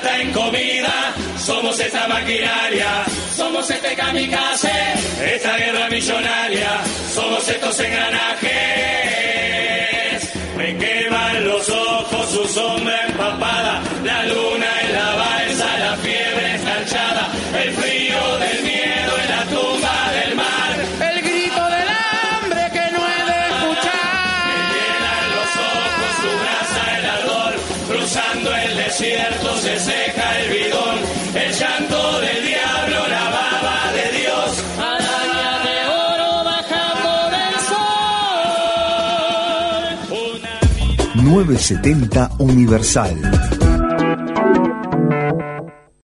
plata 0.00 0.20
en 0.20 0.32
comida. 0.32 1.14
Somos 1.38 1.78
esta 1.80 2.08
maquinaria, 2.08 3.04
Somos 3.34 3.70
este 3.70 3.94
kamikaze. 3.94 4.70
esta 5.34 5.56
guerra 5.56 5.88
millonaria, 5.88 6.80
somos 7.14 7.48
estos 7.48 7.80
engranajes. 7.80 8.50
Me 10.56 10.76
queman 10.76 11.44
los 11.46 11.68
ojos, 11.68 12.30
su 12.30 12.44
sombra 12.48 13.06
empapada, 13.06 13.82
la 14.04 14.24
luna 14.26 14.66
en 14.82 14.92
la 14.92 15.14
balsa, 15.16 15.78
la 15.78 15.96
fiebre 15.96 16.54
escarchada, 16.56 17.28
el 17.62 17.72
frío 17.72 18.38
del 18.38 18.62
miedo 18.62 19.18
en 19.22 19.30
la 19.30 19.44
970 41.30 42.28
Universal. 42.40 43.49